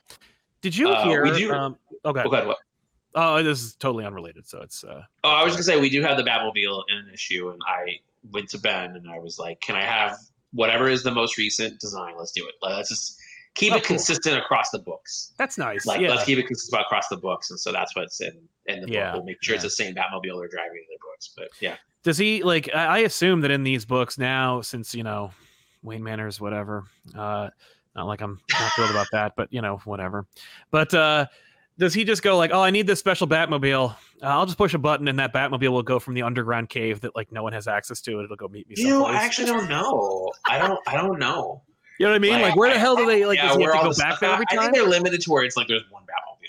Did 0.63 0.77
you 0.77 0.89
Uh, 0.89 1.05
hear? 1.05 1.23
we 1.23 1.39
do- 1.39 1.53
um, 1.53 1.77
okay. 2.05 2.23
Oh, 2.25 2.29
God, 2.31 2.47
what? 2.49 2.59
Oh, 3.15 3.41
this 3.43 3.63
is 3.63 3.75
totally 3.77 4.05
unrelated. 4.05 4.49
So 4.49 4.63
it's 4.63 4.83
uh, 4.83 5.03
Oh, 5.23 5.29
I 5.31 5.45
was 5.45 5.53
gonna 5.53 5.63
say 5.63 5.79
we 5.79 5.91
do 5.91 6.03
have 6.03 6.17
the 6.17 6.25
Batmobile 6.25 6.83
in 6.89 6.97
an 6.97 7.11
issue, 7.15 7.51
and 7.51 7.61
I 7.69 8.01
went 8.33 8.49
to 8.49 8.59
Ben 8.59 8.97
and 8.97 9.09
I 9.09 9.21
was 9.21 9.39
like, 9.39 9.61
"Can 9.61 9.77
I 9.77 9.85
have 9.85 10.17
whatever 10.53 10.89
is 10.89 11.05
the 11.05 11.13
most 11.13 11.39
recent 11.39 11.79
design? 11.79 12.15
Let's 12.19 12.33
do 12.33 12.45
it. 12.49 12.55
Let's 12.63 12.89
just 12.89 13.17
keep 13.55 13.73
Oh, 13.73 13.77
it 13.77 13.83
cool. 13.85 13.97
consistent 13.97 14.37
across 14.39 14.71
the 14.71 14.79
books. 14.79 15.33
that's 15.39 15.59
nice. 15.59 15.87
Like 15.87 16.01
yeah. 16.01 16.11
let's 16.11 16.25
keep 16.25 16.39
it 16.39 16.47
consistent 16.47 16.83
across 16.83 17.09
the 17.09 17.17
books." 17.17 17.51
And 17.51 17.59
so 17.59 17.73
that's 17.73 17.95
what's 17.97 18.21
in 18.21 18.33
in 18.67 18.83
the 18.83 18.89
Yeah, 18.91 19.11
book. 19.13 19.17
We'll 19.17 19.25
make 19.27 19.43
sure 19.43 19.55
it's 19.55 19.65
the 19.65 19.71
same 19.71 19.95
Batmobile 19.95 20.39
they're 20.39 20.49
driving 20.49 20.77
in 20.79 20.89
the 20.91 20.99
books. 21.03 21.31
But 21.37 21.49
yeah, 21.61 21.77
Does 22.03 22.19
he 22.19 22.43
like? 22.43 22.69
I 22.75 22.87
I 22.87 22.99
assume 22.99 23.41
that 23.43 23.51
in 23.51 23.63
these 23.63 23.85
books 23.85 24.19
now, 24.19 24.61
since 24.61 24.95
you 24.95 25.03
know 25.03 25.33
Wayne 25.83 26.03
Manor's 26.03 26.41
whatever. 26.41 26.85
Uh, 27.17 27.49
not 27.97 28.07
like 28.07 28.21
I'm 28.21 28.41
not 28.53 28.73
thrilled 28.75 28.91
about 28.91 29.09
that, 29.13 29.33
but 29.37 29.53
you 29.53 29.61
know 29.63 29.79
whatever. 29.85 30.27
But 30.71 30.95
uh, 30.95 31.27
does 31.79 31.93
he 31.93 32.05
just 32.05 32.23
go 32.23 32.37
like, 32.39 32.53
"Oh, 32.53 32.63
I 32.63 32.71
need 32.71 32.87
this 32.87 32.99
special 33.01 33.27
Batmobile. 33.27 33.91
Uh, 34.23 34.27
I'll 34.27 34.47
just 34.47 34.59
push 34.59 34.75
a 34.75 34.79
button, 34.79 35.09
and 35.09 35.19
that 35.19 35.33
Batmobile 35.35 35.71
will 35.71 35.83
go 35.83 35.99
from 35.99 36.15
the 36.15 36.23
underground 36.23 36.69
cave 36.69 37.01
that 37.01 37.17
like 37.17 37.33
no 37.33 37.43
one 37.43 37.53
has 37.53 37.67
access 37.67 38.01
to. 38.03 38.21
It'll 38.23 38.37
go 38.37 38.47
meet 38.49 38.69
me." 38.69 38.77
you 38.79 38.89
know, 38.91 39.07
I 39.07 39.15
actually 39.17 39.47
don't 39.47 39.69
know. 39.69 40.31
I 40.47 40.59
don't. 40.59 40.79
I 40.87 40.97
don't 40.97 41.19
know. 41.19 41.63
You 42.01 42.07
know 42.07 42.13
what 42.13 42.17
I 42.17 42.19
mean? 42.21 42.41
Like, 42.41 42.57
where 42.57 42.73
the 42.73 42.79
hell 42.79 42.97
do 42.97 43.05
they 43.05 43.27
like? 43.27 43.37
Yeah, 43.37 43.49
does 43.49 43.57
he 43.57 43.63
have 43.63 43.73
where 43.73 43.77
all 43.77 43.85
go 43.85 43.93
the 43.93 43.99
back 43.99 44.21
there 44.21 44.31
every 44.31 44.47
I 44.49 44.57
think 44.57 44.73
they're 44.73 44.89
limited 44.89 45.21
to 45.21 45.31
where 45.31 45.45
it's 45.45 45.55
like 45.55 45.69
there's 45.69 45.85
one 45.91 46.03
Batmobile 46.05 46.49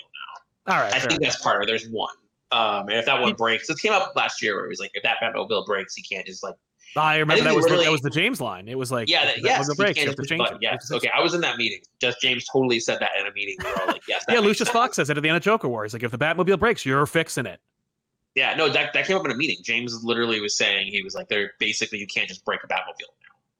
now. 0.66 0.74
All 0.74 0.80
right, 0.80 0.94
I 0.94 0.98
think 0.98 1.20
that's 1.20 1.42
part 1.42 1.56
of 1.56 1.64
it. 1.64 1.66
There's 1.66 1.86
one. 1.90 2.14
Um, 2.52 2.88
and 2.88 2.92
if 2.92 3.04
that 3.04 3.20
one 3.20 3.34
breaks, 3.34 3.68
it 3.68 3.78
came 3.78 3.92
up 3.92 4.14
last 4.16 4.40
year 4.40 4.56
where 4.56 4.64
it 4.64 4.68
was 4.68 4.80
like, 4.80 4.92
if 4.94 5.02
that 5.02 5.18
Batmobile 5.22 5.66
breaks, 5.66 5.94
he 5.94 6.02
can't 6.02 6.26
just 6.26 6.42
like, 6.42 6.54
I 6.96 7.18
remember 7.18 7.34
think 7.34 7.44
that 7.44 7.54
was 7.54 7.66
the, 7.66 7.76
that 7.76 7.92
was 7.92 8.00
the 8.00 8.08
James 8.08 8.40
line. 8.40 8.66
It 8.66 8.78
was 8.78 8.90
like, 8.90 9.10
yeah, 9.10 9.26
that, 9.26 9.44
yes, 9.44 9.68
he 9.68 9.74
breaks, 9.74 9.98
you 9.98 10.06
have 10.06 10.16
to 10.16 10.24
change 10.24 10.38
button. 10.38 10.56
it. 10.56 10.62
Yes, 10.62 10.90
okay, 10.90 11.10
I 11.14 11.20
was 11.20 11.34
in 11.34 11.42
that 11.42 11.58
meeting. 11.58 11.80
Just 12.00 12.18
James 12.22 12.46
totally 12.50 12.80
said 12.80 12.98
that 13.00 13.10
in 13.20 13.26
a 13.26 13.32
meeting. 13.32 13.56
We 13.62 13.70
were 13.70 13.80
all 13.82 13.86
like, 13.88 14.02
yes, 14.08 14.24
that 14.24 14.32
Yeah, 14.32 14.40
Lucius 14.40 14.68
sense. 14.68 14.70
Fox 14.70 14.96
says 14.96 15.10
it 15.10 15.18
at 15.18 15.22
the 15.22 15.28
end 15.28 15.36
of 15.36 15.42
Joker 15.42 15.68
Wars. 15.68 15.92
Like, 15.92 16.02
if 16.02 16.10
the 16.10 16.18
Batmobile 16.18 16.58
breaks, 16.58 16.86
you're 16.86 17.04
fixing 17.04 17.44
it. 17.44 17.60
Yeah, 18.34 18.54
no, 18.54 18.70
that, 18.70 18.94
that 18.94 19.06
came 19.06 19.18
up 19.18 19.24
in 19.26 19.30
a 19.30 19.36
meeting. 19.36 19.58
James 19.62 20.02
literally 20.02 20.40
was 20.40 20.56
saying 20.56 20.86
he 20.86 21.02
was 21.02 21.14
like, 21.14 21.28
they're 21.28 21.52
basically 21.58 21.98
you 21.98 22.06
can't 22.06 22.26
just 22.26 22.42
break 22.46 22.64
a 22.64 22.66
Batmobile. 22.66 23.12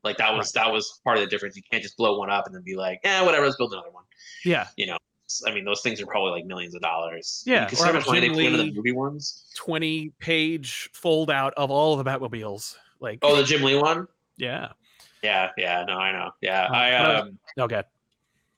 Like 0.05 0.17
that 0.19 0.35
was 0.35 0.53
that 0.53 0.71
was 0.73 1.01
part 1.05 1.17
of 1.19 1.23
the 1.23 1.29
difference. 1.29 1.57
You 1.57 1.63
can't 1.71 1.83
just 1.83 1.97
blow 1.97 2.19
one 2.19 2.31
up 2.31 2.47
and 2.47 2.55
then 2.55 2.63
be 2.63 2.75
like, 2.77 3.01
eh, 3.05 3.23
whatever, 3.25 3.45
let's 3.47 3.57
build 3.57 3.73
another 3.73 3.91
one. 3.91 4.05
Yeah, 4.45 4.67
You 4.77 4.87
know, 4.87 4.97
I 5.47 5.55
mean, 5.55 5.65
those 5.65 5.81
things 5.81 6.01
are 6.01 6.07
probably 6.07 6.33
like 6.33 6.45
millions 6.47 6.75
of 6.75 6.83
dollars. 6.83 7.43
Yeah, 7.47 7.63
you 7.63 7.67
can 7.69 7.75
or 7.75 7.77
see 7.79 7.85
how 7.87 7.93
much 7.93 8.07
money 8.07 8.21
they 8.21 8.29
put 8.31 8.39
into 8.45 8.59
the 8.59 8.73
movie 8.73 8.93
ones. 8.93 9.45
twenty 9.57 10.11
page 10.19 10.91
fold 10.93 11.31
out 11.31 11.55
of 11.57 11.71
all 11.71 11.99
of 11.99 12.05
the 12.05 12.11
Batmobiles. 12.11 12.77
Like, 13.01 13.21
Oh, 13.23 13.37
the 13.37 13.45
Jim 13.45 13.63
Lee 13.63 13.77
one. 13.77 14.07
yeah. 14.37 14.73
Yeah, 15.23 15.51
yeah, 15.57 15.85
no, 15.87 15.95
I 15.95 16.11
know. 16.13 16.31
Yeah, 16.41 16.65
Uh, 16.65 16.73
I 16.75 16.91
but 16.91 17.01
I 17.11 17.13
was- 17.15 17.23
um, 17.23 17.39
Okay. 17.61 17.83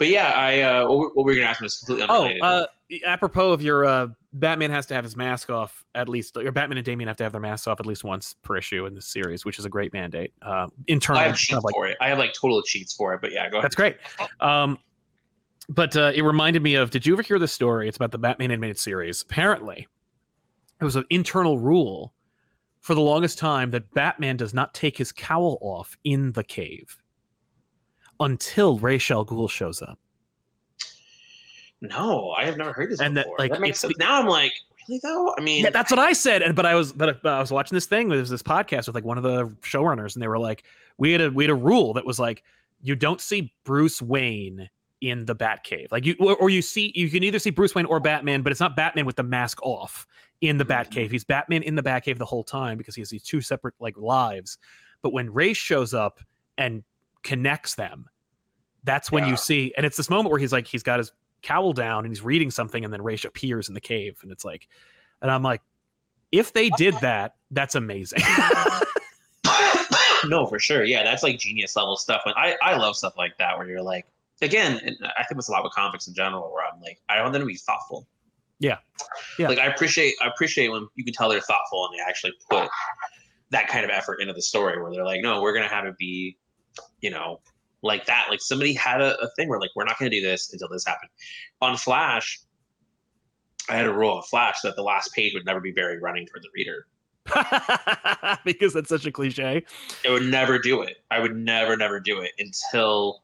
But 0.04 0.08
yeah, 0.10 0.30
I 0.30 0.60
uh, 0.60 0.88
what, 0.88 1.16
were- 1.24 1.32
you 1.32 1.38
gonna 1.40 1.50
ask 1.50 1.60
me? 1.60 1.66
Was 1.66 1.78
completely 1.78 2.06
Oh, 2.08 2.22
unrelated. 2.24 2.42
uh, 2.42 2.66
apropos 3.06 3.52
of 3.52 3.62
your 3.62 3.84
uh, 3.84 4.08
Batman 4.34 4.70
has 4.70 4.86
to 4.86 4.94
have 4.94 5.04
his 5.04 5.16
mask 5.16 5.48
off 5.50 5.84
at 5.94 6.08
least. 6.08 6.36
Your 6.36 6.52
Batman 6.52 6.78
and 6.78 6.84
Damian 6.84 7.08
have 7.08 7.16
to 7.18 7.22
have 7.24 7.32
their 7.32 7.40
masks 7.40 7.66
off 7.66 7.80
at 7.80 7.86
least 7.86 8.04
once 8.04 8.34
per 8.42 8.56
issue 8.56 8.86
in 8.86 8.94
this 8.94 9.06
series, 9.06 9.44
which 9.44 9.58
is 9.58 9.64
a 9.64 9.68
great 9.68 9.92
mandate. 9.92 10.32
Uh, 10.42 10.66
internally, 10.88 11.24
I 11.24 11.26
have 11.28 11.36
cheats 11.36 11.56
of 11.56 11.64
like- 11.64 11.74
for 11.74 11.86
it. 11.86 11.96
I 12.00 12.08
have 12.08 12.18
like 12.18 12.32
total 12.34 12.60
cheats 12.62 12.92
for 12.94 13.14
it. 13.14 13.20
But 13.20 13.32
yeah, 13.32 13.48
go 13.48 13.56
ahead. 13.58 13.64
That's 13.64 13.74
great. 13.76 13.96
Um, 14.40 14.78
but 15.68 15.96
uh, 15.96 16.12
it 16.14 16.22
reminded 16.22 16.62
me 16.62 16.74
of. 16.74 16.90
Did 16.90 17.06
you 17.06 17.14
ever 17.14 17.22
hear 17.22 17.38
the 17.38 17.48
story? 17.48 17.88
It's 17.88 17.96
about 17.96 18.10
the 18.12 18.18
Batman 18.18 18.50
animated 18.50 18.78
series. 18.78 19.22
Apparently, 19.22 19.88
it 20.80 20.84
was 20.84 20.96
an 20.96 21.04
internal 21.10 21.58
rule 21.58 22.12
for 22.80 22.94
the 22.94 23.00
longest 23.00 23.38
time 23.38 23.70
that 23.70 23.90
Batman 23.94 24.36
does 24.36 24.52
not 24.52 24.74
take 24.74 24.98
his 24.98 25.10
cowl 25.10 25.56
off 25.62 25.96
in 26.04 26.32
the 26.32 26.44
cave 26.44 26.98
until 28.20 28.78
Ra's 28.78 29.10
al 29.10 29.24
Ghul 29.24 29.50
shows 29.50 29.82
up. 29.82 29.98
No, 31.80 32.30
I 32.30 32.44
have 32.46 32.56
never 32.56 32.72
heard 32.72 32.90
this 32.90 33.00
And 33.00 33.16
that, 33.16 33.26
like, 33.38 33.52
that 33.52 33.60
makes 33.60 33.80
sense. 33.80 33.94
Now 33.98 34.20
I'm 34.20 34.26
like, 34.26 34.52
really 34.88 35.00
though? 35.02 35.34
I 35.36 35.40
mean, 35.42 35.64
Yeah, 35.64 35.70
that's 35.70 35.90
what 35.90 35.98
I 35.98 36.12
said. 36.12 36.42
And 36.42 36.54
but 36.54 36.66
I 36.66 36.74
was 36.74 36.92
but 36.92 37.24
I 37.24 37.40
was 37.40 37.50
watching 37.50 37.76
this 37.76 37.86
thing. 37.86 38.08
There 38.08 38.18
was 38.18 38.30
this 38.30 38.42
podcast 38.42 38.86
with 38.86 38.94
like 38.94 39.04
one 39.04 39.18
of 39.18 39.24
the 39.24 39.46
showrunners, 39.62 40.14
and 40.14 40.22
they 40.22 40.28
were 40.28 40.38
like, 40.38 40.64
we 40.98 41.12
had 41.12 41.20
a 41.20 41.30
we 41.30 41.44
had 41.44 41.50
a 41.50 41.54
rule 41.54 41.92
that 41.94 42.06
was 42.06 42.18
like, 42.18 42.42
you 42.82 42.96
don't 42.96 43.20
see 43.20 43.52
Bruce 43.64 44.00
Wayne 44.00 44.68
in 45.00 45.26
the 45.26 45.34
Batcave. 45.34 45.90
Like 45.90 46.06
you 46.06 46.16
or, 46.18 46.36
or 46.36 46.50
you 46.50 46.62
see 46.62 46.92
you 46.94 47.10
can 47.10 47.22
either 47.22 47.38
see 47.38 47.50
Bruce 47.50 47.74
Wayne 47.74 47.86
or 47.86 48.00
Batman, 48.00 48.42
but 48.42 48.50
it's 48.50 48.60
not 48.60 48.76
Batman 48.76 49.06
with 49.06 49.16
the 49.16 49.22
mask 49.22 49.62
off 49.62 50.06
in 50.40 50.58
the 50.58 50.64
mm-hmm. 50.64 50.98
Batcave. 50.98 51.10
He's 51.10 51.24
Batman 51.24 51.62
in 51.62 51.74
the 51.74 51.82
Batcave 51.82 52.18
the 52.18 52.24
whole 52.24 52.44
time 52.44 52.78
because 52.78 52.94
he 52.94 53.00
has 53.00 53.10
these 53.10 53.22
two 53.22 53.40
separate 53.40 53.74
like 53.78 53.96
lives. 53.96 54.58
But 55.02 55.12
when 55.12 55.32
Ra's 55.32 55.56
shows 55.56 55.92
up 55.92 56.20
and 56.56 56.82
connects 57.24 57.74
them, 57.74 58.06
that's 58.84 59.10
when 59.10 59.24
Yeah. 59.24 59.30
you 59.30 59.36
see, 59.36 59.72
and 59.76 59.84
it's 59.84 59.96
this 59.96 60.08
moment 60.08 60.30
where 60.30 60.38
he's 60.38 60.52
like, 60.52 60.66
he's 60.66 60.82
got 60.84 60.98
his 60.98 61.10
cowl 61.42 61.72
down 61.72 62.04
and 62.04 62.08
he's 62.14 62.22
reading 62.22 62.50
something, 62.50 62.84
and 62.84 62.92
then 62.92 63.02
Ra's 63.02 63.24
appears 63.24 63.68
in 63.68 63.74
the 63.74 63.80
cave, 63.80 64.18
and 64.22 64.30
it's 64.30 64.44
like, 64.44 64.68
and 65.22 65.30
I'm 65.30 65.42
like, 65.42 65.62
if 66.32 66.52
they 66.52 66.68
did 66.70 66.94
that, 67.00 67.34
that's 67.50 67.74
amazing. 67.74 68.20
no, 70.26 70.46
for 70.46 70.58
sure. 70.58 70.84
Yeah, 70.84 71.02
that's 71.02 71.22
like 71.22 71.38
genius 71.38 71.76
level 71.76 71.96
stuff. 71.96 72.22
And 72.24 72.34
I, 72.36 72.56
I 72.62 72.76
love 72.76 72.96
stuff 72.96 73.14
like 73.16 73.36
that 73.38 73.56
where 73.58 73.68
you're 73.68 73.82
like, 73.82 74.06
again, 74.42 74.80
and 74.84 74.96
I 75.18 75.24
think 75.24 75.38
it's 75.38 75.48
a 75.48 75.52
lot 75.52 75.64
with 75.64 75.72
comics 75.72 76.08
in 76.08 76.14
general 76.14 76.50
where 76.52 76.64
I'm 76.64 76.80
like, 76.80 76.98
I 77.08 77.20
want 77.20 77.32
them 77.32 77.42
to 77.42 77.46
be 77.46 77.56
thoughtful. 77.56 78.06
Yeah. 78.58 78.78
Yeah. 79.38 79.48
Like 79.48 79.58
I 79.58 79.66
appreciate 79.66 80.14
I 80.22 80.28
appreciate 80.28 80.68
when 80.68 80.86
you 80.94 81.04
can 81.04 81.12
tell 81.12 81.28
they're 81.28 81.40
thoughtful 81.40 81.86
and 81.86 81.98
they 81.98 82.02
actually 82.02 82.32
put 82.50 82.68
that 83.50 83.68
kind 83.68 83.84
of 83.84 83.90
effort 83.90 84.20
into 84.20 84.32
the 84.32 84.40
story 84.42 84.80
where 84.80 84.90
they're 84.92 85.04
like, 85.04 85.20
no, 85.20 85.42
we're 85.42 85.52
gonna 85.52 85.68
have 85.68 85.84
it 85.84 85.96
be, 85.98 86.38
you 87.00 87.10
know, 87.10 87.40
like 87.82 88.06
that. 88.06 88.26
Like 88.30 88.40
somebody 88.40 88.72
had 88.72 89.00
a, 89.00 89.18
a 89.20 89.28
thing 89.36 89.48
where 89.48 89.60
like 89.60 89.70
we're 89.76 89.84
not 89.84 89.98
going 89.98 90.10
to 90.10 90.16
do 90.20 90.24
this 90.26 90.52
until 90.52 90.68
this 90.68 90.84
happened. 90.86 91.10
On 91.60 91.76
Flash, 91.76 92.40
I 93.68 93.76
had 93.76 93.86
a 93.86 93.92
rule 93.92 94.12
on 94.16 94.22
Flash 94.22 94.60
that 94.62 94.76
the 94.76 94.82
last 94.82 95.12
page 95.14 95.34
would 95.34 95.44
never 95.46 95.60
be 95.60 95.70
Barry 95.72 95.98
running 96.00 96.26
toward 96.26 96.42
the 96.42 96.48
reader. 96.54 96.86
because 98.44 98.72
that's 98.74 98.88
such 98.88 99.06
a 99.06 99.12
cliche. 99.12 99.64
It 100.04 100.10
would 100.10 100.24
never 100.24 100.58
do 100.58 100.82
it. 100.82 100.98
I 101.10 101.20
would 101.20 101.36
never, 101.36 101.76
never 101.76 102.00
do 102.00 102.20
it 102.20 102.32
until 102.38 103.22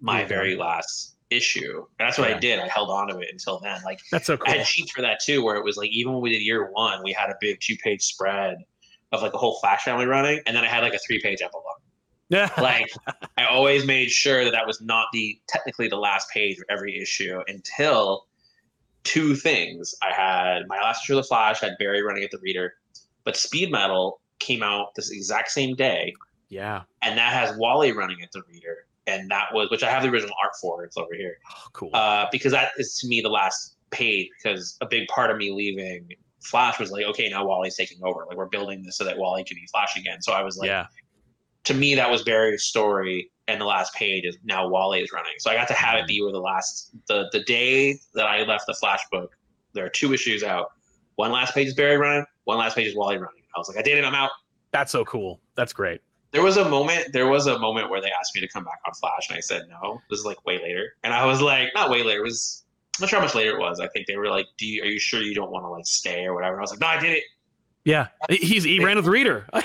my 0.00 0.20
Yeah. 0.20 0.26
very 0.26 0.56
last 0.56 1.16
issue. 1.30 1.84
And 1.98 2.06
that's 2.08 2.18
what 2.18 2.30
Yeah. 2.30 2.36
I 2.36 2.38
did. 2.38 2.58
I 2.60 2.68
held 2.68 2.88
on 2.90 3.08
to 3.08 3.18
it 3.18 3.28
until 3.30 3.58
then. 3.60 3.82
Like 3.84 4.00
That's 4.10 4.26
so 4.26 4.36
cool. 4.36 4.52
I 4.52 4.58
had 4.58 4.66
sheets 4.66 4.92
for 4.92 5.02
that 5.02 5.20
too, 5.24 5.42
where 5.42 5.56
it 5.56 5.64
was 5.64 5.76
like 5.76 5.90
even 5.90 6.12
when 6.14 6.22
we 6.22 6.30
did 6.30 6.42
year 6.42 6.70
one, 6.72 7.02
we 7.04 7.12
had 7.12 7.28
a 7.30 7.34
big 7.40 7.58
two 7.60 7.76
page 7.76 8.02
spread 8.02 8.56
of 9.12 9.22
like 9.22 9.32
the 9.32 9.38
whole 9.38 9.58
Flash 9.60 9.82
family 9.84 10.06
running, 10.06 10.40
and 10.46 10.56
then 10.56 10.64
I 10.64 10.68
had 10.68 10.82
like 10.82 10.94
a 10.94 10.98
three 10.98 11.20
page 11.20 11.42
epilogue. 11.42 11.75
Yeah. 12.28 12.50
Like 12.60 12.90
I 13.36 13.46
always 13.46 13.86
made 13.86 14.10
sure 14.10 14.44
that 14.44 14.50
that 14.52 14.66
was 14.66 14.80
not 14.80 15.06
the 15.12 15.38
technically 15.48 15.88
the 15.88 15.96
last 15.96 16.28
page 16.30 16.58
of 16.58 16.64
every 16.68 17.00
issue 17.00 17.40
until 17.46 18.26
two 19.04 19.34
things. 19.36 19.94
I 20.02 20.12
had 20.12 20.66
my 20.66 20.76
last 20.78 21.04
issue 21.04 21.16
of 21.16 21.24
the 21.24 21.28
Flash 21.28 21.60
had 21.60 21.72
Barry 21.78 22.02
running 22.02 22.24
at 22.24 22.30
the 22.30 22.38
reader, 22.38 22.74
but 23.24 23.36
Speed 23.36 23.70
Metal 23.70 24.20
came 24.40 24.62
out 24.62 24.94
this 24.96 25.10
exact 25.10 25.50
same 25.50 25.74
day, 25.76 26.12
yeah. 26.48 26.82
and 27.02 27.16
that 27.16 27.32
has 27.32 27.56
Wally 27.56 27.92
running 27.92 28.20
at 28.22 28.32
the 28.32 28.42
reader, 28.50 28.86
and 29.06 29.30
that 29.30 29.46
was 29.54 29.70
which 29.70 29.82
I 29.84 29.90
have 29.90 30.02
the 30.02 30.08
original 30.08 30.34
art 30.42 30.52
for. 30.60 30.84
It's 30.84 30.96
over 30.96 31.14
here 31.14 31.38
Oh, 31.48 31.68
cool. 31.72 31.90
uh, 31.94 32.26
because 32.32 32.52
that 32.52 32.72
is 32.78 32.98
to 32.98 33.06
me 33.08 33.20
the 33.20 33.28
last 33.28 33.76
page 33.90 34.28
because 34.42 34.76
a 34.80 34.86
big 34.86 35.06
part 35.08 35.30
of 35.30 35.36
me 35.36 35.52
leaving 35.52 36.08
Flash 36.42 36.78
was 36.78 36.90
like, 36.90 37.04
okay, 37.04 37.28
now 37.28 37.44
Wally's 37.46 37.76
taking 37.76 37.98
over. 38.04 38.24
Like 38.28 38.36
we're 38.36 38.46
building 38.46 38.82
this 38.82 38.96
so 38.98 39.04
that 39.04 39.16
Wally 39.18 39.44
can 39.44 39.56
be 39.56 39.66
Flash 39.70 39.96
again. 39.96 40.22
So 40.22 40.32
I 40.32 40.42
was 40.42 40.56
like, 40.56 40.68
yeah. 40.68 40.86
To 41.66 41.74
me, 41.74 41.94
that 41.94 42.10
was 42.10 42.22
Barry's 42.22 42.64
story, 42.64 43.30
and 43.48 43.60
the 43.60 43.64
last 43.64 43.94
page 43.94 44.24
is 44.24 44.36
now 44.44 44.66
Wally 44.68 45.00
is 45.00 45.12
running. 45.12 45.32
So 45.38 45.50
I 45.50 45.54
got 45.54 45.68
to 45.68 45.74
have 45.74 45.94
Mm-hmm. 45.96 46.04
it 46.04 46.08
be 46.08 46.22
where 46.22 46.32
the 46.32 46.40
last 46.40 46.90
the 47.06 47.28
the 47.32 47.40
day 47.44 47.98
that 48.14 48.26
I 48.26 48.42
left 48.42 48.66
the 48.66 48.74
Flash 48.74 49.00
book, 49.12 49.36
there 49.72 49.84
are 49.84 49.88
two 49.90 50.12
issues 50.12 50.42
out. 50.42 50.72
One 51.16 51.30
last 51.32 51.54
page 51.54 51.68
is 51.68 51.74
Barry 51.74 51.96
running. 51.96 52.24
One 52.44 52.58
last 52.58 52.74
page 52.76 52.88
is 52.88 52.96
Wally 52.96 53.16
running. 53.16 53.42
I 53.54 53.58
was 53.58 53.68
like, 53.68 53.78
I 53.78 53.82
did 53.82 53.98
it. 53.98 54.04
I'm 54.04 54.14
out. 54.14 54.30
That's 54.72 54.92
so 54.92 55.04
cool. 55.04 55.40
That's 55.54 55.72
great. 55.72 56.00
There 56.32 56.42
was 56.42 56.56
a 56.58 56.68
moment. 56.68 57.12
There 57.12 57.28
was 57.28 57.46
a 57.46 57.58
moment 57.58 57.88
where 57.88 58.00
they 58.00 58.10
asked 58.18 58.34
me 58.34 58.40
to 58.42 58.48
come 58.48 58.64
back 58.64 58.78
on 58.86 58.92
Flash, 58.94 59.28
and 59.30 59.36
I 59.36 59.40
said 59.40 59.62
no. 59.70 60.00
This 60.10 60.18
is 60.20 60.24
like 60.26 60.44
way 60.44 60.60
later, 60.62 60.94
and 61.04 61.14
I 61.14 61.24
was 61.24 61.40
like, 61.40 61.68
not 61.74 61.88
way 61.90 62.02
later. 62.02 62.20
It 62.20 62.24
was 62.24 62.64
I'm 62.98 63.02
not 63.04 63.10
sure 63.10 63.18
how 63.20 63.24
much 63.26 63.34
later 63.34 63.56
it 63.56 63.60
was. 63.60 63.80
I 63.80 63.88
think 63.88 64.06
they 64.06 64.16
were 64.16 64.28
like, 64.28 64.46
"Do 64.58 64.66
you 64.66 64.82
are 64.82 64.86
you 64.86 64.98
sure 64.98 65.20
you 65.22 65.34
don't 65.34 65.50
want 65.50 65.64
to 65.64 65.68
like 65.70 65.86
stay 65.86 66.24
or 66.26 66.34
whatever?" 66.34 66.58
I 66.58 66.60
was 66.60 66.70
like, 66.70 66.80
"No, 66.80 66.86
I 66.88 66.98
did 67.00 67.12
it. 67.12 67.24
Yeah. 67.84 68.08
He's 68.30 68.64
he 68.64 68.82
ran 68.84 68.96
with 68.96 69.04
the 69.06 69.10
reader. 69.10 69.46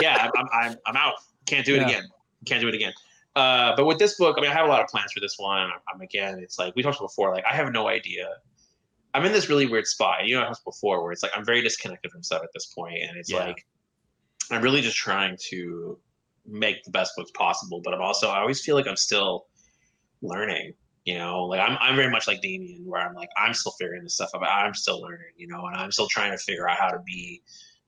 Yeah, 0.00 0.30
I'm, 0.34 0.46
I'm, 0.52 0.76
I'm 0.86 0.96
out. 0.96 1.14
Can't 1.50 1.66
do 1.66 1.74
it 1.74 1.78
Yeah. 1.82 1.88
again. 1.88 2.08
Can't 2.46 2.60
do 2.60 2.68
it 2.68 2.74
again." 2.74 2.92
Uh, 3.36 3.74
but 3.76 3.84
with 3.86 3.98
this 3.98 4.16
book, 4.16 4.36
I 4.38 4.40
mean, 4.40 4.50
I 4.50 4.54
have 4.54 4.66
a 4.66 4.68
lot 4.68 4.80
of 4.80 4.88
plans 4.88 5.12
for 5.12 5.20
this 5.20 5.38
one. 5.38 5.60
I'm, 5.70 5.80
I'm 5.94 6.00
again, 6.00 6.38
it's 6.40 6.58
like 6.58 6.74
we 6.74 6.82
talked 6.82 6.98
before. 7.00 7.32
Like, 7.34 7.44
I 7.50 7.54
have 7.54 7.72
no 7.72 7.88
idea. 7.88 8.28
I'm 9.14 9.24
in 9.24 9.32
this 9.32 9.48
really 9.48 9.66
weird 9.66 9.86
spot. 9.86 10.26
You 10.26 10.36
know, 10.36 10.42
I 10.42 10.46
talked 10.46 10.64
before 10.64 11.02
where 11.02 11.12
it's 11.12 11.22
like 11.22 11.32
I'm 11.36 11.44
very 11.44 11.62
disconnected 11.62 12.10
from 12.10 12.22
stuff 12.22 12.42
at 12.42 12.50
this 12.54 12.66
point, 12.66 12.98
and 13.02 13.16
it's 13.16 13.30
Yeah. 13.30 13.44
like 13.44 13.66
I'm 14.50 14.62
really 14.62 14.80
just 14.80 14.96
trying 14.96 15.36
to 15.50 15.98
make 16.46 16.82
the 16.84 16.90
best 16.90 17.12
books 17.16 17.30
possible. 17.32 17.80
But 17.84 17.94
I'm 17.94 18.00
also 18.02 18.28
I 18.28 18.40
always 18.40 18.60
feel 18.64 18.74
like 18.76 18.86
I'm 18.88 18.96
still 18.96 19.46
learning. 20.22 20.74
You 21.04 21.18
know, 21.18 21.44
like 21.44 21.60
I'm 21.60 21.78
I'm 21.80 21.96
very 21.96 22.10
much 22.10 22.26
like 22.28 22.40
Damian, 22.40 22.84
where 22.86 23.00
I'm 23.00 23.14
like 23.14 23.30
I'm 23.36 23.54
still 23.54 23.72
figuring 23.72 24.02
this 24.02 24.14
stuff 24.14 24.30
out. 24.34 24.42
I'm 24.42 24.74
still 24.74 25.00
learning. 25.00 25.32
You 25.36 25.46
know, 25.48 25.66
and 25.66 25.76
I'm 25.76 25.90
still 25.92 26.08
trying 26.08 26.32
to 26.32 26.38
figure 26.38 26.68
out 26.68 26.78
how 26.78 26.88
to 26.90 26.98
be 27.00 27.42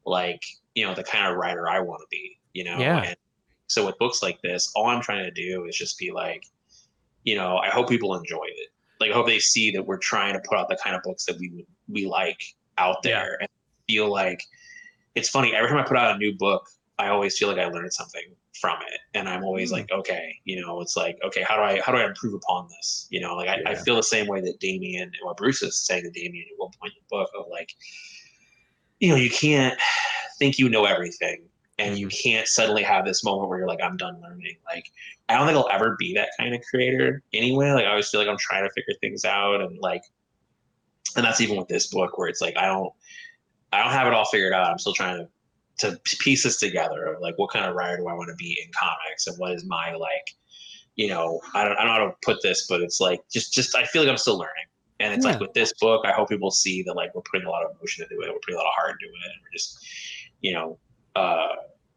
like 0.07 0.43
you 0.75 0.85
know 0.87 0.95
the 0.95 1.05
kind 1.05 1.27
of 1.31 1.37
writer 1.37 1.69
I 1.69 1.81
want 1.81 2.01
to 2.01 2.07
be. 2.11 2.39
You 2.53 2.65
know, 2.65 2.79
Yeah. 2.79 3.03
and 3.03 3.17
so 3.67 3.87
with 3.87 3.99
books 3.99 4.23
like 4.23 4.41
this, 4.43 4.71
all 4.75 4.87
I'm 4.87 5.03
trying 5.03 5.25
to 5.25 5.31
do 5.31 5.65
is 5.67 5.77
just 5.77 5.99
be 5.99 6.11
like, 6.13 6.45
you 7.25 7.37
know, 7.37 7.57
I 7.59 7.69
hope 7.69 7.89
people 7.89 8.15
enjoy 8.15 8.45
it. 8.45 8.69
Like 9.01 9.11
I 9.11 9.15
hope 9.15 9.27
they 9.27 9.39
see 9.39 9.71
that 9.73 9.87
we're 9.87 9.99
trying 9.99 10.35
to 10.35 10.41
put 10.49 10.59
out 10.59 10.69
the 10.69 10.77
kind 10.77 10.95
of 10.95 11.03
books 11.03 11.25
that 11.27 11.37
we 11.39 11.49
would 11.51 11.67
we 11.89 12.07
like 12.07 12.41
out 12.79 12.99
Yeah. 13.05 13.11
there 13.21 13.37
and 13.41 13.49
feel 13.89 14.11
like 14.11 14.43
it's 15.15 15.29
funny. 15.29 15.55
Every 15.55 15.69
time 15.69 15.79
I 15.79 15.83
put 15.83 15.97
out 15.97 16.15
a 16.15 16.19
new 16.19 16.35
book, 16.37 16.67
I 16.99 17.09
always 17.09 17.37
feel 17.37 17.49
like 17.49 17.59
I 17.59 17.67
learned 17.67 17.93
something 17.93 18.23
from 18.61 18.79
it. 18.83 19.01
And 19.15 19.29
I'm 19.29 19.45
always 19.45 19.71
Hmm. 19.71 19.77
like, 19.77 19.91
okay, 19.93 20.37
you 20.45 20.61
know, 20.61 20.81
it's 20.81 20.97
like, 20.97 21.19
okay, 21.25 21.43
how 21.43 21.57
do 21.57 21.63
I 21.63 21.81
how 21.81 21.93
do 21.93 21.99
I 21.99 22.05
improve 22.07 22.35
upon 22.35 22.69
this? 22.69 23.07
You 23.11 23.21
know, 23.21 23.35
like 23.35 23.49
I, 23.49 23.63
I 23.73 23.75
feel 23.75 23.97
the 23.97 24.03
same 24.03 24.27
way 24.27 24.41
that 24.41 24.61
Damian 24.61 25.03
and 25.05 25.15
what 25.23 25.37
Bruce 25.37 25.63
is 25.63 25.85
saying 25.87 26.05
to 26.05 26.11
Damian 26.11 26.47
at 26.53 26.59
one 26.59 26.71
point 26.81 26.93
in 26.97 27.03
the 27.03 27.17
book 27.17 27.31
of 27.39 27.47
like, 27.51 27.71
you 29.01 29.09
know, 29.09 29.17
you 29.17 29.31
can't 29.31 29.79
think 30.39 30.59
you 30.59 30.69
know 30.69 30.85
everything 30.85 31.43
and 31.79 31.99
you 31.99 32.09
mm-hmm. 32.09 32.29
can't 32.29 32.49
suddenly 32.49 32.83
have 32.83 33.05
this 33.05 33.25
moment 33.25 33.49
where 33.49 33.59
you're 33.59 33.69
like, 33.69 33.83
I'm 33.83 33.97
done 33.97 34.21
learning. 34.23 34.57
Like, 34.67 34.91
I 35.29 35.37
don't 35.37 35.47
think 35.47 35.57
I'll 35.57 35.71
ever 35.73 35.97
be 35.99 36.15
that 36.15 36.31
kind 36.39 36.55
of 36.55 36.61
creator 36.63 37.23
anyway. 37.33 37.71
Like, 37.71 37.87
I 37.87 37.91
always 37.91 38.09
feel 38.09 38.21
like 38.21 38.29
I'm 38.29 38.39
trying 38.39 38.65
to 38.65 38.71
figure 38.71 38.95
things 39.01 39.25
out, 39.25 39.61
and 39.61 39.79
like, 39.79 40.03
and 41.17 41.25
that's 41.25 41.41
even 41.41 41.57
with 41.57 41.69
this 41.69 41.89
book 41.89 42.19
where 42.19 42.29
it's 42.29 42.41
like 42.41 42.57
I 42.57 42.67
don't, 42.67 42.93
I 43.73 43.83
don't 43.83 43.93
have 43.93 44.07
it 44.07 44.13
all 44.13 44.27
figured 44.27 44.53
out. 44.53 44.71
I'm 44.71 44.79
still 44.79 44.95
trying 44.95 45.19
to 45.19 45.29
to 45.79 45.99
piece 46.05 46.45
this 46.45 46.59
together 46.59 47.07
of 47.07 47.21
like 47.21 47.37
what 47.39 47.51
kind 47.51 47.65
of 47.65 47.75
writer 47.75 47.97
do 47.97 48.07
I 48.07 48.13
want 48.13 48.29
to 48.29 48.37
be 48.37 48.61
in 48.65 48.71
comics, 48.73 49.27
and 49.27 49.37
what 49.39 49.53
is 49.53 49.65
my 49.65 49.95
like, 49.95 50.35
you 50.97 51.09
know, 51.09 51.41
I 51.55 51.65
don't, 51.65 51.73
I 51.73 51.85
don't 51.85 51.87
know 51.87 51.93
how 51.93 52.07
to 52.07 52.17
put 52.23 52.43
this, 52.43 52.67
but 52.69 52.83
it's 52.83 53.01
like 53.01 53.21
just 53.33 53.53
just 53.53 53.75
I 53.75 53.85
feel 53.85 54.03
like 54.03 54.11
I'm 54.11 54.19
still 54.19 54.39
learning. 54.39 54.67
And 55.01 55.13
it's 55.13 55.25
Yeah. 55.25 55.33
like 55.33 55.41
with 55.41 55.53
this 55.55 55.73
book, 55.81 56.05
I 56.07 56.13
hope 56.13 56.29
people 56.29 56.51
see 56.51 56.83
that 56.85 56.95
like 56.95 57.15
we're 57.15 57.23
putting 57.23 57.47
a 57.47 57.51
lot 57.51 57.65
of 57.65 57.73
emotion 57.77 58.05
into 58.05 58.23
it, 58.23 58.29
we're 58.33 58.39
putting 58.41 58.55
a 58.55 58.59
lot 58.59 58.67
of 58.67 58.75
heart 58.77 58.97
into 59.01 59.13
it, 59.13 59.25
and 59.25 59.41
we're 59.43 59.53
just, 59.53 59.85
you 60.43 60.53
know, 60.53 60.79
uh, 61.17 61.49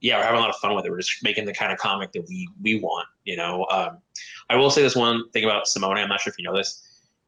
yeah, 0.02 0.18
we're 0.18 0.24
having 0.24 0.38
a 0.38 0.42
lot 0.42 0.50
of 0.50 0.58
fun 0.58 0.76
with 0.76 0.86
it. 0.86 0.92
We're 0.92 1.00
just 1.00 1.24
making 1.24 1.46
the 1.46 1.54
kind 1.54 1.72
of 1.72 1.80
comic 1.80 2.12
that 2.14 2.28
we 2.28 2.48
we 2.62 2.80
want. 2.80 3.08
You 3.24 3.38
know, 3.38 3.66
um, 3.72 3.98
I 4.50 4.56
will 4.56 4.70
say 4.70 4.82
this 4.82 4.96
one 4.96 5.30
thing 5.32 5.44
about 5.46 5.68
Simone. 5.68 5.98
I'm 5.98 6.10
not 6.10 6.22
sure 6.22 6.32
if 6.32 6.38
you 6.38 6.44
know 6.44 6.56
this. 6.56 6.82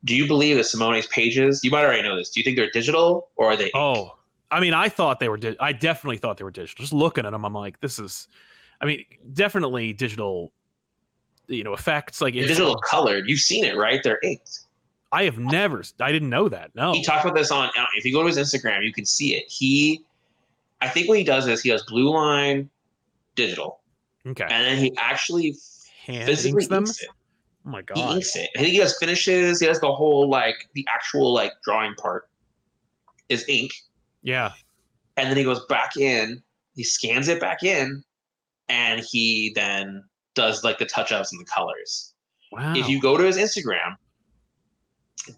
Do 0.06 0.16
you 0.16 0.28
believe 0.28 0.58
that 0.58 0.66
Simone's 0.66 1.08
pages? 1.08 1.64
You 1.64 1.72
might 1.72 1.84
already 1.84 2.04
know 2.04 2.16
this. 2.16 2.30
Do 2.30 2.40
you 2.40 2.44
think 2.44 2.56
they're 2.56 2.70
digital 2.70 3.30
or 3.36 3.48
are 3.48 3.56
they? 3.56 3.72
Oh, 3.74 4.16
I 4.52 4.60
mean, 4.60 4.74
I 4.74 4.90
thought 4.90 5.20
they 5.20 5.30
were. 5.30 5.38
Di- 5.38 5.58
I 5.60 5.74
definitely 5.74 6.18
thought 6.18 6.38
they 6.38 6.44
were 6.44 6.52
digital. 6.52 6.84
Just 6.84 6.94
looking 6.94 7.26
at 7.26 7.32
them, 7.32 7.46
I'm 7.46 7.54
like, 7.54 7.80
this 7.80 8.00
is. 8.00 8.28
I 8.80 8.86
mean, 8.86 9.06
definitely 9.34 9.94
digital. 9.94 10.52
You 11.48 11.64
know, 11.64 11.74
effects 11.74 12.22
like 12.22 12.36
it's- 12.36 12.50
digital 12.50 12.76
colored. 12.76 13.28
You've 13.28 13.40
seen 13.40 13.66
it, 13.66 13.76
right? 13.76 14.02
They're 14.04 14.20
inked. 14.22 14.60
I 15.12 15.24
have 15.24 15.40
never. 15.40 15.84
I 16.02 16.12
didn't 16.12 16.30
know 16.30 16.50
that. 16.50 16.76
No. 16.76 16.92
He 16.92 17.02
talked 17.02 17.24
about 17.24 17.34
this 17.36 17.50
on. 17.50 17.70
If 17.96 18.04
you 18.04 18.12
go 18.12 18.22
to 18.22 18.28
his 18.28 18.38
Instagram, 18.38 18.84
you 18.84 18.92
can 18.92 19.06
see 19.06 19.36
it. 19.36 19.46
He, 19.48 20.04
I 20.82 20.88
think 20.90 21.08
what 21.10 21.18
he 21.18 21.24
does 21.24 21.48
is 21.48 21.62
he 21.62 21.70
does 21.70 21.84
blue 21.84 22.10
line, 22.10 22.70
digital, 23.36 23.82
Okay. 24.28 24.44
and 24.44 24.66
then 24.66 24.78
he 24.78 24.96
actually 24.98 25.56
Hand 26.06 26.26
physically 26.26 26.62
inks 26.64 26.68
them. 26.68 26.84
inks 26.84 27.02
it. 27.02 27.10
Oh 27.66 27.70
my 27.70 27.82
god. 27.82 27.98
He 27.98 28.16
inks 28.16 28.36
it. 28.36 28.50
I 28.56 28.60
think 28.60 28.72
he 28.74 28.78
does 28.80 28.98
finishes. 28.98 29.60
He 29.60 29.66
has 29.68 29.80
the 29.80 29.92
whole 29.92 30.30
like 30.30 30.56
the 30.74 30.86
actual 30.94 31.34
like 31.34 31.52
drawing 31.64 31.94
part 31.96 32.30
is 33.30 33.44
ink, 33.50 33.72
Yeah. 34.22 34.54
and 35.18 35.30
then 35.30 35.38
he 35.38 35.44
goes 35.44 35.66
back 35.66 35.98
in. 35.98 36.42
He 36.76 36.84
scans 36.84 37.28
it 37.28 37.40
back 37.42 37.64
in, 37.64 38.04
and 38.70 39.02
he 39.02 39.52
then 39.56 40.04
does 40.36 40.64
like 40.64 40.78
the 40.78 40.86
touch 40.86 41.12
ups 41.12 41.32
and 41.32 41.42
the 41.42 41.46
colors. 41.46 42.14
Wow. 42.52 42.74
If 42.76 42.88
you 42.88 43.02
go 43.02 43.18
to 43.18 43.24
his 43.24 43.36
Instagram, 43.38 43.98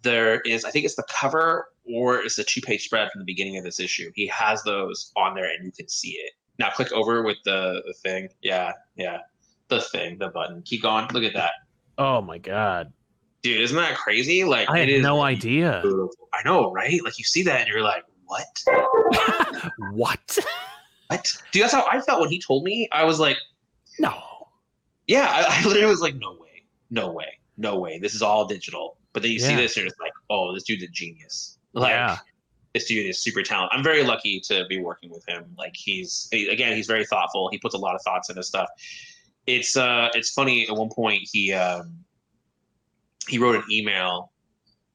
there 0.03 0.41
is 0.41 0.65
I 0.65 0.71
think 0.71 0.85
it's 0.85 0.95
the 0.95 1.05
cover 1.09 1.69
or 1.85 2.19
it's 2.19 2.35
the 2.35 2.43
two 2.43 2.61
page 2.61 2.85
spread 2.85 3.09
from 3.11 3.19
the 3.19 3.25
beginning 3.25 3.57
of 3.57 3.63
this 3.63 3.79
issue. 3.79 4.11
He 4.15 4.27
has 4.27 4.63
those 4.63 5.11
on 5.17 5.35
there, 5.35 5.49
and 5.49 5.65
you 5.65 5.71
can 5.71 5.87
see 5.87 6.11
it. 6.11 6.33
Now 6.59 6.69
click 6.69 6.91
over 6.91 7.23
with 7.23 7.37
the 7.45 7.81
the 7.85 7.93
thing. 7.93 8.29
Yeah, 8.41 8.73
yeah, 8.95 9.19
the 9.69 9.81
thing, 9.81 10.17
the 10.17 10.29
button. 10.29 10.61
Keep 10.63 10.83
going. 10.83 11.07
Look 11.13 11.23
at 11.23 11.33
that. 11.33 11.51
oh 11.97 12.21
my 12.21 12.37
god. 12.37 12.91
dude 13.41 13.61
isn't 13.61 13.75
that 13.77 13.95
crazy 13.97 14.43
like 14.43 14.69
I 14.69 14.79
had 14.79 15.01
no 15.01 15.21
idea. 15.21 15.79
beautiful. 15.81 16.27
i 16.33 16.41
know 16.43 16.71
right 16.71 17.01
like 17.03 17.17
you 17.17 17.25
see 17.25 17.43
that 17.43 17.59
and 17.61 17.67
you're 17.69 17.81
like 17.81 18.03
what 18.25 18.45
what? 19.91 20.37
what 21.07 21.27
dude 21.51 21.63
that's 21.63 21.73
how 21.73 21.85
i 21.91 21.99
felt 22.01 22.21
when 22.21 22.29
he 22.29 22.39
told 22.39 22.63
me 22.63 22.87
i 22.91 23.03
was 23.03 23.19
like 23.19 23.37
No. 23.97 24.13
yeah 25.07 25.27
i, 25.29 25.59
I 25.59 25.65
literally 25.65 25.87
was 25.87 26.01
like 26.01 26.15
no 26.15 26.33
way 26.39 26.63
no 26.89 27.11
way 27.11 27.39
no 27.57 27.79
way 27.79 27.97
this 27.99 28.13
is 28.15 28.21
all 28.21 28.45
digital 28.45 28.97
but 29.13 29.23
then 29.23 29.31
you 29.31 29.39
see 29.39 29.55
this 29.55 29.75
and 29.75 29.83
you're 29.83 29.89
just 29.89 29.99
like 29.99 30.13
oh 30.29 30.53
this 30.53 30.63
dude's 30.63 30.83
a 30.83 30.87
genius. 30.87 31.57
Like 31.73 31.91
yeah. 31.91 32.17
this 32.73 32.85
dude 32.87 33.07
is 33.07 33.21
super 33.21 33.43
talented. 33.43 33.77
I'm 33.77 33.83
very 33.83 34.03
lucky 34.03 34.39
to 34.41 34.65
be 34.67 34.79
working 34.79 35.09
with 35.09 35.27
him. 35.27 35.45
Like 35.57 35.73
he's 35.75 36.27
he- 36.31 36.49
again 36.49 36.75
he's 36.75 36.87
very 36.87 37.05
thoughtful. 37.05 37.49
He 37.51 37.57
puts 37.57 37.75
a 37.75 37.77
lot 37.77 37.95
of 37.95 38.01
thoughts 38.01 38.29
into 38.29 38.43
stuff. 38.43 38.69
It's 39.45 39.75
uh 39.77 40.09
it's 40.13 40.31
funny 40.31 40.67
at 40.67 40.75
one 40.75 40.89
point 40.89 41.27
he 41.31 41.53
um 41.53 41.93
he 43.27 43.37
wrote 43.37 43.55
an 43.55 43.63
email 43.71 44.31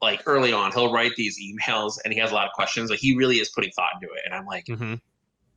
like 0.03 0.23
early 0.27 0.53
on. 0.53 0.73
He'll 0.73 0.93
write 0.93 1.13
these 1.17 1.39
emails 1.41 1.99
and 2.05 2.13
he 2.13 2.21
has 2.21 2.31
a 2.31 2.35
lot 2.35 2.47
of 2.47 2.53
questions 2.53 2.91
like 2.91 2.99
he 2.99 3.17
really 3.17 3.37
is 3.37 3.51
putting 3.51 3.71
thought 3.73 3.91
into 3.95 4.13
it. 4.13 4.21
And 4.25 4.35
i'm 4.35 4.47
like 4.47 4.67
hmm 4.67 4.95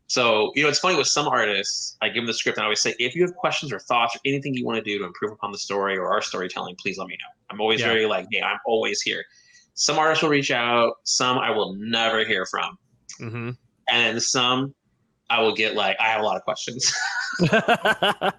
so 0.08 0.52
you 0.56 0.64
know 0.64 0.70
it's 0.70 0.80
funny 0.80 0.96
with 0.98 1.08
some 1.08 1.28
artists 1.28 1.98
i 2.02 2.08
give 2.08 2.16
them 2.16 2.26
the 2.28 2.34
script 2.34 2.58
and 2.58 2.64
i 2.64 2.66
always 2.66 2.80
say 2.80 2.96
if 3.00 3.14
you 3.16 3.22
have 3.22 3.36
questions 3.36 3.72
or 3.74 3.80
thoughts 3.80 4.16
or 4.16 4.20
anything 4.26 4.54
you 4.54 4.66
want 4.66 4.78
to 4.78 4.82
do 4.84 4.98
to 4.98 5.06
improve 5.06 5.32
upon 5.32 5.52
the 5.52 5.58
story 5.58 5.98
or 5.98 6.08
our 6.12 6.22
storytelling 6.22 6.76
please 6.82 6.98
let 6.98 7.08
me 7.08 7.16
know. 7.16 7.32
I'm 7.50 7.60
always 7.62 7.80
Yeah. 7.82 7.88
very 7.88 8.06
like 8.06 8.26
yeah 8.32 8.46
i'm 8.46 8.60
always 8.66 9.02
here. 9.02 9.24
Some 9.76 10.00
artists 10.00 10.24
will 10.24 10.30
reach 10.30 10.50
out 10.52 10.96
some 11.04 11.38
i 11.38 11.52
will 11.52 11.74
never 11.76 12.26
hear 12.26 12.46
from. 12.46 12.78
Hmm 13.18 13.50
and 13.90 14.16
then 14.16 14.20
some 14.20 14.74
I 15.30 15.42
will 15.42 15.54
get 15.54 15.76
like 15.76 15.98
I 16.00 16.08
have 16.08 16.22
a 16.22 16.24
lot 16.24 16.38
of 16.38 16.44
questions. 16.44 16.94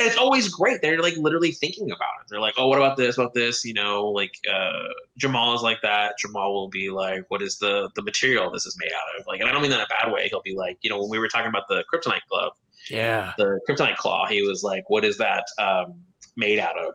It's 0.00 0.16
always 0.16 0.48
great. 0.48 0.80
They're 0.80 1.02
like 1.02 1.16
literally 1.16 1.50
thinking 1.50 1.90
about 1.90 2.20
it. 2.20 2.26
They're 2.30 2.38
like, 2.40 2.54
oh, 2.56 2.68
what 2.68 2.78
about 2.78 2.96
this? 2.96 3.18
About 3.18 3.34
this? 3.34 3.64
You 3.64 3.74
know, 3.74 4.06
like 4.06 4.30
uh, 4.48 4.70
Jamal 5.16 5.56
is 5.56 5.62
like 5.62 5.78
that. 5.82 6.16
Jamal 6.20 6.54
will 6.54 6.68
be 6.68 6.88
like, 6.88 7.24
what 7.28 7.42
is 7.42 7.58
the 7.58 7.90
the 7.96 8.02
material 8.02 8.48
this 8.52 8.64
is 8.64 8.76
made 8.80 8.92
out 8.92 9.20
of? 9.20 9.26
Like, 9.26 9.40
and 9.40 9.48
I 9.48 9.52
don't 9.52 9.60
mean 9.60 9.72
that 9.72 9.78
in 9.80 9.86
a 9.86 10.04
bad 10.04 10.12
way. 10.12 10.28
He'll 10.28 10.42
be 10.42 10.54
like, 10.54 10.78
you 10.82 10.90
know, 10.90 11.00
when 11.00 11.10
we 11.10 11.18
were 11.18 11.26
talking 11.26 11.48
about 11.48 11.64
the 11.68 11.82
kryptonite 11.92 12.20
glove, 12.30 12.52
yeah. 12.88 13.32
the 13.38 13.58
kryptonite 13.68 13.96
claw, 13.96 14.26
he 14.28 14.42
was 14.42 14.62
like, 14.62 14.88
what 14.88 15.04
is 15.04 15.18
that 15.18 15.46
um, 15.58 15.94
made 16.36 16.60
out 16.60 16.78
of? 16.78 16.94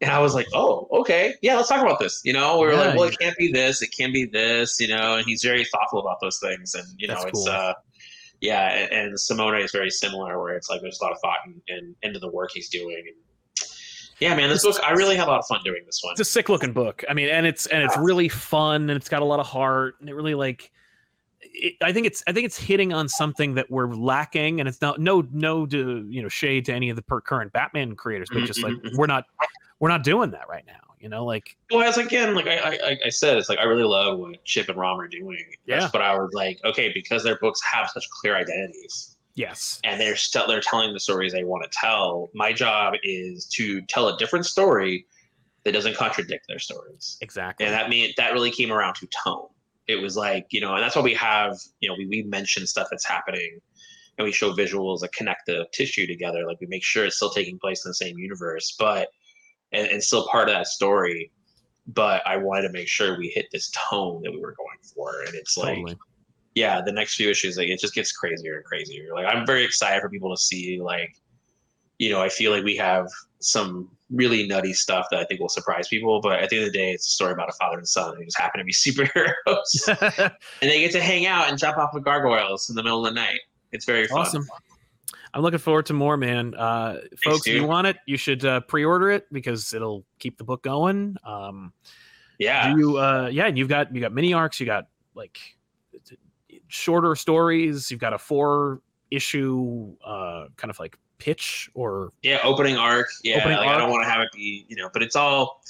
And 0.00 0.12
I 0.12 0.20
was 0.20 0.34
like, 0.36 0.46
oh, 0.54 0.86
okay, 0.92 1.34
yeah, 1.42 1.56
let's 1.56 1.68
talk 1.68 1.82
about 1.82 1.98
this. 1.98 2.20
You 2.24 2.32
know, 2.34 2.60
we 2.60 2.66
were 2.66 2.72
Yeah, 2.74 2.78
like, 2.80 2.94
well, 2.96 3.06
you- 3.06 3.12
it 3.12 3.18
can't 3.18 3.36
be 3.38 3.50
this, 3.50 3.82
it 3.82 3.90
can 3.96 4.12
be 4.12 4.24
this. 4.26 4.78
You 4.78 4.86
know, 4.86 5.16
and 5.16 5.26
he's 5.26 5.42
very 5.42 5.64
thoughtful 5.64 5.98
about 5.98 6.18
those 6.20 6.38
things. 6.38 6.74
And 6.74 6.86
you 6.96 7.08
know, 7.08 7.14
That's 7.14 7.24
it's 7.26 7.44
cool. 7.44 7.52
uh, 7.52 7.74
yeah, 8.44 8.68
and, 8.68 8.92
and 8.92 9.20
Simone 9.20 9.56
is 9.56 9.72
very 9.72 9.90
similar, 9.90 10.40
where 10.40 10.54
it's 10.54 10.68
like 10.68 10.82
there's 10.82 11.00
a 11.00 11.04
lot 11.04 11.12
of 11.12 11.18
thought 11.20 11.38
in, 11.46 11.62
in, 11.68 11.96
into 12.02 12.18
the 12.18 12.28
work 12.28 12.50
he's 12.52 12.68
doing. 12.68 13.02
And 13.06 13.16
yeah, 14.20 14.36
man, 14.36 14.48
this 14.50 14.64
book, 14.64 14.76
I 14.84 14.92
really 14.92 15.16
had 15.16 15.26
a 15.26 15.30
lot 15.30 15.40
of 15.40 15.46
fun 15.46 15.60
doing 15.64 15.82
this 15.86 16.00
one. 16.02 16.12
It's 16.12 16.20
a 16.20 16.24
sick 16.24 16.48
looking 16.48 16.72
book. 16.72 17.02
I 17.08 17.14
mean, 17.14 17.28
and 17.28 17.46
it's 17.46 17.66
and 17.66 17.82
it's 17.82 17.96
really 17.96 18.28
fun 18.28 18.82
and 18.90 18.92
it's 18.92 19.08
got 19.08 19.22
a 19.22 19.24
lot 19.24 19.40
of 19.40 19.46
heart 19.46 19.96
and 20.00 20.08
it 20.08 20.14
really 20.14 20.34
like 20.34 20.70
it, 21.40 21.74
I 21.82 21.92
think 21.92 22.06
it's 22.06 22.22
I 22.26 22.32
think 22.32 22.44
it's 22.44 22.58
hitting 22.58 22.92
on 22.92 23.08
something 23.08 23.54
that 23.54 23.70
we're 23.70 23.92
lacking 23.92 24.60
and 24.60 24.68
it's 24.68 24.80
not 24.80 25.00
no 25.00 25.26
no 25.32 25.66
to 25.66 26.06
you 26.08 26.22
know 26.22 26.28
shade 26.28 26.66
to 26.66 26.72
any 26.72 26.90
of 26.90 26.96
the 26.96 27.02
per 27.02 27.20
current 27.20 27.52
Batman 27.52 27.96
creators 27.96 28.28
but 28.30 28.42
Mhm, 28.42 28.46
just 28.46 28.62
like 28.62 28.74
mhm, 28.74 28.82
mhm. 28.82 28.96
we're 28.96 29.06
not 29.06 29.24
we're 29.80 29.88
not 29.88 30.04
doing 30.04 30.30
that 30.32 30.48
right 30.48 30.64
now 30.66 30.93
you 31.04 31.10
know 31.10 31.24
like 31.24 31.56
Well, 31.70 31.82
as 31.82 31.98
again, 31.98 32.34
like 32.34 32.46
I, 32.46 32.56
I, 32.56 32.98
I 33.04 33.08
said, 33.10 33.36
it's 33.36 33.50
like 33.50 33.58
I 33.58 33.64
really 33.64 33.84
love 33.84 34.18
what 34.18 34.42
Chip 34.44 34.70
and 34.70 34.78
Ram 34.78 34.98
are 34.98 35.06
doing. 35.06 35.44
Yeah. 35.66 35.80
That's 35.80 35.92
what 35.92 36.02
I 36.02 36.16
was 36.16 36.30
like, 36.32 36.58
okay, 36.64 36.90
because 36.92 37.22
their 37.22 37.36
books 37.36 37.60
have 37.62 37.90
such 37.90 38.08
clear 38.10 38.34
identities. 38.34 39.16
yes 39.34 39.80
and 39.84 40.00
they're 40.00 40.16
still 40.16 40.46
they're 40.48 40.60
telling 40.60 40.92
the 40.94 41.00
stories 41.00 41.32
they 41.32 41.44
want 41.44 41.62
to 41.62 41.78
tell. 41.78 42.30
My 42.34 42.52
job 42.52 42.94
is 43.02 43.46
to 43.56 43.82
tell 43.82 44.08
a 44.08 44.16
different 44.16 44.46
story 44.46 45.06
that 45.64 45.72
doesn't 45.72 45.96
contradict 45.96 46.46
their 46.48 46.58
stories, 46.58 47.18
exactly 47.20 47.66
and 47.66 47.74
that 47.74 47.90
mean 47.90 48.12
that 48.16 48.32
really 48.32 48.50
came 48.50 48.72
around 48.72 48.94
to 48.94 49.08
tone. 49.24 49.48
It 49.86 49.96
was 49.96 50.16
like 50.16 50.46
you 50.50 50.62
know, 50.62 50.74
and 50.74 50.82
that's 50.82 50.96
why 50.96 51.02
we 51.02 51.14
have 51.14 51.58
you 51.80 51.88
know 51.88 51.96
we 51.98 52.06
we 52.06 52.22
mention 52.22 52.66
stuff 52.66 52.88
that's 52.90 53.06
happening, 53.06 53.60
and 54.16 54.24
we 54.24 54.32
show 54.32 54.54
visuals 54.54 55.00
that 55.00 55.12
connect 55.12 55.44
the 55.46 55.66
tissue 55.74 56.06
together. 56.06 56.46
Like 56.46 56.60
we 56.62 56.66
make 56.66 56.82
sure 56.82 57.04
it's 57.04 57.16
still 57.16 57.30
taking 57.30 57.58
place 57.58 57.84
in 57.84 57.90
the 57.90 57.94
same 57.94 58.16
universe, 58.16 58.74
but 58.78 59.08
and, 59.74 59.88
and 59.88 60.02
still 60.02 60.26
part 60.28 60.48
of 60.48 60.54
that 60.54 60.66
story. 60.66 61.30
But 61.86 62.26
I 62.26 62.36
wanted 62.38 62.62
to 62.62 62.72
make 62.72 62.88
sure 62.88 63.18
we 63.18 63.28
hit 63.28 63.46
this 63.52 63.70
tone 63.90 64.22
that 64.22 64.32
we 64.32 64.40
were 64.40 64.54
going 64.56 64.78
for, 64.94 65.22
and 65.26 65.34
it's 65.34 65.56
like 65.56 65.76
totally. 65.76 65.98
yeah, 66.54 66.80
the 66.80 66.92
next 66.92 67.16
few 67.16 67.28
issues, 67.28 67.58
like 67.58 67.68
it 67.68 67.78
just 67.78 67.94
gets 67.94 68.10
crazier 68.10 68.56
and 68.56 68.64
crazier. 68.64 69.12
Like 69.12 69.26
I'm 69.26 69.44
very 69.44 69.64
excited 69.64 70.00
for 70.00 70.08
people 70.08 70.34
to 70.34 70.40
see. 70.40 70.80
Like, 70.80 71.14
you 71.98 72.10
know, 72.10 72.22
I 72.22 72.30
feel 72.30 72.52
like 72.52 72.64
we 72.64 72.76
have 72.76 73.06
some 73.40 73.90
really 74.10 74.46
nutty 74.46 74.72
stuff 74.72 75.06
that 75.10 75.20
I 75.20 75.24
think 75.24 75.40
will 75.40 75.50
surprise 75.50 75.86
people. 75.88 76.22
But 76.22 76.40
at 76.40 76.48
the 76.48 76.56
end 76.56 76.66
of 76.66 76.72
the 76.72 76.78
day, 76.78 76.92
it's 76.92 77.06
a 77.06 77.12
story 77.12 77.32
about 77.32 77.50
a 77.50 77.54
father 77.60 77.76
and 77.76 77.86
son 77.86 78.16
who 78.16 78.24
just 78.24 78.38
happen 78.38 78.60
to 78.60 78.64
be 78.64 78.72
superheroes, 78.72 79.88
and 80.62 80.70
they 80.70 80.80
get 80.80 80.92
to 80.92 81.02
hang 81.02 81.26
out 81.26 81.50
and 81.50 81.58
jump 81.58 81.76
off 81.76 81.94
of 81.94 82.02
gargoyles 82.02 82.70
in 82.70 82.76
the 82.76 82.82
middle 82.82 83.04
of 83.04 83.12
the 83.12 83.20
night. 83.20 83.40
It's 83.72 83.84
very 83.84 84.06
fun. 84.06 84.20
awesome 84.20 84.46
I'm 85.34 85.42
looking 85.42 85.58
forward 85.58 85.86
to 85.86 85.92
more 85.92 86.16
man 86.16 86.54
uh 86.54 87.00
folks 87.22 87.46
if 87.46 87.54
you 87.54 87.66
want 87.66 87.86
it 87.88 87.96
you 88.06 88.16
should 88.16 88.44
uh, 88.44 88.60
pre-order 88.60 89.10
it 89.10 89.26
because 89.32 89.74
it'll 89.74 90.04
keep 90.18 90.38
the 90.38 90.44
book 90.44 90.62
going 90.62 91.16
um 91.24 91.72
Yeah, 92.38 92.72
Do 92.72 92.78
you 92.78 92.96
uh 92.98 93.28
yeah 93.32 93.46
and 93.46 93.58
you've 93.58 93.68
got 93.68 93.94
you 93.94 94.00
got 94.00 94.12
mini 94.12 94.32
arcs 94.32 94.60
you 94.60 94.66
got 94.66 94.86
like 95.14 95.38
shorter 96.68 97.14
stories 97.16 97.90
you've 97.90 98.00
got 98.00 98.12
a 98.12 98.18
four 98.18 98.80
issue 99.10 99.94
uh 100.04 100.46
kind 100.56 100.70
of 100.70 100.78
like 100.78 100.96
pitch 101.18 101.70
or 101.74 102.12
yeah. 102.22 102.40
Opening 102.42 102.76
arc. 102.76 103.08
Yeah, 103.22 103.38
Opening 103.38 103.58
like 103.58 103.68
I 103.68 103.78
don't 103.78 103.90
want 103.90 104.04
to 104.04 104.10
have 104.10 104.20
it 104.20 104.28
be, 104.32 104.66
you 104.68 104.76
know, 104.76 104.90
but 104.92 105.02
it's 105.02 105.16
all. 105.16 105.62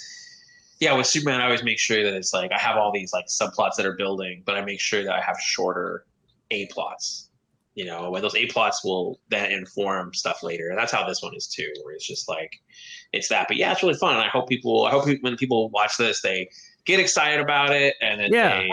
Yeah, 0.81 0.93
with 0.95 1.07
Superman, 1.07 1.41
I 1.41 1.45
always 1.45 1.63
make 1.63 1.79
sure 1.79 2.03
that 2.03 2.13
it's 2.15 2.35
like 2.35 2.51
I 2.53 2.59
have 2.59 2.77
all 2.77 2.93
these 2.93 3.13
like 3.13 3.27
subplots 3.27 3.77
that 3.77 3.87
are 3.87 3.95
building, 3.95 4.43
but 4.45 4.57
I 4.57 4.65
make 4.65 4.81
sure 4.81 5.05
that 5.05 5.15
I 5.15 5.21
have 5.21 5.39
shorter 5.39 6.05
A 6.51 6.67
plots. 6.67 7.24
You 7.75 7.85
know, 7.87 8.11
where 8.11 8.21
those 8.21 8.37
A 8.37 8.47
plots 8.47 8.85
will 8.85 9.19
then 9.31 9.51
inform 9.51 10.15
stuff 10.15 10.43
later, 10.43 10.69
and 10.69 10.79
that's 10.79 10.93
how 10.93 11.07
this 11.07 11.23
one 11.23 11.35
is 11.35 11.49
too. 11.49 11.73
Where 11.83 11.95
it's 11.95 12.07
just 12.07 12.29
like, 12.29 12.53
it's 13.13 13.29
that. 13.29 13.49
But 13.49 13.57
yeah, 13.57 13.73
it's 13.73 13.83
really 13.83 13.95
fun. 13.99 14.17
I 14.17 14.29
hope 14.29 14.49
people. 14.49 14.87
I 14.87 14.91
hope 14.91 15.09
when 15.23 15.37
people 15.37 15.71
watch 15.71 15.97
this, 15.97 16.23
they 16.23 16.49
get 16.85 17.01
excited 17.01 17.41
about 17.41 17.73
it, 17.73 17.97
and 18.01 18.21
then 18.21 18.33
Yeah. 18.33 18.61
they 18.61 18.71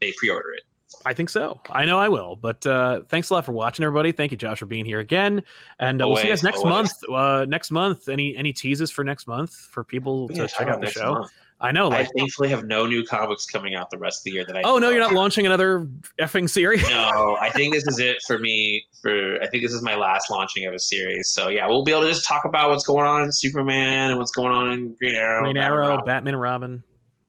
they 0.00 0.12
pre-order 0.18 0.52
it. 0.52 0.62
I 1.04 1.12
think 1.12 1.28
so 1.28 1.60
i 1.70 1.84
know 1.84 1.98
i 1.98 2.08
will 2.08 2.36
but 2.36 2.64
uh 2.66 3.00
thanks 3.08 3.30
a 3.30 3.34
lot 3.34 3.44
for 3.44 3.52
watching 3.52 3.84
everybody 3.84 4.10
thank 4.12 4.30
you 4.32 4.38
josh 4.38 4.58
for 4.58 4.66
being 4.66 4.84
here 4.84 5.00
again 5.00 5.42
and 5.78 6.02
uh, 6.02 6.06
we'll 6.08 6.16
see 6.16 6.24
you 6.24 6.28
guys 6.30 6.42
next 6.42 6.58
always. 6.58 6.70
month 6.72 6.92
uh 7.12 7.44
next 7.46 7.70
month 7.70 8.08
any 8.08 8.36
any 8.36 8.52
teases 8.52 8.90
for 8.90 9.04
next 9.04 9.26
month 9.26 9.54
for 9.54 9.84
people 9.84 10.28
to 10.28 10.48
check 10.48 10.66
out 10.68 10.80
the 10.80 10.88
show 10.90 11.12
month. 11.14 11.30
i 11.60 11.70
know 11.70 11.86
I 11.88 11.98
like 12.00 12.08
thankfully 12.16 12.48
have 12.48 12.64
no 12.64 12.86
new 12.86 13.04
comics 13.04 13.44
coming 13.46 13.74
out 13.74 13.90
the 13.90 13.98
rest 13.98 14.20
of 14.20 14.24
the 14.24 14.30
year 14.32 14.44
that 14.46 14.56
I. 14.56 14.62
oh 14.64 14.78
no 14.78 14.90
you're 14.90 15.00
not 15.00 15.12
launching 15.12 15.44
another 15.46 15.86
effing 16.20 16.48
series 16.48 16.82
No, 16.88 17.36
I 17.40 17.50
think 17.50 17.74
this 17.74 17.86
is 17.86 17.98
it 17.98 18.18
for 18.26 18.38
me. 18.38 18.86
For 19.02 19.40
I 19.42 19.46
think 19.48 19.62
this 19.62 19.72
is 19.72 19.82
my 19.82 19.94
last 19.94 20.28
launching 20.30 20.66
of 20.66 20.74
a 20.74 20.78
series. 20.78 21.30
So 21.30 21.48
yeah, 21.48 21.68
we'll 21.68 21.84
be 21.84 21.92
able 21.92 22.02
to 22.02 22.08
just 22.08 22.26
talk 22.26 22.44
about 22.44 22.70
what's 22.70 22.84
going 22.84 23.06
on 23.06 23.22
in 23.22 23.30
Superman 23.30 24.10
and 24.10 24.18
what's 24.18 24.32
going 24.32 24.52
on 24.52 24.72
in 24.72 24.94
Green 24.94 25.14
Arrow. 25.14 25.42
green 25.42 25.54
Batman, 25.54 25.72
arrow 25.72 25.88
Robin. 25.90 26.04
batman 26.06 26.34
and 26.34 26.40
robin 26.42 26.82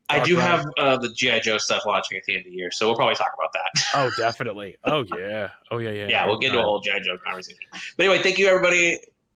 I 0.10 0.24
do 0.24 0.36
have 0.38 0.66
uh, 0.78 0.98
the 0.98 1.10
GI 1.10 1.42
Joe 1.42 1.58
stuff 1.58 1.86
launching 1.86 2.18
at 2.18 2.24
the 2.26 2.36
end 2.36 2.46
of 2.46 2.52
the 2.52 2.58
year, 2.58 2.72
so 2.72 2.88
we'll 2.88 2.96
probably 2.96 3.16
talk 3.16 3.32
about 3.38 3.54
that. 3.54 3.84
oh 3.96 4.10
definitely 4.18 4.76
oh 4.86 5.06
yeah 5.16 5.50
oh 5.72 5.78
yeah 5.78 5.92
yeah 5.92 6.08
yeah, 6.08 6.26
we'll 6.26 6.40
get 6.40 6.48
into 6.48 6.60
a 6.60 6.64
whole 6.64 6.80
GI 6.80 7.00
Joe 7.02 7.18
conversation. 7.18 7.60
But 7.98 8.06
anyway, 8.06 8.22
thank 8.22 8.38
you 8.38 8.48
everybody. 8.48 9.00